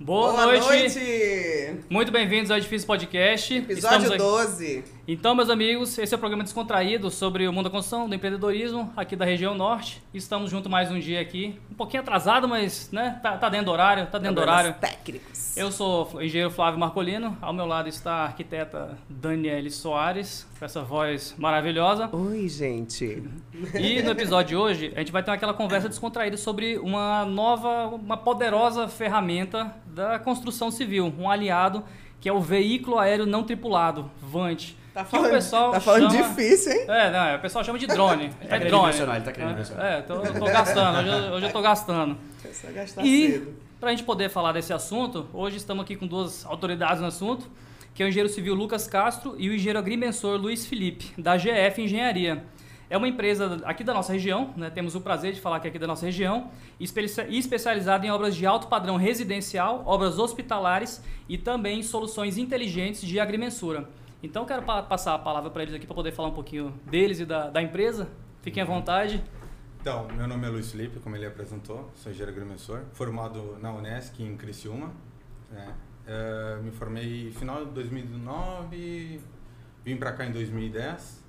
Boa, 0.00 0.32
Boa 0.32 0.46
noite. 0.46 0.64
noite. 0.64 1.80
Muito 1.90 2.12
bem-vindos 2.12 2.50
ao 2.50 2.58
Edifício 2.58 2.86
Podcast. 2.86 3.52
Episódio 3.54 3.78
Estamos 3.78 4.08
aqui- 4.10 4.18
12. 4.18 4.84
Então, 5.10 5.34
meus 5.34 5.48
amigos, 5.48 5.96
esse 5.96 6.12
é 6.12 6.16
o 6.16 6.18
programa 6.18 6.44
descontraído 6.44 7.10
sobre 7.10 7.48
o 7.48 7.52
mundo 7.52 7.64
da 7.64 7.70
construção, 7.70 8.06
do 8.06 8.14
empreendedorismo 8.14 8.92
aqui 8.94 9.16
da 9.16 9.24
região 9.24 9.54
norte. 9.54 10.02
Estamos 10.12 10.50
juntos 10.50 10.70
mais 10.70 10.90
um 10.90 10.98
dia 10.98 11.18
aqui, 11.18 11.58
um 11.70 11.74
pouquinho 11.74 12.02
atrasado, 12.02 12.46
mas 12.46 12.90
né, 12.92 13.18
tá, 13.22 13.38
tá 13.38 13.48
dentro 13.48 13.64
do 13.64 13.72
horário, 13.72 14.06
tá 14.08 14.18
dentro 14.18 14.34
do 14.34 14.42
horário. 14.42 14.74
Problemas 14.74 14.98
técnicos. 14.98 15.56
Eu 15.56 15.72
sou 15.72 16.10
o 16.12 16.20
engenheiro 16.20 16.50
Flávio 16.50 16.78
Marcolino, 16.78 17.38
ao 17.40 17.54
meu 17.54 17.64
lado 17.64 17.88
está 17.88 18.16
a 18.16 18.24
arquiteta 18.26 18.98
Daniele 19.08 19.70
Soares, 19.70 20.46
com 20.58 20.62
essa 20.66 20.82
voz 20.82 21.34
maravilhosa. 21.38 22.10
Oi, 22.12 22.46
gente. 22.46 23.22
E 23.80 24.02
no 24.02 24.10
episódio 24.10 24.48
de 24.48 24.56
hoje, 24.56 24.92
a 24.94 24.98
gente 24.98 25.10
vai 25.10 25.22
ter 25.22 25.30
aquela 25.30 25.54
conversa 25.54 25.88
descontraída 25.88 26.36
sobre 26.36 26.76
uma 26.76 27.24
nova, 27.24 27.86
uma 27.86 28.18
poderosa 28.18 28.86
ferramenta 28.88 29.74
da 29.86 30.18
construção 30.18 30.70
civil, 30.70 31.10
um 31.18 31.30
aliado 31.30 31.82
que 32.20 32.28
é 32.28 32.32
o 32.32 32.40
veículo 32.40 32.98
aéreo 32.98 33.24
não 33.24 33.42
tripulado, 33.42 34.10
VANT. 34.20 34.76
Tá 34.98 35.04
que 35.04 35.10
falando, 35.10 35.26
o 35.26 35.30
pessoal 35.30 35.70
tá 35.72 35.80
falando 35.80 36.10
chama- 36.12 36.28
difícil, 36.28 36.72
hein? 36.72 36.84
É, 36.88 37.10
não, 37.10 37.36
o 37.36 37.38
pessoal 37.40 37.64
chama 37.64 37.78
de 37.78 37.86
drone. 37.86 38.24
Ele 38.24 38.32
tá 38.32 38.44
é 38.44 38.46
querendo 38.48 38.68
drone. 38.68 38.82
impressionar, 38.84 39.16
ele 39.16 39.24
tá 39.24 39.32
querendo 39.32 39.50
impressionar. 39.52 39.86
É, 39.86 40.02
tô, 40.02 40.20
tô 40.20 40.44
gastando, 40.46 40.98
hoje, 40.98 41.08
eu- 41.08 41.32
hoje 41.34 41.46
eu 41.46 41.52
tô 41.52 41.60
gastando. 41.62 42.16
É 42.44 42.52
só 42.52 42.68
gastar 42.72 43.04
E, 43.04 43.32
cedo. 43.32 43.54
para 43.78 43.88
a 43.90 43.92
gente 43.92 44.04
poder 44.04 44.28
falar 44.28 44.52
desse 44.52 44.72
assunto, 44.72 45.26
hoje 45.32 45.56
estamos 45.56 45.84
aqui 45.84 45.94
com 45.96 46.06
duas 46.06 46.44
autoridades 46.46 47.00
no 47.00 47.06
assunto, 47.08 47.46
que 47.94 48.02
é 48.02 48.06
o 48.06 48.08
engenheiro 48.08 48.28
civil 48.32 48.54
Lucas 48.54 48.86
Castro 48.86 49.34
e 49.38 49.48
o 49.48 49.54
engenheiro 49.54 49.78
agrimensor 49.78 50.36
Luiz 50.40 50.66
Felipe, 50.66 51.12
da 51.18 51.36
GF 51.36 51.82
Engenharia. 51.82 52.44
É 52.90 52.96
uma 52.96 53.06
empresa 53.06 53.60
aqui 53.64 53.84
da 53.84 53.92
nossa 53.92 54.12
região, 54.14 54.54
né? 54.56 54.70
temos 54.70 54.94
o 54.94 55.00
prazer 55.02 55.32
de 55.34 55.40
falar 55.40 55.60
que 55.60 55.66
é 55.66 55.70
aqui 55.70 55.78
da 55.78 55.86
nossa 55.86 56.06
região, 56.06 56.50
espe- 56.80 57.04
especializada 57.28 58.06
em 58.06 58.10
obras 58.10 58.34
de 58.34 58.46
alto 58.46 58.66
padrão 58.68 58.96
residencial, 58.96 59.82
obras 59.84 60.18
hospitalares 60.18 61.02
e 61.28 61.36
também 61.36 61.82
soluções 61.82 62.38
inteligentes 62.38 63.02
de 63.02 63.20
agrimensura. 63.20 63.88
Então, 64.22 64.44
quero 64.44 64.62
pa- 64.62 64.82
passar 64.82 65.14
a 65.14 65.18
palavra 65.18 65.50
para 65.50 65.62
eles 65.62 65.74
aqui 65.74 65.86
para 65.86 65.94
poder 65.94 66.12
falar 66.12 66.28
um 66.28 66.34
pouquinho 66.34 66.70
deles 66.86 67.20
e 67.20 67.24
da, 67.26 67.50
da 67.50 67.62
empresa. 67.62 68.08
Fiquem 68.42 68.62
à 68.62 68.66
vontade. 68.66 69.22
Então, 69.80 70.08
meu 70.08 70.26
nome 70.26 70.46
é 70.46 70.50
Luiz 70.50 70.72
Felipe, 70.72 70.98
como 70.98 71.14
ele 71.16 71.24
apresentou, 71.26 71.88
sou 71.94 72.10
engenheiro 72.10 72.32
agrimensor, 72.36 72.82
formado 72.92 73.56
na 73.60 73.72
Unesc 73.72 74.20
em 74.22 74.36
Criciúma. 74.36 74.92
né? 75.50 75.72
Eh, 76.06 76.58
me 76.62 76.70
formei 76.72 77.30
final 77.32 77.64
de 77.66 77.70
2009, 77.72 79.20
vim 79.84 79.96
para 79.96 80.12
cá 80.12 80.24
em 80.26 80.32
2010, 80.32 81.22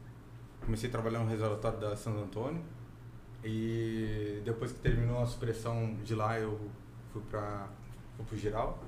comecei 0.65 0.89
a 0.89 0.91
trabalhar 0.91 1.19
no 1.19 1.29
reservatório 1.29 1.77
da 1.79 1.95
Santo 1.95 2.19
Antônio 2.19 2.63
e 3.43 4.41
depois 4.45 4.71
que 4.71 4.79
terminou 4.79 5.21
a 5.21 5.25
supressão 5.25 5.95
de 6.03 6.15
lá 6.15 6.39
eu 6.39 6.59
fui 7.11 7.21
para 7.29 7.67
o 8.31 8.35
Giral, 8.37 8.79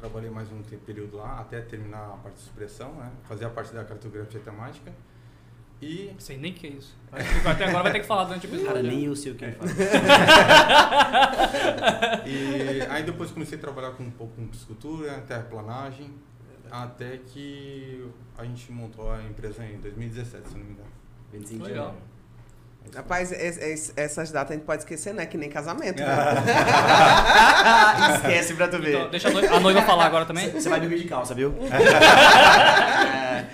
trabalhei 0.00 0.30
mais 0.30 0.50
um 0.50 0.62
período 0.62 1.18
lá 1.18 1.40
até 1.40 1.60
terminar 1.60 2.14
a 2.14 2.16
parte 2.16 2.36
de 2.36 2.42
supressão, 2.42 2.94
né? 2.94 3.12
fazia 3.24 3.48
parte 3.50 3.72
da 3.72 3.84
cartografia 3.84 4.40
temática 4.40 4.90
e 5.82 6.10
Não 6.12 6.20
sei 6.20 6.36
nem 6.36 6.52
o 6.52 6.54
que 6.54 6.66
é 6.66 6.70
isso. 6.70 6.94
Até 7.44 7.64
agora 7.64 7.84
vai 7.84 7.92
ter 7.92 8.00
que 8.00 8.06
falar 8.06 8.24
durante 8.24 8.46
o 8.46 8.50
episódio. 8.50 8.66
Cara, 8.66 8.82
nem 8.82 9.04
eu 9.06 9.16
sei 9.16 9.32
o 9.32 9.34
que 9.34 9.44
ele 9.46 9.52
faz. 9.54 9.70
E 12.26 12.82
aí 12.82 13.02
depois 13.02 13.30
comecei 13.30 13.56
a 13.56 13.60
trabalhar 13.60 13.92
com 13.92 14.02
um 14.02 14.10
pouco 14.10 14.34
com 14.34 14.46
piscicultura, 14.46 15.20
terraplanagem, 15.22 16.12
até 16.70 17.16
que 17.16 18.06
a 18.36 18.44
gente 18.44 18.70
montou 18.70 19.10
a 19.10 19.22
empresa 19.22 19.64
em 19.64 19.78
2017, 19.78 20.48
se 20.48 20.54
não 20.54 20.64
me 20.64 20.72
engano. 20.72 20.90
25 21.32 21.62
de 21.62 21.70
Legal. 21.70 21.86
janeiro. 21.86 22.06
É 22.79 22.79
isso 22.79 22.79
aí. 22.79 22.79
Rapaz, 22.94 23.32
es- 23.32 23.56
es- 23.58 23.92
essas 23.96 24.30
datas 24.30 24.52
a 24.52 24.54
gente 24.54 24.64
pode 24.66 24.82
esquecer, 24.82 25.14
né? 25.14 25.24
Que 25.26 25.36
nem 25.38 25.48
casamento. 25.48 25.98
né? 26.00 26.06
Esquece 28.16 28.54
pra 28.54 28.68
tu 28.68 28.78
ver. 28.80 28.96
Então, 28.96 29.10
deixa 29.10 29.28
a 29.28 29.32
noiva, 29.32 29.56
a 29.56 29.60
noiva 29.60 29.82
falar 29.82 30.06
agora 30.06 30.24
também. 30.26 30.50
Você 30.50 30.68
vai 30.68 30.80
dormir 30.80 30.98
de 30.98 31.08
calça, 31.08 31.34
viu? 31.34 31.54
É. 31.70 33.46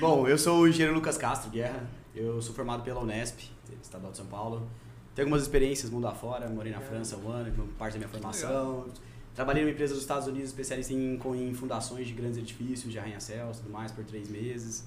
Bom, 0.00 0.28
eu 0.28 0.36
sou 0.36 0.60
o 0.60 0.68
engenheiro 0.68 0.94
Lucas 0.94 1.16
Castro 1.16 1.50
Guerra. 1.50 1.82
Eu 2.14 2.40
sou 2.42 2.54
formado 2.54 2.82
pela 2.82 3.00
Unesp, 3.00 3.40
Estadual 3.82 4.10
de 4.12 4.18
São 4.18 4.26
Paulo. 4.26 4.68
Tenho 5.14 5.26
algumas 5.26 5.42
experiências 5.42 5.90
mundo 5.90 6.06
afora. 6.06 6.48
Morei 6.48 6.72
na 6.72 6.80
França 6.80 7.16
um 7.16 7.30
ano, 7.30 7.68
parte 7.78 7.92
da 7.94 7.98
minha 8.00 8.08
formação. 8.08 8.86
Trabalhei 9.34 9.62
numa 9.62 9.72
empresa 9.72 9.92
dos 9.94 10.02
Estados 10.02 10.26
Unidos 10.26 10.48
especialista 10.48 10.92
em, 10.92 11.18
em 11.34 11.54
fundações 11.54 12.06
de 12.06 12.12
grandes 12.14 12.38
edifícios, 12.38 12.90
de 12.92 12.98
arranha-céus 12.98 13.58
e 13.58 13.60
tudo 13.60 13.72
mais, 13.72 13.92
por 13.92 14.04
três 14.04 14.28
meses. 14.28 14.84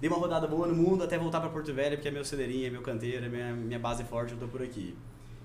Dei 0.00 0.08
uma 0.08 0.18
rodada 0.18 0.46
boa 0.46 0.66
no 0.66 0.74
mundo 0.74 1.04
até 1.04 1.18
voltar 1.18 1.40
para 1.40 1.50
Porto 1.50 1.74
Velho, 1.74 1.96
porque 1.96 2.08
é 2.08 2.10
meu 2.10 2.24
celeirinho, 2.24 2.66
é 2.66 2.70
meu 2.70 2.80
canteiro, 2.80 3.26
é 3.26 3.28
minha, 3.28 3.52
minha 3.52 3.78
base 3.78 4.02
forte, 4.04 4.32
eu 4.32 4.38
tô 4.38 4.48
por 4.48 4.62
aqui. 4.62 4.96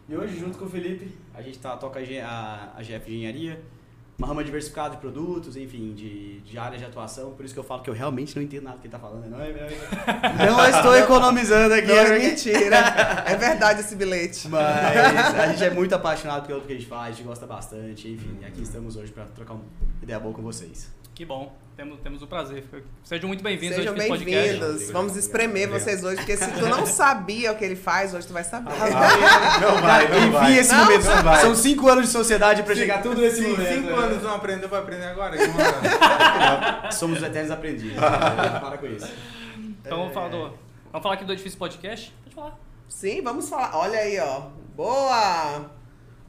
E 0.08 0.16
hoje, 0.16 0.40
junto 0.40 0.58
com 0.58 0.64
o 0.64 0.70
Felipe, 0.70 1.12
a 1.34 1.42
gente 1.42 1.60
tá, 1.60 1.76
toca 1.76 2.00
a, 2.00 2.74
a, 2.78 2.82
GF 2.82 3.12
Engenharia, 3.12 3.62
uma 4.18 4.28
rama 4.28 4.46
diversificada 4.46 4.96
de 4.96 5.02
produtos, 5.02 5.58
enfim, 5.58 5.94
de, 5.94 6.40
de 6.40 6.58
áreas 6.58 6.80
de 6.80 6.88
atuação. 6.88 7.32
Por 7.32 7.44
isso 7.44 7.54
que 7.54 7.60
eu 7.60 7.66
falo 7.66 7.82
que 7.82 7.90
eu 7.90 7.94
realmente 7.94 8.34
não 8.34 8.44
entendo 8.44 8.64
nada 8.64 8.78
do 8.78 8.82
que 8.82 8.88
ele 8.88 8.94
tá 8.94 9.00
falando. 9.00 9.30
Não, 9.30 9.42
é, 9.42 9.52
não, 9.52 10.56
não 10.56 10.70
estou 10.70 10.96
economizando 10.96 11.74
aqui. 11.74 11.88
Não 11.88 11.96
é 11.98 12.20
mentira. 12.20 12.78
É 13.26 13.36
verdade 13.36 13.82
esse 13.82 13.96
bilhete. 13.98 14.48
Mas 14.48 15.36
a 15.36 15.48
gente 15.48 15.64
é 15.66 15.70
muito 15.70 15.94
apaixonado 15.94 16.48
pelo 16.48 16.62
que 16.62 16.72
a 16.72 16.76
gente 16.76 16.88
faz, 16.88 17.08
a 17.08 17.12
gente 17.18 17.26
gosta 17.26 17.46
bastante. 17.46 18.08
Enfim, 18.08 18.38
aqui 18.46 18.62
estamos 18.62 18.96
hoje 18.96 19.12
para 19.12 19.26
trocar 19.26 19.56
uma 19.56 19.66
ideia 20.02 20.20
boa 20.20 20.34
com 20.34 20.42
vocês. 20.42 20.90
Que 21.16 21.24
bom. 21.24 21.56
Temos, 21.78 22.00
temos 22.02 22.22
o 22.22 22.28
prazer. 22.28 22.66
Sejam 23.04 23.28
muito 23.30 23.42
bem-vindos 23.42 23.78
Sejam 23.78 23.94
bem-vindos. 23.96 24.92
Vamos 24.92 25.16
espremer 25.16 25.68
Obrigado. 25.70 25.82
vocês 25.82 26.04
hoje, 26.04 26.18
porque 26.18 26.36
se 26.36 26.52
tu 26.52 26.68
não 26.68 26.86
sabia 26.88 27.54
o 27.54 27.56
que 27.56 27.64
ele 27.64 27.78
faz, 27.78 28.14
hoje 28.14 28.28
tu 28.28 28.34
vai 28.34 28.44
saber. 28.44 28.70
Não 28.70 29.82
vai, 29.82 30.08
não 30.10 30.18
Enfim, 30.18 30.30
vai. 30.32 30.58
esse 30.58 30.74
Não, 30.74 30.84
momento. 30.84 31.06
não 31.06 31.24
vai. 31.24 31.40
São 31.42 31.56
cinco 31.56 31.88
anos 31.90 32.06
de 32.08 32.12
sociedade 32.12 32.64
para 32.64 32.76
chegar 32.76 33.02
tudo 33.02 33.22
nesse 33.22 33.38
se 33.38 33.48
momento. 33.48 33.74
cinco 33.74 33.88
né? 33.96 34.06
anos 34.08 34.24
não 34.24 34.36
aprendeu, 34.36 34.68
vai 34.68 34.80
aprender 34.82 35.06
agora. 35.06 36.92
Somos 36.92 37.18
os 37.20 37.24
eternos 37.24 37.52
aprendizes. 37.52 37.96
né? 37.96 38.02
Para 38.60 38.78
com 38.78 38.88
isso. 38.88 39.10
Então 39.86 40.00
vamos 40.00 40.14
falar, 40.14 40.28
do, 40.30 40.38
vamos 40.92 41.04
falar 41.04 41.14
aqui 41.16 41.24
do 41.24 41.32
Edifício 41.32 41.58
Podcast? 41.58 42.14
Pode 42.24 42.36
falar. 42.36 42.60
Sim, 42.90 43.22
vamos 43.22 43.48
falar. 43.48 43.72
Olha 43.78 44.00
aí, 44.00 44.20
ó. 44.20 44.44
Boa! 44.76 45.75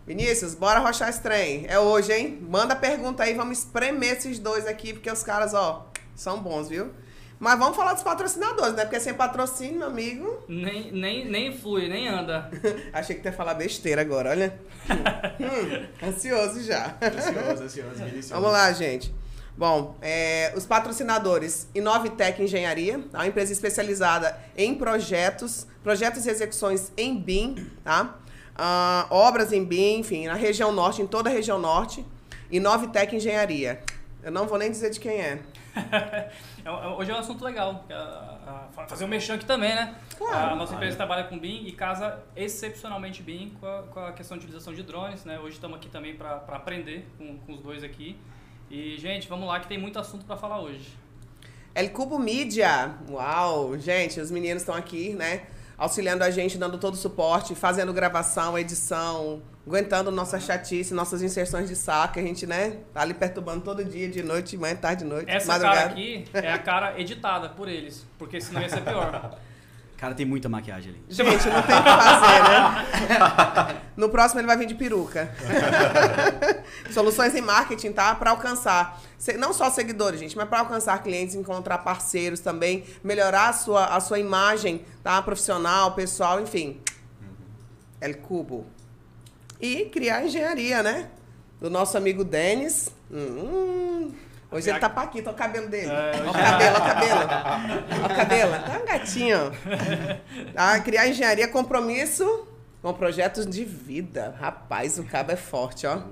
Vinícius, 0.06 0.54
bora 0.54 0.78
rochar 0.78 1.08
esse 1.08 1.20
trem. 1.20 1.66
É 1.68 1.80
hoje, 1.80 2.12
hein? 2.12 2.38
Manda 2.48 2.76
pergunta 2.76 3.24
aí, 3.24 3.34
vamos 3.34 3.58
espremer 3.58 4.12
esses 4.12 4.38
dois 4.38 4.64
aqui, 4.64 4.92
porque 4.92 5.10
os 5.10 5.24
caras, 5.24 5.52
ó, 5.52 5.90
são 6.14 6.40
bons, 6.40 6.68
viu? 6.68 6.92
Mas 7.40 7.58
vamos 7.58 7.76
falar 7.76 7.92
dos 7.92 8.04
patrocinadores, 8.04 8.74
né? 8.74 8.84
Porque 8.84 9.00
sem 9.00 9.12
patrocínio, 9.12 9.80
meu 9.80 9.88
amigo. 9.88 10.44
Nem, 10.48 10.92
nem, 10.92 11.28
nem 11.28 11.58
flui, 11.58 11.88
nem 11.88 12.06
anda. 12.06 12.48
Achei 12.94 13.16
que 13.16 13.22
tu 13.22 13.26
ia 13.26 13.32
falar 13.32 13.54
besteira 13.54 14.00
agora, 14.00 14.30
olha. 14.30 14.56
hum, 15.40 16.06
ansioso 16.06 16.62
já. 16.62 16.94
Ansioso, 17.02 17.64
ansioso, 17.64 17.98
delicioso. 17.98 18.34
Vamos 18.34 18.52
lá, 18.52 18.72
gente. 18.72 19.12
Bom, 19.58 19.96
é, 20.00 20.52
os 20.54 20.64
patrocinadores 20.66 21.66
Inovitec 21.74 22.40
Engenharia, 22.40 23.00
tá? 23.10 23.18
uma 23.18 23.26
empresa 23.26 23.52
especializada 23.52 24.38
em 24.56 24.74
projetos, 24.74 25.66
projetos 25.82 26.26
e 26.26 26.30
execuções 26.30 26.92
em 26.96 27.18
BIM, 27.18 27.70
tá? 27.82 28.20
Ah, 28.58 29.06
obras 29.10 29.52
em 29.52 29.64
BIM, 29.64 29.98
enfim, 30.00 30.26
na 30.26 30.34
região 30.34 30.72
norte, 30.72 31.02
em 31.02 31.06
toda 31.06 31.28
a 31.28 31.32
região 31.32 31.58
norte. 31.58 32.04
Inovitec 32.50 33.14
Engenharia. 33.14 33.80
Eu 34.22 34.30
não 34.32 34.46
vou 34.46 34.58
nem 34.58 34.70
dizer 34.70 34.90
de 34.90 35.00
quem 35.00 35.20
é. 35.20 35.38
É, 36.66 36.68
é, 36.68 36.70
Hoje 36.88 37.10
é 37.12 37.14
um 37.14 37.18
assunto 37.18 37.44
legal. 37.44 37.84
que 37.86 37.92
a- 37.92 38.66
a- 38.76 38.86
fazer 38.88 39.04
um 39.04 39.08
mexão 39.08 39.36
aqui 39.36 39.44
também, 39.44 39.72
né? 39.74 39.94
Claro. 40.18 40.54
a 40.54 40.56
nossa 40.56 40.74
empresa 40.74 40.96
trabalha 40.96 41.24
com 41.24 41.38
BIM 41.38 41.64
e 41.66 41.72
casa 41.72 42.18
excepcionalmente 42.34 43.22
bem 43.22 43.52
com 43.60 43.66
a, 43.68 43.82
com 43.84 44.00
a 44.00 44.12
questão 44.12 44.36
de 44.36 44.44
utilização 44.44 44.72
de 44.74 44.82
drones, 44.82 45.24
né? 45.24 45.38
Hoje 45.38 45.54
estamos 45.56 45.76
aqui 45.76 45.88
também 45.88 46.16
para 46.16 46.36
aprender 46.48 47.06
com, 47.18 47.36
com 47.38 47.52
os 47.52 47.60
dois 47.60 47.84
aqui. 47.84 48.16
E, 48.70 48.96
gente, 48.98 49.28
vamos 49.28 49.46
lá 49.46 49.60
que 49.60 49.68
tem 49.68 49.78
muito 49.78 49.96
assunto 49.98 50.24
para 50.24 50.36
falar 50.36 50.60
hoje. 50.60 50.88
El 51.74 51.90
Cubo 51.90 52.18
Mídia. 52.18 52.94
Uau, 53.10 53.78
gente, 53.78 54.18
os 54.18 54.30
meninos 54.30 54.62
estão 54.62 54.74
aqui, 54.74 55.10
né? 55.10 55.42
Auxiliando 55.78 56.24
a 56.24 56.30
gente, 56.30 56.56
dando 56.56 56.78
todo 56.78 56.94
o 56.94 56.96
suporte, 56.96 57.54
fazendo 57.54 57.92
gravação, 57.92 58.58
edição, 58.58 59.42
aguentando 59.66 60.10
nossa 60.10 60.40
chatice, 60.40 60.94
nossas 60.94 61.20
inserções 61.22 61.68
de 61.68 61.76
saco, 61.76 62.14
que 62.14 62.20
a 62.20 62.22
gente, 62.22 62.46
né, 62.46 62.78
tá 62.94 63.02
ali 63.02 63.12
perturbando 63.12 63.60
todo 63.60 63.84
dia, 63.84 64.08
de 64.08 64.22
noite, 64.22 64.50
de 64.50 64.58
manhã, 64.58 64.74
tarde, 64.76 65.04
de 65.04 65.10
noite, 65.10 65.30
Essa 65.30 65.48
madrugada. 65.48 65.80
cara 65.80 65.90
aqui 65.90 66.24
é 66.32 66.52
a 66.52 66.58
cara 66.58 67.00
editada 67.00 67.48
por 67.50 67.68
eles, 67.68 68.06
porque 68.18 68.40
senão 68.40 68.62
ia 68.62 68.68
ser 68.68 68.82
pior. 68.82 69.36
Cara, 69.96 70.14
tem 70.14 70.26
muita 70.26 70.48
maquiagem 70.48 70.90
ali. 70.92 71.02
Gente, 71.08 71.48
não 71.48 71.62
tem 71.62 71.74
o 71.74 71.82
que 71.82 71.88
fazer, 71.88 72.42
né? 72.42 73.82
No 73.96 74.10
próximo 74.10 74.40
ele 74.40 74.46
vai 74.46 74.58
vir 74.58 74.66
de 74.66 74.74
peruca. 74.74 75.34
Soluções 76.92 77.34
em 77.34 77.40
marketing, 77.40 77.92
tá? 77.92 78.14
Para 78.14 78.30
alcançar, 78.30 79.00
não 79.38 79.54
só 79.54 79.70
seguidores, 79.70 80.20
gente, 80.20 80.36
mas 80.36 80.46
para 80.46 80.60
alcançar 80.60 81.02
clientes, 81.02 81.34
encontrar 81.34 81.78
parceiros 81.78 82.40
também, 82.40 82.84
melhorar 83.02 83.48
a 83.48 83.52
sua, 83.54 83.86
a 83.86 83.98
sua 84.00 84.18
imagem, 84.18 84.84
tá? 85.02 85.22
Profissional, 85.22 85.92
pessoal, 85.92 86.42
enfim. 86.42 86.78
El 87.98 88.18
Cubo. 88.18 88.66
E 89.58 89.86
criar 89.86 90.22
engenharia, 90.26 90.82
né? 90.82 91.08
Do 91.58 91.70
nosso 91.70 91.96
amigo 91.96 92.22
Denis. 92.22 92.90
Hum, 93.10 94.12
hoje 94.50 94.70
ele 94.70 94.78
tá 94.78 94.88
paquito, 94.88 95.28
olha 95.28 95.34
o 95.34 95.38
cabelo 95.38 95.68
dele. 95.68 95.90
É, 95.90 96.12
Olha 96.20 96.30
o 96.30 96.32
cabelo, 96.32 96.76
olha 96.76 96.78
o 96.78 96.86
cabelo. 96.86 97.20
Olha 97.90 98.06
o 98.12 98.16
cabelo. 98.16 98.52
Tá 98.52 98.78
um 98.82 98.86
gatinho. 98.86 99.52
Tá? 100.54 100.80
Criar 100.84 101.08
engenharia, 101.08 101.48
compromisso 101.48 102.46
com 102.86 102.94
projetos 102.94 103.44
de 103.44 103.64
vida. 103.64 104.36
Rapaz, 104.38 104.96
o 104.96 105.02
cabo 105.02 105.32
é 105.32 105.36
forte, 105.36 105.88
ó. 105.88 106.02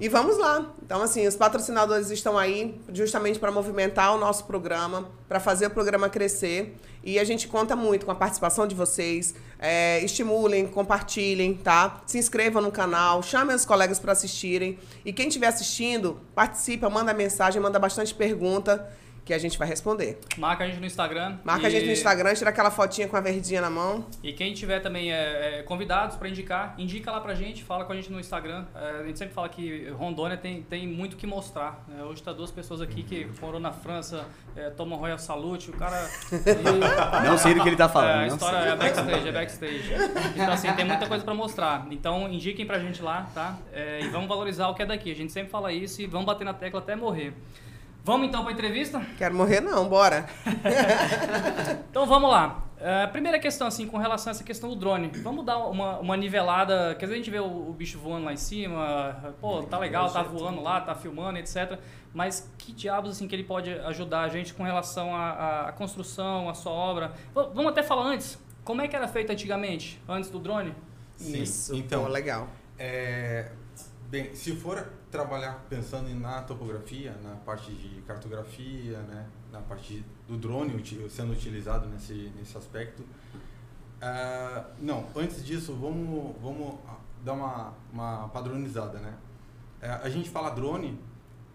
E 0.00 0.08
vamos 0.08 0.38
lá. 0.38 0.72
Então, 0.82 1.02
assim, 1.02 1.26
os 1.26 1.36
patrocinadores 1.36 2.08
estão 2.08 2.38
aí 2.38 2.80
justamente 2.90 3.38
para 3.38 3.52
movimentar 3.52 4.14
o 4.14 4.18
nosso 4.18 4.44
programa, 4.44 5.10
para 5.28 5.38
fazer 5.38 5.66
o 5.66 5.70
programa 5.70 6.08
crescer. 6.08 6.74
E 7.04 7.18
a 7.18 7.24
gente 7.24 7.46
conta 7.46 7.76
muito 7.76 8.06
com 8.06 8.12
a 8.12 8.14
participação 8.14 8.66
de 8.66 8.74
vocês. 8.74 9.34
É, 9.58 10.02
estimulem, 10.02 10.66
compartilhem, 10.66 11.52
tá? 11.52 12.00
Se 12.06 12.16
inscrevam 12.16 12.62
no 12.62 12.72
canal, 12.72 13.22
chamem 13.22 13.54
os 13.54 13.66
colegas 13.66 13.98
para 13.98 14.12
assistirem. 14.12 14.78
E 15.04 15.12
quem 15.12 15.28
estiver 15.28 15.48
assistindo, 15.48 16.18
participa, 16.34 16.88
manda 16.88 17.12
mensagem, 17.12 17.60
manda 17.60 17.78
bastante 17.78 18.14
pergunta 18.14 18.88
que 19.30 19.34
a 19.34 19.38
gente 19.38 19.56
vai 19.56 19.68
responder. 19.68 20.18
Marca 20.36 20.64
a 20.64 20.66
gente 20.66 20.80
no 20.80 20.86
Instagram. 20.86 21.38
Marca 21.44 21.62
e... 21.62 21.66
a 21.66 21.70
gente 21.70 21.86
no 21.86 21.92
Instagram, 21.92 22.34
tira 22.34 22.50
aquela 22.50 22.70
fotinha 22.70 23.06
com 23.06 23.16
a 23.16 23.20
verdinha 23.20 23.60
na 23.60 23.70
mão. 23.70 24.04
E 24.24 24.32
quem 24.32 24.52
tiver 24.52 24.80
também 24.80 25.12
é, 25.12 25.60
é, 25.60 25.62
convidados 25.62 26.16
para 26.16 26.28
indicar, 26.28 26.74
indica 26.76 27.12
lá 27.12 27.20
pra 27.20 27.32
gente, 27.32 27.62
fala 27.62 27.84
com 27.84 27.92
a 27.92 27.96
gente 27.96 28.10
no 28.10 28.18
Instagram. 28.18 28.66
É, 28.74 29.02
a 29.02 29.06
gente 29.06 29.20
sempre 29.20 29.32
fala 29.32 29.48
que 29.48 29.88
Rondônia 29.90 30.36
tem, 30.36 30.62
tem 30.62 30.84
muito 30.88 31.16
que 31.16 31.28
mostrar. 31.28 31.84
Né? 31.86 32.02
Hoje 32.02 32.20
tá 32.24 32.32
duas 32.32 32.50
pessoas 32.50 32.80
aqui 32.80 33.04
que 33.04 33.26
foram 33.34 33.60
na 33.60 33.70
França, 33.70 34.26
é, 34.56 34.68
tomam 34.70 34.98
Royal 34.98 35.18
Salute, 35.18 35.70
o 35.70 35.74
cara... 35.74 35.96
não 37.24 37.38
sei 37.38 37.54
do 37.54 37.62
que 37.62 37.68
ele 37.68 37.76
tá 37.76 37.88
falando. 37.88 38.22
É, 38.22 38.24
a 38.24 38.26
história 38.26 38.56
é 38.56 38.76
backstage, 38.76 39.28
é 39.28 39.32
backstage. 39.32 39.90
Então 40.34 40.52
assim, 40.52 40.72
tem 40.72 40.84
muita 40.84 41.06
coisa 41.06 41.24
para 41.24 41.34
mostrar. 41.34 41.86
Então 41.92 42.28
indiquem 42.28 42.66
pra 42.66 42.80
gente 42.80 43.00
lá, 43.00 43.30
tá? 43.32 43.56
É, 43.72 44.00
e 44.02 44.08
vamos 44.08 44.26
valorizar 44.26 44.66
o 44.66 44.74
que 44.74 44.82
é 44.82 44.86
daqui. 44.86 45.12
A 45.12 45.14
gente 45.14 45.32
sempre 45.32 45.52
fala 45.52 45.72
isso 45.72 46.02
e 46.02 46.06
vamos 46.06 46.26
bater 46.26 46.44
na 46.44 46.52
tecla 46.52 46.80
até 46.80 46.96
morrer. 46.96 47.32
Vamos 48.02 48.28
então 48.28 48.42
para 48.42 48.50
a 48.50 48.54
entrevista? 48.54 49.00
Quero 49.18 49.34
morrer 49.34 49.60
não, 49.60 49.88
bora. 49.88 50.26
então 51.90 52.06
vamos 52.06 52.30
lá. 52.30 52.64
Uh, 52.80 53.12
primeira 53.12 53.38
questão, 53.38 53.66
assim, 53.66 53.86
com 53.86 53.98
relação 53.98 54.30
a 54.30 54.32
essa 54.32 54.42
questão 54.42 54.70
do 54.70 54.74
drone. 54.74 55.08
Vamos 55.22 55.44
dar 55.44 55.58
uma, 55.58 55.98
uma 55.98 56.16
nivelada. 56.16 56.94
Quer 56.94 57.04
dizer, 57.04 57.14
a 57.14 57.18
gente 57.18 57.30
vê 57.30 57.38
o, 57.38 57.68
o, 57.68 57.72
bicho 57.74 57.98
voando 57.98 58.24
lá 58.24 58.32
em 58.32 58.38
cima, 58.38 59.34
pô, 59.38 59.62
tá 59.62 59.78
legal, 59.78 60.10
tá 60.10 60.22
voando 60.22 60.62
lá, 60.62 60.80
tá 60.80 60.94
filmando, 60.94 61.38
etc. 61.38 61.78
Mas 62.14 62.50
que 62.56 62.72
diabos, 62.72 63.10
assim, 63.10 63.28
que 63.28 63.34
ele 63.34 63.44
pode 63.44 63.70
ajudar 63.70 64.22
a 64.22 64.28
gente 64.28 64.54
com 64.54 64.62
relação 64.62 65.14
à 65.14 65.72
construção, 65.76 66.48
à 66.48 66.54
sua 66.54 66.72
obra? 66.72 67.08
V 67.34 67.50
vamos 67.54 67.66
até 67.66 67.82
falar 67.82 68.04
antes. 68.04 68.38
Como 68.64 68.80
é 68.80 68.88
que 68.88 68.96
era 68.96 69.06
feito 69.06 69.30
antigamente, 69.30 70.00
antes 70.08 70.30
do 70.30 70.38
drone? 70.38 70.74
Sim, 71.16 71.42
Isso, 71.42 71.76
então, 71.76 72.04
pô, 72.04 72.08
legal. 72.08 72.48
É, 72.78 73.50
bem, 74.10 74.34
se 74.34 74.56
for 74.56 74.92
trabalhar 75.10 75.64
pensando 75.68 76.12
na 76.18 76.42
topografia, 76.42 77.16
na 77.22 77.36
parte 77.36 77.72
de 77.72 78.02
cartografia, 78.02 78.98
né, 79.02 79.26
na 79.52 79.60
parte 79.60 80.04
do 80.26 80.36
drone 80.36 80.82
sendo 81.08 81.32
utilizado 81.32 81.88
nesse, 81.88 82.32
nesse 82.36 82.58
aspecto. 82.58 83.02
Uh, 83.02 84.64
não, 84.80 85.06
antes 85.14 85.44
disso, 85.44 85.74
vamos, 85.74 86.34
vamos 86.42 86.78
dar 87.22 87.34
uma, 87.34 87.74
uma 87.92 88.28
padronizada, 88.28 88.98
né? 88.98 89.14
Uh, 89.82 90.04
a 90.04 90.08
gente 90.08 90.28
fala 90.28 90.50
drone 90.50 90.98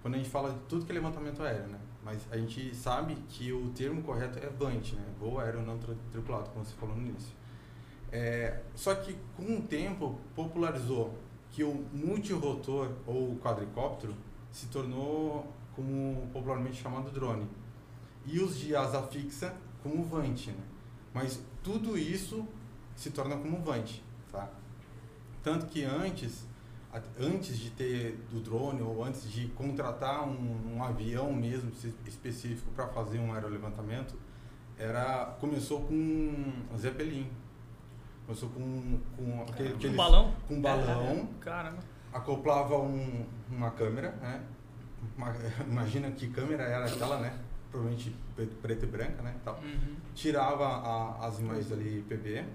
quando 0.02 0.13
a 0.13 0.18
gente 0.18 0.30
fala 0.30 0.52
de 0.52 0.60
tudo 0.69 0.86
que 0.86 0.92
é 0.92 0.96
levantamento 0.96 1.42
aéreo, 1.44 1.68
né? 1.68 1.80
Mas 2.04 2.22
a 2.31 2.38
gente 2.38 2.75
sabe 2.75 3.16
que 3.28 3.52
o 3.52 3.69
termo 3.72 4.04
correto 4.04 4.38
é 4.38 4.48
VANT, 4.48 4.94
né? 4.94 5.04
Voo 5.19 5.40
aéreo 5.40 5.63
não 5.63 5.80
tripulado, 6.12 6.52
como 6.52 6.63
você 6.63 6.75
falou 6.75 6.96
no 6.96 7.02
início. 7.02 7.34
É, 8.12 8.62
só 8.75 8.94
que 8.94 9.18
com 9.36 9.57
o 9.57 9.62
tempo 9.63 10.19
popularizou 10.36 11.18
que 11.56 11.63
o 11.63 11.86
multirotor 11.94 12.92
ou 13.07 13.38
quadricóptero 13.38 14.13
se 14.52 14.66
tornou 14.68 15.50
como 15.74 16.28
popularmente 16.34 16.84
chamado 16.84 17.10
drone. 17.10 17.48
E 18.25 18.40
os 18.40 18.57
de 18.57 18.75
asa 18.75 19.02
fixa 19.04 19.56
como 19.81 20.04
vante, 20.04 20.52
né? 20.52 20.63
Mas 21.13 21.42
tudo 21.63 21.98
isso 21.98 22.46
se 22.94 23.10
torna 23.10 23.38
como 23.38 23.62
vante, 23.62 24.04
tá? 24.30 24.50
Tanto 25.42 25.68
que 25.68 25.86
antes, 25.86 26.46
antes 27.18 27.57
de 27.57 27.69
ter 27.69 28.18
do 28.30 28.42
drone 28.42 28.81
ou 28.81 29.02
antes 29.02 29.31
de 29.31 29.48
contratar 29.50 30.28
um, 30.28 30.75
um 30.75 30.84
avião 30.84 31.31
mesmo 31.31 31.72
específico 32.06 32.69
para 32.75 32.88
fazer 32.90 33.19
um 33.19 33.31
aerolevantamento, 33.31 34.16
era 34.78 35.38
começou 35.40 35.86
com 35.86 36.78
Zeppelin, 36.78 37.30
Começou 38.25 38.50
com, 38.50 39.00
com 39.16 39.44
aquele, 39.44 39.74
aquele, 39.74 39.94
um 39.94 39.98
balão? 39.98 40.36
Com 40.48 40.56
um 40.56 40.62
balão. 40.62 41.30
É, 41.39 41.44
caramba. 41.44 41.80
Acoplava 42.12 42.77
um, 42.80 43.25
uma 43.51 43.72
câmera, 43.72 44.12
né? 44.22 44.42
Uma, 45.16 45.33
imagina 45.68 46.10
que 46.12 46.27
câmera 46.30 46.63
era 46.63 46.86
aquela, 46.86 47.19
né? 47.19 47.38
Provavelmente 47.69 48.16
preta 48.62 48.86
e 48.86 48.89
branca, 48.89 49.22
né? 49.22 49.36
Tal. 49.44 49.60
Uhum. 49.62 49.95
Tirava 50.16 50.66
a, 50.66 51.27
as 51.27 51.39
imagens 51.39 51.72
ali 51.72 52.04
PB, 52.10 52.45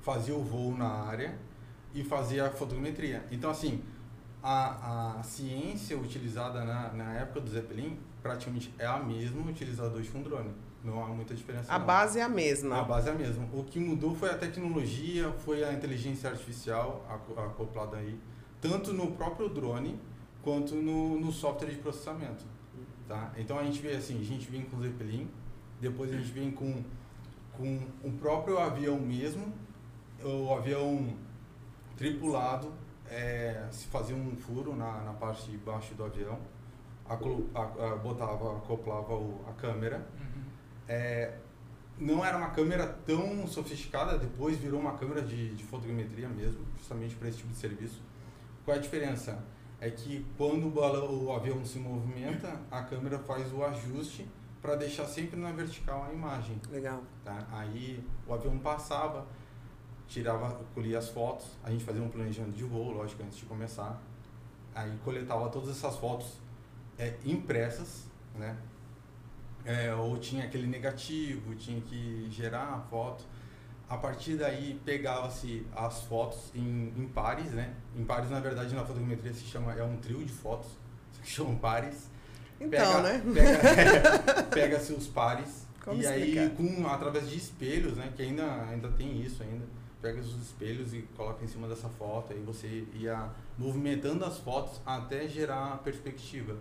fazia 0.00 0.34
o 0.34 0.42
voo 0.42 0.76
na 0.76 0.88
área 0.88 1.36
e 1.92 2.02
fazia 2.02 2.46
a 2.46 2.50
fotogrametria. 2.50 3.24
Então, 3.30 3.50
assim, 3.50 3.82
a, 4.42 5.18
a 5.18 5.22
ciência 5.22 5.98
utilizada 5.98 6.64
na, 6.64 6.92
na 6.92 7.14
época 7.14 7.40
do 7.40 7.50
Zeppelin 7.50 7.98
praticamente 8.22 8.72
é 8.78 8.86
a 8.86 8.98
mesma 8.98 9.42
utilizada 9.50 9.94
hoje 9.96 10.08
com 10.08 10.22
drone. 10.22 10.52
Não 10.84 11.04
há 11.04 11.08
muita 11.08 11.34
diferença. 11.34 11.72
A 11.72 11.78
não. 11.78 11.86
base 11.86 12.20
é 12.20 12.22
a 12.22 12.28
mesma. 12.28 12.80
A 12.80 12.84
base 12.84 13.08
é 13.08 13.12
a 13.12 13.14
mesma. 13.14 13.48
O 13.52 13.64
que 13.64 13.80
mudou 13.80 14.14
foi 14.14 14.30
a 14.30 14.38
tecnologia, 14.38 15.32
foi 15.38 15.64
a 15.64 15.72
inteligência 15.72 16.30
artificial 16.30 17.04
acoplada 17.36 17.96
aí, 17.96 18.18
tanto 18.60 18.92
no 18.92 19.12
próprio 19.12 19.48
drone 19.48 19.98
quanto 20.42 20.74
no, 20.74 21.18
no 21.18 21.32
software 21.32 21.70
de 21.70 21.78
processamento. 21.78 22.44
Tá? 23.08 23.32
Então 23.36 23.58
a 23.58 23.64
gente 23.64 23.80
vê 23.80 23.96
assim, 23.96 24.20
a 24.20 24.24
gente 24.24 24.50
vem 24.50 24.62
com 24.62 24.76
o 24.76 24.82
Zeppelin, 24.82 25.28
depois 25.80 26.12
a 26.12 26.16
gente 26.16 26.30
vem 26.30 26.50
com, 26.50 26.82
com 27.56 27.80
o 28.04 28.12
próprio 28.12 28.58
avião 28.58 28.98
mesmo, 28.98 29.52
o 30.22 30.52
avião 30.52 31.14
tripulado, 31.96 32.72
é, 33.10 33.66
se 33.70 33.86
fazia 33.86 34.14
um 34.14 34.36
furo 34.36 34.76
na, 34.76 35.00
na 35.02 35.12
parte 35.14 35.50
de 35.50 35.56
baixo 35.56 35.94
do 35.94 36.04
avião, 36.04 36.38
a, 37.08 37.14
a, 37.14 37.92
a, 37.92 37.96
botava, 37.96 38.58
acoplava 38.58 39.14
o, 39.14 39.40
a 39.48 39.52
câmera, 39.52 40.06
é, 40.88 41.34
não 41.98 42.24
era 42.24 42.36
uma 42.36 42.50
câmera 42.50 42.86
tão 42.86 43.46
sofisticada, 43.46 44.18
depois 44.18 44.56
virou 44.56 44.80
uma 44.80 44.96
câmera 44.96 45.22
de, 45.22 45.54
de 45.54 45.64
fotogrametria 45.64 46.28
mesmo, 46.28 46.64
justamente 46.76 47.14
para 47.16 47.28
esse 47.28 47.38
tipo 47.38 47.50
de 47.50 47.58
serviço. 47.58 48.00
Qual 48.64 48.76
é 48.76 48.78
a 48.78 48.82
diferença? 48.82 49.44
É 49.80 49.90
que 49.90 50.24
quando 50.36 50.66
o, 50.66 50.70
balão, 50.70 51.24
o 51.24 51.32
avião 51.32 51.64
se 51.64 51.78
movimenta, 51.78 52.60
a 52.70 52.82
câmera 52.82 53.18
faz 53.18 53.52
o 53.52 53.64
ajuste 53.64 54.26
para 54.60 54.74
deixar 54.76 55.06
sempre 55.06 55.38
na 55.38 55.52
vertical 55.52 56.06
a 56.08 56.12
imagem. 56.12 56.60
Legal. 56.70 57.02
Tá? 57.24 57.46
Aí 57.52 58.04
o 58.26 58.34
avião 58.34 58.58
passava, 58.58 59.26
tirava, 60.08 60.60
colhia 60.74 60.98
as 60.98 61.08
fotos, 61.10 61.46
a 61.62 61.70
gente 61.70 61.84
fazia 61.84 62.02
um 62.02 62.08
planejamento 62.08 62.56
de 62.56 62.64
voo, 62.64 62.92
lógico, 62.92 63.22
antes 63.22 63.38
de 63.38 63.44
começar. 63.44 64.00
Aí 64.74 64.96
coletava 65.04 65.48
todas 65.48 65.70
essas 65.70 65.96
fotos 65.96 66.38
é, 66.98 67.14
impressas, 67.24 68.06
né? 68.34 68.56
É, 69.64 69.94
ou 69.94 70.16
tinha 70.18 70.44
aquele 70.44 70.66
negativo, 70.66 71.54
tinha 71.54 71.80
que 71.80 72.28
gerar 72.30 72.74
a 72.74 72.80
foto. 72.80 73.24
A 73.88 73.96
partir 73.96 74.36
daí 74.36 74.78
pegava-se 74.84 75.66
as 75.74 76.02
fotos 76.04 76.50
em, 76.54 76.92
em, 76.96 77.08
pares, 77.08 77.50
né? 77.52 77.74
Em 77.96 78.04
pares, 78.04 78.30
na 78.30 78.38
verdade, 78.38 78.74
na 78.74 78.84
fotogrametria 78.84 79.32
se 79.32 79.44
chama 79.44 79.72
é 79.72 79.82
um 79.82 79.96
trio 79.96 80.22
de 80.24 80.32
fotos, 80.32 80.70
que 81.22 81.30
chamam 81.30 81.56
pares. 81.56 82.10
Então, 82.60 82.70
pega, 82.70 83.02
né? 83.02 83.22
Pega, 83.32 84.42
pega-se 84.50 84.92
os 84.92 85.06
pares 85.06 85.66
Como 85.84 85.96
e 85.96 86.04
explicar? 86.04 86.40
aí 86.40 86.50
com 86.50 86.86
através 86.86 87.30
de 87.30 87.36
espelhos, 87.36 87.96
né? 87.96 88.12
Que 88.14 88.22
ainda 88.22 88.64
ainda 88.64 88.90
tem 88.90 89.22
isso 89.22 89.42
ainda. 89.42 89.64
Pega 90.02 90.20
os 90.20 90.34
espelhos 90.42 90.92
e 90.94 91.02
coloca 91.16 91.44
em 91.44 91.48
cima 91.48 91.66
dessa 91.66 91.88
foto, 91.88 92.32
aí 92.32 92.40
você 92.40 92.86
ia 92.94 93.28
movimentando 93.56 94.24
as 94.24 94.38
fotos 94.38 94.80
até 94.86 95.26
gerar 95.26 95.74
a 95.74 95.76
perspectiva. 95.78 96.56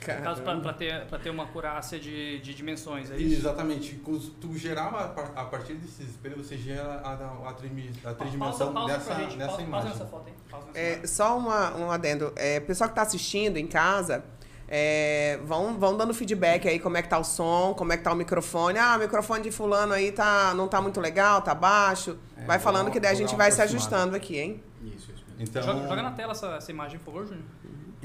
No 0.00 0.22
caso, 0.22 0.42
para 0.42 0.72
ter, 0.72 1.06
ter 1.22 1.30
uma 1.30 1.44
acurácia 1.44 1.98
de, 1.98 2.40
de 2.40 2.52
dimensões, 2.52 3.10
é 3.10 3.16
isso? 3.16 3.40
Exatamente. 3.40 4.00
Tu 4.40 4.58
gerava, 4.58 5.14
a 5.36 5.44
partir 5.44 5.74
desses 5.74 6.10
espelhos, 6.10 6.46
você 6.46 6.58
gera 6.58 7.00
a, 7.04 7.12
a, 7.12 7.50
a, 7.50 8.14
tridimensão 8.14 8.72
pausa, 8.72 8.92
dessa, 8.92 9.14
gente, 9.14 9.36
dessa 9.36 9.50
pausa, 9.50 9.62
imagem. 9.62 9.70
Pausa 9.70 9.88
nessa 9.88 10.06
foto, 10.06 10.28
hein? 10.28 10.34
Pausa 10.50 10.66
nessa 10.66 10.78
é, 10.78 11.06
só 11.06 11.38
uma, 11.38 11.76
um 11.76 11.90
adendo. 11.90 12.32
É, 12.36 12.60
pessoal 12.60 12.88
que 12.88 12.92
está 12.92 13.02
assistindo 13.02 13.56
em 13.56 13.66
casa, 13.66 14.24
é, 14.68 15.38
vão, 15.44 15.78
vão 15.78 15.96
dando 15.96 16.12
feedback 16.12 16.68
aí, 16.68 16.80
como 16.80 16.96
é 16.96 17.02
que 17.02 17.08
tá 17.08 17.18
o 17.18 17.24
som, 17.24 17.74
como 17.74 17.92
é 17.92 17.96
que 17.96 18.02
tá 18.02 18.12
o 18.12 18.16
microfone. 18.16 18.78
Ah, 18.78 18.96
o 18.96 19.00
microfone 19.00 19.42
de 19.42 19.50
fulano 19.50 19.92
aí 19.92 20.10
tá, 20.10 20.52
não 20.54 20.66
tá 20.66 20.80
muito 20.80 21.00
legal, 21.00 21.40
tá 21.40 21.54
baixo. 21.54 22.18
É, 22.36 22.44
vai 22.44 22.58
falando 22.58 22.90
que 22.90 22.98
daí 22.98 23.12
a 23.12 23.16
gente 23.16 23.34
vai 23.36 23.50
se 23.52 23.62
ajustando 23.62 24.16
aqui, 24.16 24.38
hein? 24.38 24.62
Isso, 24.82 25.12
isso. 25.12 25.24
Então, 25.38 25.62
joga, 25.62 25.88
joga 25.88 26.02
na 26.02 26.12
tela 26.12 26.32
essa, 26.32 26.48
essa 26.56 26.70
imagem, 26.70 26.98
por 26.98 27.06
favor, 27.12 27.26
Júnior. 27.26 27.44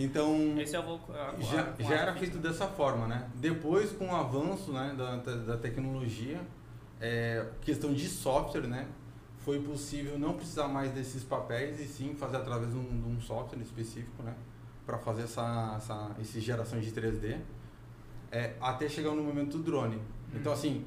Então, 0.02 0.58
Esse 0.58 0.78
já, 1.42 1.76
já 1.78 1.94
era 1.94 2.16
feito 2.16 2.38
dessa 2.38 2.68
forma, 2.68 3.06
né? 3.06 3.30
Depois, 3.36 3.92
com 3.92 4.08
o 4.08 4.16
avanço 4.16 4.72
né, 4.72 4.96
da, 4.98 5.18
da 5.18 5.58
tecnologia, 5.58 6.40
é, 7.02 7.46
questão 7.62 7.94
de 7.94 8.08
software, 8.08 8.66
né? 8.66 8.88
Foi 9.40 9.60
possível 9.60 10.18
não 10.18 10.34
precisar 10.34 10.70
mais 10.70 10.92
desses 10.94 11.22
papéis 11.24 11.82
e 11.82 11.86
sim 11.86 12.16
fazer 12.16 12.38
através 12.38 12.72
de 12.72 12.78
um, 12.78 13.02
de 13.02 13.10
um 13.10 13.20
software 13.20 13.62
específico, 13.62 14.24
né? 14.24 14.34
Para 14.86 14.98
fazer 15.00 15.24
essa, 15.24 15.74
essa, 15.76 16.12
essa 16.18 16.40
geração 16.40 16.80
de 16.80 16.92
3D, 16.92 17.38
é, 18.32 18.54
até 18.62 18.88
chegar 18.88 19.12
no 19.12 19.22
momento 19.22 19.58
do 19.58 19.64
drone. 19.64 20.00
Então, 20.34 20.54
assim, 20.54 20.86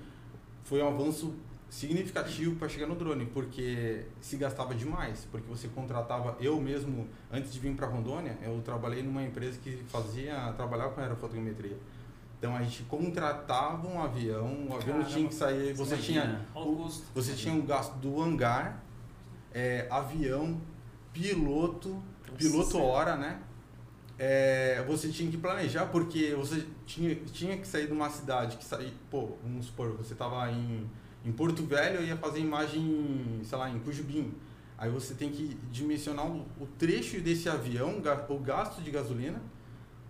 foi 0.65 0.83
um 0.83 0.89
avanço 0.89 1.35
significativo 1.73 2.55
para 2.57 2.69
chegar 2.69 2.87
no 2.87 2.95
drone, 2.95 3.25
porque 3.25 4.05
se 4.21 4.37
gastava 4.37 4.75
demais, 4.75 5.27
porque 5.33 5.49
você 5.49 5.69
contratava, 5.69 6.37
eu 6.39 6.61
mesmo, 6.61 7.09
antes 7.33 7.51
de 7.51 7.59
vir 7.59 7.75
para 7.75 7.87
Rondônia, 7.87 8.37
eu 8.43 8.61
trabalhei 8.61 9.03
numa 9.03 9.23
empresa 9.23 9.59
que 9.59 9.83
fazia, 9.89 10.53
trabalhava 10.55 10.93
com 10.93 11.01
aerofotogrametria. 11.01 11.79
Então 12.39 12.55
a 12.55 12.63
gente 12.63 12.83
contratava 12.83 13.89
um 13.89 14.03
avião, 14.03 14.67
o 14.69 14.77
avião 14.77 14.99
Caramba. 14.99 15.05
tinha 15.05 15.27
que 15.27 15.35
sair, 15.35 15.73
você 15.73 15.97
tinha, 15.97 16.25
Imagina. 16.25 16.47
Olha 16.55 16.69
o 16.69 16.89
você 17.15 17.33
tinha 17.33 17.55
o 17.55 17.63
gasto 17.63 17.95
do 17.95 18.21
hangar, 18.21 18.85
é, 19.55 19.89
avião, 19.91 20.61
piloto, 21.11 22.03
piloto 22.37 22.79
hora, 22.83 23.17
né? 23.17 23.41
É, 24.19 24.85
você 24.87 25.09
tinha 25.09 25.31
que 25.31 25.39
planejar 25.39 25.87
porque 25.87 26.35
você 26.35 26.67
tinha, 26.85 27.15
tinha 27.15 27.57
que 27.57 27.67
sair 27.67 27.87
de 27.87 27.95
uma 27.95 28.11
cidade 28.11 28.59
que 28.59 28.65
sair, 28.65 28.93
pô, 29.11 29.39
vamos 29.43 29.67
supor, 29.67 29.97
você 29.97 30.15
tava 30.15 30.51
em, 30.51 30.87
em 31.25 31.33
Porto 31.33 31.65
Velho 31.65 32.03
e 32.03 32.09
ia 32.09 32.17
fazer 32.17 32.41
imagem, 32.41 33.41
sei 33.45 33.59
lá, 33.59 33.71
em 33.71 33.79
Cujubim. 33.79 34.35
Aí 34.77 34.91
você 34.91 35.15
tem 35.15 35.31
que 35.31 35.57
dimensionar 35.71 36.27
o, 36.27 36.67
trecho 36.79 37.21
desse 37.21 37.49
avião, 37.49 38.03
o 38.29 38.39
gasto 38.39 38.83
de 38.83 38.91
gasolina, 38.91 39.41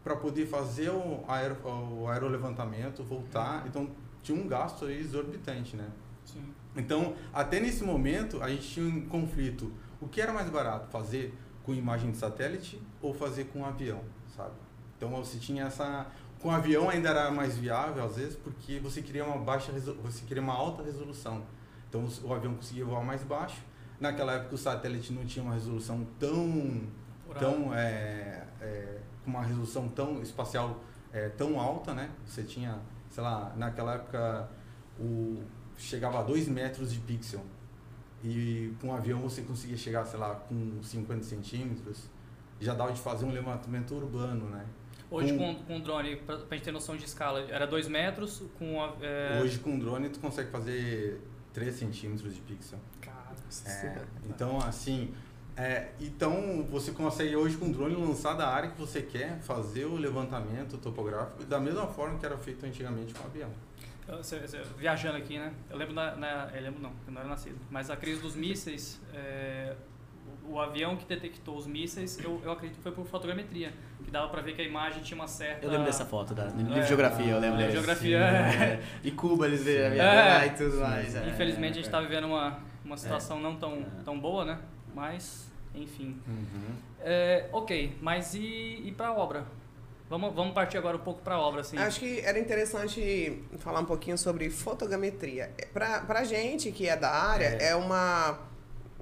para 0.03 0.17
poder 0.17 0.47
fazer 0.47 0.91
o, 0.91 1.25
aero, 1.29 1.57
o 1.65 2.09
aerolevantamento, 2.09 3.03
voltar. 3.03 3.67
Então 3.67 3.91
tinha 4.23 4.41
um 4.41 4.49
gasto 4.49 4.87
aí 4.87 5.01
exorbitante, 5.01 5.77
né? 5.77 5.89
Sim. 6.25 6.43
Então, 6.77 7.15
até 7.33 7.61
nesse 7.61 7.85
momento, 7.85 8.43
a 8.43 8.49
gente 8.49 8.69
tinha 8.69 8.87
um 8.87 9.03
conflito. 9.03 9.71
O 10.01 10.09
que 10.09 10.21
era 10.21 10.33
mais 10.33 10.49
barato? 10.49 10.91
Fazer 10.91 11.35
com 11.63 11.75
imagem 11.75 12.11
de 12.11 12.17
satélite 12.17 12.81
ou 13.01 13.13
fazer 13.13 13.45
com 13.53 13.65
avião, 13.65 14.01
sabe? 14.35 14.55
Então, 14.97 15.11
você 15.11 15.39
tinha 15.39 15.65
essa... 15.65 16.07
Com 16.43 16.51
avião 16.51 16.91
ainda 16.91 17.11
era 17.11 17.31
mais 17.31 17.57
viável, 17.57 18.05
às 18.05 18.17
vezes, 18.17 18.37
porque 18.37 18.79
você 18.81 19.01
queria 19.01 19.25
uma 19.25 19.39
baixa... 19.39 19.73
Você 19.73 20.25
queria 20.27 20.43
uma 20.43 20.55
alta 20.55 20.83
resolução. 20.83 21.45
Então, 21.89 22.07
o 22.25 22.35
avião 22.35 22.55
conseguia 22.55 22.85
voar 22.85 23.05
mais 23.05 23.23
baixo. 23.23 23.63
Naquela 24.01 24.33
época, 24.35 24.57
o 24.57 24.59
satélite 24.59 25.13
não 25.13 25.25
tinha 25.25 25.45
uma 25.45 25.55
resolução 25.55 26.07
tão... 26.19 26.83
Tão 27.39 27.73
é, 27.73 28.45
é, 28.61 28.99
com 29.25 29.31
uma 29.31 29.43
resolução 29.43 29.89
tão 29.89 30.21
espacial 30.21 30.81
é, 31.13 31.29
tão 31.29 31.61
alta, 31.61 31.95
né? 31.95 32.11
Você 32.27 32.43
tinha, 32.43 32.79
sei 33.11 33.23
lá, 33.23 33.53
naquela 33.57 33.95
época 33.95 34.49
o 34.99 35.43
chegava 35.77 36.21
a 36.21 36.23
2 36.23 36.49
metros 36.49 36.93
de 36.93 37.01
pixel 37.01 37.41
e 38.23 38.73
com 38.81 38.89
um 38.89 38.95
avião 38.95 39.21
você 39.21 39.43
conseguia 39.43 39.77
chegar, 39.77 40.05
sei 40.05 40.19
lá, 40.19 40.35
com 40.35 40.83
50 40.83 41.25
centímetros. 41.25 42.09
Já 42.61 42.75
dava 42.75 42.93
de 42.93 43.01
fazer 43.01 43.25
um 43.25 43.33
levantamento 43.33 43.95
urbano, 43.95 44.49
né? 44.49 44.65
Hoje 45.13 45.37
Com- 45.37 45.55
com, 45.57 45.65
com 45.65 45.81
drone, 45.81 46.17
pra, 46.17 46.39
pra 46.39 46.57
gente 46.57 46.65
ter 46.65 46.73
noção 46.73 46.97
de 46.97 47.05
escala, 47.05 47.41
era 47.51 47.67
2 47.67 47.87
metros 47.89 48.43
com 48.59 48.83
a. 48.83 48.95
É... 49.01 49.41
Hoje 49.43 49.59
com 49.59 49.79
drone 49.79 50.09
tu 50.09 50.19
consegue 50.21 50.51
fazer 50.51 51.21
3 51.53 51.75
centímetros 51.75 52.35
de 52.35 52.41
pixel. 52.41 52.79
Cara, 53.01 53.35
É, 53.67 54.03
então, 54.29 54.59
assim, 54.59 55.13
é, 55.57 55.91
então 56.01 56.65
você 56.71 56.93
consegue 56.93 57.37
hoje 57.37 57.57
com 57.59 57.71
drone 57.71 57.95
lançar 57.95 58.33
da 58.35 58.49
área 58.49 58.71
que 58.71 58.79
você 58.81 59.03
quer, 59.03 59.39
fazer 59.41 59.85
o 59.85 59.97
levantamento 59.97 60.79
topográfico 60.79 61.45
da 61.45 61.61
mesma 61.61 61.87
forma 61.87 62.19
que 62.19 62.25
era 62.25 62.39
feito 62.39 62.65
antigamente 62.65 63.13
com 63.13 63.25
avião. 63.27 63.51
Eu- 64.09 64.21
viajando 64.79 65.17
aqui, 65.19 65.39
né? 65.39 65.53
Eu 65.71 65.77
lembro 65.77 65.95
na, 65.95 66.17
na- 66.17 66.51
eu 66.55 66.63
lembro 66.63 66.83
não, 66.83 66.91
eu 67.07 67.13
não 67.13 67.21
era 67.21 67.29
nascido. 67.31 67.57
Mas 67.71 67.89
a 67.91 67.97
crise 67.97 68.21
dos 68.21 68.35
mísseis, 68.35 68.99
é, 69.15 69.77
o, 70.49 70.59
avião 70.61 70.97
que 70.97 71.05
detectou 71.07 71.57
os 71.57 71.67
mísseis, 71.67 72.19
eu, 72.23 72.41
eu 72.45 72.53
acredito 72.53 72.77
que 72.79 72.83
foi 72.83 72.93
por 72.93 73.05
fotogrametria, 73.07 73.73
que 74.05 74.11
dava 74.11 74.29
pra 74.29 74.41
ver 74.43 74.55
que 74.55 74.63
a 74.63 74.65
imagem 74.65 75.03
tinha 75.03 75.15
uma 75.19 75.29
certa. 75.29 75.65
Eu 75.67 75.71
lembro 75.71 75.87
dessa 75.87 76.05
foto, 76.05 76.35
da, 76.35 76.47
no 76.47 76.59
livro 76.63 76.79
É. 76.79 76.81
de 76.83 76.89
geografia, 76.89 77.33
eu 77.33 77.41
lembro 77.41 77.57
É, 77.61 77.63
dessa. 77.63 77.73
geografia, 77.73 78.19
é. 78.19 78.83
E 79.05 79.11
Cuba, 79.11 79.47
eles 79.47 79.63
veem 79.63 79.87
a 79.87 79.91
minha 79.91 80.03
É. 80.43 80.47
e 80.47 80.51
tudo 80.51 80.77
mais. 80.79 81.15
é. 81.15 81.29
Infelizmente 81.29 81.73
a 81.73 81.75
gente 81.77 81.85
está 81.87 82.01
vivendo 82.01 82.25
uma, 82.27 82.59
uma 82.85 82.97
situação 82.97 83.41
não 83.41 83.57
tão, 83.57 83.75
É. 84.01 84.03
tão 84.05 84.19
boa, 84.19 84.45
né? 84.45 84.59
Mas, 84.95 85.51
enfim. 85.75 86.21
Uhum. 86.27 86.75
É, 87.01 87.49
ok, 87.53 87.97
mas 88.01 88.35
e, 88.35 88.83
e 88.85 88.93
para 88.97 89.09
a 89.09 89.13
obra? 89.17 89.45
Vamos, 90.11 90.35
vamos 90.35 90.53
partir 90.53 90.77
agora 90.77 90.99
um 90.99 91.01
pouco 91.01 91.23
para 91.23 91.37
a 91.37 91.41
obra, 91.41 91.63
assim. 91.63 91.79
Acho 91.79 91.99
que 92.01 92.21
era 92.21 92.39
interessante 92.39 93.43
falar 93.61 93.81
um 93.81 93.87
pouquinho 93.87 94.19
sobre 94.19 94.51
fotogrametria. 94.51 95.51
É, 95.57 95.65
Pra, 95.67 96.01
pra 96.03 96.23
gente 96.25 96.71
que 96.71 96.87
é 96.87 96.95
da 96.95 97.11
área, 97.11 97.57
É. 97.59 97.69
é, 97.71 97.75
uma. 97.75 98.39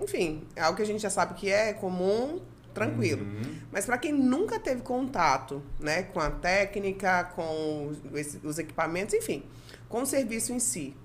Enfim, 0.00 0.46
é 0.56 0.62
algo 0.62 0.76
que 0.76 0.82
a 0.82 0.86
gente 0.86 1.00
já 1.00 1.10
sabe 1.10 1.34
que 1.34 1.50
é 1.50 1.72
comum, 1.72 2.40
tranquilo. 2.72 3.24
Uhum. 3.24 3.60
Mas 3.70 3.86
para 3.86 3.98
quem 3.98 4.12
nunca 4.12 4.58
teve 4.58 4.82
contato 4.82 5.62
né, 5.78 6.02
com 6.04 6.20
a 6.20 6.30
técnica, 6.30 7.24
com 7.24 7.88
os, 8.12 8.38
os 8.42 8.58
equipamentos, 8.58 9.14
enfim, 9.14 9.44
com 9.88 10.02
o 10.02 10.06
serviço 10.06 10.52
em 10.52 10.58
si. 10.58 10.96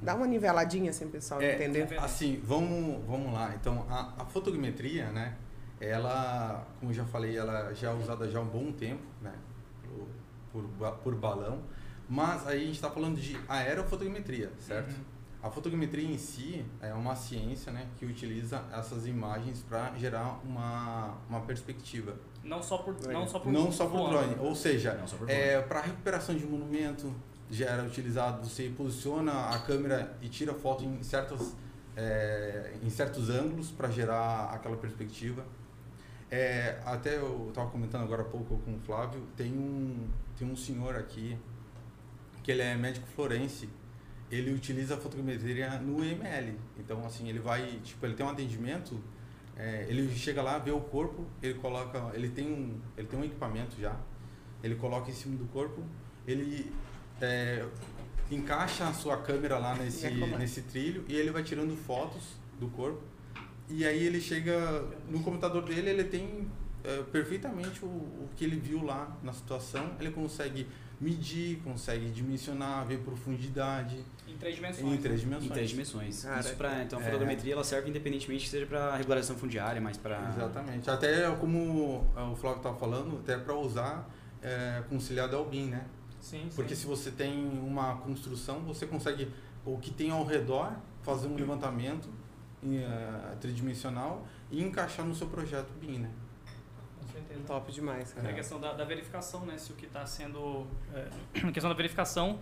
Dá 0.00 0.14
uma 0.14 0.26
niveladinha 0.26 0.90
assim, 0.90 1.08
pessoal, 1.08 1.40
É, 1.40 1.54
entender? 1.54 1.98
Assim, 1.98 2.40
vamos, 2.44 3.04
vamos 3.06 3.32
lá. 3.32 3.54
Então, 3.60 3.86
a, 3.88 4.22
a 4.22 4.24
fotogrametria, 4.26 5.10
né? 5.10 5.36
Ela, 5.80 6.66
como 6.78 6.90
eu 6.90 6.94
já 6.94 7.04
falei, 7.04 7.36
ela 7.36 7.72
já 7.74 7.90
é 7.90 7.94
usada 7.94 8.30
já 8.30 8.38
há 8.38 8.42
um 8.42 8.46
bom 8.46 8.72
tempo, 8.72 9.02
né? 9.20 9.32
Por, 10.52 10.64
por 11.02 11.14
balão. 11.14 11.62
Mas 12.08 12.46
aí 12.46 12.62
a 12.62 12.64
gente 12.66 12.76
está 12.76 12.90
falando 12.90 13.20
de 13.20 13.36
aerofotogrametria, 13.48 14.52
certo? 14.60 14.90
Uhum. 14.90 15.15
A 15.46 15.50
fotogrametria 15.50 16.04
em 16.04 16.18
si 16.18 16.66
é 16.82 16.92
uma 16.92 17.14
ciência, 17.14 17.70
né? 17.70 17.86
Que 17.96 18.04
utiliza 18.04 18.64
essas 18.72 19.06
imagens 19.06 19.62
para 19.62 19.94
gerar 19.96 20.40
uma, 20.44 21.18
uma 21.28 21.40
perspectiva. 21.42 22.16
Não 22.42 22.60
só 22.60 22.78
por 22.78 22.96
não 23.06 23.28
só 23.28 23.38
por 23.38 23.52
Não 23.52 23.70
só 23.70 23.86
por 23.86 24.10
drone. 24.10 24.36
Ou 24.40 24.56
seja, 24.56 25.00
é, 25.28 25.60
para 25.62 25.82
recuperação 25.82 26.34
de 26.34 26.44
monumento 26.44 27.14
já 27.48 27.66
era 27.66 27.84
utilizado. 27.84 28.44
Você 28.44 28.72
posiciona 28.76 29.50
a 29.50 29.60
câmera 29.60 30.18
e 30.20 30.28
tira 30.28 30.52
foto 30.52 30.82
em 30.82 31.00
certos, 31.04 31.54
é, 31.96 32.72
em 32.82 32.90
certos 32.90 33.30
ângulos 33.30 33.70
para 33.70 33.88
gerar 33.88 34.50
aquela 34.52 34.76
perspectiva. 34.76 35.44
É, 36.28 36.80
até 36.84 37.18
eu 37.18 37.46
estava 37.50 37.70
comentando 37.70 38.02
agora 38.02 38.22
há 38.22 38.26
pouco 38.26 38.58
com 38.64 38.74
o 38.74 38.80
Flávio, 38.80 39.22
tem 39.36 39.52
um, 39.52 40.08
tem 40.36 40.50
um 40.50 40.56
senhor 40.56 40.96
aqui 40.96 41.38
que 42.42 42.50
ele 42.50 42.62
é 42.62 42.74
médico 42.74 43.06
florense. 43.14 43.68
Ele 44.30 44.52
utiliza 44.52 44.94
a 44.94 44.98
fotogrametria 44.98 45.78
no 45.78 46.04
EML. 46.04 46.58
Então, 46.78 47.04
assim, 47.06 47.28
ele 47.28 47.38
vai, 47.38 47.80
tipo, 47.84 48.04
ele 48.04 48.14
tem 48.14 48.26
um 48.26 48.30
atendimento, 48.30 49.00
é, 49.56 49.86
ele 49.88 50.14
chega 50.14 50.42
lá, 50.42 50.58
vê 50.58 50.70
o 50.70 50.80
corpo, 50.80 51.24
ele 51.42 51.54
coloca, 51.54 52.10
ele 52.14 52.28
tem 52.28 52.46
um, 52.46 52.80
ele 52.96 53.06
tem 53.06 53.18
um 53.18 53.24
equipamento 53.24 53.80
já, 53.80 53.96
ele 54.62 54.74
coloca 54.74 55.10
em 55.10 55.14
cima 55.14 55.36
do 55.36 55.46
corpo, 55.46 55.82
ele 56.26 56.72
é, 57.20 57.64
encaixa 58.30 58.88
a 58.88 58.92
sua 58.92 59.16
câmera 59.18 59.58
lá 59.58 59.74
nesse, 59.74 60.10
nesse 60.10 60.62
trilho 60.62 61.04
e 61.08 61.14
ele 61.14 61.30
vai 61.30 61.42
tirando 61.42 61.76
fotos 61.76 62.36
do 62.58 62.68
corpo. 62.68 63.02
E 63.68 63.84
aí 63.84 64.04
ele 64.04 64.20
chega 64.20 64.84
no 65.08 65.22
computador 65.22 65.62
dele, 65.62 65.90
ele 65.90 66.04
tem 66.04 66.48
é, 66.84 67.02
perfeitamente 67.04 67.84
o, 67.84 67.88
o 67.88 68.28
que 68.36 68.44
ele 68.44 68.56
viu 68.56 68.84
lá 68.84 69.16
na 69.22 69.32
situação, 69.32 69.96
ele 69.98 70.10
consegue 70.10 70.66
medir, 71.00 71.60
consegue 71.64 72.10
dimensionar, 72.10 72.86
ver 72.86 72.98
profundidade 72.98 74.04
Em 74.36 74.38
três 74.38 74.54
dimensões. 74.56 74.92
em 74.92 74.96
três 74.98 75.20
Em 75.20 75.24
dimensões. 75.24 75.50
três 75.52 75.70
dimensões. 75.70 76.22
Cara, 76.24 76.40
Isso 76.40 76.54
pra, 76.56 76.82
então 76.82 76.98
a 76.98 77.02
é. 77.02 77.04
fotogrametria 77.06 77.54
ela 77.54 77.64
serve 77.64 77.88
independentemente 77.88 78.44
que 78.44 78.50
seja 78.50 78.66
para 78.66 78.94
regularização 78.96 79.36
fundiária, 79.36 79.80
mas 79.80 79.96
para 79.96 80.30
Exatamente. 80.36 80.90
Até 80.90 81.30
como 81.36 82.06
o 82.14 82.36
Flávio 82.36 82.58
estava 82.58 82.76
falando, 82.76 83.18
até 83.18 83.38
para 83.38 83.54
usar 83.54 84.08
é, 84.42 84.82
conciliado 84.90 85.34
ao 85.36 85.46
BIM, 85.46 85.68
né? 85.70 85.86
Sim, 86.20 86.42
sim. 86.42 86.50
Porque 86.54 86.74
se 86.76 86.86
você 86.86 87.10
tem 87.10 87.32
uma 87.62 87.96
construção, 87.96 88.60
você 88.60 88.86
consegue 88.86 89.30
o 89.64 89.78
que 89.78 89.90
tem 89.90 90.10
ao 90.10 90.24
redor 90.24 90.72
fazer 91.02 91.28
um 91.28 91.34
levantamento 91.36 92.08
em, 92.62 92.78
eh, 92.78 93.36
tridimensional 93.40 94.26
e 94.50 94.60
encaixar 94.62 95.06
no 95.06 95.14
seu 95.14 95.28
projeto 95.28 95.68
BIM, 95.80 95.98
né? 95.98 96.10
Certeza. 97.36 97.46
Top 97.46 97.72
demais, 97.72 98.12
É 98.12 98.14
cara. 98.20 98.28
a 98.30 98.32
questão 98.34 98.60
da, 98.60 98.72
da 98.72 98.84
verificação, 98.84 99.46
né? 99.46 99.56
Se 99.58 99.72
o 99.72 99.74
que 99.76 99.86
está 99.86 100.04
sendo. 100.06 100.66
É, 100.94 101.06
a 101.46 101.50
questão 101.52 101.70
da 101.70 101.76
verificação 101.76 102.38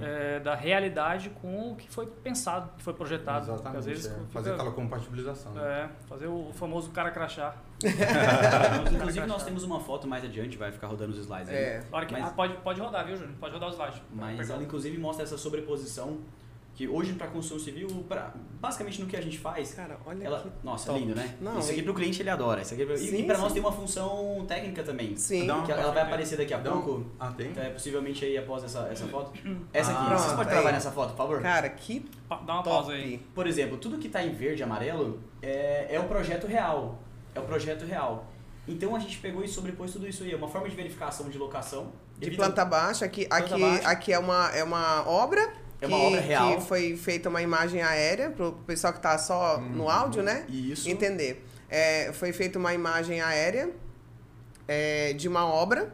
é, 0.00 0.40
da 0.40 0.54
realidade 0.54 1.30
com 1.42 1.72
o 1.72 1.76
que 1.76 1.88
foi 1.88 2.06
pensado, 2.06 2.70
que 2.76 2.82
foi 2.82 2.94
projetado. 2.94 3.46
Porque 3.46 3.52
Exatamente. 3.60 3.78
às 3.78 3.86
vezes 3.86 4.06
é. 4.06 4.10
fica- 4.14 4.26
Fazer 4.32 4.52
aquela 4.52 4.72
compatibilização. 4.72 5.52
né? 5.52 5.62
É, 5.90 6.06
fazer 6.08 6.26
o 6.26 6.50
famoso 6.54 6.90
cara 6.90 7.10
crachá. 7.10 7.56
Inclusive 8.94 9.26
nós 9.26 9.44
temos 9.44 9.62
uma 9.64 9.80
foto 9.80 10.06
mais 10.06 10.24
adiante, 10.24 10.56
vai 10.56 10.72
ficar 10.72 10.86
rodando 10.86 11.12
os 11.12 11.18
slides 11.18 11.48
aí. 11.48 11.54
É. 11.56 11.84
A 11.90 11.96
hora 11.96 12.06
que, 12.06 12.12
Mas- 12.12 12.24
ah, 12.26 12.30
pode, 12.30 12.56
pode 12.58 12.80
rodar, 12.80 13.04
viu, 13.06 13.16
Júnior? 13.16 13.34
Pode 13.38 13.52
rodar 13.54 13.68
os 13.68 13.74
slides. 13.74 14.00
Mas 14.12 14.50
ela 14.50 14.62
inclusive 14.62 14.96
mostra 14.98 15.24
essa 15.24 15.36
sobreposição 15.38 16.18
que 16.74 16.88
hoje 16.88 17.12
para 17.12 17.28
construção 17.28 17.64
civil, 17.64 17.86
pra, 18.08 18.34
basicamente 18.60 19.00
no 19.00 19.06
que 19.06 19.16
a 19.16 19.20
gente 19.20 19.38
faz, 19.38 19.74
Cara, 19.74 19.96
olha 20.04 20.24
ela, 20.24 20.52
nossa, 20.62 20.86
top. 20.86 20.98
lindo, 20.98 21.14
né? 21.14 21.36
Não, 21.40 21.58
Isso 21.60 21.70
aqui 21.70 21.80
e- 21.80 21.82
pro 21.84 21.94
cliente 21.94 22.20
ele 22.20 22.30
adora. 22.30 22.62
Isso 22.62 22.74
aqui 22.74 22.82
é 22.82 22.86
pra- 22.86 22.94
e- 22.96 22.98
Sim, 22.98 23.16
e 23.18 23.22
para 23.24 23.38
nós 23.38 23.52
tem 23.52 23.62
uma 23.62 23.70
função 23.70 24.44
técnica 24.48 24.82
também. 24.82 25.16
Sim. 25.16 25.46
Que 25.64 25.70
ela 25.72 25.92
vai 25.92 26.02
aparecer 26.02 26.36
daqui 26.36 26.52
a 26.52 26.58
Dá 26.58 26.74
um- 26.74 26.82
pouco. 26.82 27.06
Ah, 27.20 27.30
tem? 27.30 27.52
É, 27.56 27.70
possivelmente 27.70 28.24
aí 28.24 28.36
após 28.36 28.64
essa, 28.64 28.88
essa 28.90 29.06
foto. 29.06 29.32
Essa 29.72 29.92
aqui, 29.92 30.12
Ah, 30.12 30.16
vocês 30.18 30.32
podem 30.32 30.48
trabalhar 30.48 30.72
nessa 30.72 30.90
foto, 30.90 31.10
por 31.10 31.16
favor? 31.16 31.40
Cara, 31.42 31.68
que 31.68 32.04
Dá 32.28 32.34
uma 32.36 32.62
top. 32.62 32.68
pausa 32.68 32.92
aí. 32.92 33.18
Por 33.34 33.46
exemplo, 33.46 33.76
tudo 33.76 33.98
que 33.98 34.08
está 34.08 34.24
em 34.24 34.32
verde 34.32 34.60
e 34.62 34.64
amarelo 34.64 35.20
é, 35.40 35.94
é 35.94 36.00
o 36.00 36.04
projeto 36.04 36.46
real. 36.48 36.98
É 37.34 37.40
o 37.40 37.44
projeto 37.44 37.84
real. 37.84 38.26
Então 38.66 38.96
a 38.96 38.98
gente 38.98 39.18
pegou 39.18 39.44
e 39.44 39.48
sobrepôs 39.48 39.92
tudo 39.92 40.08
isso 40.08 40.24
aí. 40.24 40.32
É 40.32 40.36
uma 40.36 40.48
forma 40.48 40.68
de 40.68 40.74
verificação 40.74 41.28
de 41.28 41.38
locação. 41.38 41.92
De 42.18 42.28
evitando- 42.28 42.46
planta 42.46 42.64
baixa, 42.64 43.04
aqui, 43.04 43.26
Planta 43.28 43.44
aqui, 43.54 43.60
baixa. 43.60 43.88
aqui 43.88 44.12
é, 44.12 44.18
uma, 44.18 44.48
é 44.56 44.64
uma 44.64 45.06
obra 45.08 45.52
É 45.84 45.88
uma 45.88 45.98
obra 45.98 46.20
real. 46.20 46.56
Que 46.56 46.62
foi 46.62 46.96
feita 46.96 47.28
uma 47.28 47.42
imagem 47.42 47.82
aérea, 47.82 48.30
pro 48.30 48.52
pessoal 48.66 48.92
que 48.92 49.00
tá 49.00 49.16
só 49.18 49.58
no 49.58 49.88
áudio, 49.90 50.22
né? 50.22 50.44
Isso. 50.48 50.88
Entender. 50.88 51.44
É, 51.68 52.12
foi 52.12 52.32
feita 52.32 52.58
uma 52.58 52.72
imagem 52.74 53.20
aérea 53.20 53.70
é, 54.68 55.12
de 55.14 55.28
uma 55.28 55.44
obra 55.46 55.92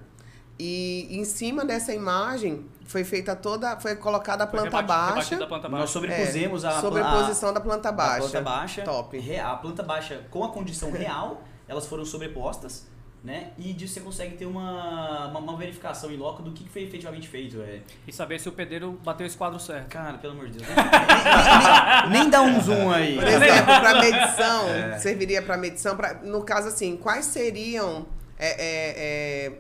e 0.59 1.07
em 1.11 1.25
cima 1.25 1.65
dessa 1.65 1.93
imagem 1.95 2.67
foi 2.85 3.05
feita 3.05 3.35
toda, 3.37 3.79
foi 3.79 3.95
colocada 3.97 4.45
a 4.45 4.47
planta 4.47 4.67
rebati- 4.77 4.87
baixa. 4.89 5.11
rebatida 5.15 5.45
a 5.45 5.47
planta 5.47 5.69
baixa. 5.69 5.81
Nós 5.81 5.91
sobrepusemos 5.91 6.65
a, 6.65 6.81
sobreposição 6.81 7.49
a, 7.51 7.53
da 7.53 7.61
planta 7.61 7.89
a 7.89 7.93
baixa. 7.93 8.19
planta 8.29 8.41
baixa. 8.43 8.83
Top. 8.83 9.17
re- 9.19 9.39
A 9.39 9.55
planta 9.57 9.83
baixa 9.83 10.27
com 10.31 10.45
a 10.45 10.49
condição 10.51 10.91
real, 10.91 11.43
elas 11.69 11.87
foram 11.87 12.05
sobrepostas, 12.05 12.87
né? 13.23 13.51
E 13.59 13.73
disso 13.75 13.95
você 13.95 14.01
consegue 14.01 14.37
ter 14.37 14.47
uma, 14.47 15.29
uma, 15.29 15.41
uma 15.41 15.57
verificação 15.57 16.11
em 16.11 16.17
loco 16.17 16.43
do 16.43 16.53
que 16.53 16.69
foi 16.69 16.83
efetivamente 16.85 17.29
feito. 17.29 17.61
É, 17.61 17.81
E 18.07 18.13
saber 18.13 18.41
se 18.41 18.49
o 18.49 18.53
pedreiro 18.53 18.99
bateu 19.05 19.27
esse 19.27 19.37
quadro 19.37 19.61
certo. 19.61 19.89
cara, 19.89 20.17
pelo 20.19 20.33
amor 20.33 20.49
de 20.49 20.59
Deus. 20.59 20.67
Nem, 22.11 22.11
nem- 22.13 22.21
nem- 22.23 22.31
dá 22.31 22.41
um 22.43 22.61
zoom 22.61 22.91
aí. 22.91 23.17
Por 23.17 23.27
exemplo, 23.27 23.65
para 23.67 24.01
medição, 24.01 24.99
serviria 25.01 25.43
para 25.43 25.57
medição. 25.57 25.97
Pra, 25.97 26.15
no 26.15 26.43
caso, 26.43 26.69
assim, 26.69 26.97
quais 26.97 27.27
seriam 27.27 28.07
é, 28.39 28.49
é, 28.49 29.47
é, 29.49 29.53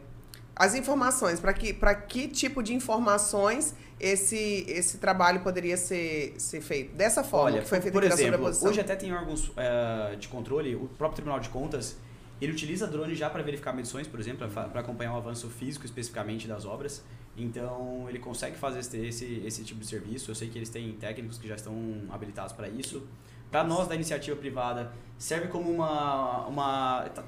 as 0.56 0.74
informações? 0.74 1.38
Para 1.38 1.52
que, 1.52 1.72
pra 1.74 1.94
que 1.94 2.28
tipo 2.28 2.62
de 2.62 2.72
informações 2.74 3.74
esse, 4.00 4.64
esse 4.66 4.96
trabalho 4.96 5.40
poderia 5.40 5.76
ser, 5.76 6.34
ser 6.38 6.62
feito? 6.62 6.94
Dessa 6.94 7.22
forma, 7.22 7.50
Olha, 7.50 7.60
que 7.62 7.68
foi 7.68 7.80
feita 7.82 7.92
por 7.92 8.02
exemplo, 8.04 8.46
hoje 8.46 8.80
até 8.80 8.96
tem 8.96 9.12
órgãos 9.12 9.52
eh, 9.54 10.16
de 10.18 10.28
controle, 10.28 10.74
o 10.74 10.88
próprio 10.96 11.16
Tribunal 11.16 11.38
de 11.40 11.50
Contas, 11.50 11.98
ele 12.40 12.52
utiliza 12.52 12.86
drone 12.86 13.14
já 13.14 13.28
para 13.28 13.42
verificar 13.42 13.72
medições, 13.72 14.06
por 14.06 14.18
exemplo, 14.18 14.48
para 14.48 14.80
acompanhar 14.80 15.12
o 15.14 15.16
avanço 15.16 15.48
físico 15.50 15.84
especificamente 15.84 16.48
das 16.48 16.64
obras. 16.64 17.04
Então, 17.36 18.06
ele 18.08 18.18
consegue 18.18 18.56
fazer 18.56 18.80
esse, 18.80 18.96
esse, 18.98 19.42
esse 19.46 19.64
tipo 19.64 19.80
de 19.80 19.86
serviço. 19.86 20.30
Eu 20.30 20.34
sei 20.34 20.48
que 20.48 20.58
eles 20.58 20.68
têm 20.68 20.92
técnicos 20.92 21.38
que 21.38 21.46
já 21.46 21.54
estão 21.54 21.74
habilitados 22.10 22.52
para 22.52 22.68
isso. 22.68 23.06
Para 23.50 23.64
nós 23.64 23.88
da 23.88 23.94
iniciativa 23.94 24.36
privada, 24.36 24.92
serve 25.18 25.48
como 25.48 25.70
uma, 25.70 26.46
uma 26.46 27.08
tá- 27.08 27.24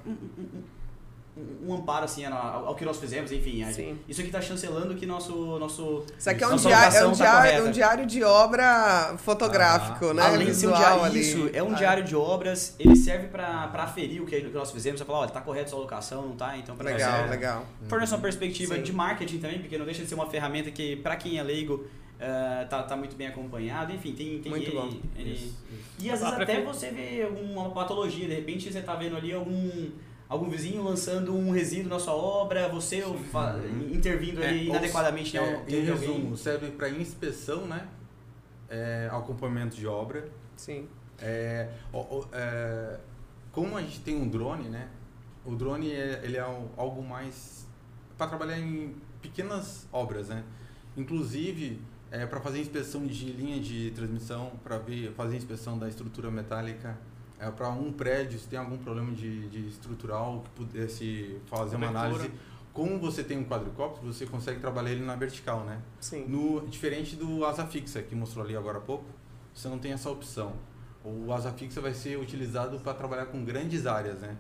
um- 1.37 1.71
um 1.71 1.75
amparo 1.75 2.05
assim 2.05 2.25
ao, 2.27 2.67
ao 2.69 2.75
que 2.75 2.85
nós 2.85 2.99
fizemos, 2.99 3.33
enfim. 3.33 3.65
Sim. 3.73 3.99
Isso 4.09 4.21
aqui 4.21 4.29
está 4.29 4.41
chancelando 4.41 4.95
que 4.95 5.07
nosso 5.07 5.59
nosso 5.59 6.05
Isso 6.19 6.29
aqui 6.29 6.45
é 6.45 6.49
um, 6.49 6.57
diário, 6.57 6.97
é 6.99 7.07
um, 7.07 7.11
tá 7.11 7.17
diário, 7.17 7.51
correta. 7.51 7.69
um 7.69 7.71
diário 7.73 8.07
de 8.07 8.23
obra 8.23 9.15
fotográfico, 9.19 10.09
Ah. 10.11 10.15
né? 10.15 10.23
Além 10.23 10.47
de 10.47 10.55
ser 10.55 10.67
um 10.69 10.73
diário, 10.75 11.05
ali. 11.05 11.21
isso, 11.21 11.51
é 11.53 11.62
um 11.62 11.73
Ah, 11.73 11.75
diário 11.75 12.05
de 12.05 12.15
obras, 12.15 12.77
ele 12.79 12.95
serve 12.97 13.29
para 13.29 13.71
aferir 13.75 14.23
o 14.23 14.27
que, 14.27 14.37
o 14.37 14.51
que 14.51 14.55
nós 14.57 14.71
fizemos, 14.71 15.01
você 15.01 15.07
falar, 15.07 15.21
olha, 15.21 15.31
tá 15.31 15.41
correto 15.41 15.71
sua 15.71 15.79
locação, 15.79 16.23
não 16.29 16.37
tá, 16.37 16.57
então 16.59 16.77
para 16.77 16.91
Legal, 16.91 17.29
legal. 17.29 17.67
Fornece 17.89 18.12
uma 18.15 18.21
perspectiva 18.21 18.75
Sim. 18.77 18.83
de 18.83 18.93
marketing 18.93 19.39
também, 19.39 19.59
porque 19.59 19.79
não 19.79 19.87
deixa 19.87 20.03
de 20.03 20.09
ser 20.09 20.15
uma 20.15 20.27
ferramenta 20.29 20.71
que, 20.71 20.97
para 20.97 21.17
quem 21.17 21.39
é 21.39 21.43
leigo, 21.43 21.87
eh, 22.21 22.67
tá, 22.69 22.83
tá 22.83 22.95
muito 22.97 23.17
bem 23.17 23.29
acompanhado, 23.29 23.91
enfim, 23.93 24.12
tem, 24.12 24.39
tem 24.41 24.51
Muito 24.53 24.67
ele, 24.69 24.77
bom. 24.79 24.91
ele- 25.17 25.33
Isso, 25.33 25.45
isso. 25.45 25.55
E 25.99 26.11
às 26.11 26.21
vezes 26.21 26.35
até 26.35 26.61
você 26.61 26.91
vê 26.91 27.27
uma 27.43 27.71
patologia, 27.71 28.29
de 28.29 28.35
repente 28.35 28.71
você 28.71 28.81
tá 28.83 28.95
vendo 28.95 29.17
ali 29.17 29.33
algum 29.33 29.91
algum 30.33 30.49
vizinho 30.49 30.83
lançando 30.83 31.35
um 31.37 31.51
resíduo 31.51 31.91
na 31.91 31.99
sua 31.99 32.15
obra, 32.15 32.67
você 32.69 33.03
fa- 33.31 33.57
intervindo 33.93 34.43
ali 34.43 34.61
É, 34.61 34.65
inadequadamente 34.65 35.37
ou- 35.39 35.45
em 35.45 35.49
é, 35.49 35.53
em 35.53 35.57
em 35.87 35.91
alguém. 35.91 36.09
resumo, 36.09 36.37
serve 36.37 36.71
para 36.71 36.89
inspeção, 36.89 37.67
né? 37.67 37.87
É, 38.69 39.09
acompanhamento 39.12 39.77
de 39.77 39.87
obra. 39.87 40.27
Sim. 40.57 40.89
É, 41.21 41.69
o- 41.93 41.99
o- 41.99 42.29
é, 42.33 42.99
como 43.53 43.77
a 43.77 43.83
gente 43.83 44.01
tem 44.01 44.17
um 44.17 44.27
drone, 44.27 44.69
né? 44.71 44.89
O 45.45 45.55
drone 45.55 45.93
é, 45.93 46.21
ele 46.25 46.39
é 46.39 46.41
algo 46.41 47.03
mais 47.03 47.67
para 48.17 48.27
trabalhar 48.29 48.59
em 48.59 48.95
pequenas 49.21 49.87
obras, 49.93 50.29
né? 50.29 50.43
Inclusive 50.97 51.81
para 52.31 52.41
fazer 52.41 52.61
inspeção 52.61 53.07
de 53.07 53.25
linha 53.33 53.59
de 53.61 53.91
transmissão, 53.93 54.53
para 54.62 54.77
ver 54.79 55.12
fazer 55.12 55.35
inspeção 55.37 55.79
da 55.79 55.89
estrutura 55.89 56.31
metálica, 56.31 56.99
é, 57.43 57.51
para 57.51 57.69
um 57.71 57.93
prédio 57.93 58.39
se 58.39 58.47
tem 58.47 58.57
algum 58.57 58.79
problema 58.79 59.11
de, 59.13 59.49
de 59.49 59.67
estrutural 59.67 60.45
que 60.45 60.51
pudesse 60.51 61.41
fazer 61.47 61.75
uma 61.75 61.89
análise. 61.89 62.31
Como 62.73 62.99
você 63.01 63.25
tem 63.25 63.37
um 63.37 63.45
quadricóptero, 63.45 64.13
você 64.13 64.25
consegue 64.25 64.61
trabalhar 64.61 64.93
ele 64.93 65.05
na 65.05 65.16
vertical, 65.16 65.64
né? 65.64 65.81
Sim. 66.01 66.25
No, 66.27 66.66
diferente 66.69 67.16
do 67.16 67.45
asa 67.45 67.66
fixa 67.66 68.01
que 68.01 68.14
mostrou 68.14 68.45
ali 68.45 68.57
agora 68.57 68.79
há 68.79 68.81
pouco, 68.81 69.05
você 69.53 69.69
não 69.69 69.79
tem 69.79 69.93
essa 69.93 70.09
opção. 70.09 70.53
O 71.05 71.33
asa 71.33 71.51
fixa 71.53 71.81
vai 71.81 71.93
ser 71.93 72.16
utilizado 72.16 72.79
para 72.79 72.95
trabalhar 72.95 73.27
com 73.27 73.45
grandes 73.45 73.87
áreas, 73.87 74.21
né? 74.21 74.37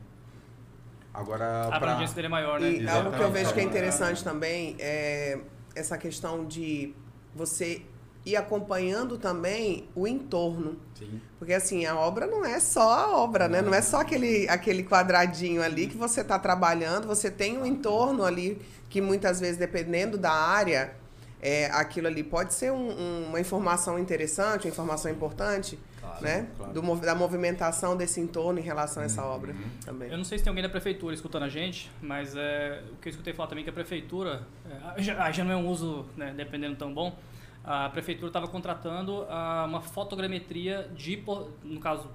Agora, 1.12 1.64
A 1.64 1.66
para 1.66 1.76
abrangência 1.76 2.14
dele 2.14 2.28
é 2.28 2.30
maior, 2.30 2.60
né? 2.60 2.70
E 2.70 2.88
algo 2.88 3.10
que 3.10 3.20
eu 3.20 3.30
vejo 3.32 3.52
que 3.52 3.60
é 3.60 3.64
interessante 3.64 4.22
também 4.22 4.76
é 4.78 5.40
essa 5.74 5.98
questão 5.98 6.46
de 6.46 6.94
você 7.34 7.82
ir 8.24 8.36
acompanhando 8.36 9.18
também 9.18 9.88
o 9.94 10.06
entorno. 10.06 10.76
Sim. 10.94 11.20
Porque 11.38 11.52
assim, 11.52 11.84
a 11.86 11.96
obra 11.96 12.26
não 12.26 12.44
é 12.44 12.60
só 12.60 12.92
a 12.92 13.16
obra, 13.18 13.48
né? 13.48 13.60
Não 13.60 13.74
é 13.74 13.82
só 13.82 14.00
aquele, 14.00 14.48
aquele 14.48 14.84
quadradinho 14.84 15.62
ali 15.62 15.86
que 15.88 15.96
você 15.96 16.20
está 16.20 16.38
trabalhando, 16.38 17.06
você 17.06 17.30
tem 17.30 17.58
um 17.58 17.66
entorno 17.66 18.24
ali 18.24 18.60
que 18.88 19.00
muitas 19.00 19.40
vezes, 19.40 19.56
dependendo 19.56 20.16
da 20.16 20.30
área, 20.32 20.94
é, 21.40 21.66
aquilo 21.72 22.06
ali 22.06 22.22
pode 22.22 22.54
ser 22.54 22.70
um- 22.70 22.90
um- 22.92 23.26
uma 23.28 23.40
informação 23.40 23.98
interessante, 23.98 24.66
uma 24.66 24.70
informação 24.72 25.10
importante, 25.10 25.76
Claro, 26.00 26.22
né? 26.22 26.46
claro. 26.56 26.72
Do 26.72 26.96
da 27.00 27.14
movimentação 27.16 27.96
desse 27.96 28.20
entorno 28.20 28.60
em 28.60 28.62
relação 28.62 29.02
a 29.02 29.06
essa 29.06 29.24
obra 29.24 29.52
também. 29.84 30.08
Eu 30.12 30.16
não 30.18 30.24
sei 30.24 30.38
se 30.38 30.44
tem 30.44 30.50
alguém 30.50 30.62
da 30.62 30.68
prefeitura 30.68 31.12
escutando 31.12 31.42
a 31.44 31.48
gente, 31.48 31.90
mas 32.00 32.36
é, 32.36 32.82
o 32.92 32.96
que 32.96 33.08
eu 33.08 33.10
escutei 33.10 33.32
falar 33.32 33.48
também 33.48 33.62
é 33.62 33.64
que 33.64 33.70
a 33.70 33.72
prefeitura, 33.72 34.46
é, 34.96 35.02
já, 35.02 35.32
já 35.32 35.42
não 35.42 35.50
é 35.50 35.56
um 35.56 35.66
uso, 35.66 36.06
né, 36.16 36.32
dependendo 36.36 36.76
tão 36.76 36.94
bom, 36.94 37.18
a 37.64 37.88
prefeitura 37.88 38.28
estava 38.28 38.48
contratando 38.48 39.24
ah, 39.30 39.64
uma 39.68 39.80
fotogrametria 39.80 40.90
de, 40.96 41.22
no 41.62 41.80
caso 41.80 42.08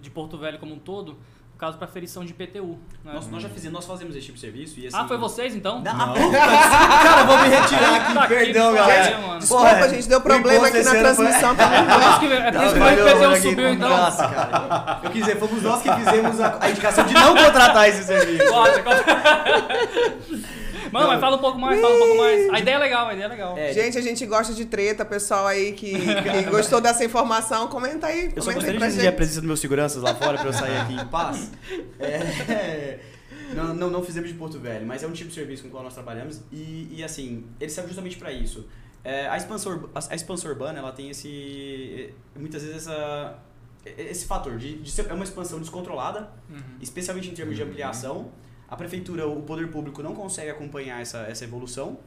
de 0.00 0.10
Porto 0.10 0.36
Velho 0.38 0.58
como 0.58 0.74
um 0.74 0.78
todo, 0.78 1.12
no 1.52 1.58
caso 1.58 1.76
para 1.78 1.86
aferição 1.86 2.24
de 2.24 2.30
IPTU. 2.32 2.78
né? 3.04 3.12
Nós, 3.14 3.26
nós 3.28 3.42
já 3.42 3.48
fizemos, 3.48 3.74
nós 3.74 3.86
fazemos 3.86 4.14
esse 4.14 4.26
tipo 4.26 4.34
de 4.36 4.40
serviço 4.40 4.78
e 4.80 4.86
assim... 4.86 4.96
ah, 4.96 5.06
foi 5.08 5.16
vocês 5.18 5.54
então? 5.54 5.80
Não, 5.82 6.12
puta, 6.14 6.36
cara, 6.38 7.24
vou 7.24 7.38
me 7.38 7.48
retirar 7.48 7.94
aqui, 7.96 8.14
Tá 8.14 8.26
perdão, 8.28 8.74
pariu, 8.74 8.86
galera. 8.86 9.18
mano. 9.18 9.38
Desculpa, 9.40 9.68
Porra, 9.68 9.88
gente, 9.88 10.08
deu 10.08 10.20
problema 10.20 10.66
aqui 10.68 10.82
na 10.82 10.90
ano 10.90 10.90
foi- 10.90 11.00
transmissão. 11.00 11.56
Tá 11.56 11.70
É 11.74 11.82
por 11.82 12.02
isso 12.02 12.20
que, 12.20 12.26
é 12.32 12.52
por 12.52 12.64
isso 12.64 12.74
que 12.74 12.80
o 12.80 13.08
IPTU 13.32 13.42
subiu 13.48 13.68
então. 13.74 13.88
Nossa, 13.88 14.28
cara. 14.28 15.00
Eu 15.02 15.10
quis 15.10 15.20
dizer, 15.24 15.38
fomos 15.38 15.62
nós 15.62 15.82
que 15.82 15.92
fizemos 15.92 16.40
a, 16.40 16.58
a 16.60 16.70
indicação 16.70 17.04
de 17.04 17.14
não 17.14 17.34
contratar 17.34 17.88
esse 17.88 18.04
serviço. 18.04 18.48
Corta, 18.48 18.82
corta. 18.84 19.04
Mano, 20.92 21.06
mas 21.08 21.20
fala 21.20 21.36
um 21.36 21.40
pouco 21.40 21.58
mais, 21.58 21.80
fala 21.80 21.94
um 21.94 21.98
pouco 21.98 22.16
mais. 22.18 22.50
A 22.50 22.58
ideia 22.60 22.74
é 22.74 22.78
legal, 22.78 23.06
a 23.08 23.12
ideia 23.12 23.24
é 23.26 23.28
legal. 23.28 23.56
É, 23.58 23.72
Gente, 23.72 23.98
a 23.98 24.00
gente 24.00 24.24
gosta 24.26 24.52
de 24.54 24.64
treta, 24.64 25.04
pessoal 25.04 25.46
aí 25.46 25.72
que, 25.72 25.92
que 25.92 26.42
gostou 26.50 26.80
dessa 26.80 27.04
informação, 27.04 27.68
comenta 27.68 28.06
aí. 28.08 28.32
Eu 28.34 28.42
só 28.42 28.50
comenta 28.52 28.66
aí 28.70 28.72
gostaria 28.72 28.78
de 28.80 28.84
exigir 28.86 29.08
a 29.08 29.12
presença 29.12 29.40
dos 29.40 29.46
meus 29.46 29.60
seguranças 29.60 30.02
lá 30.02 30.14
fora 30.14 30.38
pra 30.38 30.48
eu 30.48 30.52
sair 30.52 30.76
aqui 30.78 30.94
em 30.94 31.06
paz. 31.06 31.50
É, 32.00 32.98
não, 33.54 33.74
não, 33.74 33.90
não 33.90 34.02
fizemos 34.02 34.28
de 34.28 34.34
Porto 34.36 34.58
Velho, 34.58 34.86
mas 34.86 35.02
é 35.02 35.06
um 35.06 35.12
tipo 35.12 35.28
de 35.28 35.34
serviço 35.34 35.62
com 35.62 35.68
o 35.68 35.70
qual 35.72 35.82
nós 35.82 35.94
trabalhamos 35.94 36.40
e, 36.52 36.88
e 36.92 37.02
assim, 37.04 37.44
ele 37.60 37.70
serve 37.70 37.88
justamente 37.88 38.16
para 38.16 38.32
isso. 38.32 38.66
É, 39.02 39.26
a, 39.28 39.36
expansão, 39.36 39.88
a, 39.94 40.00
a 40.12 40.14
expansão 40.14 40.50
urbana, 40.50 40.78
ela 40.78 40.92
tem 40.92 41.10
esse, 41.10 42.12
muitas 42.36 42.62
vezes 42.62 42.86
essa, 42.86 43.38
esse 43.98 44.26
fator 44.26 44.56
de, 44.56 44.78
de 44.78 44.90
ser 44.90 45.06
é 45.08 45.12
uma 45.14 45.24
expansão 45.24 45.58
descontrolada, 45.58 46.28
Uhum. 46.48 46.60
especialmente 46.80 47.28
em 47.28 47.34
termos 47.34 47.56
de 47.56 47.62
ampliação. 47.62 48.30
A 48.70 48.76
prefeitura, 48.76 49.26
o 49.26 49.42
poder 49.42 49.68
público 49.70 50.02
não 50.02 50.14
consegue 50.14 50.50
acompanhar 50.50 51.00
essa, 51.02 51.18
essa 51.22 51.44
evolução 51.44 51.98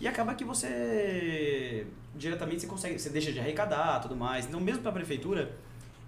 e 0.00 0.08
acaba 0.08 0.34
que 0.34 0.44
você 0.44 1.86
diretamente 2.14 2.62
você 2.62 2.66
consegue, 2.66 2.98
você 2.98 3.10
deixa 3.10 3.30
de 3.32 3.38
arrecadar, 3.38 4.00
tudo 4.00 4.16
mais. 4.16 4.46
Então, 4.46 4.58
mesmo 4.60 4.80
para 4.80 4.90
a 4.90 4.94
prefeitura 4.94 5.52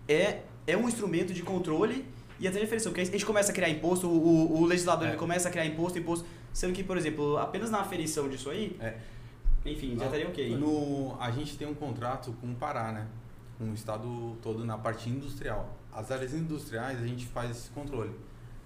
é 0.09 0.40
é 0.66 0.77
um 0.77 0.87
instrumento 0.88 1.33
de 1.33 1.42
controle 1.42 2.05
e 2.40 2.47
até 2.47 2.59
de 2.59 2.64
aferição, 2.64 2.92
porque 2.92 3.01
a 3.03 3.05
gente 3.05 3.25
começa 3.27 3.51
a 3.53 3.55
criar 3.55 3.68
imposto, 3.71 4.07
o, 4.07 4.61
o- 4.61 4.64
legislador 4.66 5.07
É. 5.07 5.11
ele 5.11 5.18
começa 5.18 5.49
a 5.49 5.51
criar 5.51 5.64
imposto, 5.66 5.99
imposto, 5.99 6.27
sendo 6.53 6.73
que, 6.75 6.85
por 6.85 6.97
exemplo, 6.97 7.37
apenas 7.38 7.71
na 7.71 7.81
aferição 7.81 8.29
disso 8.29 8.49
aí, 8.51 8.77
É. 8.81 8.94
enfim, 9.66 9.97
já 9.99 10.05
estaria 10.05 10.29
ok. 10.29 10.57
No, 10.57 11.16
a 11.21 11.31
gente 11.31 11.57
tem 11.57 11.66
um 11.66 11.75
contrato 11.75 12.33
com 12.40 12.49
o 12.53 12.55
Pará, 12.55 12.92
né? 12.92 13.07
Com 13.59 13.71
o 13.71 13.75
estado 13.75 14.37
todo 14.42 14.64
na 14.64 14.77
parte 14.79 15.09
industrial. 15.11 15.75
As 15.92 16.11
áreas 16.12 16.33
industriais 16.35 17.03
a 17.03 17.07
gente 17.07 17.27
faz 17.27 17.51
esse 17.51 17.71
controle. 17.71 18.12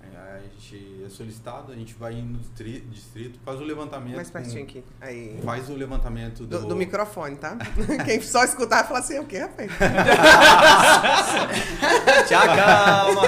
É, 0.02 0.36
A 0.36 0.40
gente 0.40 1.02
é 1.06 1.08
solicitado, 1.08 1.72
a 1.72 1.74
gente 1.74 1.94
vai 1.94 2.14
no 2.14 2.38
distri- 2.38 2.80
distrito, 2.90 3.38
faz 3.44 3.60
o 3.60 3.64
levantamento. 3.64 4.16
Mais 4.16 4.28
com- 4.30 4.38
pertinho 4.38 4.62
aqui. 4.64 4.84
Aí. 5.00 5.38
Faz 5.44 5.68
o 5.68 5.74
levantamento 5.74 6.44
do, 6.46 6.60
Do, 6.60 6.68
do 6.68 6.76
microfone, 6.76 7.36
tá? 7.36 7.56
Quem 8.04 8.20
só 8.20 8.44
escutar 8.44 8.84
fala 8.84 9.00
assim, 9.00 9.18
o 9.18 9.26
quê, 9.26 9.38
rapaz? 9.38 9.70
Te 12.26 12.34
acalma! 12.34 13.22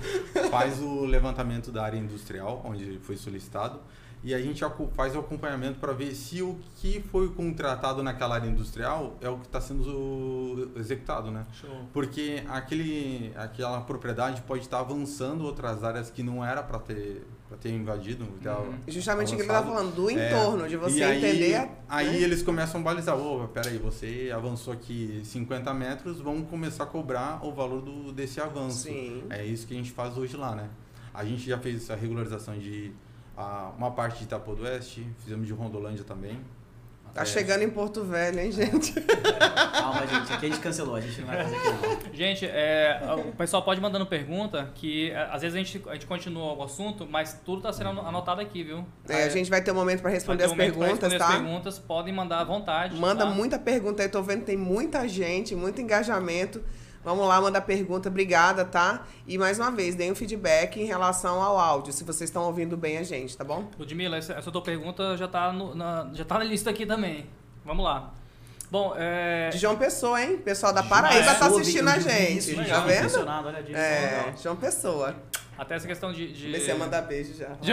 faz 0.50 0.80
o 0.80 1.04
levantamento 1.04 1.70
da 1.72 1.84
área 1.84 1.98
industrial, 1.98 2.62
onde 2.64 2.98
foi 3.02 3.16
solicitado, 3.16 3.80
e 4.24 4.34
a 4.34 4.40
gente 4.40 4.64
faz 4.94 5.14
o 5.14 5.18
acompanhamento 5.18 5.78
para 5.78 5.92
ver 5.92 6.14
se 6.14 6.40
o 6.40 6.58
que 6.76 6.98
foi 7.12 7.28
contratado 7.28 8.02
naquela 8.02 8.36
área 8.36 8.48
industrial 8.48 9.18
é 9.20 9.28
o 9.28 9.36
que 9.38 9.44
está 9.46 9.60
sendo 9.60 10.72
executado, 10.76 11.30
né? 11.30 11.44
Show. 11.52 11.70
Porque 11.92 12.42
aquele, 12.48 13.32
aquela 13.36 13.82
propriedade 13.82 14.40
pode 14.42 14.62
estar 14.62 14.80
avançando 14.80 15.44
outras 15.44 15.84
áreas 15.84 16.10
que 16.10 16.22
não 16.22 16.42
era 16.42 16.62
para 16.62 16.78
ter, 16.78 17.26
pra 17.46 17.58
ter 17.58 17.68
invadido. 17.70 18.24
ter 18.42 18.48
Uhum. 18.48 18.78
Justamente 18.88 19.34
o 19.34 19.36
que 19.36 19.42
ele 19.42 19.48
tá 19.48 19.58
avançado. 19.58 19.76
falando, 19.76 19.94
do 19.94 20.10
É, 20.10 20.30
entorno, 20.30 20.68
de 20.68 20.76
você 20.78 20.98
e 20.98 21.02
aí, 21.04 21.18
entender. 21.18 21.68
Aí 21.86 22.06
né? 22.10 22.18
eles 22.22 22.42
começam 22.42 22.80
a 22.80 22.84
balizar, 22.84 23.18
ô, 23.18 23.46
peraí, 23.48 23.76
você 23.76 24.32
avançou 24.34 24.72
aqui 24.72 25.20
50 25.22 25.74
metros, 25.74 26.18
vamos 26.20 26.48
começar 26.48 26.84
a 26.84 26.86
cobrar 26.86 27.44
o 27.44 27.52
valor 27.52 27.82
do, 27.82 28.10
desse 28.10 28.40
avanço. 28.40 28.84
Sim. 28.84 29.24
É 29.28 29.44
isso 29.44 29.66
que 29.66 29.74
a 29.74 29.76
gente 29.76 29.92
faz 29.92 30.16
hoje 30.16 30.34
lá, 30.34 30.54
né? 30.54 30.70
A 31.12 31.24
gente 31.26 31.46
já 31.46 31.58
fez 31.58 31.82
essa 31.82 31.94
regularização 31.94 32.58
de 32.58 32.90
ah, 33.36 33.72
uma 33.76 33.90
parte 33.90 34.18
de 34.18 34.24
Itapo 34.24 34.54
do 34.54 34.62
Oeste, 34.62 35.06
fizemos 35.18 35.46
de 35.46 35.52
Rondolândia 35.52 36.04
também. 36.04 36.40
Tá 37.14 37.22
É, 37.22 37.24
chegando 37.24 37.62
em 37.62 37.70
Porto 37.70 38.02
Velho, 38.02 38.40
hein, 38.40 38.50
gente? 38.50 38.92
Calma, 39.72 40.04
gente. 40.04 40.32
Aqui 40.32 40.46
a 40.46 40.48
gente 40.48 40.58
cancelou. 40.58 40.96
A 40.96 41.00
gente 41.00 41.20
não 41.20 41.28
vai 41.28 41.44
fazer 41.44 41.56
aqui, 41.56 41.68
não. 42.08 42.14
Gente, 42.14 42.44
é, 42.44 43.00
o 43.28 43.32
pessoal 43.36 43.62
pode 43.62 43.78
ir 43.78 43.82
mandando 43.82 44.04
pergunta, 44.04 44.68
que 44.74 45.12
é, 45.12 45.28
às 45.30 45.42
vezes 45.42 45.54
a 45.54 45.58
gente, 45.58 45.82
a 45.88 45.92
gente 45.94 46.06
continua 46.06 46.54
o 46.54 46.62
assunto, 46.64 47.06
mas 47.08 47.40
tudo 47.44 47.58
está 47.58 47.72
sendo 47.72 48.00
anotado 48.00 48.40
aqui, 48.40 48.64
viu? 48.64 48.84
É, 49.08 49.22
a 49.22 49.28
gente 49.28 49.48
vai 49.48 49.62
ter 49.62 49.70
um 49.70 49.76
momento 49.76 50.00
para 50.00 50.10
vai 50.10 50.14
responder 50.14 50.42
as 50.42 50.50
um 50.50 50.56
pra 50.56 50.64
perguntas, 50.64 50.90
responder 50.90 51.18
tá? 51.18 51.28
As 51.28 51.34
perguntas 51.36 51.78
podem 51.78 52.12
mandar 52.12 52.40
à 52.40 52.44
vontade. 52.44 52.96
Manda 52.96 53.24
tá? 53.24 53.30
muita 53.30 53.60
pergunta 53.60 54.02
aí, 54.02 54.08
tô 54.08 54.20
vendo 54.20 54.40
que 54.40 54.46
tem 54.46 54.56
muita 54.56 55.06
gente, 55.06 55.54
muito 55.54 55.80
engajamento. 55.80 56.60
Vamos 57.04 57.26
lá, 57.28 57.38
manda 57.40 57.60
pergunta, 57.60 58.08
obrigada, 58.08 58.64
tá? 58.64 59.02
E 59.26 59.36
mais 59.36 59.58
uma 59.58 59.70
vez, 59.70 59.94
deem 59.94 60.10
um 60.10 60.14
feedback 60.14 60.80
em 60.80 60.86
relação 60.86 61.42
ao 61.42 61.58
áudio, 61.58 61.92
se 61.92 62.02
vocês 62.02 62.30
estão 62.30 62.44
ouvindo 62.44 62.76
bem 62.78 62.96
a 62.98 63.02
gente, 63.02 63.36
tá 63.36 63.44
bom? 63.44 63.68
Ludmilla, 63.78 64.16
essa, 64.16 64.32
essa 64.32 64.50
tua 64.50 64.62
pergunta 64.62 65.14
já 65.16 65.26
está 65.26 65.52
na, 65.52 66.08
já 66.14 66.24
tá 66.24 66.38
na 66.38 66.44
lista 66.44 66.70
aqui 66.70 66.86
também. 66.86 67.26
Vamos 67.64 67.84
lá. 67.84 68.12
Bom, 68.70 68.94
é, 68.96 69.50
De 69.50 69.58
João 69.58 69.76
Pessoa, 69.76 70.20
hein? 70.20 70.38
Pessoal 70.38 70.72
da 70.72 70.82
Paraíba 70.82 71.26
tá 71.34 71.34
Pessoa, 71.44 71.60
assistindo 71.60 71.88
a 71.88 71.96
eu 71.96 72.00
vi 72.00 72.08
gente, 72.10 72.54
tá 72.56 72.80
vendo? 72.80 72.96
impressionado, 72.96 73.48
olha 73.48 73.58
a 73.58 73.62
direção, 73.62 73.84
É, 73.86 74.00
legal. 74.16 74.34
João 74.42 74.56
Pessoa. 74.56 75.14
até 75.58 75.74
essa 75.76 75.86
questão 75.86 76.12
de... 76.12 76.32
de... 76.32 76.46
Comecei 76.46 76.74
a 76.74 76.78
mandar 76.78 77.02
beijo 77.02 77.34
já. 77.34 77.48
de- 77.60 77.70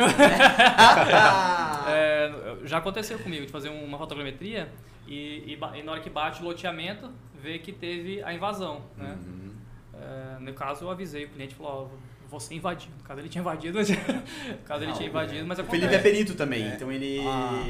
É, 1.89 2.31
já 2.65 2.77
aconteceu 2.77 3.17
comigo 3.19 3.45
de 3.45 3.51
fazer 3.51 3.69
uma 3.69 3.97
fotogrametria 3.97 4.69
e, 5.07 5.57
e 5.57 5.59
e 5.79 5.83
na 5.83 5.93
hora 5.93 6.01
que 6.01 6.09
bate 6.09 6.41
o 6.41 6.45
loteamento, 6.45 7.09
vê 7.41 7.59
que 7.59 7.71
teve 7.71 8.21
a 8.23 8.33
invasão, 8.33 8.81
né? 8.97 9.17
Uhum. 9.25 9.51
É, 9.93 10.39
no 10.39 10.53
caso, 10.53 10.85
eu 10.85 10.89
avisei 10.89 11.25
o 11.25 11.29
cliente, 11.29 11.55
falou, 11.55 11.91
ó, 11.93 12.11
você 12.29 12.55
invadiu. 12.55 12.89
No 12.97 13.03
caso, 13.03 13.19
ele 13.19 13.29
tinha 13.29 13.41
invadido, 13.41 13.77
mas... 13.77 13.89
no 13.89 14.57
caso, 14.65 14.83
ele 14.83 14.91
Não, 14.91 14.97
tinha 14.97 15.09
invadido, 15.09 15.45
mas 15.45 15.57
O 15.57 15.61
acontece. 15.61 15.81
Felipe 15.81 15.95
é 15.95 15.99
perito 15.99 16.35
também, 16.35 16.63
É. 16.63 16.75
então 16.75 16.91
ele. 16.91 17.19
Ah, 17.27 17.63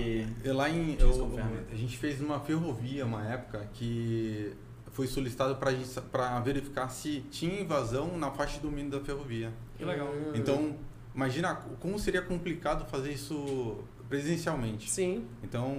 eu 0.44 0.56
lá 0.56 0.70
em. 0.70 0.96
Eu 1.00 1.40
a 1.72 1.76
gente 1.76 1.98
fez 1.98 2.22
uma 2.22 2.40
ferrovia 2.40 3.06
uma 3.06 3.26
época 3.28 3.68
que 3.74 4.54
foi 4.92 5.08
solicitado 5.08 5.56
para 5.56 6.40
verificar 6.42 6.90
se 6.90 7.22
tinha 7.32 7.62
invasão 7.62 8.18
na 8.18 8.30
faixa 8.30 8.56
de 8.56 8.60
domínio 8.62 8.92
da 8.92 9.00
ferrovia. 9.00 9.52
Que 9.78 9.86
legal. 9.86 10.14
Então, 10.36 10.76
imagina 11.16 11.56
como 11.80 11.98
seria 11.98 12.22
complicado 12.22 12.86
fazer 12.86 13.12
isso 13.14 13.84
presencialmente. 14.12 14.92
Sim. 14.92 15.26
Então, 15.42 15.74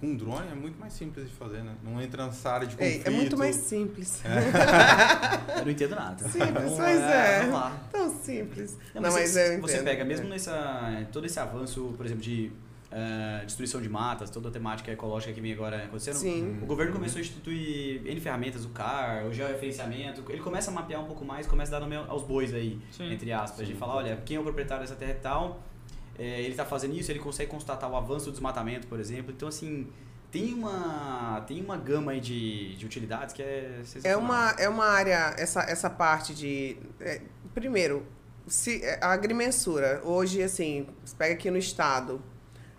com 0.00 0.16
drone 0.16 0.48
é 0.50 0.54
muito 0.56 0.76
mais 0.78 0.92
simples 0.92 1.28
de 1.28 1.34
fazer, 1.36 1.62
né? 1.62 1.72
Não 1.84 2.02
entra 2.02 2.26
nessa 2.26 2.50
área 2.50 2.66
de 2.66 2.74
conflito. 2.76 3.06
é 3.06 3.10
muito 3.10 3.38
mais 3.38 3.54
simples. 3.54 4.20
Eu 5.56 5.64
não 5.64 5.70
entendo 5.70 5.94
nada. 5.94 6.28
Simples, 6.28 6.52
Vamos 6.52 6.72
pois 6.76 7.00
lá, 7.00 7.14
é. 7.14 7.38
Vamos 7.40 7.54
lá. 7.54 7.88
Tão 7.92 8.10
simples. 8.10 8.76
Não, 8.92 9.02
Não, 9.02 9.12
mas 9.12 9.14
mas 9.14 9.30
você, 9.30 9.56
eu 9.56 9.60
você 9.60 9.78
pega, 9.82 10.04
mesmo 10.04 10.26
É. 10.26 10.30
nessa, 10.30 11.06
todo 11.12 11.24
esse 11.26 11.38
avanço, 11.38 11.94
por 11.96 12.04
exemplo, 12.04 12.24
de 12.24 12.50
eh, 12.90 13.42
destruição 13.44 13.80
de 13.80 13.88
matas, 13.88 14.30
toda 14.30 14.48
a 14.48 14.52
temática 14.52 14.90
ecológica 14.90 15.32
que 15.32 15.40
vem 15.40 15.52
agora 15.52 15.84
acontecendo, 15.84 16.16
Sim. 16.16 16.58
o 16.62 16.66
governo 16.66 16.92
começou 16.92 17.18
a 17.18 17.20
instituir 17.20 18.02
N 18.04 18.20
ferramentas, 18.20 18.64
o 18.64 18.70
CAR, 18.70 19.26
o 19.26 19.32
georreferenciamento, 19.32 20.24
ele 20.28 20.40
começa 20.40 20.72
a 20.72 20.74
mapear 20.74 21.00
um 21.00 21.06
pouco 21.06 21.24
mais, 21.24 21.46
começa 21.46 21.76
a 21.76 21.78
dar 21.78 21.86
nome 21.86 21.94
aos 22.08 22.24
bois 22.24 22.52
aí, 22.52 22.80
Sim. 22.90 23.12
entre 23.12 23.32
aspas, 23.32 23.66
de 23.66 23.74
falar, 23.74 23.94
olha, 23.96 24.16
quem 24.24 24.36
é 24.36 24.40
o 24.40 24.42
proprietário 24.42 24.82
dessa 24.82 24.96
terra 24.96 25.12
e 25.12 25.14
tal, 25.16 25.60
eh, 26.18 26.40
ele 26.40 26.50
está 26.50 26.64
fazendo 26.64 26.94
isso, 26.94 27.10
ele 27.12 27.18
consegue 27.20 27.50
constatar 27.50 27.90
o 27.90 27.96
avanço 27.96 28.26
do 28.26 28.32
desmatamento, 28.32 28.86
por 28.86 28.98
exemplo, 29.00 29.32
então 29.34 29.48
assim... 29.48 29.86
Tem 30.28 30.52
uma, 30.52 31.40
tem 31.46 31.62
uma 31.62 31.76
gama 31.78 32.12
aí 32.12 32.20
de, 32.20 32.74
de 32.76 32.84
utilidades 32.84 33.32
que 33.32 33.40
é 33.40 33.80
É 34.02 34.16
uma, 34.16 34.50
é 34.58 34.68
uma 34.68 34.84
área, 34.84 35.32
essa, 35.38 35.62
essa 35.62 35.88
parte 35.88 36.34
de. 36.34 36.76
é, 37.00 37.22
primeiro, 37.54 38.04
se, 38.46 38.84
é, 38.84 38.98
a 39.00 39.12
agrimensura, 39.12 40.02
hoje, 40.04 40.42
assim, 40.42 40.88
você 41.02 41.14
pega 41.16 41.32
aqui 41.34 41.50
no 41.50 41.56
estado. 41.56 42.20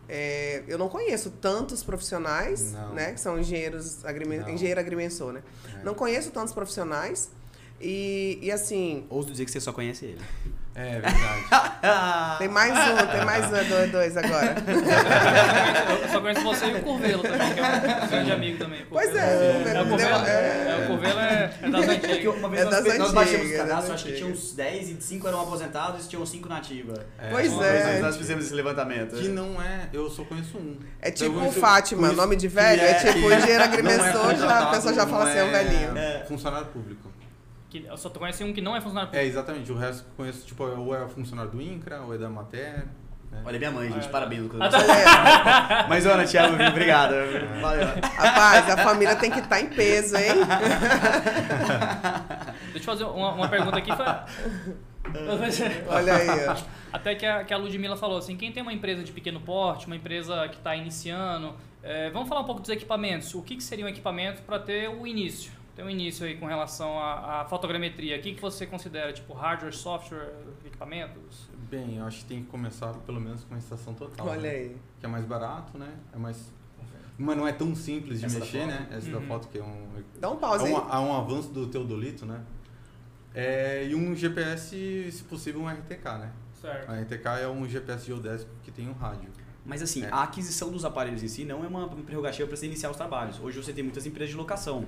é, 0.09 0.61
eu 0.67 0.77
não 0.77 0.89
conheço 0.89 1.31
tantos 1.31 1.81
profissionais, 1.83 2.73
Não. 2.73 2.93
né? 2.93 3.13
Que 3.13 3.19
são 3.19 3.39
engenheiros, 3.39 4.05
agrimen, 4.05 4.39
Não. 4.41 4.49
engenheiro 4.49 4.79
agrimensor, 4.79 5.31
né? 5.33 5.41
É. 5.79 5.83
Não 5.83 5.95
conheço 5.95 6.29
tantos 6.31 6.53
profissionais. 6.53 7.31
E, 7.81 8.37
e 8.41 8.51
assim, 8.51 9.07
Ouso 9.09 9.31
dizer 9.31 9.45
que 9.45 9.51
você 9.51 9.61
só 9.61 9.71
conhece 9.71 10.05
ele. 10.05 10.21
É 10.79 10.99
verdade. 10.99 12.37
tem 12.37 12.47
mais 12.47 12.71
um, 12.71 13.07
tem 13.07 13.25
mais 13.25 13.45
um, 13.47 13.67
dois, 13.69 13.91
dois 13.91 14.15
agora. 14.17 14.55
Eu 16.03 16.09
só 16.09 16.21
conheço 16.21 16.41
você 16.43 16.65
e 16.67 16.75
o 16.75 16.81
Curvelo 16.83 17.23
também, 17.23 17.53
que 17.53 17.59
é 17.59 17.63
um 18.03 18.07
grande 18.07 18.31
amigo 18.31 18.57
também. 18.59 18.85
Pois 18.87 19.09
Curvelo. 19.09 19.27
é, 19.67 19.73
É, 19.75 19.81
o 19.81 19.87
Curvelo 19.87 20.25
é. 20.27 20.29
é, 20.29 20.83
o 20.83 20.87
Curvelo 20.87 21.19
é, 21.19 21.51
é 21.63 21.69
das 21.69 21.81
É 21.87 21.91
antigas. 21.93 22.35
uma 22.35 22.49
vez 22.49 22.61
É 22.61 22.65
nós, 22.65 22.83
das 22.83 22.97
nós 22.99 23.11
baixamos 23.11 23.41
antigas, 23.47 23.55
o 23.59 23.67
cadastro, 23.67 23.87
das 23.91 23.95
acho 23.95 24.05
que 24.05 24.11
tinha 24.13 24.25
antigas. 24.27 24.43
uns 24.49 24.55
10 24.55 24.89
e 24.89 25.01
5 25.01 25.27
eram 25.27 25.41
aposentados 25.41 26.05
e 26.05 26.09
tinham 26.09 26.25
5 26.25 26.47
nativas. 26.49 26.99
É, 27.17 27.29
Pois 27.31 27.51
Uma 27.53 27.65
é. 27.65 27.83
vez 27.83 28.01
nós 28.03 28.17
fizemos 28.17 28.45
esse 28.45 28.53
levantamento. 28.53 29.15
Que 29.15 29.27
não 29.29 29.59
é, 29.61 29.89
eu 29.91 30.09
só 30.11 30.23
conheço 30.25 30.57
um. 30.59 30.77
É 31.01 31.09
tipo 31.09 31.33
conheço- 31.39 31.59
Fátima, 31.59 32.01
conheço 32.01 32.17
nome 32.21 32.35
de 32.35 32.47
velho, 32.47 32.81
é, 32.83 32.93
tipo 32.93 33.19
não 33.27 33.31
é 33.31 33.57
agrimensor, 33.63 34.35
já, 34.35 34.59
a 34.59 34.65
pessoa 34.67 34.93
já 34.93 35.07
fala 35.07 35.27
assim, 35.29 35.39
é 35.39 35.43
um 35.43 35.51
velhinho. 35.51 35.97
É. 35.97 36.23
Funcionário 36.27 36.67
público. 36.67 37.06
Que, 37.81 37.87
eu 37.87 37.97
só 37.97 38.09
conheci 38.09 38.43
um 38.43 38.53
que 38.53 38.61
não 38.61 38.75
é 38.75 38.81
funcionário 38.81 39.09
É, 39.09 39.11
público. 39.11 39.29
exatamente. 39.29 39.71
O 39.71 39.75
resto 39.77 40.03
que 40.03 40.09
eu 40.09 40.15
conheço, 40.15 40.45
tipo, 40.45 40.63
ou 40.63 40.95
é 40.95 41.07
funcionário 41.07 41.51
do 41.51 41.61
INCRA, 41.61 42.01
ou 42.01 42.13
é 42.13 42.17
da 42.17 42.29
Mater. 42.29 42.85
né? 43.31 43.41
Olha 43.45 43.57
minha 43.59 43.71
mãe, 43.71 43.91
gente, 43.91 44.07
parabéns, 44.09 44.41
Lucas. 44.43 44.59
Ah, 44.61 44.69
tá. 44.69 44.77
Olha 44.79 44.93
aí, 45.83 45.89
Mas, 45.89 46.05
Ana, 46.05 46.25
Thiago, 46.25 46.55
obrigado. 46.69 47.13
Valeu. 47.61 47.87
Rapaz, 48.15 48.69
a 48.69 48.77
família 48.77 49.15
tem 49.15 49.29
que 49.31 49.39
estar 49.39 49.59
em 49.59 49.67
peso, 49.67 50.15
hein? 50.17 50.31
Deixa 52.73 52.77
eu 52.79 52.83
fazer 52.83 53.03
uma, 53.05 53.31
uma 53.33 53.47
pergunta 53.49 53.77
aqui. 53.77 53.91
Olha 55.87 56.15
aí, 56.15 56.47
ó. 56.47 56.55
Até 56.91 57.15
que 57.15 57.25
a, 57.25 57.43
que 57.43 57.53
a 57.53 57.57
Ludmilla 57.57 57.95
falou 57.97 58.17
assim, 58.17 58.35
quem 58.37 58.51
tem 58.51 58.61
uma 58.63 58.73
empresa 58.73 59.03
de 59.03 59.11
pequeno 59.11 59.39
porte, 59.39 59.85
uma 59.87 59.95
empresa 59.95 60.47
que 60.49 60.55
está 60.57 60.75
iniciando, 60.75 61.53
é, 61.83 62.09
vamos 62.09 62.27
falar 62.29 62.41
um 62.41 62.45
pouco 62.45 62.61
dos 62.61 62.69
equipamentos. 62.69 63.33
O 63.35 63.41
que, 63.41 63.55
que 63.57 63.63
seria 63.63 63.85
um 63.85 63.89
equipamento 63.89 64.41
para 64.43 64.59
ter 64.59 64.89
o 64.89 65.05
início? 65.05 65.51
Ter 65.77 65.83
um 65.83 65.89
início 65.91 66.25
aí 66.25 66.35
com 66.35 66.47
relação 66.47 66.97
à, 66.99 67.41
à 67.41 67.45
fotogrametria. 67.45 68.17
O 68.17 68.19
que, 68.19 68.33
que 68.33 68.41
você 68.41 68.65
considera, 68.65 69.13
tipo, 69.13 69.31
hardware, 69.35 69.71
software, 69.71 70.33
equipamentos? 70.65 71.47
Bem, 71.69 71.97
eu 71.99 72.05
acho 72.05 72.21
que 72.21 72.25
tem 72.25 72.43
que 72.43 72.49
começar 72.49 72.91
pelo 73.05 73.21
menos 73.21 73.43
com 73.43 73.53
a 73.53 73.59
estação 73.59 73.93
total. 73.93 74.25
Olha 74.27 74.41
né? 74.41 74.49
aí. 74.49 74.77
Que 74.99 75.05
é 75.05 75.09
mais 75.09 75.23
barato, 75.23 75.77
né? 75.77 75.93
É 76.11 76.17
mais. 76.17 76.51
Mas 77.15 77.37
não 77.37 77.47
é 77.47 77.53
tão 77.53 77.75
simples 77.75 78.21
de 78.21 78.25
Essa 78.25 78.39
mexer, 78.39 78.65
né? 78.65 78.87
Essa 78.89 79.05
Uhum. 79.05 79.13
da 79.13 79.21
foto 79.21 79.47
que 79.49 79.59
é 79.59 79.63
um. 79.63 79.87
Dá 80.19 80.31
um 80.31 80.33
É 80.33 80.37
pause 80.39 80.65
aí. 80.65 80.73
um, 80.73 80.77
é 80.77 80.97
um 80.97 81.15
avanço 81.15 81.49
do 81.49 81.67
Teodolito, 81.67 82.25
né? 82.25 82.41
É, 83.35 83.85
e 83.87 83.93
um 83.93 84.15
GPS, 84.15 85.11
se 85.11 85.23
possível, 85.25 85.61
um 85.61 85.69
RTK, 85.69 86.05
né? 86.17 86.31
Certo. 86.59 86.89
A 86.89 86.99
RTK 87.01 87.27
é 87.43 87.47
um 87.47 87.69
GPS 87.69 88.03
geodésico 88.07 88.49
que 88.63 88.71
tem 88.71 88.89
um 88.89 88.93
rádio. 88.93 89.29
Mas 89.63 89.83
assim, 89.83 90.03
É. 90.03 90.09
a 90.11 90.23
aquisição 90.23 90.71
dos 90.71 90.85
aparelhos 90.85 91.21
em 91.21 91.27
si 91.27 91.45
não 91.45 91.63
é 91.63 91.67
uma 91.67 91.87
prerrogativa 91.87 92.47
para 92.47 92.57
você 92.57 92.65
iniciar 92.65 92.89
os 92.89 92.97
trabalhos. 92.97 93.39
Hoje 93.39 93.61
você 93.61 93.73
tem 93.73 93.83
muitas 93.83 94.07
empresas 94.07 94.31
de 94.31 94.37
locação. 94.37 94.85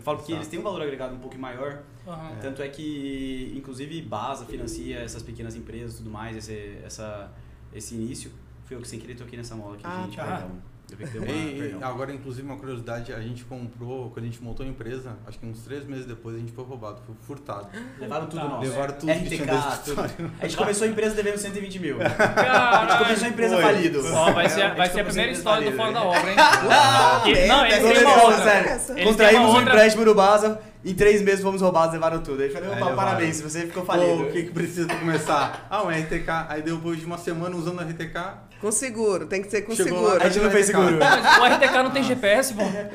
Eu 0.00 0.02
falo 0.02 0.16
que 0.16 0.22
Exato. 0.24 0.36
eles 0.36 0.48
têm 0.48 0.58
um 0.58 0.62
valor 0.62 0.80
agregado 0.80 1.14
um 1.14 1.18
pouco 1.18 1.36
maior, 1.38 1.82
Aham. 2.08 2.38
tanto 2.40 2.62
é 2.62 2.68
que, 2.70 3.52
inclusive, 3.54 4.00
Basa 4.00 4.46
financia 4.46 4.98
essas 4.98 5.22
pequenas 5.22 5.54
empresas 5.54 5.94
e 5.94 5.96
tudo 5.98 6.08
mais, 6.10 6.34
esse, 6.38 6.78
essa, 6.82 7.30
esse 7.74 7.94
início. 7.94 8.32
Fui 8.64 8.76
eu 8.76 8.80
que 8.80 8.88
sem 8.88 8.98
querer 8.98 9.14
toquei 9.14 9.36
nessa 9.36 9.54
mola 9.54 9.74
aqui, 9.74 9.82
Ah, 9.84 10.02
gente, 10.04 10.16
tá. 10.16 10.24
perdão. 10.24 10.52
Deu 10.96 11.22
uma, 11.22 11.30
E- 11.32 11.76
e 11.78 11.84
agora, 11.84 12.12
inclusive, 12.12 12.46
uma 12.46 12.56
curiosidade, 12.56 13.12
a 13.12 13.20
gente 13.20 13.44
comprou, 13.44 14.10
quando 14.10 14.24
a 14.24 14.28
gente 14.28 14.42
montou 14.42 14.64
a 14.64 14.68
empresa, 14.68 15.16
acho 15.26 15.38
que 15.38 15.46
uns 15.46 15.60
três 15.60 15.84
meses 15.86 16.06
depois 16.06 16.36
a 16.36 16.38
gente 16.38 16.52
foi 16.52 16.64
roubado, 16.64 17.00
foi 17.06 17.14
furtado. 17.26 17.68
Levaram 17.98 18.26
tudo 18.26 18.48
nosso. 18.48 18.62
Levaram 18.68 18.94
tudo 18.94 19.10
RTK, 19.12 19.46
tudo. 19.84 20.02
A 20.40 20.46
gente 20.46 20.56
começou 20.56 20.86
a 20.86 20.90
empresa 20.90 21.14
devendo 21.14 21.38
120 21.38 21.78
mil. 21.78 21.96
A 22.00 22.86
gente 22.88 22.98
começou 23.04 23.26
a 23.26 23.30
empresa 23.30 23.54
Foi. 23.54 23.62
falido. 23.64 24.00
Ó, 24.14 24.32
vai 24.32 24.48
ser, 24.48 24.62
a- 24.62 24.74
vai 24.74 24.86
gente 24.86 24.94
ser 24.94 25.00
a 25.00 25.04
primeira 25.04 25.32
história 25.32 25.70
do 25.70 25.76
Fora 25.76 25.92
falida. 25.92 26.00
da 26.00 26.18
Obra, 26.18 26.30
hein? 26.30 26.36
Ah, 26.72 27.20
Que- 27.24 27.46
não, 27.46 27.68
têm 27.68 27.80
Toda 27.80 28.00
uma 28.00 28.22
outra. 28.24 28.42
sério. 28.44 28.68
Essa. 28.70 28.92
Eles 28.92 29.04
Contraímos 29.04 29.54
um 29.54 29.60
empréstimo 29.62 30.04
no 30.04 30.14
Basa, 30.14 30.60
em 30.84 30.94
três 30.94 31.22
meses 31.22 31.42
fomos 31.42 31.60
roubados, 31.60 31.92
levaram 31.92 32.20
tudo. 32.22 32.42
Aí 32.42 32.50
falei, 32.50 32.70
opa, 32.70 32.92
parabéns, 32.92 33.40
você 33.40 33.66
ficou 33.66 33.84
falido. 33.84 34.22
o 34.24 34.32
que, 34.32 34.44
que 34.44 34.50
precisa 34.50 34.86
pra 34.86 34.96
começar? 34.98 35.66
Ah, 35.70 35.82
um 35.82 35.88
RTK. 35.90 36.46
Aí 36.48 36.62
depois 36.62 36.98
de 36.98 37.04
uma 37.06 37.18
semana 37.18 37.54
usando 37.56 37.78
o 37.78 37.82
RTK, 37.82 38.16
Com 38.60 38.70
seguro, 38.70 39.24
tem 39.26 39.42
que 39.42 39.50
ser 39.50 39.62
com 39.62 39.74
Chegou 39.74 39.92
seguro. 40.00 40.18
lá, 40.18 40.24
A 40.24 40.28
gente 40.28 40.42
não 40.44 40.50
fez 40.50 40.66
seguro. 40.66 40.96
O 40.98 41.44
RTK 41.46 41.82
não 41.82 41.90
tem 41.90 42.02
GPS, 42.04 42.52
pô. 42.52 42.60
É. 42.62 42.90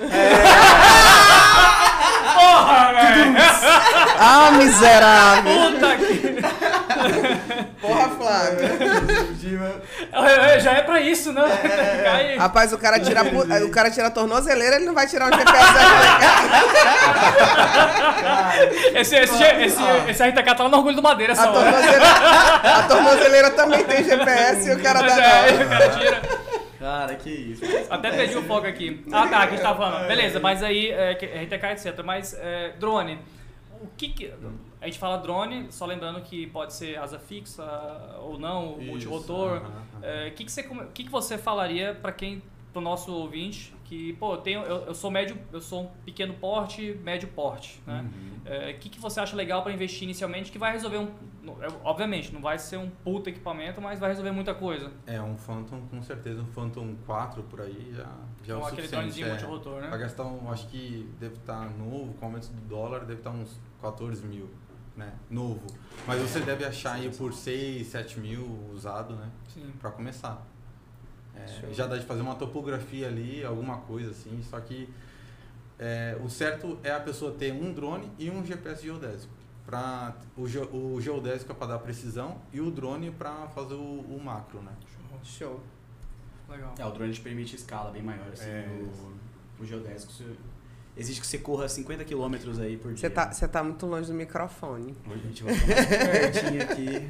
Porra, 2.35 2.93
velho! 2.93 3.35
Ah, 4.19 4.51
miserável! 4.51 5.71
Puta 5.71 5.97
que... 5.97 7.44
Porra, 7.87 8.09
Flávio. 8.09 8.59
É, 10.11 10.59
Já 10.59 10.73
é 10.73 10.81
pra 10.81 10.99
isso, 10.99 11.31
né? 11.33 11.41
Cai- 12.03 12.37
Rapaz, 12.37 12.73
o 12.73 12.77
cara 12.77 12.99
tira 12.99 13.21
a 13.21 13.23
o 13.63 13.69
cara 13.71 13.89
tira 13.91 14.07
a 14.07 14.11
tornozeleira, 14.11 14.75
ele 14.77 14.85
não 14.85 14.93
vai 14.93 15.07
tirar 15.07 15.27
um 15.27 15.37
GPS 15.37 15.73
da 15.73 15.79
Esse, 18.99 19.15
esse, 19.17 19.43
esse, 19.43 19.81
esse 20.09 20.23
RTK 20.23 20.55
tá 20.55 20.63
lá 20.63 20.69
no 20.69 20.77
orgulho 20.77 20.95
do 20.95 21.03
Madeira, 21.03 21.33
a 21.33 21.35
essa 21.35 21.49
hora. 21.49 21.71
tornozeleira, 21.71 22.05
a 22.63 22.83
tornozeleira 22.83 23.51
também 23.51 23.83
tem 23.83 24.03
GPS 24.03 24.69
e 24.69 24.73
o 24.73 24.81
cara 24.81 25.01
Mas 25.01 25.15
dá 25.15 25.23
é, 25.23 25.51
não. 25.51 25.65
o 25.65 25.69
cara 25.69 25.89
tira. 25.89 26.21
Cara, 26.79 27.15
que 27.15 27.29
isso. 27.29 27.63
Até 27.89 28.11
perdi 28.11 28.37
o 28.37 28.43
foco 28.43 28.67
aqui. 28.67 29.03
Ah, 29.11 29.27
tá, 29.27 29.39
que 29.39 29.45
a 29.47 29.49
gente 29.51 29.61
tava 29.61 29.77
falando. 29.77 30.07
Beleza, 30.07 30.39
mas 30.39 30.61
aí, 30.61 30.91
é, 30.91 31.11
RTK, 31.13 31.65
etc. 31.71 32.03
Mas, 32.03 32.33
é, 32.39 32.73
drone. 32.79 33.19
O 33.81 33.87
que 33.97 34.09
que... 34.09 34.31
A 34.81 34.85
gente 34.85 34.99
fala 34.99 35.17
drone, 35.17 35.71
só 35.71 35.85
lembrando 35.85 36.21
que 36.21 36.47
pode 36.47 36.73
ser 36.73 36.97
asa 36.97 37.17
fixa 37.17 37.63
ou 38.21 38.37
não, 38.37 38.77
Isso, 38.79 38.91
multirotor. 38.91 39.57
aham, 39.57 39.65
aham. 39.67 39.83
É, 40.03 40.27
O 40.27 40.31
que, 40.33 40.43
que, 40.45 40.51
você, 40.51 40.63
que, 40.93 41.03
que 41.05 41.09
você 41.09 41.37
falaria 41.37 41.93
para 41.95 42.11
quem, 42.11 42.41
pro 42.71 42.81
nosso 42.81 43.11
ouvinte, 43.13 43.73
que, 43.85 44.13
pô, 44.13 44.33
eu, 44.33 44.37
tenho, 44.37 44.61
eu, 44.63 44.77
eu 44.87 44.93
sou 44.95 45.09
médio, 45.09 45.37
eu 45.53 45.61
sou 45.61 45.83
um 45.83 45.87
pequeno 46.03 46.33
porte, 46.33 46.99
médio 47.03 47.29
porte, 47.29 47.81
né? 47.85 48.01
Uhum. 48.01 48.35
É, 48.45 48.71
O 48.71 48.79
que, 48.79 48.89
que 48.89 48.99
você 48.99 49.19
acha 49.19 49.35
legal 49.35 49.63
para 49.63 49.71
investir 49.71 50.03
inicialmente 50.03 50.51
que 50.51 50.57
vai 50.59 50.71
resolver 50.73 50.97
um... 50.97 51.07
é, 51.61 51.67
Obviamente, 51.83 52.33
não 52.33 52.41
vai 52.41 52.59
ser 52.59 52.77
um 52.77 52.89
puta 52.89 53.29
equipamento, 53.29 53.79
mas 53.81 53.99
vai 53.99 54.09
resolver 54.09 54.31
muita 54.31 54.53
coisa. 54.53 54.91
É, 55.07 55.21
um 55.21 55.37
Phantom, 55.37 55.81
com 55.89 56.01
certeza, 56.01 56.41
um 56.41 56.47
Phantom 56.47 56.95
4 57.05 57.43
por 57.43 57.61
aí 57.61 57.91
já, 57.95 58.11
já 58.43 58.53
é 58.53 58.57
o 58.57 58.59
aquele 58.65 58.87
suficiente. 58.87 58.89
dronezinho 58.91 59.27
é. 59.27 59.29
multirotor, 59.29 59.81
né? 59.81 59.87
Pra 59.87 59.97
gastar, 59.97 60.23
um, 60.25 60.51
acho 60.51 60.67
que 60.67 61.09
deve 61.19 61.35
estar 61.35 61.69
novo, 61.77 62.13
com 62.15 62.25
o 62.25 62.27
aumento 62.29 62.49
do 62.51 62.61
dólar, 62.67 62.99
deve 63.01 63.19
estar 63.19 63.31
uns 63.31 63.59
14 63.81 64.25
mil, 64.25 64.49
né? 64.95 65.13
Novo. 65.29 65.65
Mas 66.07 66.21
você 66.21 66.39
deve 66.39 66.63
achar 66.65 66.93
aí 66.93 67.09
por 67.15 67.33
6, 67.33 67.87
7 67.87 68.19
mil 68.19 68.45
usado, 68.73 69.15
né? 69.15 69.29
Sim. 69.53 69.71
Pra 69.79 69.91
começar. 69.91 70.45
É, 71.35 71.73
já 71.73 71.85
dá 71.85 71.97
de 71.97 72.05
fazer 72.05 72.21
uma 72.21 72.35
topografia 72.35 73.07
ali, 73.07 73.43
alguma 73.43 73.77
coisa 73.79 74.11
assim, 74.11 74.41
só 74.49 74.57
que 74.61 74.87
é, 75.77 76.17
o 76.23 76.29
certo 76.29 76.79
é 76.81 76.91
a 76.91 76.99
pessoa 76.99 77.33
ter 77.33 77.51
um 77.51 77.73
drone 77.73 78.09
e 78.17 78.29
um 78.29 78.45
GPS 78.45 78.81
geodésico. 78.83 79.33
Pra, 79.65 80.15
o, 80.37 80.47
ge- 80.47 80.59
o 80.71 81.01
geodésico 81.01 81.51
é 81.51 81.55
para 81.55 81.67
dar 81.67 81.79
precisão 81.79 82.37
e 82.53 82.61
o 82.61 82.71
drone 82.71 83.11
para 83.11 83.47
fazer 83.47 83.73
o, 83.73 83.79
o 84.01 84.21
macro, 84.23 84.61
né? 84.61 84.71
Show. 85.23 85.59
Legal. 86.47 86.73
É, 86.77 86.85
o 86.85 86.91
drone 86.91 87.11
te 87.11 87.19
permite 87.19 87.55
escala 87.55 87.89
bem 87.91 88.03
maior, 88.03 88.27
assim. 88.31 88.47
É. 88.47 88.67
O, 89.59 89.63
o 89.63 89.65
geodésico, 89.65 90.13
exige 90.97 91.19
que 91.21 91.27
você 91.27 91.37
corra 91.37 91.67
50 91.67 92.03
km 92.05 92.35
aí 92.61 92.77
por 92.77 92.93
dia. 92.93 92.97
Você 93.01 93.09
tá, 93.09 93.31
você 93.31 93.47
tá 93.47 93.63
muito 93.63 93.85
longe 93.85 94.07
do 94.07 94.13
microfone. 94.13 94.95
Hoje 95.09 95.21
a 95.23 95.27
gente 95.27 95.43
vai 95.43 95.53
ficar 95.53 95.75
mais 95.75 95.87
pertinho 95.87 96.61
aqui. 96.63 97.09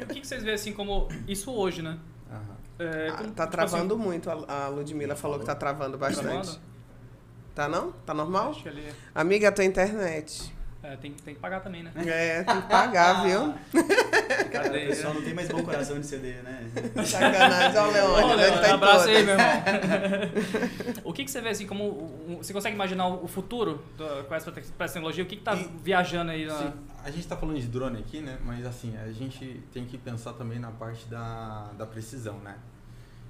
E 0.00 0.02
o 0.04 0.06
que, 0.06 0.20
que 0.20 0.26
vocês 0.26 0.42
veem 0.42 0.54
assim 0.54 0.72
como 0.72 1.08
isso 1.28 1.50
hoje, 1.52 1.82
né? 1.82 1.98
Aham. 2.30 2.56
É, 2.78 3.08
Ah, 3.08 3.16
como- 3.18 3.30
tá 3.32 3.44
tipo 3.46 3.56
travando 3.56 3.98
muito. 3.98 4.30
A 4.30 4.64
a 4.64 4.68
Ludmilla 4.68 5.14
falou 5.16 5.38
que 5.38 5.44
tá 5.46 5.54
travando 5.54 5.96
assim, 5.96 6.16
bastante. 6.16 6.22
travando? 6.26 6.60
Tá 7.54 7.68
não? 7.68 7.92
Tá 8.04 8.12
normal? 8.14 8.50
Acho 8.50 8.62
que 8.62 8.68
ali, 8.68 8.84
Amiga, 9.14 9.48
a 9.48 9.52
tua 9.52 9.64
internet. 9.64 10.53
É, 10.84 10.96
tem, 10.96 11.12
tem 11.12 11.34
que 11.34 11.40
pagar 11.40 11.60
também, 11.60 11.82
né? 11.82 11.90
É, 11.96 12.42
tem 12.42 12.60
que 12.60 12.68
pagar, 12.68 13.22
viu? 13.26 13.54
Cara, 14.52 14.68
o 14.68 14.72
pessoal 14.86 15.14
não 15.14 15.22
tem 15.22 15.32
mais 15.34 15.48
bom 15.48 15.62
coração 15.62 15.98
de 15.98 16.06
CD, 16.06 16.32
né? 16.42 16.70
Sacanagem. 17.04 17.78
Olha 17.78 18.04
o 18.04 18.36
Leone, 18.36 18.42
ele 18.42 18.58
tá 18.60 18.68
um 18.70 18.74
abraço 18.74 19.08
aí, 19.08 19.22
meu 19.24 19.32
irmão. 19.34 19.46
o 21.04 21.12
que, 21.12 21.24
que 21.24 21.30
você 21.30 21.40
vê 21.40 21.48
assim 21.50 21.66
como. 21.66 21.84
um- 22.28 22.36
Você 22.38 22.52
consegue 22.52 22.74
imaginar 22.74 23.08
o 23.08 23.26
futuro 23.26 23.82
do- 23.96 24.24
com 24.24 24.34
essa 24.34 24.52
tecnologia? 24.52 25.24
O 25.24 25.26
que, 25.26 25.36
que 25.36 25.42
tá 25.42 25.54
E- 25.54 25.68
viajando 25.82 26.30
aí 26.30 26.46
na. 26.46 26.54
Sim, 26.58 26.72
a 27.02 27.10
gente 27.10 27.20
está 27.20 27.36
falando 27.36 27.58
de 27.60 27.66
drone 27.66 27.98
aqui, 27.98 28.20
né? 28.20 28.38
Mas 28.44 28.66
assim, 28.66 28.96
a 28.98 29.10
gente 29.12 29.62
tem 29.72 29.84
que 29.86 29.96
pensar 29.98 30.34
também 30.34 30.58
na 30.58 30.70
parte 30.70 31.06
da, 31.06 31.70
da 31.78 31.86
precisão, 31.86 32.38
né? 32.38 32.56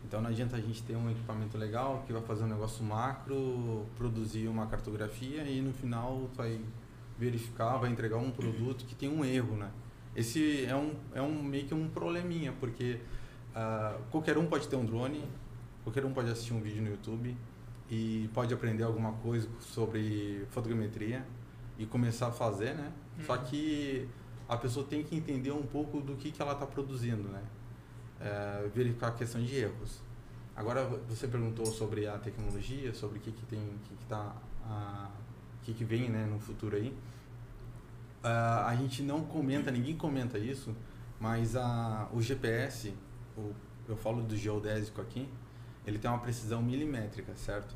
Então 0.07 0.21
não 0.21 0.29
adianta 0.31 0.57
a 0.57 0.61
gente 0.61 0.83
ter 0.83 0.95
um 0.97 1.11
equipamento 1.11 1.57
legal 1.57 2.03
que 2.07 2.12
vai 2.12 2.21
fazer 2.23 2.45
um 2.45 2.49
negócio 2.49 2.85
macro, 2.85 3.87
produzir 3.97 4.49
uma 4.49 4.67
cartografia 4.67 5.43
e 5.45 5.61
no 5.62 5.73
final 5.73 6.29
vai 6.37 6.61
verificar, 7.18 7.77
vai 7.79 7.90
entregar 7.90 8.16
um 8.16 8.31
produto 8.31 8.85
que 8.85 8.94
tem 8.94 9.09
um 9.09 9.24
erro, 9.24 9.57
né? 9.57 9.70
Esse 10.14 10.64
é 10.64 10.77
um, 10.77 10.94
é 11.12 11.22
um 11.22 11.42
meio 11.42 11.66
que 11.66 11.74
um 11.74 11.88
probleminha, 11.88 12.53
porque 12.61 13.00
ah, 13.55 13.98
qualquer 14.11 14.38
um 14.38 14.46
pode 14.46 14.68
ter 14.68 14.77
um 14.77 14.85
drone, 14.85 15.24
qualquer 15.83 16.05
um 16.05 16.12
pode 16.12 16.31
assistir 16.31 16.53
um 16.53 16.61
vídeo 16.61 16.83
no 16.83 16.90
YouTube 16.90 17.37
e 17.90 18.29
pode 18.33 18.53
aprender 18.53 18.83
alguma 18.83 19.12
coisa 19.12 19.48
sobre 19.61 20.46
fotogrametria 20.50 21.24
e 21.79 21.87
começar 21.87 22.29
a 22.29 22.33
fazer, 22.33 22.74
né? 22.74 22.92
Só 23.24 23.37
que 23.37 24.09
a 24.48 24.57
pessoa 24.57 24.87
tem 24.87 25.03
que 25.03 25.16
entender 25.16 25.53
um 25.53 25.62
pouco 25.62 26.00
do 26.00 26.16
que, 26.16 26.31
que 26.31 26.42
ela 26.42 26.53
está 26.53 26.66
produzindo, 26.66 27.29
né? 27.29 27.42
É, 28.20 28.68
verificar 28.74 29.09
a 29.09 29.12
questão 29.12 29.42
de 29.42 29.57
erros. 29.57 30.00
Agora 30.57 30.85
você 31.09 31.27
perguntou 31.27 31.66
sobre 31.66 32.07
a 32.07 32.16
tecnologia, 32.18 32.94
sobre 32.94 33.18
o 33.18 33.20
que, 33.20 33.33
que 33.33 33.44
tem, 33.46 33.59
o 33.59 33.79
que, 33.83 34.05
tá, 34.07 34.37
ah, 34.64 35.11
o 35.20 35.23
que, 35.64 35.72
que 35.74 35.85
vem, 35.85 36.09
né, 36.11 36.27
no 36.27 36.38
futuro 36.38 36.77
aí. 36.77 36.94
Ah, 38.22 38.66
a 38.68 38.77
gente 38.77 39.03
não 39.03 39.22
comenta, 39.24 39.70
ninguém 39.70 39.96
comenta 39.96 40.38
isso, 40.38 40.74
mas 41.20 41.57
a, 41.57 42.09
o 42.12 42.22
GPS, 42.22 42.94
o, 43.37 43.53
eu 43.88 43.96
falo 43.96 44.22
do 44.22 44.37
geodésico 44.37 45.00
aqui, 45.00 45.29
ele 45.87 45.98
tem 45.98 46.11
uma 46.11 46.18
precisão 46.20 46.62
milimétrica, 46.62 47.35
certo? 47.37 47.74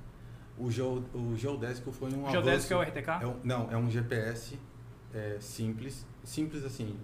O, 0.57 0.71
geo, 0.71 1.05
o 1.15 1.37
geodésico 1.37 1.93
foi 1.93 2.11
um 2.13 2.27
O 2.27 2.31
geodésico 2.31 2.73
é 2.73 2.77
o 2.77 2.81
avanço- 2.81 2.99
RTK? 2.99 3.11
é 3.23 3.27
um- 3.27 3.37
não, 3.45 3.71
é 3.71 3.77
um 3.77 3.91
GPS 3.91 4.59
é, 5.15 5.37
simples. 5.41 6.07
Simples 6.25 6.65
assim. 6.65 6.97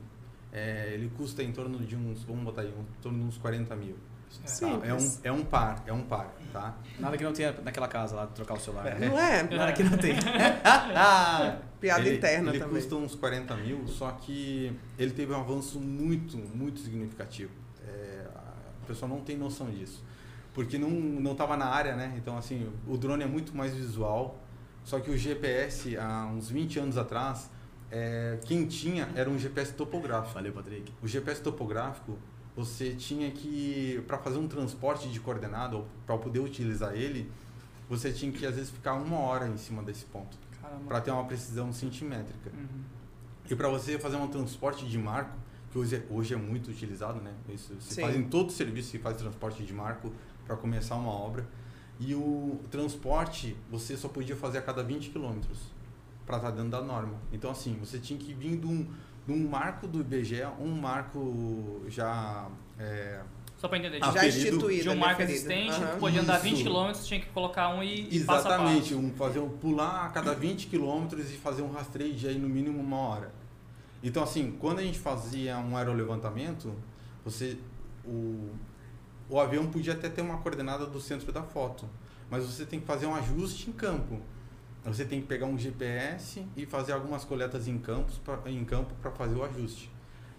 é, 0.53 0.93
ele 0.95 1.11
custa 1.17 1.43
em 1.43 1.51
torno 1.53 1.79
de 1.81 1.97
uns, 1.97 2.23
vamos 2.23 2.45
botar 2.45 2.63
aí, 2.63 2.69
em 2.69 3.03
torno 3.03 3.19
de 3.19 3.25
uns 3.25 3.37
40 3.39 3.75
mil. 3.77 3.97
Tá? 4.41 4.49
Simples. 4.49 5.21
É, 5.23 5.31
um, 5.33 5.37
é 5.37 5.41
um 5.41 5.45
par, 5.45 5.83
é 5.87 5.93
um 5.93 6.03
par, 6.03 6.35
tá? 6.53 6.77
Nada 6.99 7.17
que 7.17 7.25
não 7.25 7.33
tenha 7.33 7.53
naquela 7.63 7.89
casa 7.89 8.17
lá, 8.17 8.27
trocar 8.27 8.55
o 8.55 8.61
celular. 8.61 8.99
Não 8.99 9.19
é? 9.19 9.43
Nada 9.43 9.73
que 9.73 9.83
não 9.83 9.97
tenha. 9.97 10.21
Piada 11.81 12.01
ele, 12.01 12.17
interna 12.17 12.51
ele 12.51 12.59
também. 12.59 12.77
custa 12.77 12.97
uns 12.97 13.15
40 13.15 13.57
mil, 13.57 13.87
só 13.87 14.11
que 14.13 14.73
ele 14.99 15.11
teve 15.11 15.33
um 15.33 15.41
avanço 15.41 15.79
muito, 15.79 16.37
muito 16.37 16.81
significativo. 16.81 17.53
É, 17.87 18.25
a 18.83 18.87
pessoa 18.87 19.09
não 19.09 19.21
tem 19.21 19.37
noção 19.37 19.71
disso. 19.71 20.03
Porque 20.55 20.79
não 20.79 20.89
não 20.89 21.33
estava 21.33 21.57
na 21.57 21.67
área, 21.67 21.95
né? 21.97 22.15
Então, 22.17 22.39
assim, 22.39 22.73
o 22.87 22.97
drone 22.97 23.25
é 23.25 23.27
muito 23.27 23.55
mais 23.57 23.75
visual. 23.75 24.41
Só 24.85 25.01
que 25.01 25.11
o 25.11 25.17
GPS, 25.17 25.97
há 25.97 26.27
uns 26.27 26.51
20 26.51 26.79
anos 26.79 26.97
atrás, 26.97 27.51
é, 27.91 28.39
quem 28.45 28.67
tinha 28.67 29.09
era 29.15 29.29
um 29.29 29.39
GPS 29.39 29.73
topográfico. 29.73 30.35
Valeu, 30.35 30.53
Patrick. 30.53 30.93
O 31.03 31.09
GPS 31.09 31.41
topográfico, 31.41 32.19
você 32.57 32.95
tinha 32.95 33.31
que, 33.31 34.03
para 34.07 34.19
fazer 34.19 34.39
um 34.39 34.47
transporte 34.47 35.09
de 35.09 35.19
coordenada, 35.21 35.77
ou 35.77 35.87
para 36.07 36.17
poder 36.17 36.41
utilizar 36.41 36.95
ele, 36.95 37.31
você 37.89 38.13
tinha 38.13 38.31
que, 38.31 38.47
às 38.47 38.55
vezes, 38.55 38.71
ficar 38.71 38.95
uma 38.95 39.19
hora 39.19 39.49
em 39.49 39.57
cima 39.57 39.83
desse 39.83 40.05
ponto, 40.05 40.37
para 40.87 41.01
ter 41.01 41.11
uma 41.11 41.25
precisão 41.25 41.73
centimétrica. 41.73 42.51
Uhum. 42.51 42.83
E 43.51 43.55
para 43.55 43.69
você 43.69 43.99
fazer 43.99 44.17
um 44.17 44.29
transporte 44.29 44.87
de 44.87 44.97
marco, 44.97 45.37
que 45.71 45.79
hoje 45.79 45.97
é, 45.97 46.07
hoje 46.09 46.33
é 46.33 46.37
muito 46.37 46.71
utilizado, 46.71 47.21
né? 47.21 47.35
Isso 47.49 47.75
se 47.81 47.95
Sim. 47.95 48.03
faz 48.03 48.17
em 48.17 48.23
todo 48.23 48.53
serviço, 48.53 48.91
se 48.91 48.99
faz 48.99 49.17
transporte 49.17 49.65
de 49.65 49.73
marco 49.73 50.13
para 50.47 50.57
começar 50.57 50.95
uma 50.95 51.11
obra. 51.11 51.45
E 51.99 52.15
o 52.15 52.61
transporte 52.71 53.57
você 53.71 53.97
só 53.97 54.09
podia 54.09 54.37
fazer 54.37 54.59
a 54.59 54.63
cada 54.63 54.83
20 54.83 55.11
quilômetros 55.11 55.59
para 56.25 56.37
estar 56.37 56.51
dentro 56.53 56.71
da 56.71 56.81
norma. 56.81 57.19
Então, 57.33 57.51
assim, 57.51 57.77
você 57.79 57.99
tinha 57.99 58.19
que 58.19 58.33
vir 58.33 58.57
de 58.57 58.67
um, 58.67 58.87
de 59.27 59.33
um 59.33 59.49
marco 59.49 59.87
do 59.87 60.01
IBGE, 60.01 60.45
um 60.61 60.71
marco 60.73 61.83
já. 61.89 62.49
é, 62.79 63.21
Só 63.57 63.69
pra 63.69 63.79
entender. 63.79 64.01
De, 64.01 64.13
Já 64.13 64.27
instituído. 64.27 64.83
de 64.83 64.89
um 64.91 64.97
marco 64.97 65.23
existente, 65.23 65.71
Aham. 65.71 65.99
podia 65.99 66.21
andar 66.21 66.45
Isso. 66.45 66.57
20 66.57 66.65
km, 66.65 66.93
tinha 67.03 67.21
que 67.21 67.27
colocar 67.27 67.69
um 67.71 67.83
e, 67.83 68.09
e 68.17 68.25
passo 68.25 68.49
a 68.49 68.51
passo. 68.51 68.63
Exatamente, 68.63 68.95
um, 68.95 69.11
fazer 69.15 69.39
um, 69.39 69.49
pular 69.49 70.07
a 70.07 70.09
cada 70.11 70.35
20 70.35 70.67
quilômetros 70.67 71.31
e 71.31 71.37
fazer 71.37 71.63
um 71.63 71.71
rastreio 71.73 72.13
de 72.15 72.29
aí 72.29 72.39
no 72.39 72.49
mínimo 72.49 72.81
uma 72.81 72.97
hora. 72.99 73.33
Então, 74.03 74.23
assim, 74.23 74.55
quando 74.61 74.81
a 74.81 74.83
gente 74.83 74.99
fazia 74.99 75.57
um 75.57 75.75
aerolevantamento, 75.77 76.75
você, 77.25 77.57
o, 78.05 78.51
o 79.31 79.41
avião 79.41 79.67
podia 79.69 79.95
até 79.95 80.11
ter 80.11 80.21
uma 80.21 80.37
coordenada 80.39 80.85
do 80.85 81.01
centro 81.01 81.33
da 81.33 81.43
foto, 81.43 81.89
mas 82.31 82.45
você 82.45 82.67
tem 82.67 82.79
que 82.79 82.87
fazer 82.87 83.07
um 83.07 83.15
ajuste 83.15 83.71
em 83.71 83.73
campo. 83.73 84.21
Você 84.85 85.05
tem 85.05 85.21
que 85.21 85.27
pegar 85.27 85.47
um 85.47 85.59
GPS 85.59 86.45
e 86.57 86.67
fazer 86.67 86.93
algumas 86.93 87.25
coletas 87.25 87.67
em, 87.67 87.79
campos 87.79 88.19
pra, 88.19 88.39
em 88.47 88.65
campo 88.65 88.93
para 89.01 89.11
fazer 89.11 89.35
o 89.35 89.45
ajuste. 89.45 89.91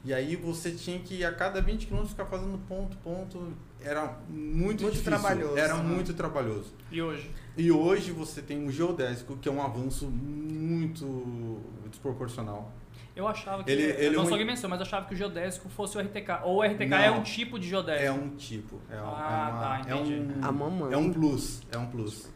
E 0.03 0.13
aí 0.13 0.36
você 0.36 0.71
tinha 0.71 0.99
que 0.99 1.25
a 1.25 1.34
cada 1.34 1.60
20 1.60 1.88
km 1.88 2.05
ficar 2.05 2.25
fazendo 2.25 2.60
ponto, 2.67 2.95
ponto. 2.97 3.53
Era 3.81 4.05
muito, 4.29 4.84
Muito 4.84 4.91
difícil. 4.91 5.03
trabalhoso. 5.03 5.58
Era 5.58 5.73
Aham. 5.73 5.84
muito 5.84 6.13
trabalhoso. 6.13 6.73
E 6.91 7.01
hoje? 7.01 7.31
E 7.58 7.71
hoje 7.71 8.12
você 8.12 8.39
tem 8.41 8.60
um 8.67 8.69
geodésico 8.71 9.36
que 9.38 9.49
é 9.49 9.51
um 9.51 9.62
avanço 9.63 10.05
muito 10.08 11.60
desproporcional. 11.89 12.71
Eu 13.15 13.27
achava 13.27 13.63
que. 13.63 13.71
Ele- 13.71 13.81
ele 13.84 14.10
não 14.15 14.21
é 14.21 14.23
um- 14.23 14.25
sou 14.25 14.34
alguém 14.34 14.45
mencionou, 14.45 14.77
mas 14.77 14.79
eu 14.79 14.86
achava 14.86 15.08
que 15.08 15.13
o 15.13 15.17
geodésico 15.17 15.69
fosse 15.69 15.97
o 15.97 16.01
RTK. 16.01 16.41
Ou 16.43 16.58
o 16.58 16.63
RTK 16.63 16.86
Não. 16.89 16.97
é 16.97 17.10
um 17.12 17.23
tipo 17.23 17.58
de 17.58 17.67
geodésico. 17.67 18.05
É 18.05 18.12
um 18.12 18.29
tipo. 18.36 18.79
É, 18.91 18.95
um- 19.01 19.05
Ah, 19.05 19.47
é, 19.49 19.51
uma, 19.53 19.62
tá, 19.62 19.77
é 19.89 19.95
entendi. 20.01 20.13
um, 20.39 20.45
A 20.45 20.51
mamãe. 20.51 20.93
é 20.93 20.97
um 20.97 21.12
plus. 21.12 21.62
É 21.71 21.77
um 21.77 21.86
plus. 21.88 22.29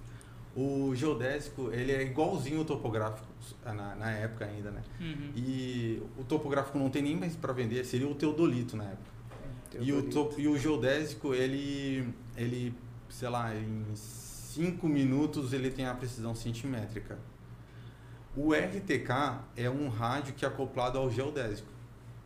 O 0.62 0.93
geodésico, 0.93 1.72
ele 1.72 1.93
é 1.93 2.04
igualzinho 2.04 2.60
ao 2.60 2.65
topográfico, 2.65 3.26
na, 3.63 3.95
na 3.95 4.12
época 4.12 4.43
ainda, 4.43 4.72
né? 4.72 4.84
Uhum. 5.00 5.32
E 5.34 6.04
o 6.17 6.24
topográfico 6.26 6.78
não 6.78 6.89
tem 6.89 7.02
nem 7.02 7.15
mais 7.15 7.34
para 7.34 7.54
vender, 7.54 7.86
seria 7.86 8.10
o 8.10 8.13
teodolito 8.13 8.76
na 8.76 8.84
época. 8.84 9.10
E 9.80 9.93
o, 9.93 10.10
top, 10.10 10.41
e 10.41 10.50
o 10.50 10.58
geodésico, 10.58 11.34
ele, 11.34 12.13
ele, 12.36 12.74
sei 13.08 13.30
lá, 13.30 13.56
em 13.56 13.86
5 13.95 14.86
minutos 14.86 15.54
ele 15.54 15.72
tem 15.72 15.86
a 15.86 15.93
precisão 15.93 16.36
centimétrica. 16.36 17.17
O 18.36 18.52
RTK 18.52 19.39
é 19.56 19.69
um 19.69 19.88
rádio 19.88 20.34
que 20.34 20.43
é 20.43 20.48
acoplado 20.50 20.98
ao 20.98 21.10
geodésico. 21.10 21.69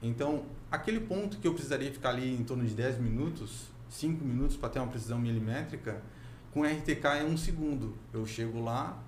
Então, 0.01 0.45
aquele 0.71 1.01
ponto 1.01 1.37
que 1.37 1.47
eu 1.47 1.53
precisaria 1.53 1.91
ficar 1.91 2.09
ali 2.09 2.33
em 2.33 2.43
torno 2.43 2.65
de 2.65 2.73
10 2.73 2.97
minutos, 2.97 3.67
5 3.89 4.25
minutos 4.25 4.57
para 4.57 4.69
ter 4.69 4.79
uma 4.79 4.87
precisão 4.87 5.19
milimétrica, 5.19 6.01
com 6.53 6.63
RTK 6.63 7.05
é 7.19 7.23
um 7.23 7.35
segundo. 7.35 7.97
Eu 8.13 8.25
chego 8.25 8.61
lá, 8.61 9.01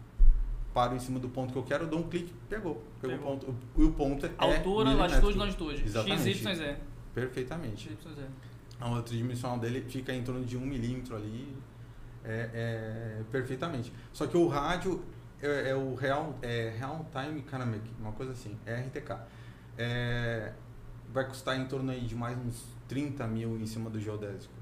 paro 0.73 0.95
em 0.95 0.99
cima 0.99 1.19
do 1.19 1.29
ponto 1.29 1.53
que 1.53 1.59
eu 1.59 1.63
quero, 1.63 1.87
dou 1.87 1.99
um 1.99 2.09
clique, 2.09 2.33
pegou. 2.49 2.83
Pegou, 2.99 3.17
Pegou. 3.17 3.33
o 3.33 3.39
ponto. 3.39 3.55
E 3.77 3.83
o 3.83 3.91
ponto 3.93 4.25
é 4.25 4.31
Altura, 4.37 4.93
latitude, 4.93 5.37
longitude. 5.37 5.83
Exatamente. 5.85 6.29
X, 6.31 6.41
Y, 6.41 6.55
Z. 6.55 6.77
Perfeitamente. 7.13 7.89
X, 7.89 8.05
Y, 8.05 8.15
Z. 8.15 8.21
A 8.79 8.89
outra 8.89 9.15
dimensional 9.15 9.57
dele 9.57 9.85
fica 9.87 10.13
em 10.13 10.23
torno 10.23 10.43
de 10.43 10.57
um 10.57 10.65
milímetro 10.65 11.15
ali, 11.15 11.55
é, 12.23 12.49
é, 12.53 13.23
perfeitamente. 13.31 13.93
Só 14.11 14.27
que 14.27 14.35
o 14.35 14.47
rádio 14.47 15.01
é, 15.41 15.69
é 15.69 15.75
o 15.75 15.95
real, 15.95 16.37
é 16.41 16.73
real 16.77 17.09
time 17.11 17.39
economic, 17.39 17.89
uma 17.99 18.11
coisa 18.11 18.31
assim, 18.33 18.57
é 18.65 18.75
RTK. 18.81 19.17
É, 19.77 20.51
vai 21.13 21.25
custar 21.25 21.57
em 21.57 21.65
torno 21.65 21.91
aí 21.91 22.01
de 22.01 22.15
mais 22.15 22.37
uns 22.37 22.65
30 22.87 23.25
mil 23.27 23.57
em 23.57 23.65
cima 23.65 23.89
do 23.89 23.99
geodésico. 23.99 24.53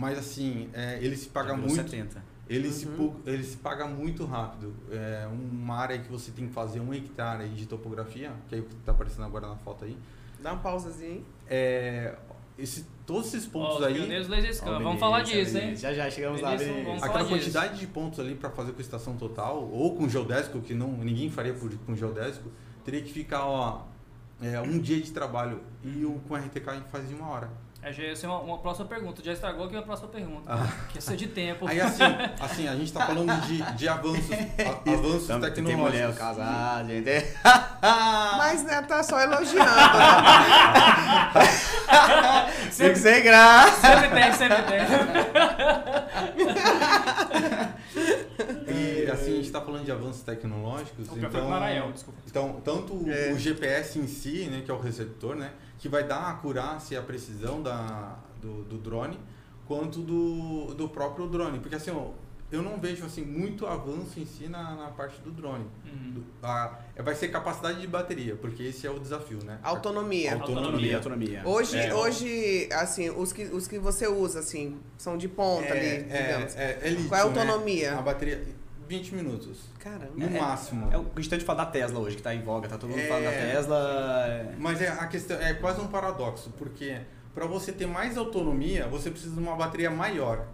Mas 0.00 0.18
assim, 0.18 0.70
é, 0.72 0.98
ele 1.02 1.14
se 1.16 1.28
paga 1.28 1.52
virou 1.54 1.68
muito. 1.68 1.74
70. 1.90 2.24
Ele, 2.48 2.70
se, 2.72 2.86
Uhum. 2.86 2.96
pu- 2.96 3.16
ele 3.26 3.44
se 3.44 3.56
paga 3.58 3.86
muito 3.86 4.24
rápido. 4.24 4.74
É 4.90 5.28
uma 5.30 5.76
área 5.76 5.98
que 5.98 6.10
você 6.10 6.32
tem 6.32 6.46
que 6.48 6.52
fazer 6.52 6.80
um 6.80 6.92
hectare 6.92 7.42
aí 7.44 7.50
de 7.50 7.66
topografia, 7.66 8.32
que 8.48 8.56
é 8.56 8.58
o 8.58 8.62
que 8.64 8.74
está 8.74 8.92
aparecendo 8.92 9.24
agora 9.26 9.46
na 9.46 9.56
foto 9.56 9.84
aí. 9.84 9.96
Dá 10.42 10.52
uma 10.54 10.60
pausazinha, 10.62 11.10
hein? 11.10 11.24
É, 11.46 12.14
esse, 12.58 12.86
todos 13.06 13.26
esses 13.34 13.46
pontos 13.46 13.76
os 13.76 13.82
aí. 13.84 13.94
pioneiros. 13.94 14.26
Vinícius, 14.26 14.60
Vamos 14.60 14.98
falar 14.98 15.22
disso, 15.22 15.58
hein? 15.58 15.76
Já 15.76 15.92
já 15.92 16.10
chegamos 16.10 16.40
lá, 16.40 16.50
Vinícius, 16.56 16.68
Vinícius. 16.70 16.86
vamos 16.88 17.02
Aquela 17.02 17.24
falar 17.24 17.38
disso. 17.38 17.50
quantidade 17.52 17.78
de 17.78 17.86
pontos 17.86 18.18
ali 18.20 18.34
para 18.34 18.50
fazer 18.50 18.72
com 18.72 18.80
estação 18.80 19.16
total, 19.16 19.68
ou 19.70 19.94
com 19.96 20.08
geodésico, 20.08 20.60
que 20.60 20.72
não, 20.74 20.90
ninguém 20.92 21.30
faria 21.30 21.52
por, 21.54 21.70
com 21.86 21.94
geodésico, 21.94 22.50
teria 22.84 23.02
que 23.02 23.12
ficar 23.12 23.44
ó, 23.46 23.82
é, 24.42 24.58
um 24.60 24.78
dia 24.80 25.00
de 25.00 25.12
trabalho. 25.12 25.60
E 25.84 26.04
o, 26.04 26.14
com 26.26 26.34
RTK 26.34 26.68
a 26.70 26.74
gente 26.74 26.88
faz 26.88 27.08
em 27.10 27.14
uma 27.14 27.28
hora. 27.28 27.50
É, 27.82 27.90
já 27.94 28.02
ia 28.02 28.14
ser 28.14 28.26
uma, 28.26 28.40
uma 28.40 28.58
próxima 28.58 28.86
pergunta. 28.86 29.22
Já 29.24 29.32
estragou 29.32 29.64
aqui 29.64 29.74
a 29.74 29.80
próxima 29.80 30.08
pergunta. 30.08 30.42
Ah. 30.52 30.68
Que 30.90 30.98
ia 30.98 31.00
ser 31.00 31.16
de 31.16 31.28
tempo. 31.28 31.66
Aí 31.66 31.80
assim, 31.80 32.02
assim 32.38 32.68
a 32.68 32.72
gente 32.72 32.84
está 32.84 33.06
falando 33.06 33.34
de, 33.46 33.62
de 33.72 33.88
avanços, 33.88 34.30
a- 34.30 34.90
avanços 34.92 35.24
Então, 35.30 35.40
Tem 35.40 35.62
mulher, 35.76 36.12
tecnológicos. 36.12 36.18
casar, 36.18 36.84
gente. 36.84 37.10
Mas, 38.36 38.64
né, 38.64 38.82
tá 38.82 39.02
só 39.02 39.18
elogiando. 39.20 39.70
Tem 42.76 42.92
que 42.92 42.98
ser 42.98 43.22
graça. 43.22 43.80
Sempre 43.80 44.08
tem, 44.10 44.32
sempre 44.34 44.62
tem. 44.62 44.80
E 48.68 49.10
assim, 49.10 49.32
a 49.32 49.36
gente 49.36 49.46
está 49.46 49.60
falando 49.60 49.84
de 49.84 49.92
avanços 49.92 50.22
tecnológicos. 50.22 51.08
O 51.10 51.18
então, 51.18 51.48
Maranhão, 51.48 51.90
desculpa. 51.92 52.20
Então, 52.26 52.60
tanto 52.64 52.94
o- 52.94 53.10
É. 53.10 53.32
o 53.32 53.38
GPS 53.38 53.98
em 53.98 54.06
si, 54.06 54.46
né, 54.50 54.62
que 54.64 54.70
é 54.70 54.74
o 54.74 54.80
receptor, 54.80 55.34
né, 55.34 55.50
que 55.80 55.88
vai 55.88 56.04
dar 56.06 56.18
a 56.18 56.30
acurácia 56.30 56.94
e 56.94 56.98
a 56.98 57.02
precisão 57.02 57.60
da, 57.62 58.16
do, 58.40 58.62
do 58.64 58.78
drone, 58.78 59.18
quanto 59.66 60.00
do, 60.00 60.74
do 60.74 60.88
próprio 60.88 61.26
drone. 61.26 61.58
Porque 61.58 61.74
assim, 61.74 61.90
ó, 61.90 62.10
eu 62.52 62.62
não 62.62 62.78
vejo 62.78 63.04
assim 63.06 63.22
muito 63.22 63.66
avanço 63.66 64.20
em 64.20 64.26
si 64.26 64.46
na, 64.48 64.74
na 64.74 64.88
parte 64.88 65.20
do 65.22 65.30
drone. 65.30 65.64
Uhum. 65.86 66.10
Do- 66.12 66.24
a- 66.42 66.78
vai 66.98 67.14
ser 67.14 67.28
capacidade 67.28 67.80
de 67.80 67.86
bateria, 67.86 68.36
porque 68.36 68.62
esse 68.64 68.86
é 68.86 68.90
o 68.90 68.98
desafio, 69.00 69.38
né? 69.44 69.58
Autonomia. 69.62 70.34
Autonomia. 70.34 70.96
autonomia. 70.98 71.42
Hoje, 71.46 71.78
É. 71.78 71.94
hoje, 71.94 72.68
assim, 72.72 73.08
os 73.08 73.32
que, 73.32 73.44
os 73.44 73.66
que 73.66 73.78
você 73.78 74.06
usa, 74.06 74.40
assim, 74.40 74.78
são 74.98 75.16
de 75.16 75.28
ponta 75.28 75.72
ali, 75.72 76.02
digamos. 76.02 76.56
é, 76.56 76.78
é 76.82 76.88
lítio, 76.90 77.08
Qual 77.08 77.20
é 77.20 77.22
a 77.22 77.26
né? 77.30 77.40
autonomia? 77.40 77.98
A 77.98 78.02
bateria, 78.02 78.44
20 78.90 79.14
minutos. 79.14 79.60
Caramba. 79.78 80.10
No 80.16 80.26
É- 80.36 80.40
máximo. 80.40 80.88
É 80.92 80.98
o 80.98 81.04
que 81.04 81.20
a 81.20 81.22
gente 81.22 81.44
fala 81.44 81.64
da 81.64 81.70
Tesla 81.70 82.00
hoje, 82.00 82.16
que 82.16 82.22
tá 82.22 82.34
em 82.34 82.42
voga, 82.42 82.68
tá 82.68 82.76
todo 82.76 82.90
mundo 82.90 82.98
É. 83.00 83.06
falando 83.06 83.24
da 83.24 83.30
Tesla. 83.30 84.54
Mas 84.58 84.82
é, 84.82 84.88
a 84.88 85.06
questão 85.06 85.38
é 85.40 85.54
quase 85.54 85.80
um 85.80 85.86
paradoxo, 85.86 86.50
porque 86.58 87.00
para 87.32 87.46
você 87.46 87.70
ter 87.70 87.86
mais 87.86 88.18
autonomia, 88.18 88.88
você 88.88 89.08
precisa 89.10 89.32
de 89.34 89.40
uma 89.40 89.54
bateria 89.54 89.90
maior. 89.92 90.44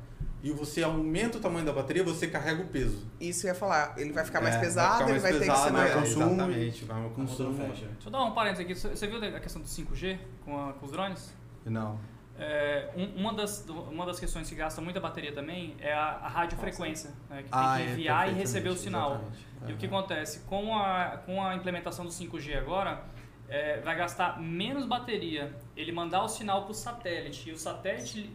E 0.43 0.51
você 0.53 0.83
aumenta 0.83 1.39
o 1.39 1.41
tamanho 1.41 1.65
da 1.65 1.73
bateria, 1.73 2.05
você 2.05 2.27
carrega 2.29 2.63
o 2.63 2.67
peso. 2.67 3.05
Isso 3.19 3.47
eu 3.47 3.49
ia 3.49 3.55
falar. 3.55 3.95
Ele 3.97 4.13
vai 4.13 4.23
ficar 4.25 4.41
mais 4.43 4.55
É, 4.57 4.61
pesado, 4.61 4.93
ficar 4.99 5.05
ele 5.05 5.13
mais 5.13 5.23
vai 5.23 5.33
ter 5.33 5.39
que 5.51 5.59
ser 5.59 5.71
maior. 5.73 5.87
é, 5.91 5.95
consumo 6.01 6.25
Exatamente, 6.35 6.85
vai 6.85 7.03
no 7.03 7.11
consumo. 7.11 7.53
Deixa 7.59 7.87
eu 8.05 8.11
dar 8.13 8.23
um 8.23 8.33
parênteses 8.33 8.65
aqui. 8.65 8.75
Você 8.75 8.89
você 8.91 9.07
viu 9.07 9.19
a 9.37 9.41
questão 9.41 9.63
do 9.63 9.67
5G 9.67 10.19
com, 10.45 10.69
a- 10.69 10.75
com 10.75 10.85
os 10.87 10.93
drones? 10.93 11.33
Não. 11.65 11.99
É, 12.39 12.91
um- 12.97 13.21
uma, 13.21 13.33
das, 13.33 13.65
uma 13.69 14.05
das 14.05 14.21
questões 14.21 14.49
que 14.49 14.55
gasta 14.55 14.81
muita 14.81 15.01
bateria 15.01 15.33
também 15.33 15.75
é 15.81 15.93
a, 15.93 16.03
a 16.23 16.29
radiofrequência, 16.29 17.11
né, 17.31 17.43
que 17.43 17.49
Ah, 17.51 17.77
tem 17.77 17.85
que 17.85 17.91
é, 17.91 17.93
enviar 17.95 18.29
e 18.31 18.35
receber 18.35 18.69
o 18.69 18.77
sinal. 18.77 19.13
exatamente. 19.13 19.47
E 19.69 19.73
o 19.73 19.77
que 19.79 19.87
acontece? 19.87 20.41
Com 20.41 20.77
a, 20.77 21.17
com 21.25 21.43
a 21.43 21.55
implementação 21.55 22.05
do 22.05 22.11
5G 22.11 22.57
agora, 22.59 23.03
é, 23.49 23.81
vai 23.81 23.97
gastar 23.97 24.41
menos 24.41 24.85
bateria 24.85 25.55
ele 25.77 25.93
mandar 25.93 26.23
o 26.25 26.29
sinal 26.29 26.63
para 26.65 26.73
o 26.73 26.75
satélite 26.75 27.49
e 27.49 27.53
o 27.53 27.57
satélite. 27.59 28.31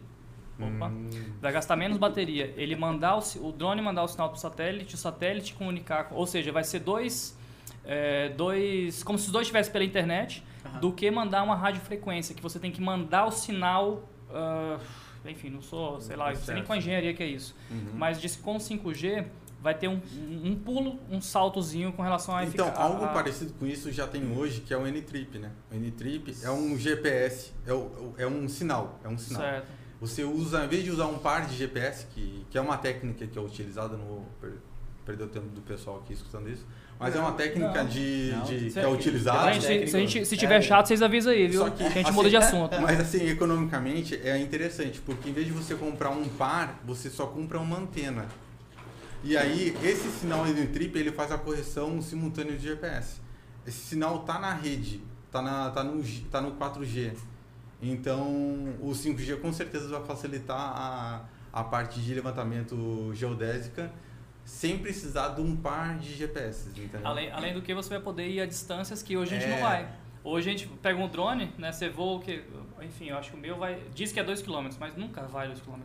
Opa! 0.58 0.88
Hum, 0.88 1.08
Vai 1.40 1.52
gastar 1.52 1.76
menos 1.76 1.96
bateria. 1.96 2.52
Ele 2.56 2.74
mandar 2.76 3.16
o, 3.16 3.22
o 3.46 3.52
drone 3.52 3.80
mandar 3.80 4.02
o 4.02 4.08
sinal 4.08 4.28
para 4.30 4.36
o 4.36 4.40
satélite, 4.40 4.94
o 4.94 4.98
satélite 4.98 5.54
comunicar, 5.54 6.04
com- 6.08 6.16
ou 6.16 6.26
seja, 6.26 6.50
vai 6.52 6.64
ser 6.64 6.80
dois, 6.80 7.38
é, 7.84 8.30
dois, 8.30 9.02
como 9.04 9.16
se 9.18 9.26
os 9.26 9.32
dois 9.32 9.44
estivessem 9.46 9.72
pela 9.72 9.84
internet, 9.84 10.44
Do 10.80 10.92
que 10.92 11.10
mandar 11.10 11.42
uma 11.42 11.54
radiofrequência, 11.56 12.34
que 12.34 12.42
você 12.42 12.58
tem 12.58 12.70
que 12.70 12.80
mandar 12.80 13.26
o 13.26 13.30
sinal, 13.30 14.08
ah, 14.30 14.78
enfim, 15.26 15.50
não 15.50 15.62
sou, 15.62 16.00
sei 16.00 16.16
lá, 16.16 16.28
não 16.30 16.36
sei 16.36 16.54
nem 16.54 16.54
Certo. 16.56 16.66
qual 16.66 16.78
engenharia 16.78 17.14
que 17.14 17.22
é 17.22 17.26
isso, 17.26 17.54
uhum. 17.70 17.92
mas 17.94 18.20
disse 18.20 18.38
que 18.38 18.42
com 18.44 18.56
5G 18.58 19.26
vai 19.60 19.74
ter 19.76 19.86
um, 19.86 20.00
um 20.44 20.56
pulo, 20.56 20.98
um 21.08 21.20
saltozinho 21.20 21.92
com 21.92 22.02
relação 22.02 22.34
a 22.34 22.44
Então, 22.44 22.72
algo 22.76 23.04
a- 23.04 23.08
parecido 23.08 23.52
com 23.54 23.64
isso 23.66 23.92
já 23.92 24.06
tem 24.08 24.36
hoje, 24.36 24.60
que 24.60 24.74
é 24.74 24.76
o 24.76 24.84
N-Trip, 24.86 25.38
né? 25.38 25.52
O 25.70 25.74
N-Trip 25.76 26.34
é 26.42 26.50
um 26.50 26.76
GPS, 26.76 27.52
é, 27.66 27.72
o- 27.72 28.12
é 28.18 28.26
um 28.26 28.48
sinal, 28.48 28.98
é 29.04 29.08
um 29.08 29.16
sinal. 29.16 29.42
Certo. 29.42 29.66
Você 30.00 30.24
usa, 30.24 30.64
em 30.64 30.68
vez 30.68 30.82
de 30.82 30.90
usar 30.90 31.06
um 31.06 31.18
par 31.18 31.46
de 31.46 31.54
GPS, 31.56 32.06
que, 32.06 32.44
que 32.50 32.58
é 32.58 32.60
uma 32.60 32.76
técnica 32.76 33.24
que 33.24 33.38
é 33.38 33.40
utilizada 33.42 33.96
no. 33.96 34.24
per- 34.40 34.58
Perdeu 35.06 35.26
o 35.26 35.28
tempo 35.28 35.48
do 35.48 35.60
pessoal 35.60 35.98
aqui 35.98 36.12
escutando 36.12 36.48
isso. 36.48 36.64
Mas 37.02 37.16
é 37.16 37.18
uma 37.20 37.32
técnica 37.32 37.82
Não. 37.82 37.88
de, 37.90 38.32
Não. 38.36 38.42
de- 38.44 38.70
que 38.70 38.78
é 38.78 38.88
utilizada. 38.88 39.52
Se, 39.60 39.86
se 39.88 39.96
a 39.96 40.00
gente, 40.00 40.24
se 40.24 40.34
É. 40.34 40.38
tiver 40.38 40.62
chato, 40.62 40.86
vocês 40.86 41.02
avisam 41.02 41.32
aí, 41.32 41.48
viu? 41.48 41.60
Só 41.62 41.70
que, 41.70 41.78
que 41.78 41.84
a 41.84 41.88
gente 41.90 42.06
assim, 42.06 42.12
muda 42.16 42.30
de 42.30 42.36
assunto. 42.36 42.80
Mas 42.80 43.00
assim, 43.00 43.28
economicamente 43.28 44.14
é 44.22 44.38
interessante, 44.38 45.00
porque 45.00 45.28
em 45.28 45.32
vez 45.32 45.46
de 45.46 45.52
você 45.52 45.74
comprar 45.74 46.10
um 46.10 46.24
par, 46.28 46.80
você 46.84 47.10
só 47.10 47.26
compra 47.26 47.58
uma 47.58 47.76
antena. 47.78 48.26
E 49.24 49.36
aí, 49.36 49.76
esse 49.82 50.08
sinal 50.10 50.44
do 50.44 50.66
trip, 50.72 50.96
ele 50.98 51.12
faz 51.12 51.30
a 51.32 51.38
correção 51.38 52.00
simultânea 52.00 52.56
de 52.56 52.62
GPS. 52.68 53.20
Esse 53.66 53.78
sinal 53.78 54.20
tá 54.20 54.38
na 54.38 54.52
rede, 54.54 55.00
tá, 55.30 55.40
na, 55.42 55.70
tá, 55.70 55.84
no, 55.84 56.02
G- 56.02 56.24
tá 56.30 56.40
no 56.40 56.52
4G. 56.52 57.12
Então, 57.80 58.22
o 58.80 58.92
5G 58.94 59.36
com 59.40 59.52
certeza 59.52 59.88
vai 59.88 60.02
facilitar 60.04 60.56
a, 60.56 61.24
a 61.52 61.64
parte 61.64 62.00
de 62.00 62.14
levantamento 62.14 63.10
geodésica 63.14 63.90
sem 64.44 64.78
precisar 64.78 65.28
de 65.30 65.40
um 65.40 65.56
par 65.56 65.98
de 65.98 66.14
GPS, 66.14 66.68
entendeu? 66.70 67.00
Além, 67.06 67.30
além 67.30 67.54
do 67.54 67.62
que 67.62 67.74
você 67.74 67.88
vai 67.90 68.00
poder 68.00 68.28
ir 68.28 68.40
a 68.40 68.46
distâncias 68.46 69.02
que 69.02 69.16
hoje 69.16 69.36
a 69.36 69.38
gente 69.40 69.50
É. 69.50 69.54
não 69.54 69.62
vai. 69.62 69.88
Hoje 70.24 70.48
a 70.48 70.52
gente 70.52 70.66
pega 70.68 70.98
um 71.00 71.08
drone, 71.08 71.52
né? 71.58 71.72
Você 71.72 71.88
voa 71.88 72.18
o 72.18 72.20
que. 72.20 72.42
Enfim, 72.80 73.08
eu 73.10 73.18
acho 73.18 73.30
que 73.30 73.36
o 73.36 73.40
meu 73.40 73.56
vai. 73.56 73.80
Diz 73.94 74.12
que 74.12 74.20
é 74.20 74.24
2km, 74.24 74.74
mas 74.78 74.96
nunca 74.96 75.22
vai 75.22 75.48
2km. 75.48 75.80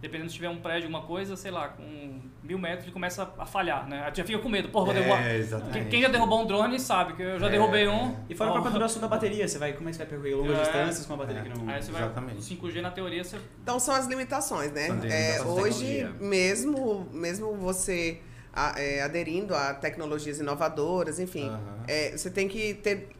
Dependendo 0.00 0.28
se 0.28 0.34
tiver 0.36 0.50
um 0.50 0.58
prédio, 0.58 0.88
alguma 0.88 1.02
coisa, 1.06 1.36
sei 1.36 1.50
lá, 1.50 1.68
com 1.68 2.20
mil 2.42 2.58
metros 2.58 2.84
ele 2.84 2.92
começa 2.92 3.32
a 3.38 3.46
falhar, 3.46 3.88
né? 3.88 4.10
Já 4.14 4.24
fica 4.24 4.38
com 4.38 4.48
medo, 4.48 4.68
porra, 4.68 4.84
vou 4.86 4.94
derrubar. 4.94 5.26
É, 5.26 5.36
exatamente. 5.38 5.72
Quem, 5.78 5.88
quem 5.88 6.02
já 6.02 6.08
derrubou 6.08 6.42
um 6.42 6.46
drone 6.46 6.78
sabe 6.78 7.14
que 7.14 7.22
eu 7.22 7.40
já 7.40 7.46
É, 7.46 7.50
derrubei 7.50 7.84
é. 7.86 7.90
um. 7.90 8.14
E 8.28 8.34
fora 8.34 8.50
a 8.50 8.52
Ó, 8.52 8.54
própria 8.56 8.72
duração 8.74 9.00
da 9.00 9.08
bateria, 9.08 9.48
você 9.48 9.58
vai, 9.58 9.72
como 9.72 9.88
é 9.88 9.92
que 9.92 9.96
você 9.96 10.04
vai 10.04 10.10
percorrer 10.10 10.34
longas 10.36 10.58
É. 10.58 10.62
distâncias 10.62 11.06
com 11.06 11.14
uma 11.14 11.18
bateria 11.24 11.40
É. 11.40 11.44
que 11.44 11.58
não. 11.58 11.68
Aí 11.68 11.82
você 11.82 11.90
vai. 11.92 12.02
Exatamente. 12.02 12.38
O 12.38 12.42
5G 12.42 12.82
na 12.82 12.90
teoria 12.90 13.24
você. 13.24 13.38
Então 13.62 13.80
são 13.80 13.94
as 13.94 14.06
limitações, 14.06 14.70
né? 14.70 14.86
É, 14.86 14.90
limitações 15.38 15.76
hoje, 15.76 16.08
mesmo, 16.20 17.08
mesmo 17.10 17.54
você 17.56 18.20
a- 18.52 18.74
é, 18.78 19.02
aderindo 19.02 19.54
a 19.54 19.72
tecnologias 19.74 20.38
inovadoras, 20.40 21.18
enfim, 21.18 21.48
Aham. 21.48 21.60
é, 21.88 22.16
você 22.16 22.30
tem 22.30 22.48
que 22.48 22.74
ter 22.74 23.15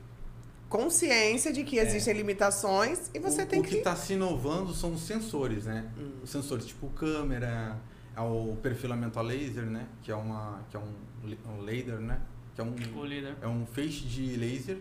consciência 0.69 1.53
de 1.53 1.65
que 1.65 1.77
existem 1.79 2.15
limitações 2.15 3.11
e 3.15 3.19
você 3.19 3.43
o, 3.43 3.47
tem 3.47 3.61
o 3.61 3.63
que 3.63 3.77
está 3.77 3.95
se 3.95 4.15
inovando 4.15 4.75
são 4.75 4.93
os 4.95 5.03
sensores, 5.03 5.65
né? 5.65 5.91
Hum. 5.99 6.11
Os 6.23 6.31
sensores 6.31 6.67
tipo 6.67 6.89
câmera, 6.91 7.79
é 8.17 8.21
o 8.21 8.57
perfilamento 8.63 9.19
a 9.19 9.23
laser, 9.23 9.65
né? 9.67 9.87
Que 10.03 10.11
é 10.11 10.17
uma 10.17 10.61
que 10.71 10.77
é 10.77 10.81
um, 10.81 11.53
um 11.53 11.61
laser, 11.61 11.99
né? 12.01 12.21
Que 12.55 12.61
é 12.61 12.65
um 12.65 12.75
O 12.99 13.05
líder. 13.05 13.37
é 13.41 13.47
um 13.49 13.65
feixe 13.67 14.05
de 14.07 14.37
laser 14.37 14.79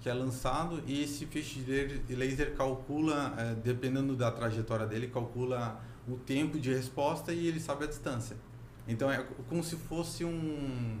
que 0.00 0.08
é 0.08 0.14
lançado 0.14 0.82
e 0.86 1.02
esse 1.02 1.26
feixe 1.26 1.58
de 1.60 2.14
laser- 2.14 2.54
calcula, 2.54 3.34
eh, 3.36 3.56
dependendo 3.64 4.14
da 4.14 4.30
trajetória 4.30 4.86
dele, 4.86 5.08
calcula 5.08 5.80
o 6.08 6.16
tempo 6.16 6.58
de 6.58 6.72
resposta 6.72 7.32
e 7.32 7.46
ele 7.48 7.58
sabe 7.58 7.84
a 7.84 7.86
distância. 7.88 8.36
Então 8.86 9.10
é 9.10 9.24
como 9.48 9.62
se 9.62 9.76
fosse 9.76 10.24
um. 10.24 10.98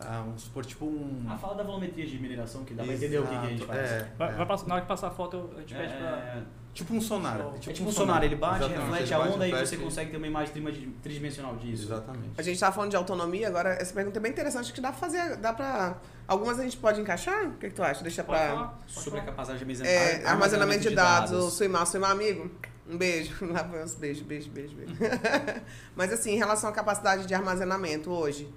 Ah, 0.00 0.22
vamos 0.24 0.42
supor, 0.42 0.64
tipo 0.64 0.84
um. 0.86 1.26
Ah, 1.28 1.36
fala 1.36 1.54
da 1.56 1.62
volumetria 1.64 2.06
de 2.06 2.18
mineração, 2.18 2.64
que 2.64 2.72
dá 2.74 2.84
pra 2.84 2.92
entender 2.94 3.18
o 3.18 3.22
que, 3.26 3.30
que 3.30 3.46
a 3.46 3.48
gente 3.50 3.64
faz. 3.64 3.78
É, 3.78 4.12
Vai, 4.16 4.28
é. 4.30 4.32
vai 4.36 4.46
passar- 4.46 4.66
na 4.68 4.74
hora 4.74 4.82
que 4.82 4.88
passar 4.88 5.08
a 5.08 5.10
foto, 5.10 5.36
eu- 5.36 5.50
a 5.56 5.60
gente 5.60 5.74
pede 5.74 5.92
pra. 5.94 6.08
É, 6.08 6.42
Tipo 6.74 6.94
um 6.94 7.00
sonar. 7.00 7.40
É 7.40 7.56
é 7.56 7.72
tipo 7.72 7.88
um 7.88 7.90
sonar, 7.92 8.22
ele 8.22 8.36
bate, 8.36 8.58
Exatamente, 8.62 8.82
reflete 8.90 9.04
ele 9.12 9.14
a 9.14 9.20
onda 9.34 9.48
e 9.48 9.50
você 9.66 9.76
consegue 9.78 10.10
ter 10.12 10.16
uma 10.16 10.26
imagem 10.28 10.64
tridimensional 11.02 11.56
disso. 11.56 11.84
Exatamente. 11.86 12.30
A 12.38 12.42
gente 12.42 12.60
tava 12.60 12.72
falando 12.72 12.90
de 12.90 12.96
autonomia, 12.96 13.48
agora 13.48 13.70
essa 13.70 13.92
pergunta 13.92 14.16
é 14.20 14.22
bem 14.22 14.30
interessante, 14.30 14.72
que 14.72 14.80
dá 14.80 14.90
pra 14.92 14.98
fazer, 15.00 15.38
dá 15.38 15.52
pra... 15.52 15.96
Algumas 16.28 16.56
a 16.60 16.62
gente 16.62 16.76
pode 16.76 17.00
encaixar? 17.00 17.46
O 17.48 17.52
que, 17.54 17.68
que 17.70 17.74
tu 17.74 17.82
acha? 17.82 18.00
Deixa 18.04 18.22
Pode 18.22 18.38
pra... 18.38 18.48
falar, 18.50 18.78
Sobre 18.86 19.18
a 19.18 19.24
capacidade 19.24 19.58
de 19.58 19.64
armazenar- 19.64 19.92
É, 19.92 20.24
armazenamento 20.24 20.88
de 20.88 20.94
dados, 20.94 21.32
o 21.32 21.50
Suimar, 21.50 21.84
Suimar, 21.84 22.12
amigo, 22.12 22.48
um 22.88 22.96
beijo. 22.96 23.34
Lá 23.50 23.62
vai 23.64 23.82
os 23.82 23.94
beijos, 23.96 24.22
beijo, 24.22 24.48
beijo, 24.50 24.76
beijo. 24.76 24.94
Mas 25.96 26.12
assim, 26.12 26.32
em 26.34 26.36
relação 26.38 26.70
à 26.70 26.72
capacidade 26.72 27.26
de 27.26 27.34
armazenamento 27.34 28.08
hoje, 28.12 28.48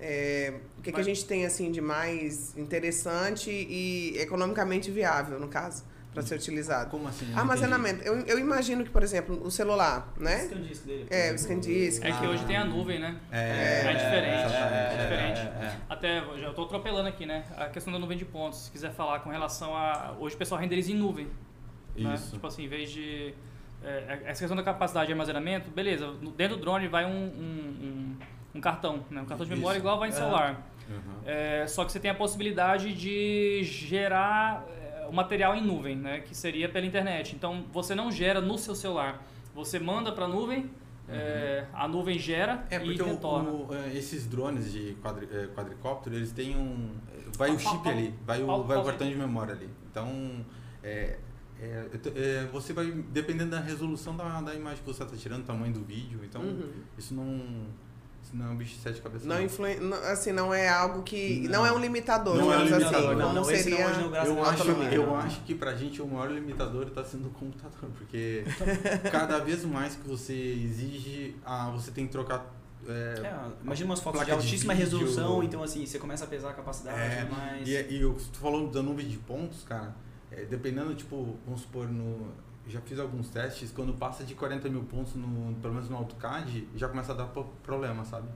é, 0.00 0.54
o 0.78 0.82
que, 0.82 0.90
que 0.90 0.96
a 0.96 0.98
Mas- 0.98 1.06
gente 1.06 1.24
tem 1.26 1.44
assim 1.46 1.70
de 1.70 1.80
mais 1.80 2.56
interessante 2.56 3.50
e 3.50 4.16
economicamente 4.18 4.90
viável, 4.90 5.38
no 5.38 5.48
caso, 5.48 5.84
para 6.12 6.22
ser 6.22 6.34
utilizado? 6.36 6.90
Como 6.90 7.06
assim? 7.06 7.30
Eu 7.30 7.38
Armazenamento. 7.38 8.02
Eu, 8.02 8.18
eu 8.26 8.38
imagino 8.38 8.82
que, 8.82 8.90
por 8.90 9.02
exemplo, 9.02 9.40
o 9.44 9.50
celular, 9.50 10.12
né? 10.18 10.38
Scan 10.46 10.62
disk 10.62 10.84
dele. 10.86 11.06
É, 11.10 11.32
o 11.32 11.38
scan 11.38 11.60
disk. 11.60 12.04
É 12.04 12.10
que 12.12 12.26
hoje 12.26 12.44
tem 12.46 12.56
a 12.56 12.64
nuvem, 12.64 12.98
né? 12.98 13.16
É, 13.30 13.82
É, 13.86 13.92
diferente, 13.94 14.44
exatamente. 14.44 14.94
é 14.94 15.02
diferente. 15.02 15.38
é, 15.40 15.64
é. 15.66 15.76
Até, 15.88 16.20
já 16.38 16.46
eu 16.48 16.54
tô 16.54 16.62
atropelando 16.64 17.08
aqui, 17.08 17.26
né? 17.26 17.44
A 17.56 17.66
questão 17.68 17.92
da 17.92 17.98
nuvem 17.98 18.18
de 18.18 18.24
pontos. 18.24 18.64
Se 18.64 18.70
quiser 18.70 18.92
falar 18.92 19.20
com 19.20 19.30
relação 19.30 19.76
a. 19.76 20.16
Hoje 20.18 20.34
o 20.34 20.38
pessoal 20.38 20.60
renderiza 20.60 20.90
em 20.90 20.96
nuvem. 20.96 21.28
Né? 21.96 22.14
Isso. 22.14 22.32
Tipo 22.32 22.46
assim, 22.46 22.64
em 22.64 22.68
vez 22.68 22.90
de. 22.90 23.32
é, 23.84 24.20
essa 24.24 24.40
questão 24.40 24.56
da 24.56 24.62
capacidade 24.62 25.06
de 25.06 25.12
armazenamento, 25.12 25.70
beleza, 25.70 26.12
dentro 26.36 26.56
do 26.56 26.62
drone 26.62 26.88
vai 26.88 27.04
um, 27.04 27.08
um, 27.10 27.76
um- 27.82 28.16
um 28.54 28.60
cartão, 28.60 29.04
né? 29.10 29.20
Um 29.22 29.24
cartão 29.26 29.46
de 29.46 29.52
memória 29.54 29.76
Isso. 29.78 29.86
igual 29.86 29.98
vai 29.98 30.08
em 30.08 30.12
É. 30.12 30.14
celular. 30.14 30.66
Uhum. 30.88 30.96
É, 31.24 31.66
só 31.68 31.84
que 31.84 31.92
você 31.92 32.00
tem 32.00 32.10
a 32.10 32.14
possibilidade 32.14 32.92
de 32.92 33.62
gerar 33.62 34.64
é, 34.68 35.06
o 35.08 35.12
material 35.12 35.54
em 35.54 35.62
nuvem, 35.64 35.96
né? 35.96 36.20
Que 36.20 36.34
seria 36.36 36.68
pela 36.68 36.84
internet. 36.86 37.34
Então 37.36 37.64
você 37.72 37.94
não 37.94 38.10
gera 38.10 38.40
no 38.40 38.58
seu 38.58 38.74
celular. 38.74 39.22
Você 39.54 39.78
manda 39.78 40.10
para 40.12 40.24
a 40.24 40.28
nuvem, 40.28 40.70
é, 41.08 41.64
a 41.72 41.86
nuvem 41.88 42.18
gera 42.18 42.64
É 42.70 42.76
e 42.76 42.80
porque 42.80 43.02
o- 43.02 43.06
retorna. 43.06 43.50
o- 43.50 43.68
é, 43.74 43.96
esses 43.96 44.26
drones 44.26 44.72
de 44.72 44.94
quadri, 45.02 45.28
é, 45.32 45.46
quadricóptero, 45.48 46.16
eles 46.16 46.32
têm 46.32 46.56
um. 46.56 46.90
Vai 47.36 47.50
o 47.50 47.58
chip 47.58 47.88
ali, 47.88 48.14
vai 48.26 48.42
o, 48.42 48.62
vai 48.64 48.76
o 48.76 48.84
cartão 48.84 49.08
de 49.08 49.14
memória 49.16 49.54
ali. 49.54 49.68
Então, 49.90 50.44
é, 50.82 51.18
é, 51.60 51.86
é, 52.16 52.48
você 52.52 52.72
vai, 52.72 52.86
dependendo 52.90 53.50
da 53.52 53.60
resolução 53.60 54.16
da, 54.16 54.40
da 54.40 54.54
imagem 54.54 54.78
que 54.78 54.86
você 54.86 55.02
está 55.04 55.16
tirando, 55.16 55.44
tamanho 55.46 55.72
do 55.72 55.84
vídeo, 55.84 56.20
então 56.24 56.42
Uhum. 56.42 56.70
isso 56.98 57.14
não. 57.14 57.66
Não 58.32 58.46
é 58.46 58.48
um 58.50 58.56
bicho 58.56 58.74
de 58.76 58.80
sete 58.82 59.00
cabeças. 59.00 59.26
Não, 59.26 59.42
influi, 59.42 59.76
não- 59.80 59.96
assim, 60.04 60.30
não 60.30 60.54
é 60.54 60.68
algo 60.68 61.02
que. 61.02 61.40
Não, 61.48 61.60
Não. 61.60 61.66
é 61.66 61.72
um 61.72 61.78
limitador, 61.80 62.36
Não 62.36 62.52
é 62.52 62.58
um 62.58 62.64
limitador, 62.64 62.94
assim. 62.94 63.06
não, 63.06 63.14
Não, 63.16 63.26
não, 63.28 63.34
não 63.34 63.44
seria. 63.44 63.86
hoje 63.88 64.00
não 64.00 64.10
graças 64.10 64.28
Eu 64.36 64.44
à 64.44 64.48
acho, 64.50 64.70
eu 64.70 65.16
acho 65.16 65.40
que 65.42 65.54
pra 65.54 65.74
gente 65.74 66.00
o 66.00 66.06
maior 66.06 66.30
limitador 66.30 66.86
está 66.86 67.02
sendo 67.04 67.26
o 67.28 67.30
computador, 67.32 67.90
porque 67.98 68.44
cada 69.10 69.38
vez 69.40 69.64
mais 69.64 69.96
que 69.96 70.06
você 70.06 70.32
exige, 70.34 71.36
ah, 71.44 71.70
você 71.70 71.90
tem 71.90 72.06
que 72.06 72.12
trocar. 72.12 72.46
é, 72.86 73.20
É, 73.24 73.34
imagina 73.64 73.90
umas 73.90 74.00
fotos 74.00 74.20
de 74.20 74.26
de 74.26 74.32
altíssima 74.32 74.74
vídeo. 74.74 74.84
resolução, 74.98 75.42
então 75.42 75.62
assim, 75.62 75.84
você 75.84 75.98
começa 75.98 76.24
a 76.24 76.28
pesar 76.28 76.50
a 76.50 76.54
capacidade, 76.54 76.98
É, 76.98 77.28
mas... 77.30 77.68
E, 77.68 77.72
e 77.94 78.00
eu, 78.00 78.14
tu 78.32 78.38
falou 78.38 78.68
da 78.70 78.80
nuvem 78.82 79.08
de 79.08 79.18
pontos, 79.18 79.64
cara, 79.64 79.94
é, 80.30 80.44
dependendo, 80.44 80.94
tipo, 80.94 81.36
vamos 81.44 81.62
supor, 81.62 81.88
no, 81.88 82.28
já 82.68 82.80
fiz 82.80 82.98
alguns 82.98 83.28
testes, 83.30 83.72
quando 83.72 83.92
passa 83.94 84.22
de 84.24 84.34
40 84.34 84.68
mil 84.68 84.84
pontos, 84.84 85.14
no, 85.14 85.54
pelo 85.60 85.74
menos 85.74 85.88
no 85.90 85.96
AutoCAD, 85.96 86.68
já 86.76 86.88
começa 86.88 87.12
a 87.12 87.16
dar 87.16 87.26
pro- 87.26 87.44
problema, 87.62 88.04
sabe? 88.04 88.28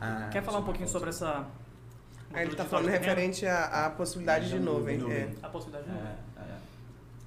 Ah, 0.00 0.28
Quer 0.32 0.42
falar 0.42 0.58
um 0.58 0.64
pouquinho 0.64 0.88
sobre 0.88 1.10
essa. 1.10 1.46
Aí 2.32 2.42
ele 2.44 2.56
tá 2.56 2.64
digital 2.64 2.66
falando 2.66 2.88
referente 2.88 3.46
à, 3.46 3.88
possibilidade 3.96 4.48
de 4.48 4.58
nuvem. 4.58 4.98
nuvem. 4.98 5.16
é. 5.16 5.34
A 5.42 5.48
possibilidade 5.48 5.86
de 5.88 5.92
nuvem. 5.92 6.12
É, 6.36 6.40
é, 6.40 6.58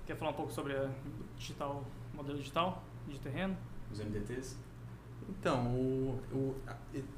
Quer 0.06 0.16
falar 0.18 0.32
um 0.32 0.36
pouco 0.36 0.52
sobre 0.52 0.74
a 0.76 0.90
digital, 1.38 1.84
modelo 2.14 2.38
digital 2.38 2.84
de 3.08 3.18
terreno? 3.20 3.56
os 3.92 4.00
MDTs. 4.00 4.56
Então, 5.30 5.68
o, 5.74 6.20
o- 6.34 6.56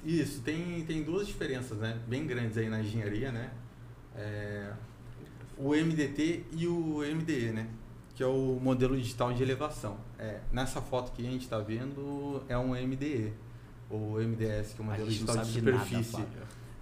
isso, 0.06 0.42
tem, 0.42 0.86
tem 0.86 1.04
duas 1.04 1.26
diferenças, 1.28 1.78
né? 1.80 2.00
Bem 2.08 2.26
grandes 2.28 2.58
aí 2.58 2.70
na 2.70 2.80
engenharia, 2.82 3.32
né? 3.32 3.52
É, 4.16 4.72
o 5.58 5.70
MDT 5.74 6.46
e 6.52 6.68
o 6.68 7.00
MDE, 7.04 7.52
né? 7.52 7.68
Que 8.22 8.26
é 8.26 8.28
o 8.28 8.59
modelo 8.61 8.95
digital 8.95 9.34
de 9.34 9.41
elevação. 9.41 9.97
É, 10.19 10.41
nessa 10.51 10.80
foto 10.80 11.11
que 11.11 11.26
a 11.26 11.32
gente 11.32 11.41
está 11.41 11.57
vendo 11.57 12.43
é 12.47 12.55
um 12.55 12.76
MDE, 12.76 13.34
ou 13.89 14.22
MDS, 14.22 14.74
que 14.76 14.80
é 14.80 14.84
o 14.84 14.86
modelo 14.86 15.07
digital 15.09 15.38
de 15.38 15.51
superfície. 15.51 16.24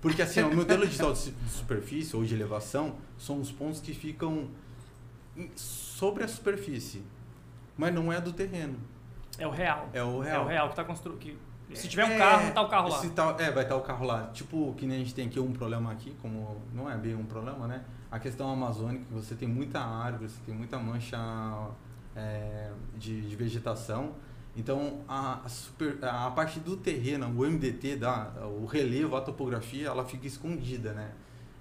Porque 0.01 0.21
assim, 0.21 0.41
o 0.41 0.53
modelo 0.53 0.83
digital 0.85 1.13
de 1.13 1.19
su- 1.19 1.31
de 1.31 1.49
superfície 1.49 2.13
ou 2.13 2.25
de 2.25 2.33
elevação 2.35 2.95
são 3.17 3.39
os 3.39 3.49
pontos 3.53 3.79
que 3.79 3.93
ficam 3.93 4.49
sobre 5.55 6.25
a 6.25 6.27
superfície, 6.27 7.03
mas 7.77 7.93
não 7.93 8.11
é 8.11 8.19
do 8.19 8.33
terreno, 8.33 8.75
É 9.37 9.47
o 9.47 9.51
real. 9.51 9.89
é 9.93 10.03
o 10.03 10.21
É 10.21 10.31
real. 10.31 10.43
o 10.43 10.47
real 10.49 10.67
que 10.67 10.73
está 10.73 10.83
construído. 10.83 11.37
Se 11.73 11.87
tiver 11.87 12.03
um 12.03 12.11
É, 12.11 12.17
carro, 12.17 12.51
tá 12.53 12.61
o 12.63 12.67
carro 12.67 12.89
lá. 12.89 12.99
Tá- 13.11 13.35
é, 13.39 13.49
vai 13.49 13.63
estar 13.63 13.77
o 13.77 13.81
carro 13.81 14.05
lá. 14.05 14.27
Tipo, 14.33 14.73
que 14.75 14.85
nem 14.85 14.97
a 14.97 14.99
gente 14.99 15.13
tem 15.15 15.27
aqui 15.27 15.39
um 15.39 15.53
problema 15.53 15.89
aqui, 15.93 16.13
como 16.21 16.57
não 16.73 16.91
é 16.91 16.97
bem 16.97 17.15
um 17.15 17.23
problema, 17.23 17.65
né? 17.65 17.85
A 18.11 18.17
questão 18.19 18.51
amazônica, 18.51 19.05
você 19.11 19.35
tem 19.35 19.47
muita 19.47 19.79
árvore, 19.79 20.29
você 20.29 20.39
tem 20.45 20.55
muita 20.55 20.79
mancha 20.79 21.17
é, 22.15 22.71
de, 22.97 23.21
de 23.21 23.35
vegetação. 23.35 24.13
Então, 24.55 25.01
a, 25.07 25.47
super- 25.47 26.03
a 26.03 26.29
parte 26.31 26.59
do 26.59 26.75
terreno, 26.75 27.27
o 27.27 27.45
MDT, 27.45 27.97
da, 27.97 28.31
o 28.47 28.65
relevo, 28.65 29.15
a 29.15 29.21
topografia, 29.21 29.87
ela 29.87 30.03
fica 30.05 30.25
escondida, 30.25 30.91
né? 30.93 31.11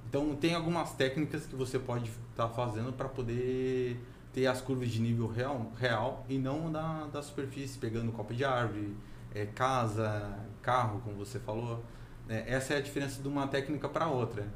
Então, 0.08 0.34
tem 0.36 0.54
algumas 0.54 0.94
técnicas 0.94 1.44
que 1.46 1.54
você 1.54 1.78
pode 1.78 2.10
estar 2.30 2.48
fazendo 2.48 2.92
para 2.94 3.08
poder 3.08 4.00
ter 4.32 4.46
as 4.46 4.60
curvas 4.62 4.88
de 4.88 5.00
nível 5.02 5.26
real, 5.28 5.70
real 5.78 6.24
e 6.30 6.38
não 6.38 6.72
da, 6.72 7.06
da 7.08 7.22
superfície, 7.22 7.78
pegando 7.78 8.10
copa 8.12 8.32
de 8.32 8.44
árvore, 8.44 8.96
é, 9.34 9.44
casa, 9.46 10.38
carro, 10.62 11.00
como 11.04 11.16
você 11.16 11.38
falou. 11.38 11.84
É, 12.26 12.44
essa 12.54 12.72
é 12.74 12.78
a 12.78 12.80
diferença 12.80 13.20
de 13.20 13.28
uma 13.28 13.46
técnica 13.46 13.86
para 13.88 14.06
outra. 14.08 14.46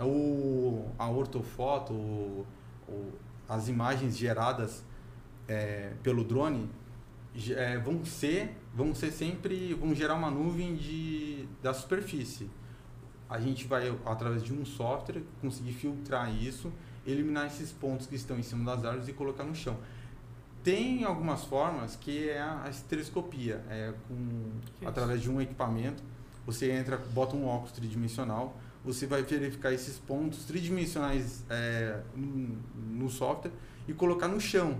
É 0.00 0.04
o, 0.04 0.86
a 0.98 1.08
ortofoto, 1.10 1.92
o, 1.92 2.46
o- 2.88 3.12
as 3.48 3.68
imagens 3.68 4.16
geradas 4.16 4.82
é, 5.48 5.92
pelo 6.02 6.22
drone 6.24 6.70
é, 7.50 7.78
vão 7.78 8.04
ser 8.04 8.56
vão 8.74 8.94
ser 8.94 9.10
sempre 9.10 9.74
vão 9.74 9.94
gerar 9.94 10.14
uma 10.14 10.30
nuvem 10.30 10.74
de 10.76 11.46
da 11.62 11.74
superfície. 11.74 12.48
A 13.28 13.38
gente 13.40 13.66
vai 13.66 13.84
através 14.06 14.42
de 14.42 14.52
um 14.52 14.64
software 14.64 15.22
conseguir 15.40 15.72
filtrar 15.72 16.32
isso 16.34 16.72
eliminar 17.06 17.46
esses 17.46 17.70
pontos 17.72 18.06
que 18.06 18.14
estão 18.14 18.38
em 18.38 18.42
cima 18.42 18.64
das 18.64 18.84
árvores 18.84 19.08
e 19.08 19.12
colocar 19.12 19.44
no 19.44 19.54
chão. 19.54 19.76
Tem 20.62 21.04
algumas 21.04 21.44
formas 21.44 21.96
que 21.96 22.28
é 22.28 22.40
a 22.40 22.66
estereoscopia 22.68 23.64
é 23.68 23.94
com 24.08 24.50
através 24.86 25.20
de 25.22 25.30
um 25.30 25.40
equipamento 25.40 26.02
você 26.46 26.70
entra 26.72 26.96
bota 26.98 27.34
um 27.36 27.46
óculos 27.46 27.72
tridimensional 27.72 28.56
você 28.84 29.06
vai 29.06 29.22
verificar 29.22 29.72
esses 29.72 29.98
pontos 29.98 30.44
tridimensionais 30.44 31.44
é, 31.50 31.98
no, 32.16 33.08
software 33.10 33.52
e 33.86 33.92
colocar 33.92 34.26
no 34.28 34.40
chão 34.40 34.78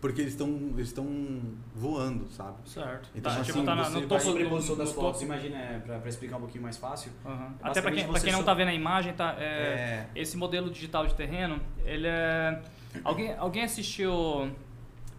porque 0.00 0.20
eles 0.20 0.32
estão 0.34 0.48
eles 0.76 0.88
estão 0.88 1.06
voando 1.74 2.28
sabe 2.30 2.56
Certo. 2.64 3.08
Então, 3.14 3.32
tá, 3.32 3.40
assim, 3.40 3.52
tipo, 3.52 3.64
tá 3.64 3.74
na- 3.74 3.90
no 3.90 4.02
topo 4.06 4.20
sobreposição 4.22 4.76
no 4.76 4.84
das 4.84 4.92
fotos, 4.92 5.20
topo. 5.20 5.24
imagina, 5.32 5.56
é, 5.56 5.78
pra 5.80 6.08
explicar 6.08 6.36
um 6.36 6.40
pouquinho 6.40 6.62
mais 6.62 6.76
fácil. 6.76 7.10
É 7.26 7.30
Até 7.62 7.82
para 7.82 7.90
quem, 7.90 8.06
pra 8.06 8.20
quem 8.20 8.30
não 8.32 8.38
só- 8.40 8.44
tá 8.46 8.54
vendo 8.54 8.68
a 8.68 8.74
imagem, 8.74 9.12
tá, 9.12 9.34
é, 9.38 9.44
É. 9.44 10.06
esse 10.14 10.36
modelo 10.36 10.70
digital 10.70 11.04
de 11.06 11.14
terreno, 11.14 11.60
ele 11.84 12.06
é... 12.06 12.62
Alguém, 13.04 13.34
alguém 13.36 13.64
assistiu 13.64 14.50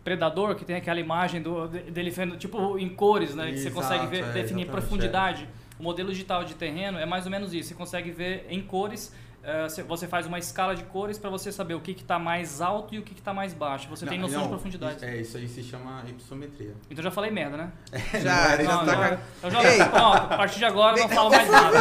Predador, 0.03 0.55
que 0.55 0.63
tem 0.63 0.77
aquela 0.77 0.99
imagem 0.99 1.41
do, 1.41 1.67
de- 1.67 1.91
dele 1.91 2.09
vendo, 2.09 2.37
tipo, 2.37 2.79
em 2.79 2.87
cores, 2.89 3.35
né? 3.35 3.51
que 3.51 3.57
você 3.59 3.69
consegue 3.69 4.07
ver, 4.07 4.23
é, 4.23 4.31
definir 4.31 4.67
profundidade. 4.67 5.47
O 5.79 5.83
modelo 5.83 6.11
digital 6.11 6.43
de 6.43 6.55
terreno 6.55 6.99
é 6.99 7.05
mais 7.05 7.25
ou 7.25 7.31
menos 7.31 7.53
isso. 7.53 7.69
Você 7.69 7.73
consegue 7.73 8.11
ver 8.11 8.45
em 8.49 8.61
cores, 8.61 9.15
você- 9.67 9.83
você 9.83 10.07
faz 10.07 10.25
uma 10.25 10.37
escala 10.39 10.75
de 10.75 10.83
cores 10.83 11.17
para 11.17 11.29
você 11.29 11.51
saber 11.51 11.73
o 11.73 11.79
que 11.79 11.91
está 11.91 12.17
mais 12.19 12.61
alto 12.61 12.93
e 12.95 12.99
o 12.99 13.03
que 13.03 13.13
está 13.13 13.33
mais 13.33 13.53
baixo. 13.53 13.87
Você 13.89 14.05
tem 14.05 14.17
Não, 14.19 14.27
noção 14.27 14.41
de 14.41 14.45
não, 14.45 14.53
profundidade. 14.53 14.95
isso- 14.97 15.05
É, 15.05 15.17
isso 15.17 15.37
aí 15.37 15.47
se 15.47 15.63
chama 15.63 16.03
ipsometria. 16.07 16.73
Então 16.89 17.03
já 17.03 17.11
falei 17.11 17.31
merda, 17.31 17.57
né? 17.57 17.69
Já, 18.21 18.57
Não, 18.57 18.63
já 18.63 18.71
não, 18.75 18.85
tá 18.85 19.17
Então 19.37 19.51
já, 19.51 19.63
Ei. 19.71 19.77
pronto, 19.77 20.15
a 20.17 20.37
partir 20.37 20.59
de 20.59 20.65
agora 20.65 20.97
eu 20.97 21.01
não 21.07 21.09
falo 21.09 21.29
mais 21.29 21.49
nada. 21.49 21.77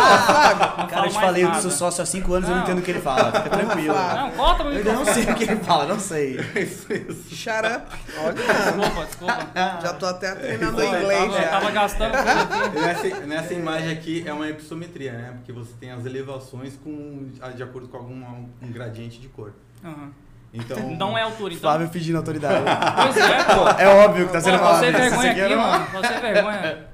Não 0.79 0.87
Cara, 0.87 1.07
eu 1.07 1.11
te 1.11 1.15
falei, 1.21 1.45
eu 1.45 1.49
nada. 1.49 1.61
sou 1.63 1.71
sócio 1.71 2.03
há 2.03 2.07
5 2.07 2.33
anos, 2.35 2.49
eu 2.49 2.55
não 2.57 2.63
entendo 2.63 2.79
o 2.79 2.83
que 2.83 2.91
ele 2.91 3.01
fala. 3.01 3.33
Fica 3.33 3.51
tranquilo. 3.51 3.95
Não, 4.19 4.31
corta 4.33 4.63
o 4.65 4.71
Eu 4.71 4.79
ainda 4.79 4.93
não 4.93 5.05
sei 5.05 5.25
o 5.25 5.35
que 5.35 5.45
ele 5.45 5.57
fala, 5.57 5.87
não 5.87 5.99
sei. 5.99 6.39
shut 7.31 7.67
up. 7.67 7.97
Olha, 8.19 8.33
Desculpa, 8.35 9.05
desculpa. 9.07 9.49
já 9.83 9.93
tô 9.95 10.07
até 10.07 10.35
treinando 10.35 10.81
eu 10.81 10.89
inglês 11.01 11.21
tava, 11.21 11.33
eu 11.37 11.43
já. 11.43 11.49
tava 11.49 11.71
gastando 11.71 12.13
tudo 12.13 12.65
aqui. 12.65 12.79
Nessa, 13.09 13.27
nessa 13.27 13.55
imagem 13.55 13.91
aqui 13.91 14.25
é 14.27 14.33
uma 14.33 14.49
ipsometria, 14.49 15.13
né? 15.13 15.33
Porque 15.37 15.53
você 15.53 15.73
tem 15.79 15.91
as 15.91 16.05
elevações 16.07 16.77
com, 16.83 17.29
de 17.59 17.63
acordo 17.65 17.89
com 17.89 17.97
algum 17.99 18.15
um 18.63 18.73
gradiente 18.73 19.21
de 19.21 19.29
cor. 19.29 19.53
Aham. 19.85 20.11
Então, 20.51 20.79
Não 20.97 21.19
é 21.19 21.21
altura, 21.23 21.53
então. 21.53 21.61
Flávio 21.71 21.89
fingindo 21.91 22.17
autoridade. 22.17 22.65
Pois 22.97 23.17
é, 23.19 23.45
pô. 23.45 23.69
é 23.83 23.89
óbvio 24.07 24.27
que 24.27 24.33
tá 24.33 24.41
sendo 24.41 24.59
falado. 24.59 24.79
você 24.81 24.87
é 24.87 24.91
isso 24.91 24.99
vergonha 24.99 25.31
aqui 25.45 25.55
mano. 25.57 25.87
Você 25.93 26.13
é 26.15 26.21
vergonha. 26.21 26.89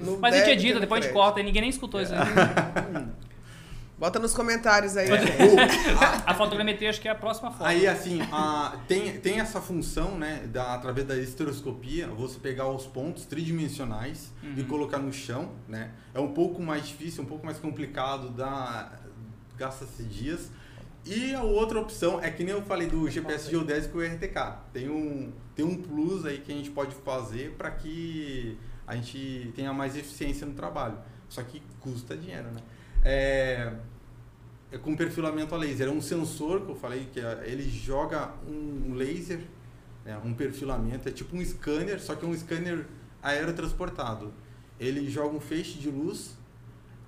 No 0.04 0.18
Mas 0.18 0.34
a 0.34 0.38
gente 0.38 0.48
e 0.48 0.52
edita, 0.52 0.80
depois 0.80 1.00
a 1.00 1.04
gente 1.04 1.14
corta 1.14 1.38
e 1.40 1.44
ninguém 1.44 1.60
nem 1.62 1.70
escutou 1.70 2.00
isso 2.00 2.12
aí. 2.12 2.18
Bota 3.96 4.18
nos 4.18 4.34
comentários 4.34 4.96
aí. 4.96 5.08
Mas- 5.08 5.20
gente. 5.22 5.38
A 6.26 6.34
fotogrametria 6.34 6.90
acho 6.90 7.00
que 7.00 7.06
é 7.06 7.12
a 7.12 7.14
próxima 7.14 7.52
foto. 7.52 7.64
Aí, 7.64 7.86
assim, 7.86 8.20
a- 8.32 8.76
tem, 8.88 9.18
tem 9.20 9.38
essa 9.38 9.60
função, 9.60 10.18
né, 10.18 10.42
da, 10.52 10.74
através 10.74 11.06
da 11.06 11.16
estereoscopia, 11.16 12.08
você 12.08 12.40
pegar 12.40 12.66
os 12.68 12.86
pontos 12.86 13.24
tridimensionais 13.24 14.32
e 14.42 14.60
Uhum. 14.60 14.66
colocar 14.66 14.98
no 14.98 15.12
chão, 15.12 15.50
né? 15.68 15.90
É 16.12 16.18
um 16.18 16.32
pouco 16.32 16.60
mais 16.60 16.88
difícil, 16.88 17.22
um 17.22 17.26
pouco 17.26 17.46
mais 17.46 17.58
complicado, 17.60 18.30
dá, 18.30 18.90
gasta-se 19.56 20.02
dias. 20.04 20.50
E 21.04 21.34
a 21.34 21.42
outra 21.42 21.80
opção 21.80 22.20
é 22.22 22.30
que 22.30 22.42
nem 22.42 22.54
eu 22.54 22.62
falei 22.62 22.88
do 22.88 23.08
GPS 23.10 23.50
geodésico 23.50 24.02
e 24.02 24.06
RTK. 24.06 24.58
Tem 24.72 24.88
um, 24.88 25.32
tem 25.54 25.64
um 25.64 25.76
plus 25.82 26.24
aí 26.24 26.38
que 26.38 26.50
a 26.50 26.54
gente 26.54 26.70
pode 26.70 26.94
fazer 26.94 27.52
para 27.58 27.70
que 27.70 28.56
a 28.86 28.96
gente 28.96 29.52
tenha 29.54 29.72
mais 29.72 29.96
eficiência 29.96 30.46
no 30.46 30.54
trabalho. 30.54 30.96
Só 31.28 31.42
que 31.42 31.62
custa 31.80 32.16
dinheiro, 32.16 32.50
né? 32.50 32.60
É, 33.04 33.72
é 34.72 34.78
com 34.78 34.96
perfilamento 34.96 35.54
a 35.54 35.58
laser. 35.58 35.88
É 35.88 35.90
um 35.90 36.00
sensor 36.00 36.62
que 36.62 36.70
eu 36.70 36.76
falei 36.76 37.06
que 37.12 37.20
é- 37.20 37.42
ele 37.44 37.68
joga 37.68 38.32
um 38.48 38.94
laser, 38.94 39.40
né, 40.04 40.18
um 40.24 40.32
perfilamento, 40.32 41.08
é 41.08 41.12
tipo 41.12 41.36
um 41.36 41.44
scanner, 41.44 42.00
só 42.00 42.14
que 42.14 42.24
é 42.24 42.28
um 42.28 42.34
scanner 42.34 42.86
aerotransportado. 43.22 44.32
Ele 44.80 45.08
joga 45.10 45.36
um 45.36 45.40
feixe 45.40 45.78
de 45.78 45.90
luz, 45.90 46.36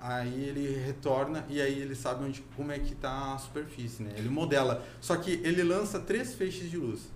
aí 0.00 0.44
ele 0.44 0.78
retorna 0.84 1.44
e 1.48 1.60
aí 1.60 1.80
ele 1.80 1.94
sabe 1.94 2.24
onde, 2.24 2.42
como 2.56 2.70
é 2.72 2.78
que 2.78 2.92
está 2.92 3.34
a 3.34 3.38
superfície, 3.38 4.02
né? 4.02 4.12
Ele 4.16 4.28
modela. 4.28 4.84
Só 5.00 5.16
que 5.16 5.32
ele 5.44 5.62
lança 5.62 5.98
três 6.00 6.34
feixes 6.34 6.70
de 6.70 6.76
luz. 6.76 7.10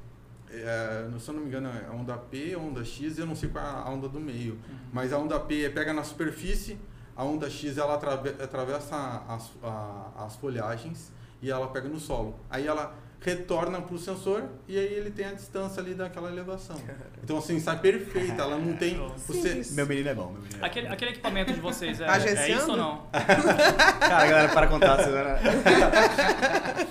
É, 0.52 1.08
se 1.20 1.28
eu 1.28 1.34
não 1.34 1.42
me 1.42 1.46
engano, 1.46 1.68
é 1.68 1.86
a 1.86 1.92
onda 1.92 2.16
P, 2.16 2.54
a 2.54 2.58
onda 2.58 2.84
X 2.84 3.16
e 3.18 3.20
eu 3.20 3.26
não 3.26 3.36
sei 3.36 3.48
qual 3.48 3.64
é 3.64 3.68
a 3.68 3.88
onda 3.88 4.08
do 4.08 4.18
meio. 4.18 4.58
Mas 4.92 5.12
a 5.12 5.18
onda 5.18 5.38
P 5.38 5.70
pega 5.70 5.92
na 5.92 6.02
superfície, 6.02 6.76
a 7.14 7.22
onda 7.24 7.48
X 7.48 7.78
ela 7.78 7.94
atrave- 7.94 8.42
atravessa 8.42 8.96
as, 9.28 9.50
a- 9.62 10.10
as 10.26 10.34
folhagens 10.36 11.12
e 11.40 11.50
ela 11.50 11.68
pega 11.68 11.88
no 11.88 12.00
solo. 12.00 12.34
Aí 12.50 12.66
ela 12.66 12.92
retorna 13.20 13.80
para 13.82 13.94
o 13.94 13.98
sensor 13.98 14.44
e 14.66 14.78
aí 14.78 14.94
ele 14.94 15.10
tem 15.10 15.26
a 15.26 15.32
distância 15.32 15.82
ali 15.82 15.94
daquela 15.94 16.30
elevação. 16.30 16.76
Então 17.22 17.36
assim, 17.38 17.60
sai 17.60 17.78
perfeita, 17.78 18.42
ela 18.42 18.56
não 18.58 18.74
tem... 18.76 18.96
Você. 19.26 19.62
Meu 19.74 19.86
menino 19.86 20.08
é 20.08 20.14
bom, 20.14 20.30
meu 20.32 20.40
menino 20.40 20.56
é 20.56 20.60
bom. 20.60 20.66
Aquele, 20.66 20.86
aquele 20.88 21.10
equipamento 21.12 21.52
de 21.52 21.60
vocês 21.60 22.00
é, 22.00 22.06
Tá 22.06 22.18
é 22.18 22.50
isso 22.50 22.70
ou 22.70 22.76
não? 22.76 23.06
Cara, 23.12 24.26
galera, 24.26 24.48
para 24.52 24.66
contar. 24.68 24.96
Você 24.96 25.10
vai... 25.10 25.40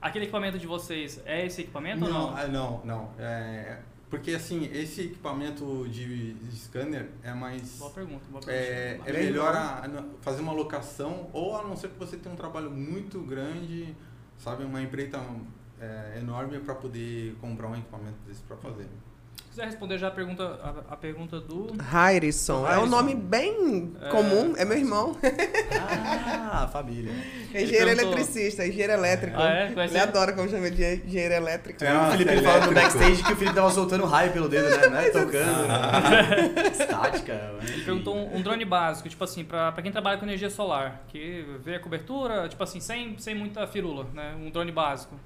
Aquele 0.00 0.24
equipamento 0.24 0.58
de 0.58 0.66
vocês 0.66 1.20
é 1.26 1.44
esse 1.44 1.60
equipamento 1.62 2.04
ou 2.04 2.10
Não, 2.10 2.30
não? 2.30 2.36
ah, 2.36 2.46
não, 2.46 2.80
não. 2.84 3.10
É, 3.18 3.78
porque 4.08 4.32
assim, 4.32 4.70
esse 4.72 5.02
equipamento 5.02 5.86
de, 5.88 6.32
de 6.34 6.56
scanner 6.56 7.10
é 7.22 7.34
mais. 7.34 7.76
Boa 7.78 7.90
pergunta, 7.90 8.22
boa 8.30 8.42
pergunta. 8.42 8.66
É, 8.66 8.98
é 9.04 9.12
melhor 9.12 9.54
a- 9.54 9.82
a 9.84 10.04
fazer 10.22 10.40
uma 10.40 10.52
locação, 10.52 11.28
ou 11.34 11.54
a 11.56 11.62
não 11.62 11.76
ser 11.76 11.88
que 11.90 11.98
você 11.98 12.16
tenha 12.16 12.32
um 12.32 12.36
trabalho 12.36 12.70
muito 12.70 13.20
grande, 13.20 13.94
sabe, 14.40 14.64
uma 14.64 14.82
empreita 14.82 15.18
é, 15.80 16.18
enorme 16.18 16.58
para 16.58 16.74
poder 16.74 17.36
comprar 17.40 17.68
um 17.68 17.76
equipamento 17.76 18.18
desse 18.26 18.42
para 18.42 18.56
fazer. 18.56 18.88
Se 19.50 19.56
quiser 19.56 19.66
responder 19.66 19.98
já 19.98 20.06
a 20.06 20.10
pergunta, 20.12 20.44
a, 20.62 20.92
a 20.94 20.96
pergunta 20.96 21.40
do. 21.40 21.72
Harrison. 21.82 22.64
É 22.68 22.78
um 22.78 22.86
nome 22.86 23.16
bem 23.16 23.92
É, 24.00 24.08
comum. 24.08 24.54
É 24.56 24.64
meu 24.64 24.78
irmão. 24.78 25.16
Ah, 26.52 26.68
família. 26.72 27.10
É 27.52 27.62
engenheiro 27.62 27.86
perguntou- 27.86 28.12
eletricista, 28.12 28.64
engenheiro 28.64 28.92
elétrico. 28.92 29.36
Ah, 29.40 29.48
é? 29.50 29.72
Conhece 29.72 29.92
Ele 29.94 30.00
adora 30.02 30.32
como 30.34 30.48
chama 30.48 30.70
de 30.70 30.84
engenheiro 31.04 31.34
elétrico. 31.34 31.82
É, 31.82 31.92
o 31.98 32.10
Felipe 32.12 32.42
falando 32.42 32.66
no 32.66 32.74
backstage 32.74 33.22
que 33.24 33.32
o 33.32 33.36
Felipe 33.36 33.56
tava 33.56 33.70
soltando 33.72 34.04
raio 34.06 34.32
pelo 34.32 34.48
dedo, 34.48 34.68
né? 34.70 34.86
Não 34.88 34.98
é 34.98 35.10
tocando. 35.10 35.66
né? 35.66 36.70
Estática. 36.70 37.54
Ele 37.62 37.84
perguntou 37.84 38.14
um, 38.16 38.36
um 38.36 38.42
drone 38.42 38.64
básico, 38.64 39.08
tipo 39.08 39.24
assim, 39.24 39.44
pra, 39.44 39.72
pra 39.72 39.82
quem 39.82 39.90
trabalha 39.90 40.16
com 40.16 40.24
energia 40.24 40.48
solar, 40.48 41.02
que 41.08 41.44
vê 41.64 41.74
a 41.74 41.80
cobertura, 41.80 42.48
tipo 42.48 42.62
assim, 42.62 42.78
sem, 42.78 43.18
sem 43.18 43.34
muita 43.34 43.66
firula, 43.66 44.06
né? 44.14 44.32
Um 44.40 44.48
drone 44.50 44.70
básico. 44.70 45.16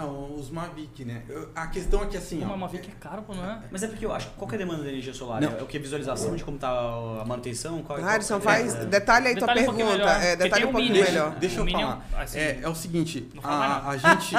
Ah, 0.00 0.06
os 0.06 0.48
Mavic, 0.50 1.04
né? 1.04 1.22
Eu- 1.28 1.50
A 1.56 1.66
questão 1.66 2.04
é 2.04 2.06
que 2.06 2.16
assim, 2.16 2.40
Uma 2.42 2.54
ó, 2.54 2.56
Mavic 2.56 2.88
é 2.88 2.92
caro, 3.00 3.22
pô, 3.22 3.34
não 3.34 3.44
é? 3.44 3.62
Mas 3.68 3.82
é 3.82 3.88
porque 3.88 4.06
eu 4.06 4.12
acho. 4.12 4.30
Qual 4.36 4.46
que 4.48 4.54
é 4.54 4.56
a 4.56 4.58
demanda 4.60 4.84
da 4.84 4.88
energia 4.90 5.12
solar? 5.12 5.40
Não. 5.40 5.58
É 5.58 5.62
o 5.62 5.66
que? 5.66 5.76
Visualização 5.76 6.36
de 6.36 6.44
como 6.44 6.56
tá 6.56 6.68
a 6.70 7.24
manutenção? 7.26 7.82
Qual, 7.82 7.98
qual- 7.98 8.08
Harrison, 8.08 8.36
é- 8.36 8.40
faz. 8.40 8.74
é- 8.76 8.84
Detalhe 8.84 9.28
aí 9.28 9.34
tua 9.36 9.48
Detalhe 9.48 9.60
um 9.68 9.74
pergunta. 9.74 9.92
melhor, 9.96 10.22
É, 10.22 10.36
detalhe 10.36 10.64
um 10.64 10.68
um 10.68 10.72
pouquinho 10.72 10.92
mini. 10.94 11.04
melhor. 11.04 11.34
Deixa 11.36 11.56
eu 11.60 11.66
é 11.66 11.68
um- 11.68 11.72
falar. 11.72 12.06
assim, 12.16 12.38
é, 12.38 12.60
é 12.62 12.68
o 12.68 12.74
seguinte, 12.76 13.28
a, 13.42 13.88
a 13.90 13.96
gente, 13.96 14.34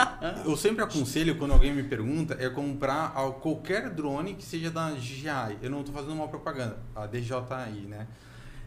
eu 0.46 0.56
sempre 0.56 0.82
aconselho 0.84 1.38
quando 1.38 1.52
alguém 1.52 1.74
me 1.74 1.84
pergunta 1.84 2.38
é 2.40 2.50
comprar 2.50 3.12
qualquer 3.42 3.90
drone 3.90 4.36
que 4.36 4.46
seja 4.46 4.72
da 4.72 4.92
DJI. 4.92 5.58
Eu 5.62 5.70
não 5.70 5.82
estou 5.82 5.94
fazendo 5.94 6.14
uma 6.14 6.28
propaganda, 6.30 6.78
a 6.96 7.06
DJI, 7.06 7.86
né? 7.88 8.08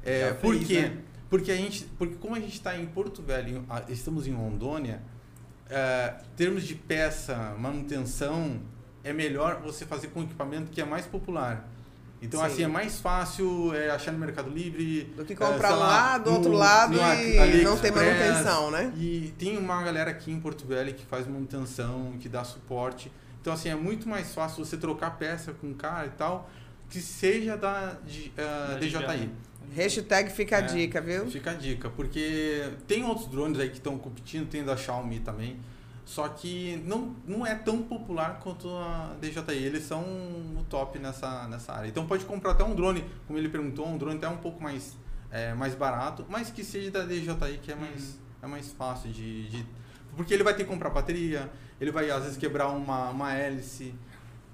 É, 0.05 0.29
Já 0.29 0.35
por 0.35 0.55
fez, 0.55 0.67
quê? 0.67 0.81
né? 0.83 0.97
Porque 1.31 1.51
a 1.51 1.57
gente, 1.57 1.85
porque 1.97 2.17
como 2.17 2.35
a 2.35 2.39
gente 2.41 2.53
está 2.53 2.77
em 2.77 2.85
Porto 2.85 3.23
Velho, 3.23 3.65
estamos 3.89 4.27
em 4.27 4.35
Rondônia, 4.35 5.01
em 5.77 6.37
termos 6.37 6.65
de 6.65 6.75
peça, 6.75 7.55
manutenção, 7.59 8.61
é 9.05 9.13
melhor 9.13 9.61
você 9.63 9.85
fazer 9.87 10.09
com 10.09 10.23
equipamento 10.23 10.71
que 10.71 10.81
é 10.81 10.85
mais 10.85 11.07
popular. 11.07 11.69
Então, 12.21 12.39
Sim. 12.41 12.47
assim, 12.47 12.63
é 12.63 12.69
mais 12.69 13.01
fácil 13.01 13.75
é, 13.75 13.91
achar 13.91 14.13
no 14.13 14.19
Mercado 14.19 14.49
Livre. 14.49 15.13
Do 15.17 15.25
que 15.25 15.33
é, 15.33 15.37
comprar 15.37 15.71
lá, 15.71 15.87
lá, 15.89 16.19
do 16.19 16.31
outro 16.33 16.53
no- 16.53 16.59
lado 16.59 16.93
no 16.93 16.99
e 16.99 17.03
AliExpress. 17.03 17.65
não 17.65 17.77
ter 17.79 17.91
manutenção, 17.91 18.71
né? 18.71 18.93
E 18.97 19.35
tem 19.37 19.59
uma 19.59 19.83
galera 19.83 20.11
aqui 20.13 20.31
em 20.31 20.39
Porto 20.39 20.65
Velho 20.65 20.95
que 20.95 21.05
faz 21.05 21.27
manutenção, 21.27 22.15
que 22.21 22.29
dá 22.29 22.45
suporte. 22.45 23.11
Então, 23.41 23.53
assim, 23.53 23.71
é 23.71 23.75
muito 23.75 24.09
mais 24.09 24.33
fácil 24.33 24.65
você 24.65 24.77
trocar 24.77 25.19
peça 25.19 25.53
com 25.53 25.67
um 25.69 25.75
cara 25.75 26.07
e 26.07 26.11
tal, 26.11 26.49
que 26.89 27.01
seja 27.01 27.57
da, 27.57 27.97
de, 28.07 28.33
ah, 28.39 28.75
Da 28.75 28.79
DJI. 28.79 29.31
Hashtag 29.75 30.31
fica 30.31 30.57
a 30.57 30.61
É. 30.61 30.63
dica, 30.63 31.01
viu? 31.01 31.31
Fica 31.31 31.51
a 31.53 31.55
dica, 31.55 31.89
porque 31.91 32.71
tem 32.87 33.05
outros 33.05 33.29
drones 33.29 33.59
aí 33.59 33.69
que 33.71 33.77
estão 33.79 33.99
competindo, 33.99 34.49
tem 34.49 34.65
da 34.65 34.77
Xiaomi 34.77 35.21
também. 35.21 35.57
Só 36.05 36.29
que 36.29 36.83
não, 36.85 37.15
não 37.27 37.47
é 37.47 37.55
tão 37.55 37.81
popular 37.83 38.41
quanto 38.43 38.69
a 38.69 39.15
DJI. 39.21 39.65
Eles 39.65 39.85
são 39.85 40.03
o 40.03 40.65
top 40.69 40.99
nessa, 40.99 41.47
nessa 41.49 41.73
área. 41.73 41.89
Então 41.89 42.07
pode 42.07 42.25
comprar 42.25 42.51
até 42.53 42.65
um 42.65 42.75
drone, 42.75 43.05
como 43.27 43.39
ele 43.39 43.49
perguntou, 43.49 43.87
um 43.87 43.97
drone 43.97 44.17
até 44.17 44.29
um 44.29 44.37
pouco 44.39 44.63
mais, 44.63 44.97
é, 45.31 45.55
mais 45.55 45.75
barato, 45.75 46.27
mas 46.29 46.51
que 46.51 46.65
seja 46.65 46.91
da 46.91 47.05
DJI, 47.05 47.59
que 47.63 47.71
é 47.73 47.77
mais, 47.77 48.19
é 48.43 48.47
mais 48.47 48.73
fácil 48.73 49.11
de, 49.13 49.49
de- 49.49 49.67
Porque 50.17 50.35
ele 50.35 50.43
vai 50.43 50.55
ter 50.55 50.65
que 50.65 50.71
comprar 50.71 50.91
bateria, 50.91 51.51
ele 51.81 51.91
vai 51.93 52.11
às 52.11 52.25
vezes 52.25 52.37
quebrar 52.37 52.69
uma, 52.69 53.09
uma 53.11 53.33
hélice. 53.33 53.95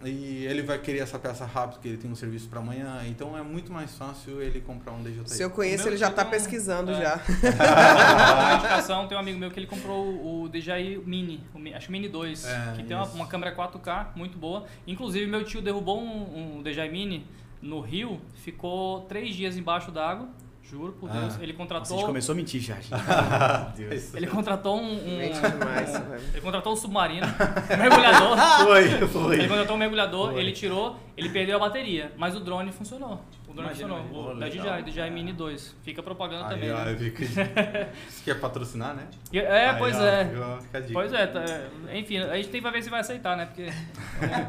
E 0.04 0.44
ele 0.46 0.62
vai 0.62 0.78
querer 0.78 1.00
essa 1.00 1.18
peça 1.18 1.44
rápido, 1.44 1.72
porque 1.74 1.88
ele 1.88 1.96
tem 1.96 2.08
um 2.10 2.14
serviço 2.14 2.48
para 2.48 2.60
amanhã. 2.60 3.02
Então 3.08 3.36
é 3.36 3.42
muito 3.42 3.72
mais 3.72 3.96
fácil 3.96 4.40
ele 4.40 4.60
comprar 4.60 4.92
um 4.92 5.02
DJI. 5.02 5.22
Se 5.26 5.42
eu 5.42 5.50
conheço, 5.50 5.82
meu 5.84 5.92
ele 5.92 5.96
já 5.98 6.08
tá 6.08 6.22
tem 6.22 6.28
um- 6.28 6.30
pesquisando 6.30 6.92
é. 6.92 7.00
já. 7.02 7.20
Uma 8.38 8.54
indicação, 8.54 9.08
tem 9.08 9.16
um 9.16 9.20
amigo 9.20 9.38
meu 9.38 9.50
que 9.50 9.58
ele 9.58 9.66
comprou 9.66 10.06
o 10.06 10.38
o 10.44 10.48
DJI 10.48 11.02
Mini, 11.04 11.42
o 11.52 11.58
Mi- 11.58 11.74
acho 11.74 11.86
que 11.86 11.92
Mini 11.92 12.08
2, 12.08 12.44
É, 12.44 12.72
que 12.76 12.84
tem 12.84 12.96
uma, 12.96 13.06
uma 13.06 13.26
câmera 13.26 13.54
4K 13.54 14.12
muito 14.14 14.38
boa. 14.38 14.64
Inclusive, 14.86 15.26
meu 15.26 15.42
tio 15.44 15.60
derrubou 15.60 16.00
um, 16.00 16.58
um 16.58 16.62
DJI 16.62 16.88
Mini 16.90 17.26
no 17.60 17.80
Rio, 17.80 18.20
ficou 18.36 19.00
três 19.02 19.34
dias 19.34 19.56
embaixo 19.56 19.90
d'água, 19.90 20.28
juro 20.68 20.92
por 20.92 21.08
Deus. 21.10 21.34
Ah. 21.38 21.42
Ele 21.42 21.52
Nossa, 21.52 21.52
a 21.52 21.56
contratou. 21.56 21.96
gente 21.96 22.06
começou 22.06 22.32
a 22.32 22.36
mentir 22.36 22.60
já. 22.60 22.76
Deus. 23.76 24.14
Ele 24.14 24.26
contratou 24.26 24.76
um. 24.78 24.92
um- 24.92 25.18
Mente 25.18 25.40
demais, 25.40 25.90
um- 25.90 26.08
velho. 26.10 26.22
ele 26.32 26.40
contratou 26.40 26.72
um 26.72 26.76
submarino, 26.76 27.26
um 27.26 27.76
mergulhador. 27.76 28.36
Foi, 28.68 29.08
foi. 29.08 29.38
Ele 29.38 29.48
contratou 29.48 29.76
um 29.76 29.78
mergulhador, 29.78 30.32
Foi. 30.32 30.40
ele 30.40 30.52
tirou, 30.52 30.96
ele 31.16 31.28
perdeu 31.30 31.56
a 31.56 31.60
bateria, 31.60 32.12
mas 32.16 32.34
o 32.36 32.40
drone 32.40 32.70
funcionou. 32.72 33.22
O 33.48 33.52
drone 33.52 33.68
Imagina, 33.70 33.94
funcionou. 33.96 34.22
O, 34.22 34.34
pô, 34.34 34.34
da. 34.34 34.48
DJI, 34.48 34.82
DJI 34.84 35.10
Mini 35.10 35.32
2. 35.32 35.76
Fica 35.82 36.02
propaganda 36.02 36.44
Aí, 36.48 36.54
também. 36.54 36.70
ó, 36.72 36.84
né? 36.84 36.96
fica- 36.96 37.24
Você 37.24 38.24
quer 38.24 38.38
patrocinar, 38.40 38.94
né? 38.94 39.06
E- 39.32 39.38
É, 39.38 39.70
Aí, 39.70 39.78
pois 39.78 39.96
ó, 39.98 40.04
é. 40.04 40.24
fica- 40.26 40.58
fica 40.60 40.78
a 40.78 40.80
dica. 40.82 40.92
Pois 40.92 41.12
é, 41.12 41.26
tá, 41.26 41.40
é, 41.88 41.98
enfim, 41.98 42.18
a 42.18 42.36
gente 42.36 42.48
tem 42.50 42.62
que 42.62 42.70
ver 42.70 42.82
se 42.82 42.90
vai 42.90 43.00
aceitar, 43.00 43.36
né? 43.36 43.46
Porque 43.46 43.68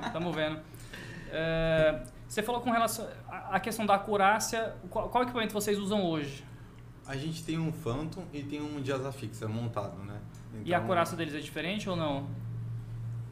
estamos 0.06 0.36
vendo. 0.36 0.60
É, 1.32 2.00
você 2.30 2.44
falou 2.44 2.62
com 2.62 2.70
relação 2.72 3.08
à 3.30 3.60
questão 3.60 3.86
da 3.86 3.96
acurácia. 3.96 4.76
Qual, 4.90 5.10
qual 5.10 5.24
equipamento 5.24 5.54
vocês 5.54 5.78
usam 5.80 6.04
hoje? 6.06 6.46
A 7.08 7.18
gente 7.18 7.44
tem 7.44 7.58
um 7.58 7.72
Phantom 7.74 8.24
e 8.32 8.44
tem 8.44 8.62
um 8.62 8.82
Jazza 8.82 9.12
Fixa 9.12 9.48
montado, 9.48 9.98
né? 10.04 10.20
E 10.64 10.74
a 10.74 10.78
Então, 10.78 10.84
acurácia 10.86 11.18
deles 11.18 11.34
é 11.34 11.40
diferente 11.40 11.90
ou 11.90 11.96
não? 11.96 12.30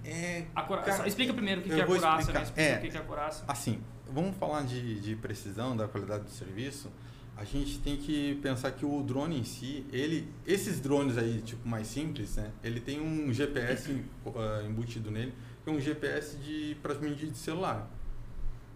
É, 0.04 0.46
Acura- 0.56 0.82
Cara, 0.82 1.08
explica 1.08 1.34
primeiro 1.34 1.62
o 1.62 1.64
que, 1.64 1.70
que 1.70 1.80
é 1.80 1.84
acurácia, 1.84 2.34
né? 2.34 2.42
Explica 2.44 2.62
É. 2.70 2.78
o 2.78 2.82
que 2.92 2.98
é 2.98 3.00
acurácia. 3.00 3.46
assim, 3.48 3.82
vamos 4.10 4.36
falar 4.38 4.64
de, 4.64 5.00
de 5.00 5.16
precisão, 5.16 5.76
da 5.78 5.88
qualidade 5.88 6.24
do 6.24 6.30
serviço. 6.32 6.90
A 7.36 7.44
gente 7.44 7.78
tem 7.80 7.98
que 7.98 8.36
pensar 8.42 8.72
que 8.72 8.84
o 8.84 9.04
drone 9.04 9.40
em 9.40 9.44
si, 9.44 9.86
ele, 9.92 10.34
esses 10.46 10.80
drones 10.80 11.18
aí, 11.20 11.40
tipo, 11.42 11.68
mais 11.68 11.86
simples, 11.86 12.36
né? 12.36 12.52
Ele 12.64 12.80
tem 12.80 13.00
um 13.00 13.32
GPS 13.32 14.04
ah, 14.36 14.64
embutido 14.66 15.12
nele, 15.12 15.36
que 15.64 15.70
é 15.70 15.74
um 15.74 15.80
GPS 15.80 16.38
de 16.38 16.76
medir 17.00 17.30
de 17.30 17.38
celular. 17.38 17.88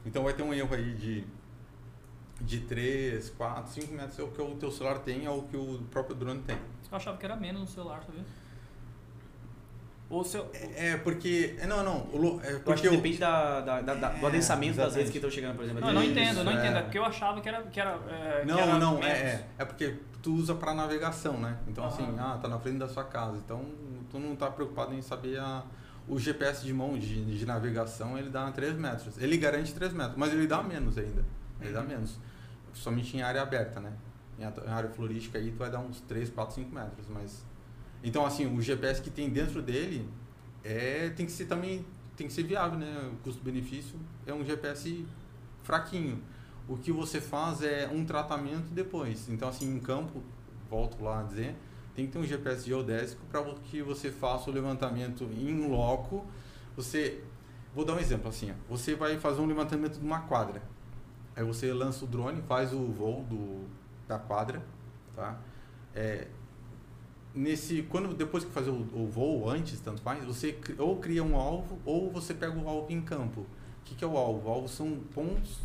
Então 0.06 0.24
vai 0.24 0.34
ter 0.34 0.44
um 0.44 0.54
erro 0.54 0.74
aí 0.76 0.94
de 0.94 1.24
de 2.42 2.62
3, 2.62 3.30
4, 3.38 3.72
5 3.72 3.94
metros 3.94 4.18
é 4.18 4.24
o 4.24 4.28
que 4.30 4.42
o 4.42 4.56
teu 4.56 4.72
celular 4.72 4.98
tem, 5.00 5.26
é 5.26 5.30
o 5.30 5.44
que 5.44 5.56
o 5.56 5.80
próprio 5.92 6.16
drone 6.16 6.42
tem. 6.42 6.56
Eu 6.92 6.98
achava 6.98 7.16
que 7.16 7.24
era 7.26 7.36
menos 7.36 7.62
no 7.62 7.68
celular, 7.68 8.00
tá 8.00 8.08
vendo? 8.12 8.26
O 10.10 10.24
seu... 10.26 10.50
É, 10.76 10.98
porque. 10.98 11.56
é, 11.60 11.66
Não, 11.68 11.84
não. 11.86 12.00
o 12.12 12.42
é 12.44 12.52
Eu 12.52 12.56
acho 12.56 12.60
porque 12.66 12.82
que 12.82 12.88
eu- 12.88 12.92
depende 12.92 13.18
da, 13.20 13.62
da- 13.62 13.82
da- 13.82 13.94
da- 13.94 14.10
do 14.10 14.26
É, 14.26 14.30
adensamento 14.30 14.76
das 14.76 14.88
exatamente. 14.88 14.96
redes 14.98 15.12
que 15.12 15.18
estão 15.20 15.32
chegando, 15.32 15.56
por 15.56 15.64
exemplo. 15.64 15.82
Não, 15.82 15.88
eu 15.90 15.94
não 15.94 16.04
entendo, 16.04 16.40
eu 16.40 16.44
não 16.44 16.52
é. 16.52 16.56
entendo. 16.56 16.78
É 16.78 16.82
porque 16.82 16.98
eu 17.00 17.06
achava 17.06 17.40
que 17.40 17.48
era. 17.48 17.62
Que 17.64 17.80
era 17.80 17.92
é, 18.10 18.40
que 18.42 18.48
Não, 18.48 18.60
era 18.60 18.78
não, 18.78 18.94
menos. 18.96 19.06
é, 19.06 19.12
é. 19.22 19.48
É 19.60 19.64
porque 19.66 19.96
tu 20.22 20.34
usa 20.34 20.54
pra 20.56 20.74
navegação, 20.74 21.40
né? 21.40 21.58
Então, 21.68 21.86
assim, 21.86 22.04
Aham. 22.04 22.34
ah, 22.34 22.38
tá 22.42 22.50
na 22.50 22.60
frente 22.60 22.78
da 22.80 22.90
sua 22.90 23.06
casa. 23.06 23.38
Então, 23.38 23.64
tu 24.10 24.20
não 24.20 24.36
tá 24.36 24.50
preocupado 24.52 24.94
em 24.94 25.02
saber 25.02 25.40
a, 25.40 25.64
o 26.08 26.20
GPS 26.20 26.66
de 26.66 26.74
mão 26.74 26.98
de, 26.98 27.38
de 27.38 27.46
navegação, 27.46 28.18
ele 28.18 28.30
dá 28.30 28.52
3 28.52 28.76
metros. 28.76 29.18
Ele 29.18 29.38
garante 29.38 29.74
3 29.74 29.94
metros, 29.94 30.18
mas 30.18 30.34
ele 30.34 30.48
dá 30.48 30.62
menos 30.62 30.98
ainda. 30.98 31.24
Ele 31.60 31.72
dá 31.72 31.82
menos. 31.82 32.20
Somente 32.74 33.16
em 33.16 33.22
área 33.22 33.42
aberta, 33.42 33.80
né? 33.80 33.94
Em 34.40 34.44
em 34.44 34.72
área 34.72 34.90
florística 34.90 35.38
aí, 35.38 35.52
tu 35.52 35.58
vai 35.58 35.70
dar 35.70 35.80
uns 35.80 36.02
3, 36.02 36.30
4, 36.30 36.56
5 36.56 36.74
metros. 36.74 37.08
Mas... 37.10 37.46
Então, 38.04 38.26
assim, 38.26 38.46
o 38.58 38.62
GPS 38.62 39.02
que 39.02 39.10
tem 39.10 39.30
dentro 39.30 39.62
dele 39.62 40.10
é, 40.64 41.10
tem 41.10 41.26
que 41.26 41.32
ser 41.32 41.46
também 41.46 41.86
tem 42.16 42.28
que 42.28 42.34
ser 42.34 42.44
viável, 42.44 42.78
né? 42.78 43.10
O 43.14 43.16
custo-benefício 43.24 44.00
é 44.26 44.34
um 44.34 44.46
GPS 44.46 45.06
fraquinho. 45.64 46.22
O 46.68 46.78
que 46.78 46.92
você 46.92 47.20
faz 47.20 47.64
é 47.64 47.90
um 47.92 48.06
tratamento 48.06 48.72
depois. 48.72 49.28
Então, 49.30 49.50
assim, 49.50 49.76
em 49.76 49.80
campo, 49.80 50.22
volto 50.70 51.04
lá 51.04 51.22
a 51.22 51.24
dizer, 51.24 51.56
tem 51.96 52.06
que 52.06 52.12
ter 52.12 52.20
um 52.20 52.24
GPS 52.24 52.66
geodésico 52.66 53.22
para 53.30 53.44
que 53.66 53.82
você 53.82 54.12
faça 54.12 54.50
o 54.50 54.54
levantamento 54.54 55.24
em 55.24 55.68
loco. 55.68 56.26
Você, 56.76 57.24
vou 57.76 57.84
dar 57.84 57.94
um 57.94 58.00
exemplo 58.00 58.30
assim, 58.30 58.52
ó. 58.52 58.54
você 58.70 58.96
vai 58.96 59.18
fazer 59.18 59.42
um 59.42 59.46
levantamento 59.46 60.00
de 60.00 60.06
uma 60.06 60.22
quadra. 60.22 60.62
Aí 61.36 61.44
você 61.44 61.72
lança 61.74 62.06
o 62.06 62.08
drone, 62.08 62.42
faz 62.44 62.74
o 62.74 62.86
voo 62.88 63.24
do, 63.24 63.66
da 64.08 64.18
quadra, 64.20 64.62
tá? 65.16 65.40
É, 65.94 66.28
nesse 67.34 67.84
quando 67.84 68.14
depois 68.14 68.44
que 68.44 68.52
fazer 68.52 68.70
o, 68.70 68.82
o 68.94 69.08
voo 69.08 69.50
antes 69.50 69.80
tanto 69.80 70.02
faz 70.02 70.24
você 70.24 70.58
ou 70.78 70.98
cria 70.98 71.24
um 71.24 71.36
alvo 71.36 71.80
ou 71.86 72.12
você 72.12 72.34
pega 72.34 72.58
o 72.58 72.68
alvo 72.68 72.92
em 72.92 73.02
campo 73.02 73.42
o 73.42 73.48
que, 73.86 73.96
que 73.96 74.04
é 74.04 74.08
o 74.08 74.18
alvo 74.18 74.48
o 74.48 74.52
alvo 74.52 74.68
são 74.68 75.00
pontos 75.14 75.60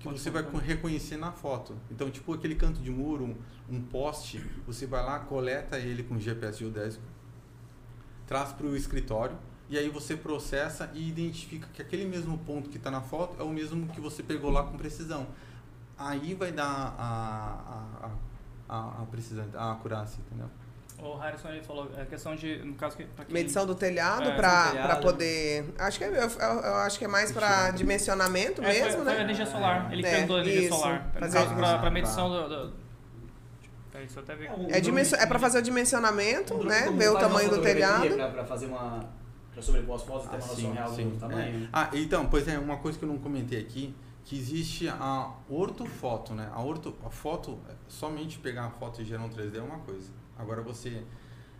que 0.00 0.04
Pontos 0.04 0.22
você 0.22 0.30
vai 0.30 0.42
reconhecer 0.60 1.18
na 1.18 1.30
foto. 1.30 1.76
Então 1.90 2.10
tipo 2.10 2.32
aquele 2.32 2.56
canto 2.56 2.80
de 2.80 2.90
muro 2.90 3.24
um, 3.24 3.76
um 3.76 3.82
poste 3.82 4.44
você 4.66 4.86
vai 4.86 5.04
lá 5.04 5.20
coleta 5.20 5.78
ele 5.78 6.02
com 6.02 6.18
GPS 6.18 6.58
geodésico 6.58 7.04
traz 8.26 8.52
para 8.52 8.64
o 8.64 8.76
escritório 8.76 9.36
e 9.68 9.76
aí 9.76 9.88
você 9.88 10.16
processa 10.16 10.90
e 10.94 11.08
identifica 11.08 11.68
que 11.72 11.82
aquele 11.82 12.04
mesmo 12.04 12.38
ponto 12.38 12.70
que 12.70 12.76
está 12.76 12.90
na 12.90 13.00
foto 13.00 13.40
é 13.40 13.44
o 13.44 13.50
mesmo 13.50 13.88
que 13.88 14.00
você 14.00 14.22
pegou 14.22 14.50
lá 14.50 14.64
com 14.64 14.76
precisão. 14.76 15.26
Aí 15.98 16.34
vai 16.34 16.50
dar 16.50 16.94
a, 16.96 17.04
a, 17.68 18.06
a, 18.06 18.78
a, 18.78 19.02
a 19.02 19.06
precisão 19.06 19.44
a 19.54 19.72
acurácia 19.72 20.20
entendeu 20.20 20.48
O 21.02 21.16
Harrison 21.16 21.48
ele 21.48 21.62
falou, 21.62 21.90
a 22.00 22.04
questão 22.04 22.34
de. 22.36 22.58
No 22.64 22.74
caso 22.74 22.96
que. 22.96 23.04
pra 23.04 23.24
quem- 23.24 23.32
Medição 23.34 23.66
do 23.66 23.74
telhado 23.74 24.24
É, 24.24 24.30
do 24.32 24.36
pra 24.36 24.96
poder. 24.96 25.72
Acho 25.78 25.98
que 25.98 26.04
é, 26.04 26.08
eu, 26.08 26.12
eu- 26.14 26.60
eu 26.62 26.74
acho 26.76 26.98
que 26.98 27.04
é 27.04 27.08
mais 27.08 27.32
pra 27.32 27.70
dimensionamento 27.70 28.62
É, 28.62 28.66
mesmo, 28.68 28.90
foi, 28.98 29.04
né? 29.04 29.10
Foi 29.12 29.20
a 29.20 29.22
energia 29.24 29.46
solar. 29.46 29.92
Ele 29.92 30.06
É, 30.06 30.10
perguntou 30.10 30.36
a 30.36 30.40
energia 30.40 30.60
isso. 30.68 30.76
solar. 30.76 31.06
No 31.14 31.20
Fazer- 31.20 31.38
caso, 31.38 31.86
Ah, 31.86 31.90
medição 31.90 32.28
do. 32.30 32.48
do... 32.48 32.72
Ver. 33.92 34.44
É, 34.46 34.52
um- 34.52 34.70
É, 34.70 34.80
dimenso- 34.80 35.16
é 35.16 35.26
pra 35.26 35.38
fazer 35.38 35.58
o 35.58 35.62
dimensionamento, 35.62 36.54
Um 36.54 36.64
né? 36.64 36.90
Ver 36.96 37.08
o 37.10 37.18
tamanho 37.18 37.50
do 37.50 37.60
telhado. 37.60 38.08
Pra 38.32 38.44
fazer 38.44 38.66
uma. 38.66 39.04
pra 39.52 39.60
sobrepor 39.60 39.96
as 39.96 40.02
fotos 40.02 40.26
e 40.26 40.28
ter 40.30 40.36
uma 40.36 40.44
Ah, 40.44 40.48
noção 40.48 40.72
real 40.72 40.94
sim. 40.94 41.08
do 41.10 41.16
tamanho. 41.18 41.64
É. 41.64 41.68
Ah, 41.72 41.90
então, 41.92 42.26
pois 42.26 42.46
é, 42.46 42.56
uma 42.58 42.76
coisa 42.76 42.96
que 42.98 43.04
eu 43.04 43.08
não 43.08 43.18
comentei 43.18 43.60
aqui, 43.60 43.94
que 44.24 44.38
existe 44.38 44.88
a 44.88 45.32
ortofoto, 45.48 46.34
né? 46.34 46.48
A, 46.54 46.62
orto, 46.62 46.94
a 47.04 47.10
foto, 47.10 47.58
somente 47.88 48.38
pegar 48.38 48.66
a 48.66 48.70
foto 48.70 49.02
e 49.02 49.04
gerar 49.04 49.24
um 49.24 49.28
3D 49.28 49.58
é 49.58 49.62
uma 49.62 49.78
coisa. 49.80 50.08
Agora 50.40 50.62
você, 50.62 51.04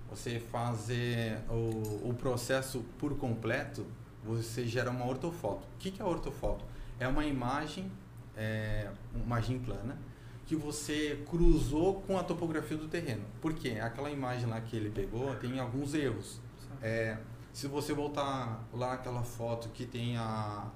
você 0.09 0.41
fazer 0.41 1.39
o, 1.49 2.09
o 2.11 2.15
processo 2.15 2.85
por 2.99 3.17
completo, 3.17 3.87
você 4.25 4.67
gera 4.67 4.91
uma 4.91 5.07
ortofoto. 5.07 5.67
O 5.67 5.79
que, 5.79 5.91
que 5.91 6.03
é 6.03 6.05
ortofoto? 6.05 6.65
É 6.99 7.07
uma 7.07 7.25
imagem, 7.25 7.91
é, 8.37 8.91
uma 9.15 9.25
imagem 9.25 9.59
plana, 9.59 9.99
que 10.47 10.57
você 10.57 11.23
cruzou 11.29 12.03
com 12.03 12.19
a 12.19 12.25
topografia 12.25 12.77
do 12.77 12.89
terreno. 12.89 13.25
Por 13.41 13.55
quê? 13.55 13.79
Aquela 13.81 14.11
imagem 14.11 14.49
lá 14.49 14.61
que 14.61 14.77
ele 14.77 14.91
pegou 14.91 15.35
tem 15.37 15.61
alguns 15.61 15.95
erros. 15.95 16.41
É, 16.83 17.17
se 17.53 17.67
você 17.67 17.93
voltar 17.93 18.65
lá 18.73 18.91
naquela 18.91 19.23
foto 19.23 19.69
que 19.69 19.87
tem 19.87 20.17
a, 20.17 20.69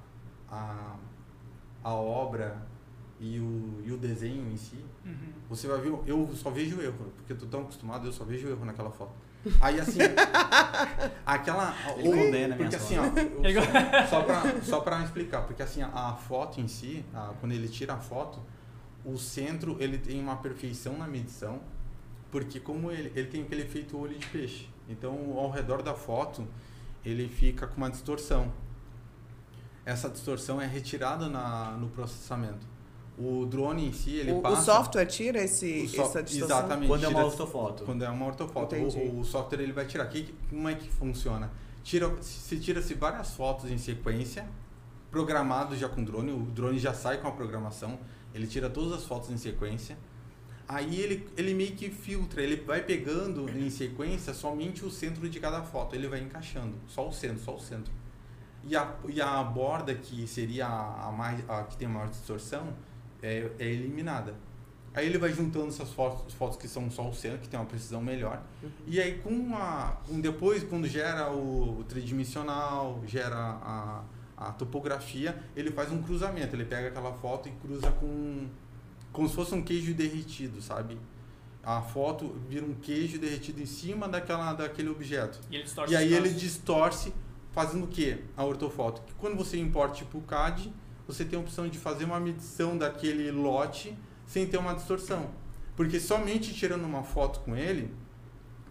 a, 0.48 0.96
a 1.82 1.92
obra 1.92 2.62
e 3.20 3.38
o, 3.38 3.80
e 3.84 3.92
o 3.92 3.96
desenho 3.96 4.50
em 4.50 4.56
si, 4.56 4.84
Uhum. 5.04 5.32
você 5.48 5.66
vai 5.68 5.80
ver, 5.80 5.92
eu 6.06 6.28
só 6.34 6.50
vejo 6.50 6.80
erro, 6.80 7.12
porque 7.16 7.32
eu 7.32 7.38
tô 7.38 7.46
tão 7.46 7.60
acostumado, 7.62 8.06
eu 8.06 8.12
só 8.12 8.24
vejo 8.24 8.48
erro 8.48 8.64
naquela 8.64 8.90
foto. 8.90 9.12
Aí 9.60 9.78
assim, 9.78 9.98
aquela. 11.24 11.74
Ele 11.98 12.08
ou- 12.08 12.14
condena 12.14 12.56
porque 12.56 12.76
assim, 12.76 12.96
ó, 12.98 13.04
eu 13.04 13.62
só, 13.62 14.06
só, 14.08 14.22
pra, 14.22 14.62
só 14.62 14.80
pra 14.80 15.02
explicar, 15.04 15.42
porque 15.42 15.62
assim, 15.62 15.82
a, 15.82 15.88
a 15.88 16.14
foto 16.14 16.60
em 16.60 16.68
si, 16.68 17.04
a- 17.14 17.32
quando 17.40 17.52
ele 17.52 17.68
tira 17.68 17.94
a 17.94 17.98
foto, 17.98 18.40
o 19.04 19.18
centro 19.18 19.76
ele 19.80 19.98
tem 19.98 20.20
uma 20.20 20.36
perfeição 20.36 20.96
na 20.96 21.06
medição, 21.06 21.60
porque 22.30 22.58
como 22.58 22.90
ele, 22.90 23.12
ele 23.14 23.28
tem 23.28 23.42
aquele 23.42 23.62
efeito 23.62 23.98
olho 23.98 24.18
de 24.18 24.26
peixe. 24.26 24.68
Então, 24.88 25.34
ao 25.38 25.50
redor 25.50 25.82
da 25.82 25.94
foto, 25.94 26.46
ele 27.04 27.28
fica 27.28 27.66
com 27.66 27.76
uma 27.76 27.90
distorção. 27.90 28.50
Essa 29.84 30.08
distorção 30.08 30.60
é 30.60 30.66
retirada 30.66 31.28
na, 31.28 31.72
no 31.72 31.88
processamento. 31.90 32.66
O 33.16 33.46
drone 33.46 33.86
em 33.88 33.92
si, 33.92 34.16
ele 34.16 34.32
O, 34.32 34.38
o 34.38 34.42
passa... 34.42 34.62
software 34.62 35.06
tira 35.06 35.40
esse, 35.42 35.82
o 35.84 35.88
so- 35.88 36.02
essa 36.02 36.22
distorção? 36.22 36.58
Exatamente. 36.58 36.88
Quando 36.88 37.04
é 37.04 37.08
uma 37.08 37.24
ortofoto. 37.24 37.84
Quando 37.84 38.04
é 38.04 38.08
uma 38.10 38.26
ortofoto. 38.26 38.74
O, 38.74 39.20
o 39.20 39.24
software 39.24 39.60
ele 39.62 39.72
vai 39.72 39.86
tirar. 39.86 40.06
Que, 40.06 40.34
como 40.50 40.68
é 40.68 40.74
que 40.74 40.88
funciona? 40.88 41.50
Tira, 41.84 42.10
se 42.20 42.58
tira-se 42.58 42.94
várias 42.94 43.34
fotos 43.34 43.70
em 43.70 43.78
sequência, 43.78 44.46
programado 45.10 45.76
já 45.76 45.88
com 45.88 46.02
drone, 46.02 46.32
o 46.32 46.40
drone 46.46 46.78
já 46.78 46.92
sai 46.92 47.18
com 47.18 47.28
a 47.28 47.32
programação, 47.32 47.98
ele 48.34 48.46
tira 48.46 48.68
todas 48.68 48.92
as 48.92 49.04
fotos 49.04 49.30
em 49.30 49.36
sequência. 49.36 49.96
Aí 50.66 50.98
ele, 50.98 51.28
ele 51.36 51.52
meio 51.52 51.76
que 51.76 51.90
filtra, 51.90 52.42
ele 52.42 52.56
vai 52.56 52.82
pegando 52.82 53.48
em 53.50 53.68
sequência 53.68 54.32
somente 54.32 54.84
o 54.84 54.90
centro 54.90 55.28
de 55.28 55.38
cada 55.38 55.62
foto, 55.62 55.94
ele 55.94 56.08
vai 56.08 56.20
encaixando, 56.20 56.74
só 56.88 57.06
o 57.06 57.12
centro, 57.12 57.44
só 57.44 57.54
o 57.54 57.60
centro. 57.60 57.92
E 58.66 58.74
a, 58.74 58.94
e 59.06 59.20
a 59.20 59.42
borda 59.42 59.94
que 59.94 60.26
seria 60.26 60.66
a, 60.66 61.08
a 61.08 61.12
mais, 61.12 61.48
a 61.50 61.64
que 61.64 61.76
tem 61.76 61.86
maior 61.86 62.08
distorção 62.08 62.72
é, 63.24 63.50
é 63.58 63.66
eliminada. 63.66 64.34
Aí 64.92 65.06
ele 65.06 65.18
vai 65.18 65.32
juntando 65.32 65.68
essas 65.68 65.90
fotos, 65.90 66.32
fotos 66.34 66.56
que 66.56 66.68
são 66.68 66.88
só 66.88 67.08
o 67.08 67.12
centro, 67.12 67.38
que 67.38 67.48
tem 67.48 67.58
uma 67.58 67.66
precisão 67.66 68.00
melhor. 68.00 68.40
E 68.86 69.00
aí 69.00 69.18
com 69.18 69.56
a, 69.56 69.96
com 70.06 70.20
depois, 70.20 70.62
quando 70.62 70.86
gera 70.86 71.32
o, 71.32 71.80
o 71.80 71.84
tridimensional, 71.84 73.02
gera 73.04 73.36
a, 73.36 74.04
a 74.36 74.52
topografia, 74.52 75.36
ele 75.56 75.72
faz 75.72 75.90
um 75.90 76.00
cruzamento. 76.00 76.54
Ele 76.54 76.64
pega 76.64 76.88
aquela 76.88 77.12
foto 77.12 77.48
e 77.48 77.52
cruza 77.52 77.90
com 77.92 78.46
como 79.10 79.28
se 79.28 79.34
fosse 79.34 79.54
um 79.54 79.62
queijo 79.62 79.94
derretido, 79.94 80.60
sabe? 80.60 80.98
A 81.62 81.80
foto 81.80 82.36
vira 82.48 82.64
um 82.64 82.74
queijo 82.74 83.18
derretido 83.18 83.62
em 83.62 83.66
cima 83.66 84.06
daquela, 84.08 84.52
daquele 84.52 84.90
objeto. 84.90 85.40
E 85.50 85.56
ele 85.56 85.64
distorce 85.64 85.92
E 85.92 85.96
aí 85.96 86.12
ele 86.12 86.28
distorce, 86.30 87.14
fazendo 87.52 87.84
o 87.84 87.88
quê? 87.88 88.18
A 88.36 88.44
ortofoto. 88.44 89.02
Que 89.02 89.14
quando 89.14 89.36
você 89.36 89.56
importa 89.56 89.94
tipo 89.94 90.18
o 90.18 90.22
CAD, 90.22 90.72
você 91.06 91.24
tem 91.24 91.38
a 91.38 91.42
opção 91.42 91.68
de 91.68 91.78
fazer 91.78 92.04
uma 92.04 92.18
medição 92.18 92.76
daquele 92.76 93.30
lote 93.30 93.96
sem 94.26 94.46
ter 94.46 94.56
uma 94.56 94.74
distorção. 94.74 95.30
Porque 95.76 95.98
somente 95.98 96.54
tirando 96.54 96.84
uma 96.84 97.02
foto 97.02 97.40
com 97.40 97.56
ele, 97.56 97.94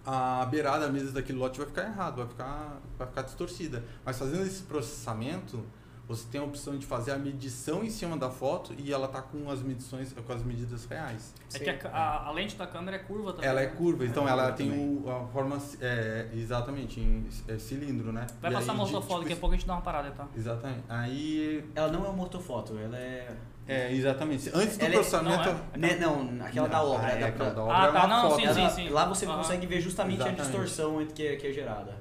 a 0.05 0.45
beirada 0.45 0.89
mesmo 0.89 1.11
daquele 1.11 1.37
lote 1.37 1.57
vai 1.57 1.67
ficar 1.67 1.83
errado, 1.83 2.17
vai 2.17 2.27
ficar, 2.27 2.81
vai 2.97 3.07
ficar 3.07 3.21
distorcida. 3.23 3.83
Mas 4.05 4.17
fazendo 4.17 4.45
esse 4.45 4.63
processamento, 4.63 5.63
você 6.07 6.27
tem 6.29 6.41
a 6.41 6.43
opção 6.43 6.77
de 6.77 6.85
fazer 6.85 7.11
a 7.11 7.17
medição 7.17 7.83
em 7.83 7.89
cima 7.89 8.17
da 8.17 8.29
foto 8.29 8.73
e 8.77 8.91
ela 8.91 9.07
tá 9.07 9.21
com 9.21 9.49
as 9.49 9.61
medições, 9.61 10.11
com 10.13 10.33
as 10.33 10.43
medidas 10.43 10.85
reais. 10.85 11.33
É 11.53 11.59
que 11.59 11.69
a, 11.87 11.89
a- 11.91 12.27
a 12.27 12.31
lente 12.31 12.55
da 12.57 12.67
câmera 12.67 12.97
é 12.97 12.99
curva 12.99 13.31
também. 13.33 13.49
Ela 13.49 13.61
é 13.61 13.67
né? 13.67 13.71
curva, 13.75 14.05
então 14.05 14.27
É 14.27 14.31
ela 14.31 14.43
curva 14.51 14.57
tem 14.57 14.71
o, 14.71 15.09
a 15.09 15.25
forma 15.27 15.57
é, 15.79 16.27
exatamente 16.33 16.99
em 16.99 17.25
é, 17.47 17.57
cilindro, 17.57 18.11
né? 18.11 18.27
Vai 18.41 18.51
E 18.51 18.53
passar 18.53 18.73
aí, 18.73 18.77
uma 18.77 18.85
de- 18.85 18.93
outra 18.95 19.07
foto, 19.07 19.19
tipo, 19.19 19.21
daqui 19.29 19.33
a 19.33 19.37
pouco 19.37 19.55
a 19.55 19.57
gente 19.57 19.67
dá 19.67 19.73
uma 19.73 19.81
parada, 19.81 20.11
tá? 20.11 20.27
Exatamente. 20.35 20.83
Aí 20.89 21.63
Ela 21.73 21.91
não 21.91 22.05
é 22.05 22.09
uma 22.09 22.23
ortofoto, 22.23 22.77
ela 22.77 22.97
é. 22.97 23.33
é 23.65 23.93
exatamente. 23.93 24.49
Antes 24.53 24.75
do 24.77 24.83
Ela 24.85 24.93
é- 24.93 24.97
processamento, 24.97 25.43
não, 25.49 25.51
é- 25.73 25.77
Né, 25.77 25.95
não, 25.95 26.45
aquela 26.45 26.67
da 26.67 26.79
Não, 26.79 26.91
obra. 26.91 27.07
é, 27.11 27.19
da- 27.19 27.27
aquela 27.27 27.49
da- 27.49 27.55
da 27.55 27.61
obra 27.63 27.77
Ah, 27.77 27.85
é 27.87 27.91
tá, 27.93 28.05
uma 28.05 28.07
não, 28.23 28.29
foto. 28.29 28.41
sim, 28.41 28.53
sim, 28.53 28.69
sim. 28.69 28.89
Lá 28.89 29.05
você 29.05 29.25
Aham. 29.25 29.37
consegue 29.37 29.65
ver 29.67 29.79
justamente 29.79 30.15
Exatamente. 30.17 30.41
a 30.41 30.43
distorção 30.43 31.05
que, 31.05 31.35
que 31.37 31.47
é 31.47 31.51
gerada. 31.53 31.95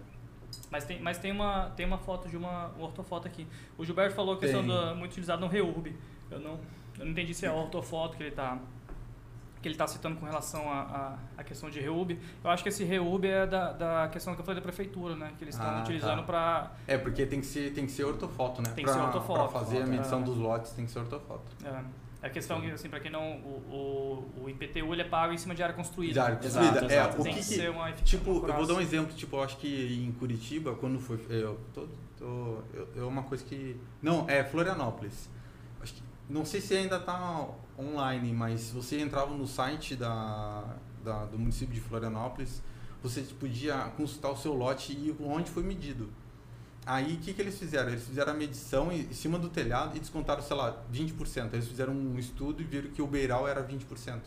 Mas 0.70 0.84
tem, 0.84 1.00
mas 1.00 1.18
tem 1.18 1.32
uma, 1.32 1.70
tem 1.76 1.86
uma 1.86 1.98
foto 1.98 2.28
de 2.28 2.36
uma, 2.36 2.68
uma 2.68 2.86
ortofoto 2.86 3.26
aqui. 3.26 3.46
O 3.78 3.84
Gilberto 3.84 4.14
falou 4.14 4.36
que 4.36 4.42
questão 4.42 4.66
da, 4.66 4.94
muito 4.94 5.12
utilizado 5.12 5.40
no 5.40 5.46
Reurb. 5.48 5.94
Eu 6.30 6.40
não, 6.40 6.59
eu 6.98 7.05
não 7.05 7.12
entendi 7.12 7.34
se 7.34 7.44
é 7.44 7.48
a 7.48 7.55
ortofoto 7.55 8.16
que 8.16 8.22
ele 8.22 8.30
tá 8.32 8.59
que 9.61 9.68
ele 9.68 9.74
está 9.76 9.86
citando 9.86 10.16
com 10.16 10.26
relação 10.26 10.68
à 10.68 10.80
a, 11.36 11.40
a, 11.40 11.44
questão 11.44 11.70
de 11.70 11.78
reúbe. 11.78 12.18
Eu 12.42 12.50
acho 12.50 12.64
que 12.64 12.68
esse 12.68 12.82
reúbe 12.82 13.28
é 13.28 13.46
da, 13.46 13.70
da 13.72 14.09
questão 14.09 14.34
que 14.34 14.40
eu 14.40 14.44
falei 14.44 14.61
da 14.61 14.64
prefeitura, 14.64 15.14
né? 15.14 15.32
Que 15.38 15.44
eles 15.44 15.55
estão 15.55 15.70
Ah, 15.70 15.80
utilizando 15.82 16.18
tá. 16.18 16.24
para... 16.24 16.72
É, 16.88 16.98
porque 16.98 17.24
tem 17.24 17.38
que 17.38 17.46
ser, 17.46 17.72
tem 17.72 17.86
que 17.86 17.92
ser 17.92 18.03
ortofoto, 18.03 18.61
né? 18.61 18.72
Tem 18.74 18.84
que 18.84 18.90
ser 18.90 18.96
Pra- 18.96 19.07
ortofoto. 19.07 19.38
Pra 19.38 19.61
fazer 19.61 19.82
a 19.82 19.86
medição 19.86 20.18
É. 20.20 20.24
dos 20.24 20.36
lotes 20.36 20.72
tem 20.72 20.84
que 20.84 20.90
ser 20.90 20.98
ortofoto. 20.98 21.44
É, 21.64 21.80
a 22.23 22.31
questão 22.31 22.61
que, 22.61 22.70
assim, 22.70 22.89
para 22.89 23.01
quem 23.01 23.11
não... 23.11 23.39
O, 23.41 24.27
o, 24.39 24.43
o 24.45 24.49
IPTU, 24.51 24.93
ele 24.93 25.03
é 25.03 25.05
pago 25.05 25.33
em 25.33 25.39
cima 25.39 25.55
de 25.55 25.62
área 25.62 25.75
construída. 25.75 26.14
Já, 26.14 26.31
Exato, 26.31 26.43
construída. 26.45 26.81
É, 26.81 26.85
exato, 26.99 27.20
o 27.20 27.25
Tem 27.25 27.35
que 27.35 27.41
que 27.41 27.47
que- 27.49 27.55
ser 27.57 27.70
uma 27.70 27.93
Tipo, 27.93 28.31
eu 28.47 28.55
vou 28.55 28.66
dar 28.66 28.75
um 28.75 28.81
exemplo, 28.81 29.12
tipo, 29.14 29.37
eu 29.37 29.43
acho 29.43 29.57
que 29.59 30.05
em 30.07 30.12
Curitiba, 30.12 30.75
quando 30.77 31.01
foi. 31.01 31.18
Eu, 31.29 31.59
tô, 31.75 31.89
tô, 32.18 32.59
eu, 32.73 32.89
é 32.97 33.03
uma 33.05 33.23
coisa 33.25 33.45
que. 33.45 33.77
Não, 34.01 34.29
é 34.29 34.45
Florianópolis. 34.45 35.29
Acho 35.83 35.95
que, 35.95 36.03
não 36.31 36.45
sei 36.45 36.61
se 36.61 36.77
ainda 36.77 37.01
tá 37.01 37.49
online, 37.79 38.33
mas 38.33 38.70
você 38.70 39.01
entrava 39.01 39.35
no 39.35 39.47
site 39.47 39.97
da, 39.97 40.64
da- 41.05 41.25
do 41.25 41.39
município 41.39 41.75
de 41.75 41.81
Florianópolis, 41.81 42.62
você 43.03 43.23
podia 43.23 43.77
consultar 43.97 44.31
o 44.31 44.37
seu 44.37 44.55
lote 44.55 44.93
e 44.93 45.12
onde 45.25 45.51
foi 45.51 45.64
medido. 45.64 46.09
Aí 46.85 47.14
o 47.14 47.18
que, 47.18 47.33
que 47.33 47.41
eles 47.41 47.59
fizeram? 47.59 47.91
Eles 47.91 48.05
fizeram 48.05 48.33
a 48.33 48.35
medição 48.35 48.91
em 48.91 49.01
em 49.03 49.12
cima 49.12 49.39
do 49.39 49.49
telhado 49.49 49.97
e 49.97 50.01
descontaram, 50.01 50.43
sei 50.43 50.57
lá, 50.57 50.76
20%. 50.93 51.53
Eles 51.55 51.68
fizeram 51.68 51.93
um 51.93 52.18
estudo 52.18 52.61
e 52.61 52.64
viram 52.64 52.91
que 52.91 53.01
o 53.01 53.07
beiral 53.07 53.47
era 53.47 53.62
20%. 53.62 54.20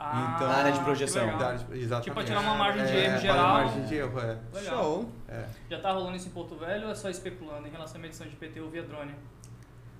Ah, 0.00 0.34
Então- 0.36 0.46
Na 0.46 0.54
área 0.54 0.70
de 0.72 0.78
projeção. 0.80 1.28
área 1.28 1.58
de- 1.58 1.78
Exatamente. 1.80 2.04
Tipo, 2.04 2.22
tirar 2.24 2.40
uma 2.40 2.54
margem 2.54 2.84
de 2.86 2.92
É, 2.92 3.00
erro 3.04 3.10
para 3.10 3.20
geral. 3.20 3.48
margem 3.54 3.84
de 3.84 3.94
erro, 3.96 4.20
é. 4.20 4.38
Legal. 4.54 4.82
Show. 4.84 5.12
É. 5.28 5.44
Já 5.68 5.80
tá 5.80 5.90
rolando 5.92 6.16
isso 6.16 6.28
em 6.28 6.30
Porto 6.30 6.54
Velho 6.56 6.84
ou 6.86 6.92
é 6.92 6.94
só 6.94 7.10
especulando 7.10 7.66
em 7.66 7.70
relação 7.70 7.96
à 7.96 8.00
medição 8.00 8.24
de 8.26 8.32
IPTU 8.34 8.68
via 8.70 8.82
drone? 8.84 9.12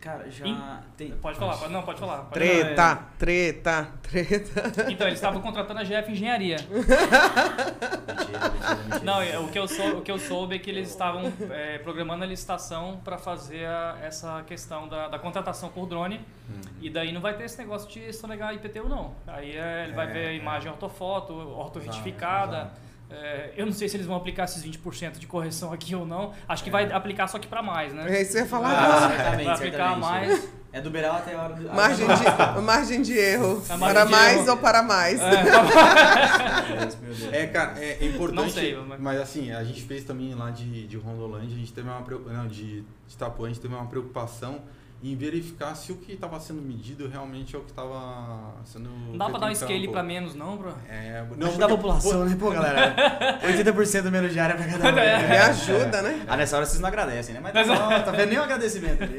Cara, 0.00 0.30
já 0.30 0.46
Em- 0.46 0.56
tem. 0.96 1.10
Pode 1.16 1.36
falar, 1.38 1.56
pode, 1.56 1.72
não, 1.72 1.82
pode 1.82 1.98
falar. 1.98 2.18
Pode 2.18 2.30
Treta, 2.34 2.98
treta, 3.18 3.88
treta. 4.00 4.70
falar. 4.70 4.90
Então, 4.92 5.06
eles 5.08 5.18
estavam 5.18 5.40
contratando 5.42 5.80
a 5.80 5.84
GF 5.84 6.12
Engenharia. 6.12 6.56
Mentira, 6.68 8.50
mentira, 8.50 8.76
mentira. 8.76 9.00
Não, 9.04 9.20
é, 9.20 9.38
o 9.38 9.48
que 9.48 9.58
eu, 9.58 9.66
sou, 9.66 9.98
o 9.98 10.02
que 10.02 10.10
eu 10.10 10.18
soube 10.18 10.54
é 10.56 10.58
que 10.58 10.70
eles 10.70 10.88
estavam 10.88 11.32
é, 11.50 11.78
programando 11.78 12.24
a 12.24 12.26
licitação 12.26 13.00
para 13.04 13.18
fazer 13.18 13.66
a- 13.66 13.96
essa 14.02 14.42
questão 14.46 14.88
da, 14.88 15.08
da 15.08 15.18
contratação 15.18 15.68
por 15.68 15.86
drone. 15.86 16.20
E 16.80 16.88
daí 16.88 17.12
não 17.12 17.20
vai 17.20 17.34
ter 17.36 17.44
esse 17.44 17.58
negócio 17.58 17.88
de 17.90 18.12
sonegar 18.12 18.54
IPTU, 18.54 18.88
não. 18.88 19.14
Aí 19.26 19.56
é, 19.56 19.84
ele 19.84 19.94
vai 19.94 20.06
É, 20.06 20.12
ver 20.12 20.26
a 20.28 20.32
é. 20.32 20.36
imagem 20.36 20.70
ortofoto, 20.70 21.32
orto 21.34 21.78
Exato, 21.80 21.90
exato. 22.08 22.70
É, 23.10 23.52
eu 23.56 23.64
não 23.64 23.72
sei 23.72 23.88
se 23.88 23.96
eles 23.96 24.06
vão 24.06 24.16
aplicar 24.16 24.44
esses 24.44 24.62
20% 24.62 25.18
de 25.18 25.26
correção 25.26 25.72
aqui 25.72 25.94
ou 25.94 26.04
não. 26.06 26.34
Acho 26.46 26.62
que 26.62 26.70
vai 26.70 26.92
aplicar 26.92 27.26
só 27.26 27.38
que 27.38 27.46
para 27.48 27.62
mais, 27.62 27.92
né? 27.94 28.04
É 28.18 28.22
isso 28.22 28.32
que 28.32 28.38
eu 28.38 28.42
ia 28.42 28.48
falar 28.48 28.68
Ah, 28.70 29.08
certamente, 29.08 29.44
Vai 29.46 29.54
aplicar 29.54 29.94
certamente. 29.94 30.28
mais. 30.28 30.48
É 30.70 30.82
do 30.82 30.90
Beiral 30.90 31.16
até 31.16 31.34
a 31.34 31.42
hora 31.42 31.54
do. 31.54 31.66
Margem 31.74 32.06
de, 32.06 32.60
margem 32.62 33.00
de 33.02 33.16
erro. 33.16 33.62
A 33.70 33.76
margem 33.78 33.94
Para 33.94 34.04
de 34.04 34.10
mais 34.12 34.36
erro. 34.40 34.50
ou 34.50 34.56
para 34.58 34.82
mais. 34.82 35.18
É. 35.18 35.24
É, 37.32 37.46
cara, 37.46 37.78
é 37.82 38.04
importante. 38.06 38.36
Não 38.42 38.50
sei, 38.50 38.76
mas... 38.76 39.00
mas- 39.00 39.20
assim, 39.20 39.52
a 39.52 39.62
gente 39.64 39.82
fez 39.82 40.04
também 40.04 40.34
lá 40.34 40.50
de, 40.50 40.86
de 40.86 40.96
Rondolândia, 40.96 41.54
a 41.54 41.58
gente 41.58 41.72
teve 41.72 41.88
uma 41.88 42.02
preocupação. 42.02 42.42
Não, 42.42 42.48
de, 42.48 42.82
de 42.82 43.14
Itapuã, 43.14 43.46
a 43.46 43.48
gente 43.48 43.60
teve 43.60 43.74
uma 43.74 43.86
preocupação 43.86 44.60
em 45.02 45.14
verificar 45.14 45.74
se 45.76 45.92
o 45.92 45.96
que 45.96 46.12
estava 46.12 46.40
sendo 46.40 46.60
medido 46.60 47.06
realmente 47.08 47.54
é 47.54 47.58
o 47.58 47.62
que 47.62 47.70
estava 47.70 48.54
sendo. 48.64 48.90
não 48.90 49.16
dá 49.16 49.26
pra 49.26 49.38
feito 49.38 49.40
dar 49.40 49.50
um 49.50 49.54
scale 49.54 49.88
pra 49.88 50.02
menos, 50.02 50.34
não, 50.34 50.56
bro? 50.56 50.74
É, 50.88 51.24
Não 51.30 51.36
não, 51.36 51.46
ajuda 51.48 51.66
a 51.66 51.68
população, 51.68 52.24
né? 52.24 52.36
Pô, 52.38 52.50
galera. 52.50 52.94
80% 53.46 54.10
menos 54.10 54.32
de 54.32 54.40
área 54.40 54.56
pra 54.56 54.66
cada 54.66 54.92
um. 54.92 54.98
É. 54.98 55.28
Me 55.28 55.36
ajuda, 55.36 56.02
né? 56.02 56.24
Ah, 56.26 56.36
nessa 56.36 56.56
hora 56.56 56.66
vocês 56.66 56.80
não 56.80 56.88
agradecem, 56.88 57.32
né? 57.34 57.40
Mas 57.40 57.52
tá 57.52 57.62
bom, 57.64 58.04
tá 58.04 58.10
vendo 58.10 58.30
nem 58.30 58.38
um 58.38 58.42
agradecimento 58.42 59.02
ali. 59.04 59.18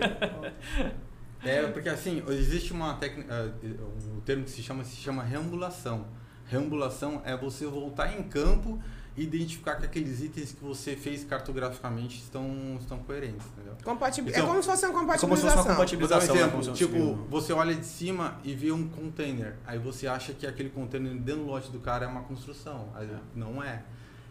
É, 1.43 1.61
porque 1.67 1.88
assim, 1.88 2.21
existe 2.27 2.73
uma 2.73 2.95
técnica, 2.95 3.34
eh, 3.63 3.67
um 4.13 4.19
termo 4.19 4.43
que 4.43 4.51
se 4.51 4.61
chama, 4.61 4.84
se 4.84 4.97
chama 4.97 5.23
reambulação. 5.23 6.07
Reambulação 6.45 7.21
é 7.23 7.38
você 7.38 7.65
voltar 7.65 8.17
em 8.19 8.23
campo 8.23 8.82
identificar 9.18 9.76
que 9.76 9.86
aqueles 9.86 10.22
itens 10.22 10.51
que 10.53 10.64
você 10.64 10.95
fez 10.95 11.24
cartograficamente 11.24 12.20
estão, 12.20 12.78
estão 12.80 12.99
coerentes, 12.99 13.45
entendeu? 13.47 13.74
Compatibil... 13.84 14.30
Então, 14.32 14.43
é 14.43 14.47
como 14.47 14.62
se 14.64 14.70
fosse 14.70 14.86
uma 14.86 14.93
Como 14.93 15.14
se 15.14 15.20
fosse 15.20 15.55
compatibilização. 15.57 15.64
uma 15.66 15.72
um 15.72 15.76
compatibilização. 15.76 16.36
né? 16.36 16.41
exemplo, 16.41 16.51
Como 16.51 16.64
se 16.64 16.70
fosse 16.70 16.86
tipo, 16.86 16.97
um- 16.97 17.26
você 17.30 17.53
olha 17.53 17.76
de 17.76 17.86
cima 17.86 18.39
e 18.43 18.53
vê 18.53 18.72
um 18.72 18.88
container, 18.88 19.55
aí 19.66 19.78
você 19.78 20.07
acha 20.07 20.34
que 20.34 20.47
aquele 20.47 20.70
container 20.70 21.14
dentro 21.16 21.41
do 21.43 21.47
lote 21.47 21.70
do 21.72 21.80
cara 21.80 22.05
é 22.05 22.07
uma 22.07 22.22
construção, 22.22 22.88
aí 22.95 23.10
não 23.36 23.62
é. 23.64 23.84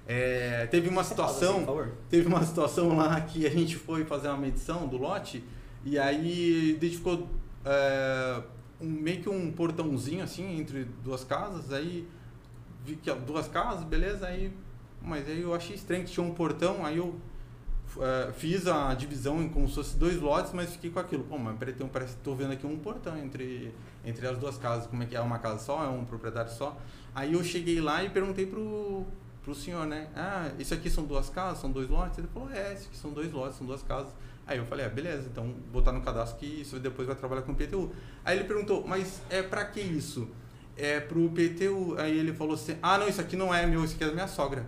É, 0.06 0.66
teve 0.70 0.88
uma 0.88 1.00
Assim, 1.02 1.10
situação, 1.10 1.92
teve 2.08 2.26
uma 2.26 2.42
situação 2.44 2.96
lá 2.96 3.20
que 3.20 3.46
a 3.46 3.50
gente 3.50 3.76
foi 3.76 4.04
fazer 4.06 4.28
uma 4.28 4.38
medição 4.38 4.88
do 4.88 4.96
lote 4.96 5.44
e 5.84 5.98
aí 5.98 6.70
identificou 6.70 7.28
é, 7.64 8.40
um, 8.80 8.86
meio 8.88 9.20
que 9.20 9.28
um 9.28 9.52
portãozinho 9.52 10.24
assim 10.24 10.58
entre 10.60 10.84
duas 11.04 11.24
casas, 11.24 11.70
aí 11.72 12.08
vi 12.86 12.96
que 12.96 13.12
duas 13.16 13.48
casas, 13.48 13.84
beleza, 13.84 14.26
aí 14.26 14.50
mas 15.02 15.28
aí 15.28 15.42
eu 15.42 15.54
achei 15.54 15.74
estranho 15.76 16.04
que 16.04 16.10
tinha 16.10 16.24
um 16.24 16.34
portão, 16.34 16.84
aí 16.84 16.96
eu 16.98 17.14
é, 18.00 18.32
fiz 18.32 18.66
a 18.66 18.92
divisão 18.94 19.42
em 19.42 19.48
como 19.48 19.68
se 19.68 19.74
fosse 19.74 19.96
dois 19.96 20.20
lotes, 20.20 20.52
mas 20.52 20.70
fiquei 20.72 20.90
com 20.90 20.98
aquilo. 20.98 21.24
Pô, 21.24 21.38
mas 21.38 21.56
um- 21.80 21.88
parece 21.88 22.14
que 22.16 22.22
tô 22.22 22.34
vendo 22.34 22.52
aqui 22.52 22.66
um 22.66 22.78
portão 22.78 23.16
entre, 23.16 23.72
entre 24.04 24.26
as 24.26 24.38
duas 24.38 24.58
casas. 24.58 24.86
Como 24.86 25.02
é 25.02 25.06
que 25.06 25.16
é? 25.16 25.20
uma 25.20 25.38
casa 25.38 25.58
só? 25.58 25.84
É 25.84 25.88
um 25.88 26.04
proprietário 26.04 26.50
só? 26.50 26.76
Aí 27.14 27.32
eu 27.32 27.42
cheguei 27.42 27.80
lá 27.80 28.04
e 28.04 28.10
perguntei 28.10 28.46
pro, 28.46 29.04
pro 29.42 29.54
senhor, 29.54 29.86
né? 29.86 30.08
Ah, 30.14 30.50
isso 30.58 30.74
aqui 30.74 30.90
são 30.90 31.04
duas 31.04 31.28
casas? 31.30 31.58
São 31.60 31.70
dois 31.70 31.88
lotes? 31.88 32.18
Ele 32.18 32.28
falou, 32.32 32.50
é, 32.50 32.74
isso 32.74 32.88
aqui 32.88 32.96
são 32.96 33.10
dois 33.12 33.32
lotes, 33.32 33.56
são 33.56 33.66
duas 33.66 33.82
casas. 33.82 34.12
Aí 34.46 34.58
eu 34.58 34.64
falei, 34.64 34.86
ah, 34.86 34.88
beleza, 34.88 35.28
então 35.30 35.52
botar 35.72 35.92
no 35.92 36.00
cadastro 36.00 36.38
que 36.38 36.46
isso 36.46 36.78
depois 36.78 37.06
vai 37.06 37.16
trabalhar 37.16 37.42
com 37.42 37.52
o 37.52 37.54
PTU. 37.54 37.92
Aí 38.24 38.38
ele 38.38 38.46
perguntou, 38.46 38.86
mas 38.86 39.20
é 39.28 39.42
pra 39.42 39.64
que 39.64 39.80
isso? 39.80 40.28
É 40.76 41.00
pro 41.00 41.28
PTU. 41.30 41.96
Aí 41.98 42.16
ele 42.16 42.32
falou 42.32 42.54
assim, 42.54 42.76
ah, 42.82 42.96
não, 42.98 43.08
isso 43.08 43.20
aqui 43.20 43.36
não 43.36 43.52
é 43.52 43.66
meu, 43.66 43.84
isso 43.84 43.94
aqui 43.94 44.04
é 44.04 44.06
da 44.06 44.12
minha 44.14 44.28
sogra. 44.28 44.66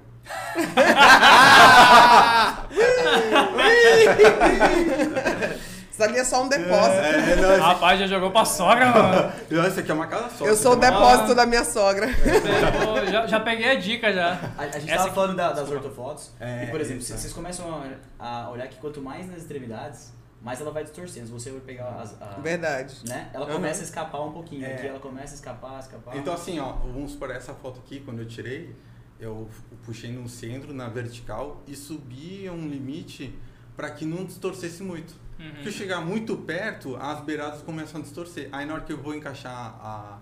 Isso 5.91 6.03
ali 6.03 6.19
é 6.19 6.25
só 6.25 6.43
um 6.45 6.49
depósito. 6.49 6.97
É, 6.97 7.37
não, 7.37 7.53
esse- 7.53 7.61
Rapaz, 7.61 8.01
já 8.01 8.07
jogou 8.07 8.31
pra 8.31 8.45
sogra, 8.45 8.87
mano. 8.87 9.33
não, 9.51 9.67
isso 9.69 9.81
aqui 9.81 9.91
é 9.91 9.95
uma 9.95 10.07
casa 10.07 10.31
só. 10.31 10.47
Eu 10.47 10.57
sou 10.57 10.73
o 10.73 10.75
é 10.75 10.77
uma- 10.77 10.91
depósito 10.91 11.35
da 11.35 11.45
minha 11.47 11.65
sogra. 11.65 12.07
Pegou, 12.09 13.05
já, 13.11 13.27
já 13.27 13.41
peguei 13.41 13.71
a 13.71 13.75
dica 13.75 14.13
já. 14.13 14.39
A, 14.57 14.63
a 14.63 14.67
gente 14.79 14.85
Essa 14.89 14.97
tava 14.97 15.05
aqui- 15.07 15.15
falando 15.15 15.37
da- 15.37 15.53
das 15.53 15.69
ortofotos. 15.71 16.31
É, 16.41 16.65
e, 16.65 16.67
por 16.69 16.81
exemplo, 16.81 17.03
isso, 17.03 17.17
vocês 17.17 17.33
começam 17.33 17.83
a, 18.19 18.45
a 18.45 18.51
olhar 18.51 18.67
que 18.69 18.77
quanto 18.77 19.03
mais 19.03 19.29
nas 19.29 19.39
extremidades, 19.43 20.13
mais 20.41 20.59
ela 20.61 20.71
vai 20.71 20.85
distorcendo. 20.85 21.27
Se 21.27 21.33
você 21.33 21.51
for 21.51 21.61
pegar 21.61 21.89
as. 22.01 22.15
a- 22.23 22.41
Verdade. 22.41 22.95
né? 23.07 23.29
Ela 23.35 23.47
Uhum. 23.47 23.53
começa 23.55 23.81
a 23.83 23.85
escapar 23.85 24.23
um 24.23 24.33
pouquinho. 24.33 24.65
É. 24.65 24.75
Aqui 24.75 24.87
ela 24.87 25.01
começa 25.01 25.35
a 25.35 25.37
escapar, 25.37 25.81
escapar. 25.81 26.17
Então 26.17 26.33
assim, 26.33 26.59
ó, 26.61 26.73
vamos 26.73 27.15
por 27.15 27.31
essa 27.31 27.53
foto 27.53 27.81
aqui, 27.85 28.01
quando 28.01 28.21
eu 28.21 28.27
tirei, 28.27 28.75
eu 29.21 29.49
puxei 29.85 30.11
no 30.11 30.29
centro, 30.29 30.73
na 30.73 30.89
vertical 30.89 31.63
e 31.67 31.77
subi 31.77 32.49
um 32.49 32.69
limite 32.69 33.39
para 33.77 33.91
que 33.91 34.05
não 34.05 34.25
distorcesse 34.25 34.83
muito. 34.83 35.15
Uhum. 35.39 35.53
Porque 35.53 35.69
eu 35.69 35.73
chegar 35.73 36.01
muito 36.01 36.37
perto, 36.39 36.97
as 36.97 37.21
beiradas 37.21 37.63
começam 37.63 38.01
a 38.01 38.05
distorcer. 38.05 38.49
Aí 38.53 38.67
na 38.67 38.75
hora 38.75 38.83
que 38.83 38.93
eu 38.93 39.03
vou 39.03 39.15
encaixar 39.15 39.53
a, 39.53 40.19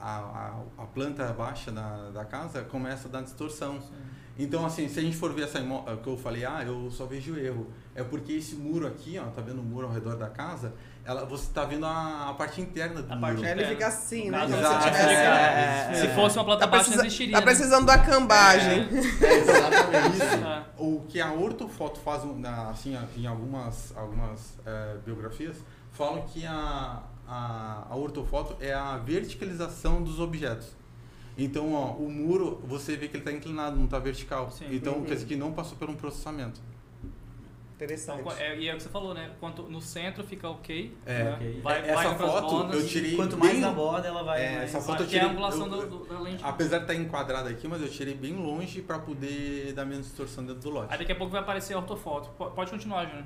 a, 0.00 0.18
a, 0.18 0.64
a 0.78 0.86
planta 0.86 1.30
baixa 1.32 1.70
da, 1.70 2.10
da 2.10 2.24
casa, 2.24 2.62
começa 2.62 3.08
a 3.08 3.10
dar 3.10 3.22
distorção. 3.22 3.82
Então, 4.38 4.64
assim, 4.64 4.88
se 4.88 4.98
a 4.98 5.02
gente 5.02 5.16
for 5.16 5.32
ver 5.34 5.42
essa 5.44 5.58
imagem 5.58 5.96
que 6.02 6.08
eu 6.08 6.16
falei, 6.16 6.44
ah, 6.44 6.62
eu 6.66 6.90
só 6.90 7.04
vejo 7.04 7.36
erro. 7.38 7.66
É 7.94 8.02
porque 8.02 8.32
esse 8.32 8.54
muro 8.54 8.86
aqui, 8.86 9.18
ó, 9.18 9.24
tá 9.30 9.42
vendo 9.42 9.60
o 9.60 9.62
muro 9.62 9.86
ao 9.86 9.92
redor 9.92 10.16
da 10.16 10.28
casa? 10.30 10.72
Ela, 11.04 11.24
você 11.26 11.52
tá 11.52 11.64
vendo 11.64 11.84
a, 11.84 12.30
a 12.30 12.34
parte 12.34 12.60
interna 12.60 13.02
do 13.02 13.12
A 13.12 13.16
muro. 13.16 13.34
parte 13.34 13.44
Aí 13.44 13.50
ele 13.52 13.64
fica 13.66 13.88
assim, 13.88 14.30
né? 14.30 14.40
Como 14.42 14.56
Exato. 14.56 14.82
se 14.84 14.88
tivesse. 14.90 15.10
É, 15.12 15.88
é, 15.90 15.94
Se 15.94 16.06
é. 16.06 16.14
fosse 16.14 16.38
uma 16.38 16.44
planta 16.44 16.60
Tá, 16.60 16.66
baixa, 16.68 16.84
precisa- 16.84 17.02
não 17.02 17.06
existiria. 17.06 17.32
tá 17.34 17.40
né? 17.40 17.44
precisando 17.44 17.86
da 17.86 17.98
cambagem. 17.98 18.88
É, 19.20 19.34
exatamente 19.36 20.16
isso. 20.16 20.24
É. 20.46 20.64
O 20.78 21.00
que 21.08 21.20
a 21.20 21.32
ortofoto 21.32 22.00
faz, 22.00 22.22
assim, 22.70 22.96
em 23.16 23.26
algumas, 23.26 23.92
algumas 23.96 24.54
eh, 24.64 24.96
biografias, 25.04 25.56
falam 25.90 26.22
que 26.22 26.46
a, 26.46 27.02
a, 27.28 27.86
a 27.90 27.96
ortofoto 27.96 28.56
é 28.60 28.72
a 28.72 28.96
verticalização 28.96 30.02
dos 30.02 30.18
objetos. 30.18 30.68
Então, 31.36 31.72
ó, 31.72 31.92
o 31.92 32.10
muro, 32.10 32.60
você 32.66 32.96
vê 32.96 33.08
que 33.08 33.16
ele 33.16 33.22
está 33.22 33.32
inclinado, 33.32 33.76
não 33.76 33.86
está 33.86 33.98
vertical. 33.98 34.50
Sim. 34.50 34.66
Então, 34.70 34.94
Uhum. 34.98 35.04
quer 35.04 35.14
dizer 35.14 35.26
que 35.26 35.36
não 35.36 35.52
passou 35.52 35.76
por 35.78 35.88
um 35.88 35.94
processamento. 35.94 36.60
Interessante. 37.82 38.20
Então, 38.20 38.32
é, 38.38 38.56
e 38.56 38.68
é 38.68 38.72
o 38.72 38.76
que 38.76 38.82
você 38.82 38.88
falou, 38.88 39.12
né? 39.12 39.30
Quanto 39.40 39.62
no 39.64 39.80
centro 39.80 40.22
fica 40.24 40.48
ok. 40.48 40.96
É, 41.04 41.24
né? 41.24 41.32
ok. 41.34 41.60
Vai, 41.62 41.80
Essa 41.80 41.94
vai 41.94 42.14
foto 42.18 42.50
bordas, 42.50 42.80
eu 42.82 42.88
tirei 42.88 43.16
Quanto 43.16 43.36
mais 43.36 43.52
bem- 43.52 43.60
na 43.60 43.70
borda, 43.72 44.08
ela 44.08 44.22
vai. 44.22 44.40
É, 44.44 44.50
mais- 44.58 44.62
essa 44.74 44.80
foto 44.80 45.02
eu 45.02 45.06
que 45.08 45.16
é 45.16 45.18
a 45.18 45.22
tirei- 45.22 45.30
angulação 45.34 45.66
eu- 45.66 45.88
do, 45.88 45.98
do- 45.98 46.04
da 46.06 46.20
lente. 46.20 46.44
Apesar 46.44 46.78
de 46.78 46.84
estar 46.84 46.94
enquadrado 46.94 47.48
aqui, 47.48 47.66
mas 47.66 47.82
eu 47.82 47.88
tirei 47.90 48.14
bem 48.14 48.34
longe 48.36 48.80
para 48.82 48.98
poder 48.98 49.72
dar 49.72 49.84
menos 49.84 50.06
distorção 50.06 50.44
dentro 50.44 50.62
do 50.62 50.70
lote. 50.70 50.92
Aí 50.92 50.98
daqui 50.98 51.12
a 51.12 51.16
pouco 51.16 51.32
vai 51.32 51.40
aparecer 51.40 51.74
a 51.74 51.78
ortofoto. 51.78 52.28
Po- 52.30 52.50
Pode 52.50 52.70
continuar, 52.70 53.04
Júnior. 53.06 53.24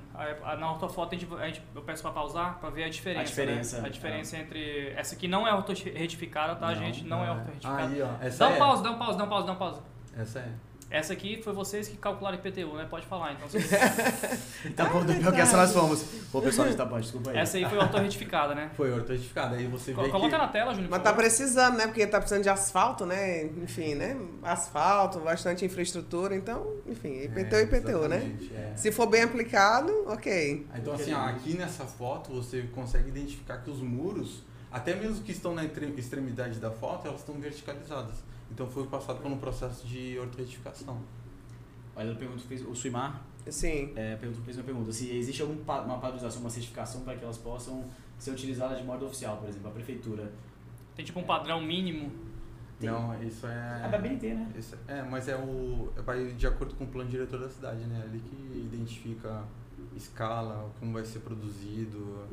Na 0.59 0.73
ortofoto 0.73 1.15
a 1.15 1.19
gente, 1.19 1.33
a 1.35 1.47
gente- 1.47 1.63
eu 1.75 1.83
peço 1.83 2.03
pra 2.03 2.11
pausar 2.13 2.59
pra 2.59 2.71
ver 2.71 2.85
a 2.85 2.89
diferença. 2.89 3.21
A 3.21 3.25
diferença, 3.25 3.81
né? 3.83 3.89
A 3.89 3.91
diferença 3.91 4.37
entre. 4.39 4.89
Essa 4.97 5.15
aqui 5.15 5.29
não 5.29 5.47
é 5.47 5.53
ortoretificada, 5.55 6.55
tá, 6.57 6.69
Não, 6.69 6.75
gente? 6.75 7.05
Não, 7.05 7.23
é 7.23 7.27
não 7.27 7.35
é. 7.35 7.37
ortoretificada. 7.37 7.83
Aí, 7.89 8.03
ó, 8.03 8.09
essa 8.25 8.39
Dá 8.39 8.49
um 8.51 8.55
é. 8.55 8.59
pause, 8.59 8.83
dá 8.83 8.91
um 8.91 8.99
pause, 8.99 9.19
dá 9.19 9.25
um 9.25 9.29
pause, 9.29 9.47
dá 9.47 9.53
um 9.53 9.57
pause. 9.57 9.81
Essa 10.17 10.39
é. 10.41 10.49
Essa 10.97 11.13
aqui 11.13 11.43
foi 11.43 11.53
vocês 11.53 11.89
que 11.89 11.97
calcularam 11.99 12.39
IPTU, 12.39 12.75
né? 12.75 12.87
Pode 12.89 13.05
falar, 13.07 13.33
então. 13.35 13.47
Vocês... 13.49 13.69
Itapuã 14.65 15.05
do 15.05 15.15
pior 15.15 15.33
que 15.33 15.41
essa 15.41 15.57
nós 15.57 15.73
fomos. 15.73 16.03
Pô, 16.33 16.41
pessoal 16.41 16.67
de 16.69 16.75
Itapuã, 16.75 17.01
desculpa 17.01 17.31
aí. 17.33 17.37
Essa 17.37 17.59
aí 17.59 17.67
foi 17.69 17.79
autorretificada, 17.79 18.55
né? 18.55 18.71
Foi 18.77 18.91
ortodificada. 18.91 19.57
Aí 19.57 19.67
você 19.67 19.93
vê 19.93 20.03
Co- 20.03 20.09
Coloca 20.11 20.31
que... 20.31 20.39
na 20.39 20.49
tela, 20.49 20.73
Júnior. 20.73 20.91
Mas 20.91 21.01
tá 21.03 21.11
favor. 21.11 21.23
precisando, 21.23 21.77
né? 21.77 21.87
Porque 21.87 22.07
tá 22.07 22.19
precisando 22.19 22.43
de 22.43 22.49
asfalto, 22.49 23.05
né? 23.05 23.45
Enfim, 23.45 23.95
né? 23.95 24.17
Asfalto, 24.43 25.21
bastante 25.21 25.65
infraestrutura. 25.65 26.35
Então, 26.35 26.67
enfim, 26.87 27.25
IPTU 27.25 27.57
É, 27.57 27.61
e 27.61 27.65
IPTU, 27.65 28.09
né? 28.09 28.37
é. 28.55 28.77
Se 28.77 28.91
for 28.91 29.07
bem 29.07 29.23
aplicado, 29.23 29.93
ok. 30.07 30.67
Então, 30.77 30.95
assim, 30.95 31.13
ó, 31.13 31.27
aqui 31.27 31.55
nessa 31.57 31.85
foto 31.85 32.33
você 32.33 32.63
consegue 32.75 33.09
identificar 33.09 33.59
que 33.59 33.71
os 33.71 33.81
muros, 33.81 34.43
até 34.73 34.95
mesmo 34.95 35.23
que 35.23 35.33
estão 35.33 35.55
na 35.55 35.65
extremidade 35.65 36.59
da 36.59 36.71
foto, 36.71 37.07
elas 37.07 37.21
estão 37.21 37.35
verticalizadas. 37.39 38.15
Então 38.51 38.69
foi 38.69 38.87
passado 38.87 39.21
por 39.21 39.31
um 39.31 39.39
processo 39.39 39.87
de 39.87 40.19
ortoretificação. 40.19 41.01
Olha, 41.95 42.09
ela 42.09 42.17
pergunta, 42.17 42.43
fez, 42.47 42.63
o 42.67 42.75
Suimar 42.75 43.25
Sim. 43.49 43.93
é, 43.97 44.17
perguntou, 44.17 44.45
fez 44.45 44.57
uma 44.57 44.65
pergunta. 44.65 44.93
Se 44.93 45.11
existe 45.17 45.43
alguma 45.43 45.99
padronização, 45.99 46.41
uma 46.41 46.51
certificação 46.51 47.03
para 47.03 47.17
que 47.17 47.25
elas 47.25 47.39
possam 47.39 47.85
ser 48.19 48.31
utilizadas 48.31 48.79
de 48.79 48.85
modo 48.85 49.07
oficial, 49.07 49.39
por 49.39 49.49
exemplo, 49.49 49.69
a 49.69 49.73
prefeitura. 49.73 50.31
Tem 50.95 51.05
tipo 51.05 51.21
um 51.21 51.25
padrão 51.25 51.61
mínimo. 51.61 52.11
Tem. 52.79 52.91
Não, 52.91 53.23
isso 53.23 53.47
é. 53.47 53.83
É 53.85 53.89
da 53.89 53.99
BNT, 53.99 54.35
né? 54.35 54.53
Isso 54.57 54.77
é, 54.87 55.03
mas 55.03 55.29
é 55.29 55.37
o. 55.37 55.91
é 55.97 56.03
Vai 56.03 56.27
de 56.33 56.47
acordo 56.47 56.75
com 56.75 56.85
o 56.85 56.87
plano 56.87 57.09
diretor 57.09 57.41
da 57.41 57.49
cidade, 57.49 57.85
né? 57.87 58.03
Ali 58.05 58.21
que 58.21 58.37
identifica 58.59 59.45
escala, 59.95 60.71
como 60.79 60.93
vai 60.93 61.05
ser 61.05 61.21
produzido. 61.21 62.27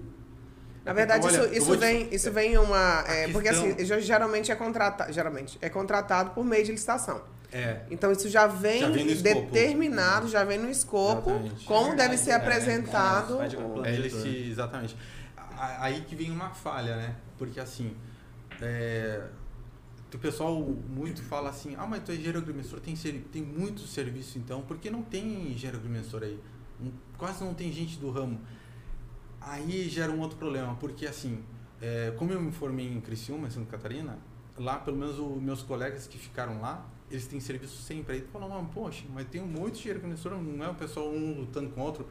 Na 0.86 0.92
verdade, 0.94 1.26
Olha, 1.26 1.46
isso, 1.46 1.54
isso 1.54 1.66
vou 1.68 1.78
te- 1.78 1.80
vem, 1.80 2.14
isso 2.14 2.32
vem 2.32 2.58
uma. 2.58 3.04
é, 3.08 3.28
porque 3.30 3.48
assim, 3.48 3.74
geralmente 4.02 4.52
é 4.52 4.56
contratado. 4.56 5.14
Geralmente, 5.14 5.58
é 5.62 5.70
contratado 5.70 6.32
por 6.32 6.44
meio 6.44 6.64
de 6.66 6.72
licitação. 6.72 7.22
É. 7.52 7.82
Então 7.92 8.12
isso 8.12 8.28
já 8.30 8.48
vem, 8.48 8.82
Já 8.82 8.90
vem 8.90 9.06
determinado, 9.16 10.28
já 10.28 10.44
vem 10.44 10.58
no 10.58 10.70
escopo, 10.70 11.30
Exatamente. 11.30 11.66
como 11.66 11.94
É 11.94 11.96
deve 11.96 12.18
ser 12.18 12.32
é, 12.32 12.34
apresentado. 12.34 13.40
É, 13.42 13.46
ele 13.94 14.10
diretor. 14.10 14.22
se, 14.22 14.50
exatamente. 14.50 14.98
Aí 15.80 16.02
que 16.02 16.16
vem 16.16 16.32
uma 16.32 16.50
falha, 16.50 16.96
né? 16.98 17.16
Porque 17.38 17.60
assim, 17.60 17.96
é, 18.62 19.22
o 20.14 20.18
pessoal 20.18 20.56
muito 20.60 21.22
fala 21.24 21.50
assim, 21.50 21.76
ah, 21.78 21.86
mas 21.86 22.02
tu 22.04 22.12
é 22.12 22.16
engenheiro 22.16 22.40
agrimensor, 22.40 22.80
tem, 22.80 22.96
ser- 22.96 23.24
tem 23.32 23.42
muito 23.42 23.82
serviço 23.82 24.38
então, 24.38 24.62
por 24.62 24.78
que 24.78 24.90
não 24.90 25.02
tem 25.02 25.52
engenheiro 25.52 25.78
agrimensor 25.78 26.24
aí? 26.24 26.40
Não- 26.80 26.92
quase 27.18 27.44
não 27.44 27.54
tem 27.54 27.72
gente 27.72 27.98
do 27.98 28.10
ramo. 28.12 28.40
Aí 29.46 29.89
gera 29.89 30.12
um 30.12 30.20
outro 30.20 30.38
problema, 30.38 30.76
porque 30.76 31.06
assim, 31.06 31.44
é, 31.82 32.14
como 32.18 32.32
eu 32.32 32.41
me 32.41 32.52
formei 32.52 32.88
em 32.88 33.02
Criciúma, 33.02 33.48
em 33.48 33.52
Santa 33.52 33.72
Catarina, 33.72 34.18
lá 34.58 34.78
pelo 34.78 34.98
menos 34.98 35.20
os 35.20 35.41
meus 35.41 35.62
colegas 35.62 36.08
que 36.08 36.18
ficaram 36.18 36.62
lá, 36.62 36.86
eles 37.12 37.28
têm 37.28 37.39
serviço 37.39 37.82
sempre. 37.82 38.16
Aí 38.16 38.22
tu 38.22 38.30
fala, 38.30 38.46
"Ah, 38.46 38.64
poxa, 38.74 39.04
mas 39.14 39.28
tem 39.28 39.41
de 39.46 39.80
engenheiro 39.80 40.00
agrimensor, 40.00 40.32
não 40.41 40.66
é 40.66 40.70
o 40.70 40.76
pessoal 40.76 41.10
um 41.10 41.39
lutando 41.41 41.70
com 41.72 41.82
o 41.82 41.84
outro. 41.84 42.08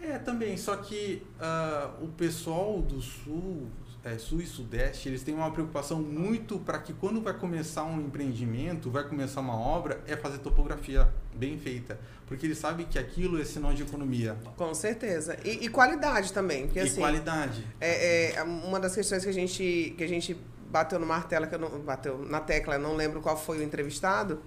É, 0.00 0.18
também, 0.18 0.56
só 0.56 0.76
que 0.76 1.22
ah, 1.38 1.94
o 2.00 2.08
pessoal 2.08 2.80
do 2.80 3.00
sul, 3.00 3.68
é, 4.04 4.18
sul 4.18 4.40
e 4.40 4.46
sudeste, 4.46 5.08
eles 5.08 5.22
têm 5.22 5.34
uma 5.34 5.50
preocupação 5.50 6.00
muito 6.00 6.58
para 6.58 6.78
que 6.78 6.92
quando 6.92 7.20
vai 7.20 7.34
começar 7.34 7.84
um 7.84 8.00
empreendimento, 8.00 8.90
vai 8.90 9.04
começar 9.04 9.40
uma 9.40 9.56
obra, 9.56 10.02
é 10.06 10.16
fazer 10.16 10.38
topografia 10.38 11.08
bem 11.34 11.56
feita. 11.58 11.98
Porque 12.26 12.46
eles 12.46 12.58
sabem 12.58 12.86
que 12.86 12.98
aquilo 12.98 13.40
é 13.40 13.44
sinal 13.44 13.72
de 13.72 13.82
economia. 13.82 14.36
Com 14.56 14.74
certeza. 14.74 15.36
E, 15.44 15.66
e 15.66 15.68
qualidade 15.68 16.32
também. 16.32 16.66
Porque 16.66 16.80
e 16.80 16.82
assim, 16.82 17.00
qualidade. 17.00 17.64
é, 17.80 18.34
é, 18.34 18.42
uma 18.42 18.80
das 18.80 18.94
questões 18.94 19.22
que 19.22 19.30
a 19.30 19.34
gente, 19.34 19.94
que 19.96 20.02
a 20.02 20.08
gente 20.08 20.36
bateu 20.68 20.98
no 20.98 21.06
martelo, 21.06 21.46
que 21.46 21.54
eu 21.54 21.58
não, 21.58 21.80
bateu 21.80 22.18
na 22.18 22.40
tecla, 22.40 22.78
não 22.78 22.96
lembro 22.96 23.20
qual 23.20 23.36
foi 23.36 23.58
o 23.58 23.62
entrevistado, 23.62 24.42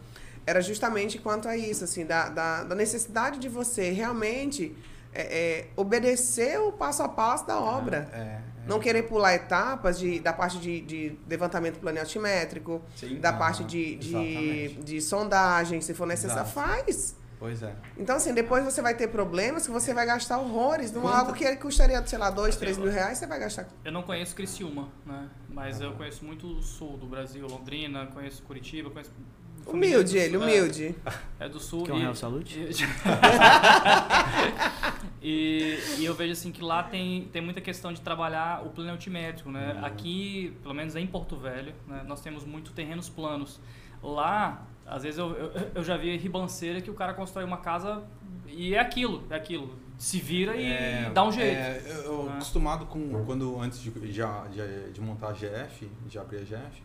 era 0.46 0.60
justamente 0.62 1.18
quanto 1.20 1.48
a 1.48 1.56
isso, 1.56 1.84
assim, 1.84 2.06
da, 2.06 2.30
da, 2.30 2.64
da 2.64 2.76
necessidade 2.76 3.40
de 3.40 3.48
você 3.48 3.92
realmente 3.92 4.76
é, 5.14 5.22
é, 5.22 5.68
obedecer 5.76 6.60
o 6.60 6.72
passo 6.72 7.04
a 7.04 7.08
passo 7.08 7.48
da 7.48 7.60
obra. 7.60 8.10
É, 8.12 8.18
é. 8.18 8.55
Não 8.68 8.80
querer 8.80 9.04
pular 9.04 9.34
etapas 9.34 9.98
de, 10.00 10.20
da 10.20 10.34
parte 10.34 10.58
de, 10.60 10.82
de 10.82 11.20
levantamento 11.30 11.80
planeotimétrico, 11.80 12.82
Sim. 12.96 13.20
da 13.20 13.30
Ah, 13.30 13.34
parte 13.34 13.64
de, 13.64 13.96
de, 13.96 14.68
de 14.84 15.02
sondagem, 15.02 15.82
se 15.82 15.94
for 15.94 16.08
necessário, 16.08 16.44
Exato. 16.44 16.54
faz. 16.54 17.16
Pois 17.38 17.62
é. 17.62 17.76
Então, 17.98 18.16
assim, 18.16 18.34
depois 18.34 18.64
você 18.64 18.82
vai 18.82 18.96
ter 18.96 19.10
problemas 19.10 19.66
que 19.66 19.72
você 19.72 19.94
vai 19.94 20.06
gastar 20.06 20.40
horrores. 20.40 20.92
Num 20.92 21.02
Quanto- 21.02 21.16
algo 21.18 21.34
que 21.34 21.56
custaria, 21.58 22.04
sei 22.08 22.18
lá, 22.18 22.30
dois, 22.30 22.56
três 22.56 22.78
mil 22.78 22.90
reais, 22.90 23.18
você 23.18 23.28
vai 23.28 23.40
gastar. 23.40 23.68
Eu 23.84 23.92
não 23.92 24.02
conheço 24.04 24.34
Criciúma, 24.36 24.90
né? 25.06 25.30
Mas 25.50 25.82
eu 25.82 25.92
conheço 25.94 26.24
muito 26.24 26.48
o 26.48 26.62
sul 26.64 26.98
do 26.98 27.06
Brasil, 27.06 27.46
Londrina, 27.46 28.08
conheço 28.08 28.42
Curitiba, 28.44 28.90
conheço. 28.90 29.12
Humilde 29.66 30.18
ele, 30.18 30.38
sul, 30.38 30.42
é. 30.42 30.46
humilde. 30.46 30.96
É 31.40 31.50
do 31.50 31.60
sul. 31.60 31.84
Quer 31.84 31.94
um 31.94 31.98
e- 31.98 32.02
Real 32.02 32.16
Salute? 32.16 32.60
E, 35.28 35.80
e, 35.98 36.06
eu 36.06 36.14
vejo 36.14 36.34
assim 36.34 36.52
que 36.52 36.62
lá 36.62 36.84
tem, 36.84 37.28
tem 37.34 37.42
muita 37.42 37.60
questão 37.60 37.92
de 37.92 38.00
trabalhar 38.00 38.64
o 38.64 38.70
plano 38.70 38.92
altimétrico, 38.92 39.50
né? 39.50 39.80
Aqui, 39.82 40.56
pelo 40.62 40.76
menos 40.76 40.96
em 40.96 41.08
Porto 41.08 41.36
Velho, 41.36 41.74
né, 41.88 42.04
nós 42.08 42.22
temos 42.22 42.46
muito 42.46 42.72
terrenos 42.74 43.10
planos. 43.10 43.60
Lá, 44.04 44.68
às 44.86 45.02
vezes 45.02 45.18
eu, 45.18 45.32
eu, 45.32 45.52
eu 45.74 45.84
já 45.84 45.98
vi 45.98 46.16
ribanceira 46.16 46.80
que 46.80 46.92
o 46.92 46.94
cara 46.94 47.12
constrói 47.16 47.44
uma 47.44 47.58
casa 47.58 48.04
e 48.48 48.76
é 48.76 48.80
aquilo, 48.80 49.24
é 49.32 49.36
aquilo. 49.36 49.76
Se 49.98 50.20
vira 50.20 50.56
e 50.56 51.10
dá 51.12 51.26
um 51.26 51.32
jeito. 51.32 51.58
É, 51.58 52.04
eu, 52.06 52.26
né? 52.26 52.34
acostumado 52.34 52.86
com 52.86 53.26
quando 53.26 53.60
antes 53.60 53.82
de, 53.82 53.90
de, 53.90 54.12
de, 54.12 54.92
de 54.94 55.02
montar 55.02 55.30
a 55.30 55.34
GF, 55.34 55.90
de 56.06 56.20
abrir 56.20 56.38
a 56.38 56.42
GF, 56.42 56.84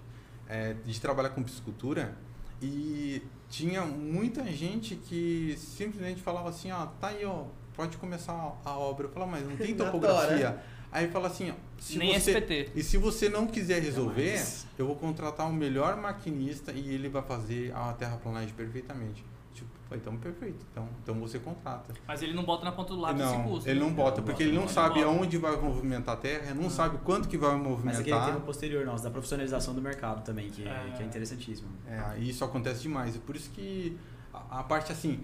é, 0.48 0.76
de 0.82 0.98
trabalhar 0.98 1.28
com 1.28 1.42
piscicultura 1.42 2.16
e 2.62 3.22
tinha 3.48 3.84
muita 3.84 4.44
gente 4.44 4.94
que 4.94 5.56
simplesmente 5.58 6.20
falava 6.20 6.48
assim, 6.48 6.70
ó, 6.70 6.86
tá 6.86 7.08
aí, 7.08 7.24
ó, 7.24 7.44
pode 7.74 7.96
começar 7.96 8.32
a, 8.64 8.78
obra. 8.78 9.06
Eu 9.06 9.10
falava, 9.10 9.32
mas 9.32 9.48
não 9.48 9.56
tem 9.56 9.74
topografia. 9.76 10.62
Aí 10.92 11.08
fala 11.08 11.28
assim, 11.28 11.50
ó, 11.50 11.54
se 11.78 11.98
Nem 11.98 12.18
você, 12.18 12.32
SPT. 12.32 12.70
e 12.74 12.82
se 12.82 12.96
você 12.96 13.28
não 13.28 13.46
quiser 13.46 13.80
resolver, 13.80 14.44
eu 14.76 14.86
vou 14.86 14.96
contratar 14.96 15.48
o 15.48 15.52
melhor 15.52 15.96
maquinista 15.96 16.72
e 16.72 16.92
ele 16.92 17.08
vai 17.08 17.22
fazer 17.22 17.72
a 17.74 17.92
terraplanagem 17.92 18.54
perfeitamente. 18.54 19.24
Tipo, 19.90 19.96
então 19.96 20.16
perfeito. 20.16 20.64
Então, 20.70 20.88
então 21.02 21.14
você 21.16 21.38
contrata. 21.38 21.92
Mas 22.06 22.22
ele 22.22 22.32
não 22.32 22.44
bota 22.44 22.64
na 22.64 22.72
ponta 22.72 22.94
do 22.94 23.00
lápis 23.00 23.20
esse 23.22 23.32
Não, 23.36 23.42
custo. 23.44 23.68
ele 23.68 23.80
não 23.80 23.92
bota, 23.92 24.18
Não 24.18 24.24
porque 24.24 24.32
bota, 24.32 24.42
ele 24.44 24.52
não 24.52 24.62
não 24.62 24.68
sabe 24.68 24.94
bota. 25.02 25.06
aonde 25.06 25.36
vai 25.38 25.56
movimentar 25.56 26.14
a 26.14 26.18
terra, 26.18 26.54
não 26.54 26.70
sabe 26.70 26.98
quanto 26.98 27.28
que 27.28 27.36
vai 27.36 27.52
Mas 27.56 27.62
movimentar. 27.62 28.00
aquele 28.00 28.20
termo 28.20 28.40
posterior 28.42 28.86
nosso, 28.86 29.02
da 29.02 29.10
profissionalização 29.10 29.74
do 29.74 29.82
mercado 29.82 30.22
também, 30.24 30.48
que 30.50 30.66
é, 30.66 30.68
É. 30.70 30.92
que 30.96 31.02
é 31.02 31.06
interessantíssimo. 31.06 31.68
É, 31.88 32.18
e 32.18 32.28
isso 32.30 32.44
acontece 32.44 32.82
demais. 32.82 33.16
E 33.16 33.18
por 33.18 33.34
isso 33.34 33.50
que 33.50 33.98
a, 34.32 34.60
a 34.60 34.62
parte 34.62 34.92
assim. 34.92 35.20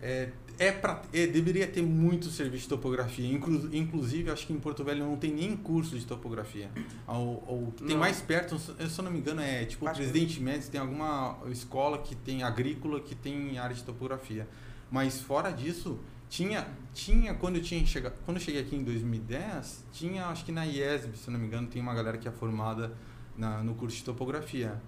É, 0.00 0.30
é 0.58 0.72
pra, 0.72 1.02
é, 1.12 1.26
deveria 1.26 1.66
ter 1.66 1.82
muito 1.82 2.26
serviço 2.30 2.64
de 2.64 2.68
topografia. 2.68 3.26
Inclu, 3.30 3.68
inclusive, 3.74 4.30
acho 4.30 4.46
que 4.46 4.52
em 4.52 4.58
Porto 4.60 4.84
Velho 4.84 5.04
não 5.04 5.16
tem 5.16 5.32
nem 5.32 5.56
curso 5.56 5.98
de 5.98 6.04
topografia. 6.04 6.70
O, 7.08 7.12
o 7.12 7.72
que 7.76 7.84
tem 7.84 7.94
Não. 7.94 8.00
mais 8.00 8.20
perto, 8.20 8.58
se 8.58 8.70
eu 8.98 9.04
não 9.04 9.10
me 9.10 9.18
engano, 9.18 9.40
é 9.40 9.64
tipo 9.64 9.84
o 9.84 9.88
Acho 9.88 10.00
que- 10.00 10.06
Presidente 10.06 10.40
Médici, 10.40 10.70
tem 10.70 10.80
alguma 10.80 11.38
escola 11.50 11.98
que 11.98 12.14
tem 12.14 12.42
agrícola 12.42 13.00
que 13.00 13.14
tem 13.14 13.58
área 13.58 13.74
de 13.74 13.82
topografia. 13.82 14.46
Mas 14.90 15.20
fora 15.20 15.50
disso, 15.50 15.98
tinha, 16.28 16.66
tinha 16.94 17.34
quando 17.34 17.56
eu 17.56 17.62
tinha 17.62 17.84
chegado, 17.86 18.14
quando 18.24 18.36
eu 18.38 18.42
cheguei 18.42 18.60
aqui 18.60 18.76
em 18.76 18.84
2010, 18.84 19.84
tinha 19.92 20.26
acho 20.26 20.44
que 20.44 20.52
na 20.52 20.64
IESB, 20.66 21.16
se 21.16 21.28
eu 21.28 21.32
não 21.32 21.40
me 21.40 21.46
engano, 21.46 21.66
tem 21.68 21.80
uma 21.82 21.94
galera 21.94 22.18
que 22.18 22.28
é 22.28 22.30
formada 22.30 22.92
na, 23.36 23.62
no 23.62 23.74
curso 23.74 23.96
de 23.96 24.04
topografia. 24.04 24.80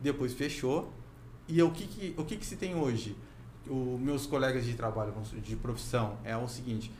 Depois 0.00 0.32
fechou. 0.34 0.92
E 1.48 1.62
o 1.62 1.70
que, 1.70 1.86
que, 1.86 2.14
o 2.16 2.24
que, 2.24 2.36
que 2.36 2.44
se 2.44 2.56
tem 2.56 2.74
hoje? 2.74 3.16
Os 3.68 4.00
meus 4.00 4.26
colegas 4.26 4.64
de 4.64 4.74
trabalho, 4.74 5.12
de 5.42 5.56
profissão, 5.56 6.16
é 6.24 6.36
o 6.36 6.46
seguinte. 6.48 6.90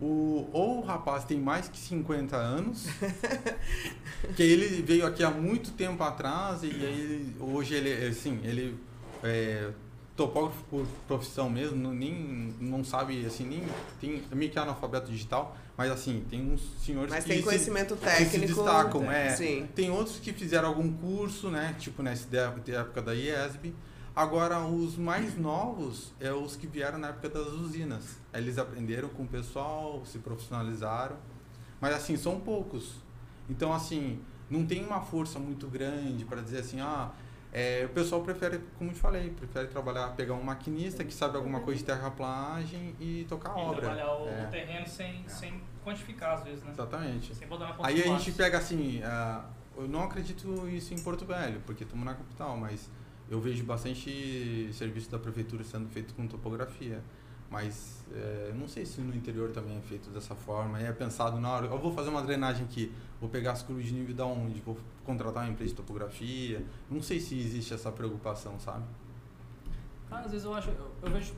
O, 0.00 0.48
ou 0.52 0.78
o 0.78 0.80
rapaz 0.84 1.24
tem 1.24 1.40
mais 1.40 1.66
que 1.68 1.76
50 1.78 2.36
anos, 2.36 2.86
que 4.36 4.42
ele 4.42 4.82
veio 4.82 5.06
aqui 5.06 5.24
há 5.24 5.30
muito 5.30 5.72
tempo 5.72 6.02
atrás 6.04 6.62
e 6.62 6.66
aí 6.66 6.72
ele- 7.00 7.36
hoje 7.40 7.74
ele, 7.74 8.06
assim, 8.06 8.38
ele 8.44 8.76
é 9.24 9.70
topógrafo 10.16 10.62
por 10.70 10.86
profissão 11.06 11.48
mesmo, 11.48 11.76
não, 11.76 11.92
nem, 11.94 12.54
não 12.60 12.84
sabe, 12.84 13.24
assim, 13.24 13.44
nem 13.46 13.62
tem 14.00 14.22
é 14.30 14.34
meio 14.34 14.50
que 14.50 14.58
analfabeto 14.58 15.10
digital, 15.10 15.56
mas 15.76 15.90
assim, 15.90 16.24
tem 16.28 16.42
uns 16.52 16.60
senhores 16.84 17.10
Mas 17.10 17.24
que 17.24 17.30
tem 17.30 17.38
se- 17.38 17.44
conhecimento 17.44 17.96
que 17.96 18.04
técnico. 18.04 18.30
se 18.30 18.38
destacam, 18.40 19.10
é. 19.10 19.30
Sim. 19.36 19.68
Tem 19.74 19.90
outros 19.90 20.18
que 20.18 20.32
fizeram 20.32 20.68
algum 20.68 20.92
curso, 20.92 21.50
né? 21.50 21.74
Tipo 21.78 22.02
nessa 22.02 22.26
época 22.36 23.00
da 23.02 23.14
IESB. 23.14 23.74
Agora, 24.18 24.58
os 24.66 24.96
mais 24.96 25.38
novos 25.38 26.12
é 26.18 26.32
os 26.32 26.56
que 26.56 26.66
vieram 26.66 26.98
na 26.98 27.10
época 27.10 27.28
das 27.28 27.46
usinas. 27.52 28.18
Eles 28.34 28.58
aprenderam 28.58 29.08
com 29.10 29.22
o 29.22 29.28
pessoal, 29.28 30.02
se 30.04 30.18
profissionalizaram. 30.18 31.14
Mas, 31.80 31.94
assim, 31.94 32.16
são 32.16 32.40
poucos. 32.40 32.96
Então, 33.48 33.72
assim, 33.72 34.20
não 34.50 34.66
tem 34.66 34.84
uma 34.84 35.00
força 35.00 35.38
muito 35.38 35.68
grande 35.68 36.24
para 36.24 36.42
dizer 36.42 36.58
assim, 36.58 36.80
ah, 36.80 37.12
é, 37.52 37.84
o 37.86 37.90
pessoal 37.90 38.20
prefere, 38.22 38.60
como 38.76 38.90
eu 38.90 38.94
te 38.94 38.98
falei, 39.00 39.30
prefere 39.30 39.68
trabalhar, 39.68 40.08
pegar 40.16 40.34
um 40.34 40.42
maquinista 40.42 41.04
que 41.04 41.14
sabe 41.14 41.36
alguma 41.36 41.60
coisa 41.60 41.78
de 41.78 41.84
terraplanagem 41.86 42.96
e 42.98 43.24
tocar 43.28 43.52
a 43.52 43.60
E 43.60 43.62
obra. 43.66 43.80
trabalhar 43.82 44.12
o, 44.14 44.28
É, 44.28 44.46
o 44.48 44.50
terreno 44.50 44.88
sem, 44.88 45.28
sem 45.28 45.62
quantificar, 45.84 46.34
às 46.38 46.42
vezes, 46.42 46.64
né? 46.64 46.72
Exatamente. 46.72 47.36
Sem 47.36 47.46
botar 47.46 47.68
na 47.68 47.86
Aí 47.86 48.02
a 48.02 48.06
gente 48.06 48.32
pega 48.32 48.58
assim, 48.58 49.00
ah, 49.04 49.44
eu 49.76 49.86
não 49.86 50.02
acredito 50.02 50.68
isso 50.68 50.92
em 50.92 50.98
Porto 50.98 51.24
Velho, 51.24 51.60
porque 51.64 51.84
estamos 51.84 52.04
na 52.04 52.14
capital, 52.14 52.56
mas 52.56 52.90
eu 53.30 53.40
vejo 53.40 53.64
bastante 53.64 54.70
serviço 54.72 55.10
da 55.10 55.18
prefeitura 55.18 55.62
sendo 55.64 55.88
feito 55.88 56.14
com 56.14 56.26
topografia. 56.26 57.02
Mas 57.50 58.04
é, 58.12 58.52
não 58.54 58.68
sei 58.68 58.84
se 58.84 59.00
no 59.00 59.14
interior 59.14 59.50
também 59.52 59.78
é 59.78 59.80
feito 59.80 60.10
dessa 60.10 60.34
forma. 60.34 60.78
É 60.80 60.92
pensado 60.92 61.40
na 61.40 61.50
hora, 61.50 61.66
eu 61.66 61.78
vou 61.78 61.92
fazer 61.94 62.10
uma 62.10 62.22
drenagem 62.22 62.64
aqui, 62.64 62.92
vou 63.18 63.30
pegar 63.30 63.52
as 63.52 63.62
curvas 63.62 63.86
de 63.86 63.94
nível 63.94 64.14
da 64.14 64.26
onde, 64.26 64.60
vou 64.60 64.76
contratar 65.04 65.44
uma 65.44 65.50
empresa 65.52 65.70
de 65.70 65.76
topografia. 65.76 66.62
Não 66.90 67.00
sei 67.00 67.18
se 67.18 67.38
existe 67.38 67.72
essa 67.72 67.90
preocupação, 67.90 68.58
sabe? 68.60 68.84
Cara, 70.10 70.26
às 70.26 70.30
vezes 70.30 70.44
eu 70.44 70.52
acho, 70.54 70.68
eu, 70.68 70.90
eu 71.02 71.10
vejo 71.10 71.32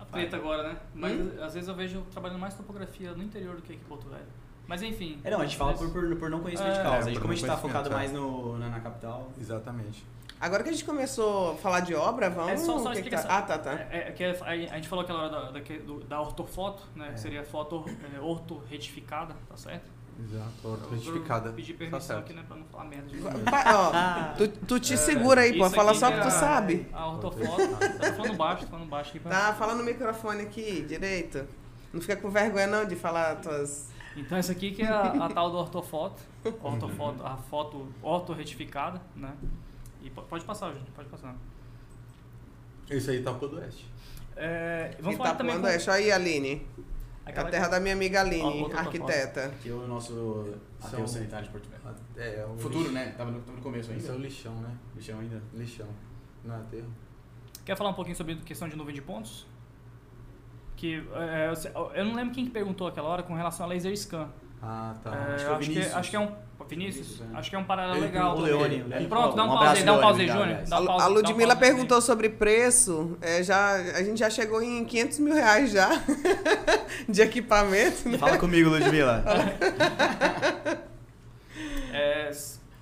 a 0.00 0.04
preta 0.04 0.36
agora, 0.36 0.62
né? 0.72 0.80
Mas 0.94 1.12
Hum? 1.20 1.30
às 1.42 1.54
vezes 1.54 1.68
eu 1.68 1.74
vejo 1.74 2.02
trabalhando 2.10 2.40
mais 2.40 2.54
topografia 2.54 3.12
no 3.12 3.22
interior 3.22 3.54
do 3.56 3.62
que 3.62 3.72
aqui 3.72 3.82
em 3.82 3.88
Porto 3.88 4.08
Velho. 4.08 4.26
Mas 4.66 4.82
enfim. 4.82 5.20
É, 5.22 5.30
não, 5.30 5.40
a 5.40 5.44
gente 5.44 5.56
fala 5.56 5.74
por, 5.74 5.90
por, 5.90 6.16
por 6.16 6.30
não 6.30 6.40
conhecimento 6.40 6.74
É, 6.74 6.78
de 6.78 6.82
causa. 6.82 6.96
é, 6.96 7.00
A 7.00 7.04
gente, 7.14 7.20
como 7.20 7.32
a 7.32 7.36
gente 7.36 7.46
tá 7.46 7.56
focado 7.56 7.90
mais 7.90 8.10
conhecimento, 8.10 8.42
no, 8.48 8.58
na, 8.58 8.68
na 8.70 8.80
capital. 8.80 9.28
Exatamente. 9.40 10.06
Agora 10.40 10.62
que 10.62 10.68
a 10.68 10.72
gente 10.72 10.84
começou 10.84 11.52
a 11.52 11.54
falar 11.56 11.80
de 11.80 11.94
obra, 11.94 12.28
vamos. 12.28 12.52
É 12.52 12.56
só, 12.56 12.78
só 12.78 12.90
o 12.90 12.92
que 12.92 13.02
que 13.02 13.10
tá? 13.10 13.24
Ah, 13.28 13.42
tá, 13.42 13.56
tá. 13.58 13.72
É, 13.90 14.08
é 14.08 14.12
que 14.12 14.24
a, 14.24 14.32
a 14.50 14.56
gente 14.56 14.88
falou 14.88 15.04
aquela 15.04 15.20
hora 15.24 15.30
da, 15.30 15.50
da, 15.52 15.60
da 16.08 16.20
ortofoto, 16.20 16.82
né? 16.94 17.08
É. 17.08 17.12
Que 17.12 17.20
seria 17.20 17.44
foto 17.44 17.84
é, 18.14 18.20
ortorretificada, 18.20 19.34
tá 19.48 19.56
certo? 19.56 19.92
Exato, 20.16 20.78
retificada. 20.92 21.50
Pedi 21.52 21.72
Tá 21.72 21.78
permissão 21.78 22.00
certo. 22.00 22.20
aqui, 22.20 22.32
né? 22.34 22.44
Pra 22.46 22.56
não 22.56 22.64
falar 22.66 22.84
merda 22.84 23.08
de 23.08 23.16
novo. 23.16 23.38
Pa- 23.40 23.64
ó, 24.32 24.36
tu, 24.36 24.48
tu 24.48 24.78
te 24.80 24.96
segura 24.96 25.40
aí, 25.40 25.58
pô. 25.58 25.66
É, 25.66 25.70
Fala 25.70 25.92
só 25.94 26.08
que 26.08 26.16
que 26.16 26.22
tu 26.22 26.28
é 26.28 26.30
sabe. 26.30 26.86
A 26.92 27.08
ortofoto. 27.10 27.62
Eu 27.62 27.76
tô 27.78 28.12
falando 28.16 28.36
baixo, 28.36 28.64
tô 28.64 28.70
falando 28.70 28.88
baixo 28.88 29.10
aqui. 29.10 29.18
pra- 29.20 29.30
Tá, 29.32 29.52
fala 29.54 29.74
no 29.74 29.82
microfone 29.82 30.42
aqui, 30.42 30.82
direito. 30.82 31.44
Não 31.92 32.00
fica 32.00 32.16
com 32.16 32.30
vergonha 32.30 32.66
não 32.68 32.84
de 32.84 32.94
falar 32.96 33.36
tuas. 33.36 33.88
Então 34.16 34.38
essa 34.38 34.52
aqui 34.52 34.70
que 34.72 34.82
é 34.82 34.88
a, 34.88 35.24
a 35.26 35.28
tal 35.28 35.50
do 35.50 35.56
ortofoto. 35.56 36.22
Ortofoto, 36.62 37.24
a 37.26 37.36
foto 37.36 37.88
ortorretificada, 38.02 39.00
né? 39.16 39.34
E 40.02 40.10
po- 40.10 40.22
pode 40.22 40.44
passar, 40.44 40.72
gente, 40.72 40.90
pode 40.92 41.08
passar. 41.08 41.34
Isso 42.90 43.10
aí 43.10 43.22
tá 43.22 43.32
pro 43.32 43.48
do 43.48 43.56
oeste. 43.58 43.86
É, 44.36 44.88
vamos 44.90 45.04
Vamos 45.04 45.16
falar 45.18 45.30
tá 45.30 45.36
também 45.36 45.54
pondo 45.56 45.66
é, 45.68 45.90
aí, 45.90 46.12
Aline. 46.12 46.66
É 47.26 47.28
a 47.28 47.30
aquela- 47.30 47.50
terra 47.50 47.68
da 47.68 47.80
minha 47.80 47.94
amiga 47.94 48.20
Aline, 48.20 48.62
outra 48.62 48.80
arquiteta. 48.80 49.54
Que 49.62 49.70
é 49.70 49.72
o 49.72 49.86
nosso 49.86 50.54
ateu 50.82 50.98
São- 50.98 51.08
sanitário 51.08 51.46
de 51.46 51.52
Porto 51.52 51.68
Velho. 51.70 51.82
É, 52.16 52.40
é 52.40 52.46
Futuro, 52.58 52.78
lixo- 52.80 52.92
né? 52.92 53.14
Tava 53.16 53.30
no, 53.30 53.40
tava 53.40 53.56
no 53.56 53.62
começo 53.62 53.90
Esse 53.92 54.06
é 54.06 54.10
o 54.10 54.14
ainda. 54.14 54.26
lixão, 54.26 54.54
né? 54.60 54.76
Lixão 54.94 55.18
ainda. 55.20 55.42
Lixão. 55.54 55.86
Não 56.44 56.54
é 56.54 56.58
aterro. 56.58 56.88
Quer 57.64 57.76
falar 57.76 57.90
um 57.90 57.94
pouquinho 57.94 58.16
sobre 58.16 58.34
a 58.34 58.36
questão 58.36 58.68
de 58.68 58.76
nuvem 58.76 58.94
de 58.94 59.00
pontos? 59.00 59.46
Que 60.76 61.02
é, 61.14 61.52
eu 61.94 62.04
não 62.04 62.14
lembro 62.14 62.34
quem 62.34 62.44
que 62.44 62.50
perguntou 62.50 62.86
aquela 62.86 63.08
hora 63.08 63.22
com 63.22 63.34
relação 63.34 63.66
a 63.66 63.68
laser 63.68 63.96
scan. 63.96 64.28
Ah, 64.62 64.94
tá. 65.02 65.10
É, 65.14 65.34
acho 65.34 65.44
que 65.44 65.44
acho, 65.44 65.46
foi 65.46 65.54
o 65.54 65.58
que, 65.58 65.94
acho 65.94 66.10
que 66.10 66.16
é 66.16 66.20
um. 66.20 66.44
Vinícius? 66.66 67.06
Vinícius, 67.06 67.20
é. 67.20 67.36
Acho 67.38 67.50
que 67.50 67.56
é 67.56 67.58
um 67.58 67.64
paralelo 67.64 67.98
Ele 67.98 68.06
legal. 68.06 68.36
O 68.38 68.40
Leone. 68.40 68.82
Leone. 68.84 69.06
Pronto, 69.06 69.36
dá 69.36 69.42
um, 69.44 69.46
Um 69.46 69.48
pause 69.50 69.62
abraço, 69.64 69.80
aí, 69.80 69.84
dá 69.84 69.92
um 69.92 70.00
pause 70.00 70.20
aí, 70.22 70.28
Júnior. 70.28 70.58
A, 70.70 71.02
a 71.02 71.06
Ludmilla 71.08 71.54
pause 71.54 71.64
aí. 71.64 71.70
perguntou 71.70 72.00
sobre 72.00 72.28
preço. 72.30 73.18
É, 73.20 73.42
já, 73.42 73.72
a 73.72 74.02
gente 74.02 74.18
já 74.18 74.30
chegou 74.30 74.62
em 74.62 74.82
500 74.84 75.18
mil 75.18 75.34
reais 75.34 75.72
já 75.72 75.90
de 77.06 77.20
equipamento. 77.20 78.08
Né? 78.08 78.16
Fala 78.16 78.38
comigo, 78.38 78.70
Ludmilla. 78.70 79.22
É, 81.96 82.28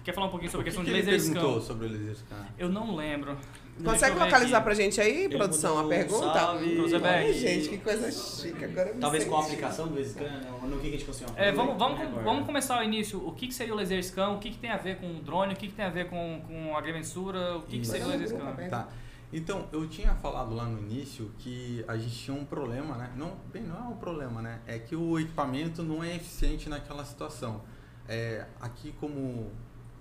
quer 0.03 0.15
falar 0.15 0.29
um 0.29 0.31
pouquinho 0.31 0.51
sobre 0.51 0.63
a 0.63 0.65
questão 0.65 0.83
que 0.83 0.91
de 0.91 0.97
laser 0.97 1.21
perguntou 1.21 1.61
scan? 1.61 1.67
sobre 1.67 1.87
o 1.87 1.91
laser 1.91 2.17
scan? 2.17 2.47
Eu 2.57 2.71
não 2.71 2.97
lembro. 2.97 3.37
Consegue 3.83 4.19
localizar 4.19 4.59
aqui. 4.59 4.65
pra 4.65 4.75
gente 4.75 5.01
aí, 5.01 5.25
Ele 5.25 5.37
produção, 5.37 5.79
a 5.79 5.89
pergunta? 5.89 6.33
salve. 6.33 7.33
Gente, 7.33 7.69
que 7.69 7.79
coisa 7.79 8.13
chique. 8.13 8.65
Agora 8.65 8.95
Talvez 9.01 9.25
com 9.25 9.37
a 9.37 9.41
aplicação 9.41 9.89
do 9.89 10.05
Scan, 10.05 10.41
ou 10.61 10.69
no 10.69 10.79
que 10.79 10.89
a 10.89 10.91
gente 10.91 11.05
conseguiu. 11.05 11.35
É, 11.37 11.51
vamos, 11.51 11.79
vamos, 11.79 11.99
vamos 12.23 12.47
começar 12.47 12.81
o 12.81 12.85
início. 12.85 13.27
O 13.27 13.33
que, 13.33 13.49
que 13.49 13.55
seria 13.55 13.73
o 13.73 13.77
laser 13.77 14.03
scan? 14.05 14.31
O 14.31 14.39
que, 14.39 14.51
que 14.51 14.59
tem 14.59 14.71
a 14.71 14.77
ver 14.77 14.99
com 14.99 15.11
o 15.11 15.21
drone? 15.21 15.55
O 15.55 15.57
que, 15.57 15.69
que 15.69 15.75
tem 15.75 15.85
a 15.85 15.91
ver 15.91 16.09
com, 16.09 16.43
com 16.47 16.77
a 16.77 16.79
agrimensura? 16.79 17.57
O 17.57 17.63
que, 17.63 17.79
que 17.79 17.87
seria 17.87 18.07
o 18.07 18.11
laser 18.11 18.29
scan? 18.29 18.69
Tá. 18.69 18.89
Então, 19.33 19.67
eu 19.73 19.89
tinha 19.89 20.15
falado 20.17 20.55
lá 20.55 20.67
no 20.67 20.79
início 20.79 21.33
que 21.39 21.83
a 21.89 21.97
gente 21.97 22.15
tinha 22.15 22.37
um 22.37 22.45
problema, 22.45 22.97
né? 22.97 23.11
Não, 23.17 23.33
bem, 23.51 23.63
não 23.63 23.77
é 23.77 23.89
um 23.89 23.97
problema, 23.97 24.43
né? 24.43 24.61
É 24.67 24.79
que 24.79 24.95
o 24.95 25.19
equipamento 25.19 25.83
não 25.83 26.05
é 26.05 26.17
eficiente 26.17 26.69
naquela 26.69 27.03
situação. 27.03 27.63
É, 28.07 28.45
aqui, 28.61 28.93
como 29.01 29.51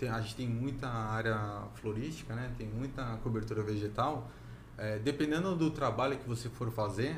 tem- 0.02 0.10
a 0.10 0.20
gente 0.20 0.36
tem 0.36 0.48
muita 0.50 0.88
área 0.90 1.64
florística, 1.76 2.34
né? 2.36 2.52
Tem 2.58 2.68
muita 2.68 3.04
cobertura 3.24 3.62
vegetal. 3.64 4.30
é, 4.78 4.98
dependendo 4.98 5.56
do 5.56 5.70
trabalho 5.70 6.18
que 6.18 6.28
você 6.28 6.50
for 6.50 6.72
fazer, 6.72 7.16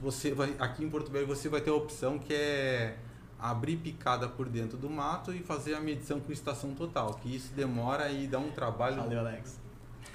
você 0.00 0.32
vai 0.32 0.54
aqui 0.58 0.84
em 0.84 0.88
Porto 0.88 1.10
Velho 1.10 1.26
você 1.26 1.48
vai 1.48 1.60
ter 1.60 1.70
a 1.70 1.74
opção 1.74 2.16
que 2.16 2.32
é 2.32 2.96
abrir 3.40 3.76
picada 3.78 4.28
por 4.28 4.48
dentro 4.48 4.78
do 4.78 4.88
mato 4.88 5.32
e 5.32 5.40
fazer 5.40 5.74
a 5.74 5.80
medição 5.80 6.20
com 6.20 6.30
estação 6.30 6.74
total, 6.74 7.14
que 7.14 7.34
isso 7.34 7.52
demora 7.54 8.08
e 8.10 8.28
dá 8.28 8.38
um 8.38 8.52
trabalho 8.52 8.96
Valeu, 8.98 9.18
Alex. 9.18 9.58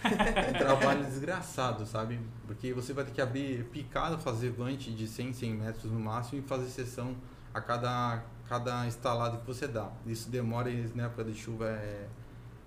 um 0.05 0.57
trabalho 0.57 1.03
desgraçado, 1.03 1.85
sabe? 1.85 2.19
Porque 2.47 2.73
você 2.73 2.93
vai 2.93 3.03
ter 3.03 3.11
que 3.11 3.21
abrir 3.21 3.65
picada, 3.65 4.17
fazer 4.17 4.51
vante 4.51 4.91
de 4.91 5.07
100, 5.07 5.33
100 5.33 5.53
metros 5.55 5.91
no 5.91 5.99
máximo 5.99 6.39
e 6.41 6.43
fazer 6.47 6.69
sessão 6.69 7.15
a 7.53 7.59
cada, 7.59 8.23
cada 8.51 8.85
instalado 8.85 9.37
que 9.37 9.47
você 9.47 9.65
dá. 9.65 9.89
Isso 10.05 10.29
demora 10.29 10.69
e 10.69 10.91
na 10.93 11.05
época 11.05 11.23
de 11.23 11.33
chuva 11.33 11.69
é. 11.69 12.05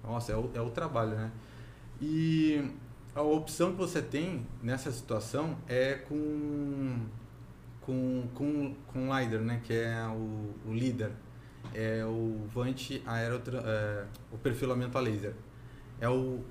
Nossa, 0.03 0.33
é 0.33 0.37
o, 0.37 0.51
é 0.55 0.61
o 0.63 0.71
trabalho, 0.71 1.11
né? 1.11 1.31
E 2.01 2.73
a 3.15 3.21
opção 3.21 3.73
que 3.73 3.77
você 3.77 4.01
tem 4.01 4.47
nessa 4.63 4.91
situação 4.91 5.59
é 5.69 5.97
com. 6.09 7.01
com, 7.83 8.27
com, 8.35 8.75
com 8.87 9.15
LiDAR, 9.15 9.43
né? 9.43 9.61
Que 9.63 9.75
é 9.75 10.07
o, 10.07 10.55
o 10.67 10.73
LIDAR. 10.73 11.11
É 11.75 12.03
o 12.03 12.47
Vante 12.49 13.03
Aerotra, 13.05 13.63
é, 13.67 14.07
o 14.33 14.39
perfilamento 14.39 14.97
a 14.97 15.03
laser. 15.03 15.35
É 16.01 16.09
o, 16.09 16.43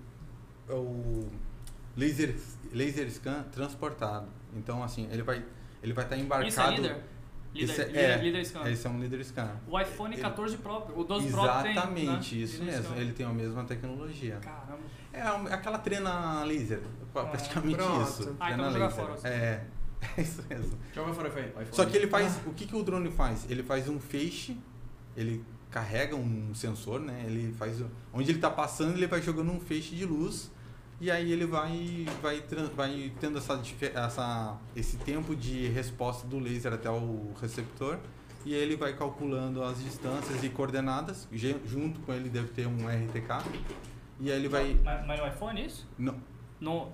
é 0.70 0.74
o 0.74 1.28
laser, 1.98 2.36
laser 2.72 3.10
scan 3.10 3.44
transportado. 3.52 4.28
Então, 4.56 4.84
assim, 4.84 5.08
ele 5.12 5.24
vai 5.24 5.44
ele 5.82 5.92
vai 5.92 6.04
estar 6.06 6.18
embarcado. 6.18 6.48
Isso 6.48 6.86
é? 6.86 7.02
Líder, 7.54 7.72
Esse 7.72 7.82
é- 7.82 7.86
é. 8.66 8.72
Esse 8.72 8.88
é 8.88 8.90
um 8.90 9.00
líder 9.00 9.24
scan. 9.24 9.52
O 9.68 9.80
iPhone 9.80 10.14
Ele- 10.16 10.22
14 10.22 10.58
Pro, 10.58 10.88
o 10.96 11.04
12 11.04 11.30
Pro 11.30 11.42
tem, 11.62 11.72
Exatamente, 11.72 12.36
né? 12.36 12.42
isso 12.42 12.60
Líder 12.60 12.66
mesmo. 12.72 12.84
scan. 12.86 12.96
Ele 13.02 13.14
tem 13.14 13.26
a 13.26 13.30
mesma 13.30 13.64
tecnologia. 13.64 14.38
Caramba. 14.42 14.80
É 15.14 15.32
um- 15.32 15.46
aquela 15.48 15.78
trena 15.78 16.44
laser, 16.44 16.82
Ah, 17.16 17.24
praticamente 17.26 17.76
pronto. 17.76 18.02
isso. 18.10 18.36
Ah, 18.40 18.52
então 18.52 18.58
trena 18.58 18.64
vou 18.64 18.72
jogar 18.74 18.86
laser. 18.88 19.02
fora, 19.06 19.14
assim. 19.14 19.28
É, 19.28 19.66
é 20.18 20.22
isso 20.22 20.44
mesmo. 20.50 20.80
Joga 20.96 21.14
fora 21.14 21.30
o 21.30 21.32
iPhone. 21.40 21.68
Só 21.72 21.86
que 21.86 21.96
ele 21.98 22.08
faz. 22.08 22.40
O 22.48 22.54
que, 22.54 22.66
que 22.66 22.76
o 22.76 22.82
drone 22.84 23.12
faz? 23.12 23.46
Ele 23.50 23.62
faz 23.62 23.88
um 23.88 24.00
feixe, 24.00 24.58
ele 25.16 25.46
carrega 25.70 26.16
um 26.16 26.56
sensor, 26.56 27.00
né? 27.00 27.24
Ele 27.28 27.54
faz. 27.54 27.80
Onde 28.12 28.32
ele 28.32 28.40
está 28.40 28.50
passando, 28.50 28.98
ele 28.98 29.06
vai 29.08 29.22
jogando 29.22 29.52
um 29.52 29.60
feixe 29.60 29.96
de 29.96 30.06
luz. 30.06 30.52
E 31.02 31.12
aí 31.12 31.32
ele 31.32 31.46
vai, 31.46 32.06
vai, 32.22 32.42
vai 32.76 33.12
tendo 33.20 33.38
essa, 33.38 33.62
essa, 33.94 34.58
esse 34.76 34.98
tempo 34.98 35.36
de 35.36 35.68
resposta 35.68 36.26
do 36.28 36.40
laser 36.40 36.74
até 36.74 36.90
o 36.90 37.34
receptor. 37.42 38.00
E 38.46 38.54
ele 38.54 38.76
vai 38.76 38.94
calculando 38.96 39.64
as 39.64 39.82
distâncias 39.84 40.44
e 40.44 40.50
coordenadas. 40.50 41.28
Junto 41.66 42.00
com 42.02 42.14
ele 42.14 42.30
deve 42.30 42.50
ter 42.50 42.68
um 42.68 42.88
RTK. 42.88 43.50
E 44.20 44.32
aí 44.32 44.38
ele 44.38 44.48
vai. 44.48 44.80
Mas, 44.84 45.06
mas 45.06 45.20
no 45.20 45.28
iPhone 45.28 45.62
é 45.62 45.66
isso? 45.66 45.88
No, 45.98 46.92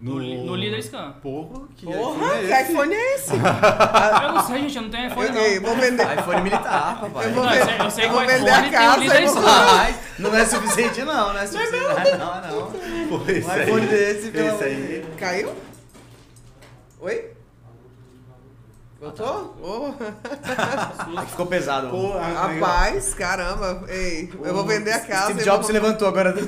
No, 0.00 0.12
no, 0.12 0.18
li- 0.20 0.38
no 0.44 0.54
líder 0.54 0.80
scan. 0.82 1.10
Porra, 1.20 1.66
que 1.76 1.84
Porra, 1.84 2.26
iPhone 2.38 2.46
que 2.46 2.52
é 2.52 2.62
esse? 2.62 2.70
iPhone 2.72 2.94
é 2.94 3.14
esse? 3.16 3.32
Eu 4.22 4.32
não 4.32 4.46
sei, 4.46 4.58
gente, 4.60 4.76
eu 4.76 4.82
não 4.82 4.90
tenho 4.90 5.08
iPhone 5.08 5.26
Eu, 5.26 5.32
não. 5.34 5.40
ei, 5.40 5.58
vou 5.60 5.74
vender. 5.76 6.18
iPhone 6.20 6.40
militar, 6.42 7.00
papai. 7.00 7.26
Eu 7.26 7.32
vou 7.32 7.44
Não, 7.44 7.52
eu 7.54 7.64
sei, 7.64 7.80
eu 7.80 7.90
sei 7.90 8.04
Eu 8.04 8.08
que 8.10 8.14
o 8.14 8.18
vou 8.18 8.26
vender 8.28 8.36
iPhone 8.36 8.50
a 8.52 8.62
tem 8.62 8.70
casa 8.70 8.98
o 8.98 9.02
e 9.02 9.08
vou-. 9.26 9.42
Mas 9.42 9.96
não 10.20 10.36
é 10.36 10.44
suficiente 10.44 11.02
não, 11.02 11.32
não 11.32 11.40
é 11.40 11.46
suficiente. 11.46 12.16
Não, 12.18 12.40
não. 12.40 12.70
Pô, 13.08 13.16
Um 13.16 13.28
esse 13.28 13.50
aí- 13.50 13.62
iPhone 13.64 13.86
desse, 13.88 14.30
pelo 14.30 14.48
esse 14.54 14.64
aí. 14.64 15.04
Caiu? 15.18 15.52
Oi? 17.00 17.32
Voltou? 19.00 19.56
Ô, 19.62 19.94
Ficou 21.30 21.46
pesado. 21.46 21.88
Pô, 21.88 22.18
rapaz, 22.18 23.14
caramba. 23.14 23.84
Ei, 23.88 24.28
eu 24.44 24.52
vou 24.54 24.64
vender 24.64 24.90
a 24.92 24.98
casa. 25.00 25.24
Steve 25.26 25.44
Jobs 25.44 25.66
se 25.66 25.72
vou... 25.72 25.80
levantou 25.80 26.08
agora 26.08 26.32
do 26.34 26.40
Ele 26.40 26.46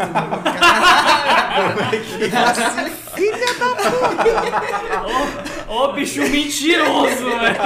fala 2.30 2.50
assim, 2.50 2.92
filha 3.20 3.54
da 3.58 3.74
puta. 3.74 5.04
Ô, 5.68 5.74
ô, 5.74 5.92
bicho 5.92 6.20
mentiroso, 6.22 7.24
velho. 7.24 7.60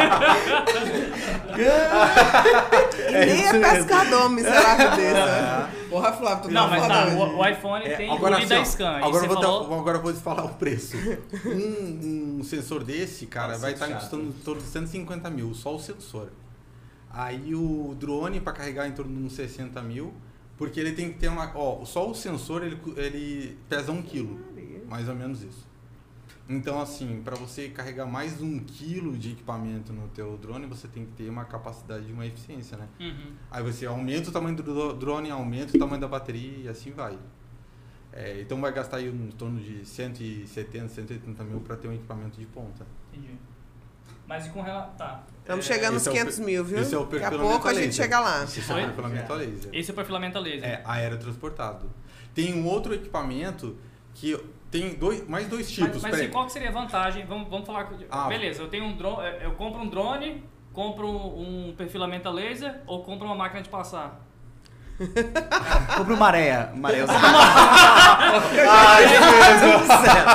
E 3.09 3.27
nem 3.27 3.47
é 3.47 3.53
pescador, 3.75 4.29
miserável 4.31 4.91
desse. 4.97 5.15
né? 5.15 5.71
Porra, 5.89 6.13
Flávio, 6.13 6.43
tu 6.45 6.51
Não, 6.51 6.63
tá 6.65 6.69
mas 6.71 6.81
foda 6.83 6.95
tá, 6.95 7.07
o, 7.15 7.39
o 7.39 7.49
iPhone 7.49 7.85
É, 7.87 7.97
tem 7.97 8.11
agora, 8.11 8.35
o 8.35 8.39
assim, 8.43 8.55
ó, 8.55 8.65
scan. 8.65 8.97
agora, 8.97 9.27
vou 9.29 9.41
falou... 9.43 9.75
agora 9.81 9.99
eu 9.99 10.03
vou 10.03 10.13
te 10.13 10.21
falar 10.21 10.45
o 10.45 10.49
preço. 10.55 10.97
um, 11.47 12.39
um 12.41 12.45
sensor 12.45 12.83
desse, 12.83 13.27
cara, 13.27 13.49
Nossa, 13.49 13.61
vai 13.61 13.73
estar 13.75 13.87
chato. 13.89 14.01
custando 14.01 14.25
em 14.25 14.33
torno 14.33 14.61
de 14.61 14.67
150 14.69 15.31
mil, 15.31 15.55
só 15.55 15.75
o 15.75 15.79
sensor. 15.79 16.31
Aí 17.13 17.55
o 17.55 17.95
drone 17.99 18.41
para 18.41 18.53
carregar 18.55 18.89
em 18.89 18.93
torno 18.93 19.17
de 19.17 19.23
uns 19.25 19.35
60 19.35 19.81
mil, 19.83 20.13
porque 20.59 20.81
ele 20.81 20.93
tem 20.93 21.13
que 21.13 21.19
ter 21.21 21.29
uma. 21.29 21.53
Ó, 21.55 21.85
só 21.85 22.11
o 22.11 22.15
sensor 22.15 22.65
ele, 22.65 22.77
ele 22.97 23.57
pesa 23.69 23.93
um 23.93 24.03
quilo, 24.03 24.41
mais 24.95 25.09
ou 25.09 25.15
menos 25.17 25.43
isso. 25.43 25.67
Então, 26.49 26.81
assim, 26.81 27.21
para 27.25 27.35
você 27.35 27.69
carregar 27.69 28.07
mais 28.07 28.41
um 28.41 28.61
quilo 28.61 29.19
de 29.19 29.33
equipamento 29.33 29.93
no 29.93 30.07
teu 30.09 30.37
drone, 30.37 30.67
você 30.67 30.87
tem 30.87 31.05
que 31.05 31.11
ter 31.13 31.29
uma 31.29 31.45
capacidade 31.45 32.07
de 32.07 32.13
uma 32.13 32.25
eficiência, 32.25 32.77
né? 32.77 32.87
Uhum. 33.01 33.33
Aí 33.51 33.61
você 33.65 33.87
aumenta 33.87 34.29
o 34.29 34.33
tamanho 34.33 34.55
do 34.55 34.63
dro- 34.63 34.93
drone, 34.93 35.31
aumenta 35.33 35.77
o 35.77 35.81
tamanho 35.81 36.01
da 36.01 36.07
bateria 36.07 36.59
e 36.59 36.69
assim 36.69 36.93
vai. 36.93 37.19
É, 38.13 38.41
então 38.41 38.61
vai 38.61 38.73
gastar 38.73 38.99
aí 38.99 39.09
em 39.09 39.31
torno 39.33 39.59
de 39.61 39.85
170, 39.85 40.89
180 40.91 41.43
mil 41.43 41.59
para 41.61 41.77
ter 41.77 41.89
um 41.89 41.93
equipamento 41.93 42.39
de 42.39 42.47
ponta. 42.47 42.87
Entendi. 43.13 43.35
Mas 44.29 44.47
e 44.47 44.51
com 44.51 44.63
relação. 44.63 44.95
Tá. 44.97 45.25
Estamos 45.41 45.69
É, 45.69 45.75
chegando 45.75 45.95
nos 45.95 46.07
é 46.07 46.11
o 46.11 46.13
500 46.13 46.37
per- 46.37 46.47
mil, 46.47 46.65
viu? 46.65 46.79
esse 46.79 46.95
é 46.95 46.99
o 46.99 47.05
Daqui 47.07 47.25
a 47.25 47.31
pouco 47.33 47.67
a 47.67 47.71
a 47.73 47.75
gente 47.75 47.95
chega 47.97 48.21
lá. 48.21 48.45
Esse 48.45 48.61
é 48.61 48.63
o 48.63 48.85
perfilamento 48.87 49.33
a 49.33 49.37
laser. 49.37 49.71
Esse 49.75 49.91
é 49.91 49.93
o 49.93 49.97
perfilamento 49.97 50.39
a 50.39 50.41
laser. 50.41 50.65
É 50.69 50.83
aerotransportado. 50.85 51.91
Tem 52.33 52.55
um 52.55 52.65
outro 52.67 52.95
equipamento 52.95 53.77
que 54.15 54.39
tem 54.75 54.95
dois, 54.95 55.25
mais 55.29 55.47
dois 55.47 55.71
tipos. 55.71 56.03
Mas, 56.03 56.11
mas 56.11 56.15
assim, 56.15 56.29
qual 56.31 56.47
que 56.47 56.53
seria 56.53 56.69
a 56.69 56.73
vantagem? 56.73 57.25
Vamos, 57.27 57.49
vamos 57.49 57.65
falar. 57.65 57.85
com- 57.85 57.95
Ah. 58.11 58.27
Beleza, 58.27 58.61
eu 58.61 58.69
tenho 58.69 58.85
um 58.85 58.97
drone, 58.97 59.23
eu 59.41 59.53
compro 59.53 59.81
um 59.81 59.89
drone, 59.89 60.43
compro 60.73 61.07
um 61.09 61.73
perfilamento 61.79 62.27
a 62.29 62.33
laser 62.33 62.81
ou 62.85 63.05
compro 63.05 63.25
uma 63.25 63.37
máquina 63.37 63.63
de 63.63 63.69
passar? 63.69 64.21
Compra 65.97 66.15
uma 66.15 66.27
areia. 66.27 66.71
Uma 66.75 66.89
areia. 66.89 67.05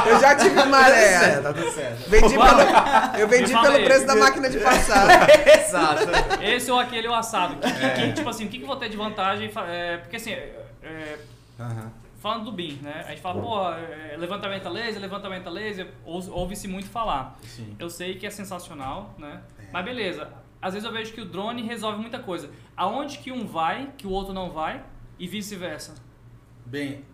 Eu 0.07 0.19
já 0.19 0.35
tive 0.35 0.63
maré. 0.65 1.39
tá 1.41 1.53
tudo 1.53 1.71
certo. 1.71 2.09
Vendi 2.09 2.33
pelo, 2.37 3.19
eu 3.19 3.27
vendi 3.27 3.51
pelo 3.51 3.75
aí. 3.75 3.83
preço 3.85 4.05
da 4.07 4.15
máquina 4.15 4.49
de 4.49 4.59
passar. 4.59 5.27
Exato. 5.59 6.03
Esse 6.43 6.71
ou 6.71 6.79
aquele 6.79 7.07
ou 7.09 7.13
assado. 7.15 7.55
Que, 7.57 7.71
que- 7.71 7.85
É. 7.85 7.89
que- 7.89 8.13
tipo 8.13 8.29
assim, 8.29 8.45
o 8.45 8.49
que, 8.49 8.57
que 8.57 8.63
eu 8.63 8.67
vou 8.67 8.77
ter 8.77 8.87
de 8.89 8.97
vantagem? 8.97 9.51
é, 9.67 9.97
porque 9.97 10.15
assim, 10.15 10.31
é, 10.31 10.55
é, 10.83 11.17
Aham. 11.59 11.91
Falando 12.19 12.45
do 12.45 12.51
BIM, 12.51 12.79
né? 12.81 13.03
A 13.05 13.09
gente 13.11 13.21
fala, 13.21 13.41
pô, 13.41 13.71
é, 13.71 14.15
levantamento 14.17 14.65
a 14.67 14.69
laser, 14.69 15.01
levantamento 15.01 15.47
a 15.47 15.49
laser, 15.49 15.91
ou- 16.05 16.29
ouve-se 16.31 16.67
muito 16.67 16.87
falar. 16.89 17.37
Sim. 17.43 17.75
Eu 17.79 17.89
sei 17.89 18.15
que 18.15 18.25
é 18.27 18.29
sensacional, 18.29 19.15
né? 19.17 19.41
É. 19.57 19.67
Mas 19.71 19.85
beleza. 19.85 20.31
Às 20.61 20.73
vezes 20.73 20.85
eu 20.87 20.93
vejo 20.93 21.13
que 21.13 21.21
o 21.21 21.25
drone 21.25 21.61
resolve 21.63 21.99
muita 22.01 22.19
coisa. 22.19 22.49
Aonde 22.75 23.19
que 23.19 23.31
um 23.31 23.47
vai, 23.47 23.93
que 23.97 24.05
o 24.05 24.09
outro 24.11 24.33
não 24.33 24.51
vai, 24.51 24.83
e 25.17 25.27
vice-versa. 25.27 25.95
Bem, 26.65 27.05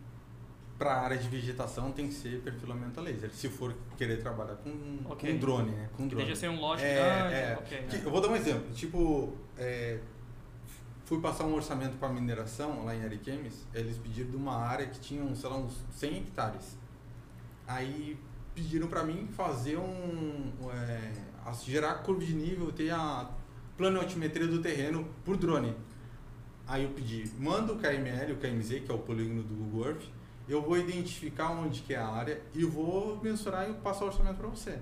para 0.78 0.92
a 0.94 1.02
área 1.04 1.18
de 1.18 1.28
vegetação 1.30 1.92
tem 1.92 2.08
que 2.08 2.14
ser 2.14 2.42
perfilamento 2.42 3.00
a 3.00 3.04
laser. 3.04 3.30
Se 3.32 3.48
for 3.48 3.74
querer 3.98 4.18
trabalhar 4.22 4.56
com, 4.56 5.00
Ok. 5.06 5.32
com 5.32 5.38
drone, 5.40 5.72
né? 5.72 5.90
Com 5.96 6.04
Que 6.04 6.10
drone. 6.10 6.26
deixa 6.26 6.40
ser 6.42 6.50
um 6.50 6.60
lote 6.60 6.84
É, 6.84 6.96
grande. 6.96 7.34
é. 7.36 7.58
ok, 7.60 7.78
Que- 7.88 7.96
né? 7.98 8.02
Eu 8.06 8.12
vou 8.12 8.20
dar 8.22 8.28
um 8.30 8.36
exemplo. 8.36 8.74
Tipo, 8.74 9.38
é, 9.58 10.00
fui 11.06 11.22
passar 11.22 11.46
um 11.46 11.54
orçamento 11.54 11.98
para 11.98 12.10
mineração 12.10 12.84
lá 12.84 12.96
em 12.96 13.04
Ariquemes. 13.04 13.66
Eles 13.74 13.98
pediram 13.98 14.32
de 14.32 14.36
uma 14.36 14.56
área 14.56 14.88
que 14.88 15.00
tinha, 15.00 15.36
sei 15.36 15.50
lá, 15.50 15.58
uns 15.58 15.84
100 15.92 16.18
hectares. 16.18 16.78
Aí 17.68 18.18
pediram 18.54 18.88
para 18.88 19.04
mim 19.04 19.28
fazer 19.28 19.78
um. 19.78 20.52
É, 20.74 21.12
gerar 21.64 21.96
curva 21.96 22.26
de 22.26 22.34
nível, 22.34 22.72
ter 22.72 22.90
a 22.90 23.30
planoaltimetria 23.78 24.48
do 24.48 24.62
terreno 24.62 25.08
por 25.24 25.38
drone. 25.38 25.76
Aí 26.68 26.84
eu 26.84 26.90
pedi, 26.90 27.32
manda 27.38 27.74
o 27.74 27.78
KML, 27.78 28.34
o 28.34 28.38
KMZ, 28.38 28.80
que 28.80 28.92
é 28.92 28.94
o 28.94 28.98
polígono 28.98 29.44
do 29.44 29.54
Google 29.54 29.90
Earth, 29.90 30.04
eu 30.50 30.62
vou 30.64 30.78
identificar 30.78 31.52
onde 31.52 31.82
que 31.82 31.94
é 31.94 31.98
a 31.98 32.08
área 32.08 32.42
e 32.56 32.64
vou 32.64 33.20
mensurar 33.22 33.70
e 33.70 33.74
passar 33.74 34.06
o 34.06 34.08
orçamento 34.08 34.38
para 34.38 34.48
você. 34.48 34.80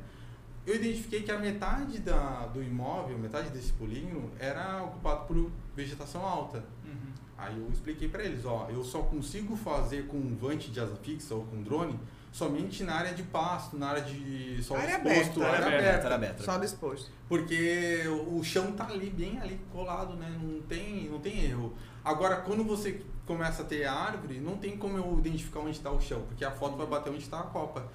Eu 0.66 0.76
identifiquei 0.76 1.24
que 1.24 1.32
a 1.32 1.38
metade 1.38 2.00
da, 2.00 2.48
do 2.48 2.64
imóvel, 2.64 3.18
metade 3.18 3.50
desse 3.50 3.74
polígono, 3.74 4.32
era 4.40 4.84
ocupado 4.84 5.26
por 5.26 5.52
vegetação 5.76 6.26
alta. 6.26 6.64
Uhum. 6.86 7.12
Aí 7.38 7.60
eu 7.60 7.70
expliquei 7.70 8.08
para 8.08 8.24
eles, 8.24 8.46
ó, 8.46 8.70
eu 8.70 8.84
só 8.84 9.02
consigo 9.02 9.56
fazer 9.58 10.08
com 10.08 10.18
um 10.18 10.36
vante 10.36 10.72
de 10.72 10.80
asa 10.80 10.96
fixa 10.96 11.36
ou 11.36 11.44
com 11.44 11.62
drone 11.62 12.00
somente 12.34 12.84
na 12.84 12.96
área 12.96 13.14
de 13.14 13.24
pasto, 13.24 13.78
na 13.78 13.90
área 13.90 14.02
de 14.02 14.62
solo 14.64 14.80
Área 14.80 14.98
exposto, 14.98 15.44
aberta, 15.44 15.46
área 15.46 15.66
área 15.66 15.78
aberta. 15.80 16.06
Era 16.08 16.16
aberta. 16.16 16.44
Só 16.44 16.58
disposto. 16.58 17.12
Porque 17.30 18.02
o 18.28 18.44
chão 18.44 18.72
tá 18.72 18.88
ali, 18.88 19.10
bem 19.12 19.40
ali 19.40 19.60
colado, 19.72 20.16
né? 20.16 20.36
Não 20.42 20.62
tem, 20.62 21.10
não 21.10 21.20
tem 21.20 21.46
erro. 21.46 21.74
Agora, 22.04 22.38
quando 22.38 22.64
você 22.64 23.02
começa 23.26 23.62
a 23.62 23.66
ter 23.66 23.86
árvore, 23.86 24.40
não 24.40 24.58
tem 24.58 24.76
como 24.78 24.98
eu 24.98 25.20
identificar 25.20 25.60
onde 25.60 25.72
está 25.72 25.92
o 25.92 26.02
chão, 26.02 26.24
porque 26.28 26.44
a 26.44 26.52
foto 26.52 26.76
vai 26.76 26.88
bater 26.88 27.12
onde 27.12 27.22
está 27.22 27.40
a 27.40 27.44
copa. 27.44 27.88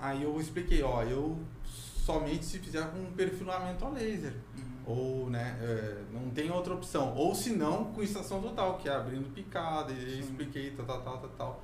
Aí 0.00 0.22
eu 0.22 0.40
expliquei, 0.40 0.82
ó, 0.82 1.02
eu 1.04 1.38
somente 2.08 2.46
se 2.46 2.58
fizer 2.58 2.90
com 2.90 3.00
um 3.00 3.12
perfilamento 3.12 3.84
a 3.84 3.90
laser. 3.90 4.32
Ou, 4.86 5.28
né, 5.28 5.58
é, 5.60 6.02
não 6.10 6.30
tem 6.30 6.50
outra 6.50 6.72
opção. 6.72 7.14
Ou 7.14 7.34
se 7.34 7.50
não, 7.50 7.92
com 7.92 8.02
estação 8.02 8.40
total, 8.40 8.78
que 8.78 8.88
é 8.88 8.92
abrindo 8.94 9.30
picada, 9.34 9.92
e 9.92 10.18
expliquei, 10.18 10.70
tal, 10.70 10.86
tal, 10.86 11.02
tal, 11.02 11.18
tal, 11.18 11.30
tal. 11.36 11.62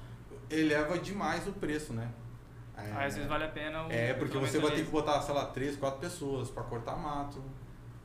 Eleva 0.51 0.99
demais 0.99 1.49
o 1.49 1.53
preço, 1.53 1.95
né? 1.95 2.11
É, 2.77 2.93
Aí 2.93 3.07
às 3.07 3.15
vezes 3.15 3.27
vale 3.27 3.45
a 3.45 3.49
pena 3.49 3.87
o 3.87 3.91
é, 3.91 4.13
porque 4.13 4.37
você 4.37 4.59
vai 4.59 4.73
ter 4.73 4.85
que 4.85 4.91
botar, 4.91 5.23
sei 5.23 5.35
lá, 5.35 5.47
três, 5.47 5.77
quatro 5.77 6.01
pessoas 6.01 6.51
para 6.51 6.63
cortar 6.65 6.97
mato, 6.97 7.43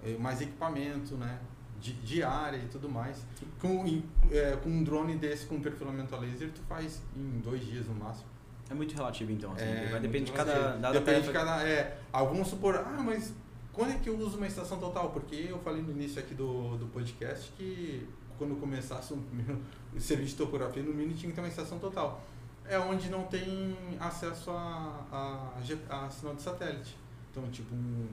eh, 0.01 0.15
mais 0.17 0.39
equipamento, 0.39 1.15
né? 1.15 1.39
De, 1.81 1.91
de 1.93 2.23
área 2.23 2.57
e 2.57 2.67
tudo 2.67 2.87
mais. 2.87 3.25
Com, 3.59 4.01
é, 4.31 4.55
com 4.63 4.69
um 4.69 4.83
drone 4.83 5.17
desse 5.17 5.45
com 5.45 5.59
perfilamento 5.59 6.15
a 6.15 6.19
laser, 6.19 6.51
tu 6.51 6.61
faz 6.61 7.01
em 7.15 7.39
dois 7.39 7.65
dias 7.65 7.87
no 7.87 7.95
máximo. 7.95 8.29
É 8.69 8.73
muito 8.73 8.93
relativo 8.95 9.31
então. 9.31 9.51
Assim, 9.53 9.63
É, 9.63 9.87
vai 9.91 9.99
depender 9.99 10.25
de 10.25 10.31
cada. 10.31 10.91
Depende 10.91 11.27
de 11.27 11.33
cada. 11.33 11.67
É, 11.67 11.97
alguns 12.13 12.47
supor, 12.47 12.75
ah, 12.75 13.01
mas 13.03 13.33
quando 13.73 13.91
é 13.91 13.95
que 13.95 14.09
eu 14.09 14.17
uso 14.17 14.37
uma 14.37 14.47
estação 14.47 14.79
total? 14.79 15.09
Porque 15.09 15.47
eu 15.49 15.59
falei 15.59 15.81
no 15.81 15.91
início 15.91 16.19
aqui 16.19 16.33
do, 16.33 16.77
do 16.77 16.87
podcast 16.87 17.51
que 17.57 18.07
quando 18.37 18.59
começasse 18.59 19.13
o 19.93 19.99
serviço 19.99 20.31
de 20.31 20.35
topografia, 20.37 20.83
no 20.83 20.93
mínimo 20.93 21.15
tinha 21.15 21.29
que 21.29 21.35
ter 21.35 21.41
uma 21.41 21.47
estação 21.47 21.79
total. 21.79 22.21
É 22.65 22.77
onde 22.77 23.09
não 23.09 23.23
tem 23.23 23.75
acesso 23.99 24.51
a, 24.51 25.05
a, 25.11 26.05
a 26.05 26.09
sinal 26.09 26.35
de 26.35 26.41
satélite. 26.41 26.95
Então, 27.31 27.49
tipo, 27.49 27.73
um, 27.73 28.07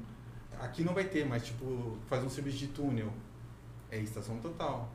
aqui 0.59 0.83
não 0.83 0.95
vai 0.95 1.05
ter, 1.05 1.27
mas 1.27 1.45
tipo, 1.47 1.97
fazer 2.09 2.27
um 2.27 2.31
serviço 2.31 2.59
de 2.59 2.69
túnel 2.69 3.13
é 3.91 3.99
estação 3.99 4.39
total. 4.39 4.91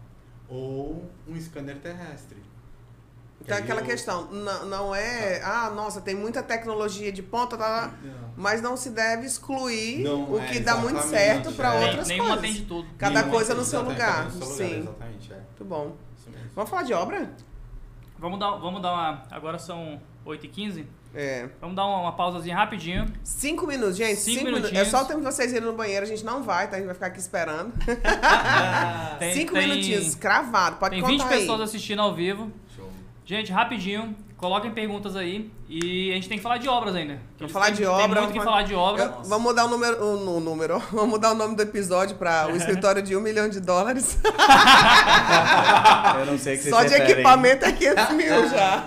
Ou 0.49 1.09
um 1.27 1.39
scanner 1.39 1.79
terrestre. 1.79 2.37
Então, 3.43 3.57
Aí 3.57 3.63
aquela 3.63 3.81
eu- 3.81 3.85
questão, 3.85 4.25
não, 4.31 4.65
não 4.65 4.95
é, 4.95 5.41
ah, 5.43 5.69
nossa, 5.71 5.99
tem 5.99 6.13
muita 6.15 6.43
tecnologia 6.43 7.11
de 7.11 7.23
ponta, 7.23 7.57
tá, 7.57 7.87
tá, 7.87 7.93
Não. 8.03 8.13
mas 8.37 8.61
não 8.61 8.77
se 8.77 8.91
deve 8.91 9.25
excluir 9.25 10.03
Não, 10.03 10.31
o 10.31 10.39
é, 10.39 10.45
que 10.45 10.59
dá 10.59 10.75
muito 10.77 11.01
certo 11.01 11.51
para 11.53 11.73
é. 11.75 11.79
Nem- 11.79 11.87
outras 11.89 12.07
Nenhuma 12.07 12.29
coisas. 12.37 12.45
tem 12.45 12.53
de 12.61 12.67
tudo. 12.67 12.87
Cada 12.97 13.15
Nenhuma 13.15 13.31
coisa 13.33 13.53
no 13.55 13.63
seu 13.65 13.81
lugar, 13.81 14.23
coisa 14.29 14.37
no 14.39 14.45
seu 14.45 14.55
sim. 14.67 14.79
Exatamente, 14.79 15.33
é. 15.33 15.35
Muito 15.37 15.65
bom. 15.65 15.95
Isso 16.17 16.29
mesmo. 16.29 16.49
Vamos 16.55 16.69
falar 16.69 16.83
de 16.83 16.93
obra? 16.93 17.31
Vamos 18.19 18.39
dar, 18.39 18.51
vamos 18.51 18.81
dar 18.81 18.93
uma. 18.93 19.23
Agora 19.31 19.57
são 19.57 19.99
8h15. 20.25 20.85
É. 21.13 21.49
Vamos 21.59 21.75
dar 21.75 21.85
uma, 21.87 22.01
uma 22.01 22.11
pausazinha 22.13 22.55
rapidinho. 22.55 23.11
Cinco 23.23 23.65
minutos, 23.67 23.97
gente. 23.97 24.17
Cinco 24.17 24.39
Cinco, 24.39 24.51
minutos. 24.51 24.71
É 24.71 24.85
só 24.85 25.01
o 25.01 25.05
tempo 25.05 25.19
de 25.19 25.25
vocês 25.25 25.51
irem 25.51 25.65
no 25.65 25.73
banheiro, 25.73 26.05
a 26.05 26.07
gente 26.07 26.23
não 26.23 26.41
vai, 26.43 26.69
tá? 26.69 26.75
A 26.75 26.79
gente 26.79 26.85
vai 26.85 26.93
ficar 26.93 27.07
aqui 27.07 27.19
esperando. 27.19 27.73
Tem, 29.19 29.33
Cinco 29.33 29.53
tem- 29.53 29.67
minutinhos, 29.67 30.15
cravado. 30.15 30.77
Pode 30.77 30.95
Tem 30.95 31.01
contar 31.01 31.25
20 31.25 31.33
aí. 31.33 31.39
pessoas 31.39 31.61
assistindo 31.61 32.01
ao 32.01 32.13
vivo. 32.13 32.51
Gente, 33.23 33.51
rapidinho, 33.51 34.15
coloquem 34.35 34.71
perguntas 34.71 35.15
aí. 35.15 35.49
E 35.69 36.11
a 36.11 36.15
gente 36.15 36.27
tem 36.27 36.37
que 36.37 36.43
falar 36.43 36.57
de 36.57 36.67
obras 36.67 36.95
ainda. 36.95 37.19
Vamos 37.37 37.53
falar 37.53 37.65
têm- 37.67 37.75
de 37.75 37.79
Tem 37.81 37.87
obra. 37.87 38.05
muito 38.07 38.15
vamos 38.19 38.33
que 38.33 38.39
falar- 38.43 38.63
de 38.63 38.75
obra. 38.75 39.03
Eu- 39.03 39.11
vamos 39.23 39.41
mudar 39.43 39.65
o 39.65 39.67
número, 39.69 40.03
o, 40.03 40.37
o 40.37 40.39
número. 40.41 40.79
Vamos 40.91 41.09
mudar 41.09 41.31
o 41.31 41.35
nome 41.35 41.55
do 41.55 41.61
episódio 41.61 42.17
para 42.17 42.47
o 42.51 42.55
escritório 42.57 43.01
de 43.01 43.15
um 43.15 43.21
milhão 43.21 43.47
de 43.47 43.59
dólares. 43.61 44.19
Eu 46.19 46.25
não 46.25 46.37
sei 46.37 46.55
o 46.55 46.57
que 46.57 46.63
vocês 46.63 46.75
Só 46.75 46.83
de 46.83 46.89
referem. 46.89 47.11
equipamento 47.13 47.65
é 47.65 47.71
500 47.71 48.09
mil 48.15 48.49
já. 48.49 48.83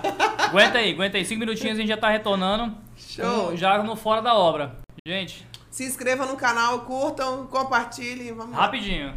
Aguenta 0.49 0.77
aí, 0.77 0.91
aguenta 0.93 1.17
aí. 1.17 1.25
5 1.25 1.39
minutinhos 1.39 1.77
a 1.77 1.81
gente 1.81 1.89
já 1.89 1.97
tá 1.97 2.09
retornando. 2.09 2.75
Show. 2.97 3.47
com- 3.49 3.55
Já 3.55 3.81
no 3.81 3.95
fora 3.95 4.21
da 4.21 4.33
obra. 4.35 4.75
Gente, 5.07 5.45
Se 5.69 5.83
inscrevam 5.85 6.25
no 6.27 6.35
canal, 6.37 6.79
curtam, 6.81 7.47
compartilhem. 7.47 8.33
Vamos 8.33 8.55
lá. 8.55 8.61
rapidinho. 8.63 9.13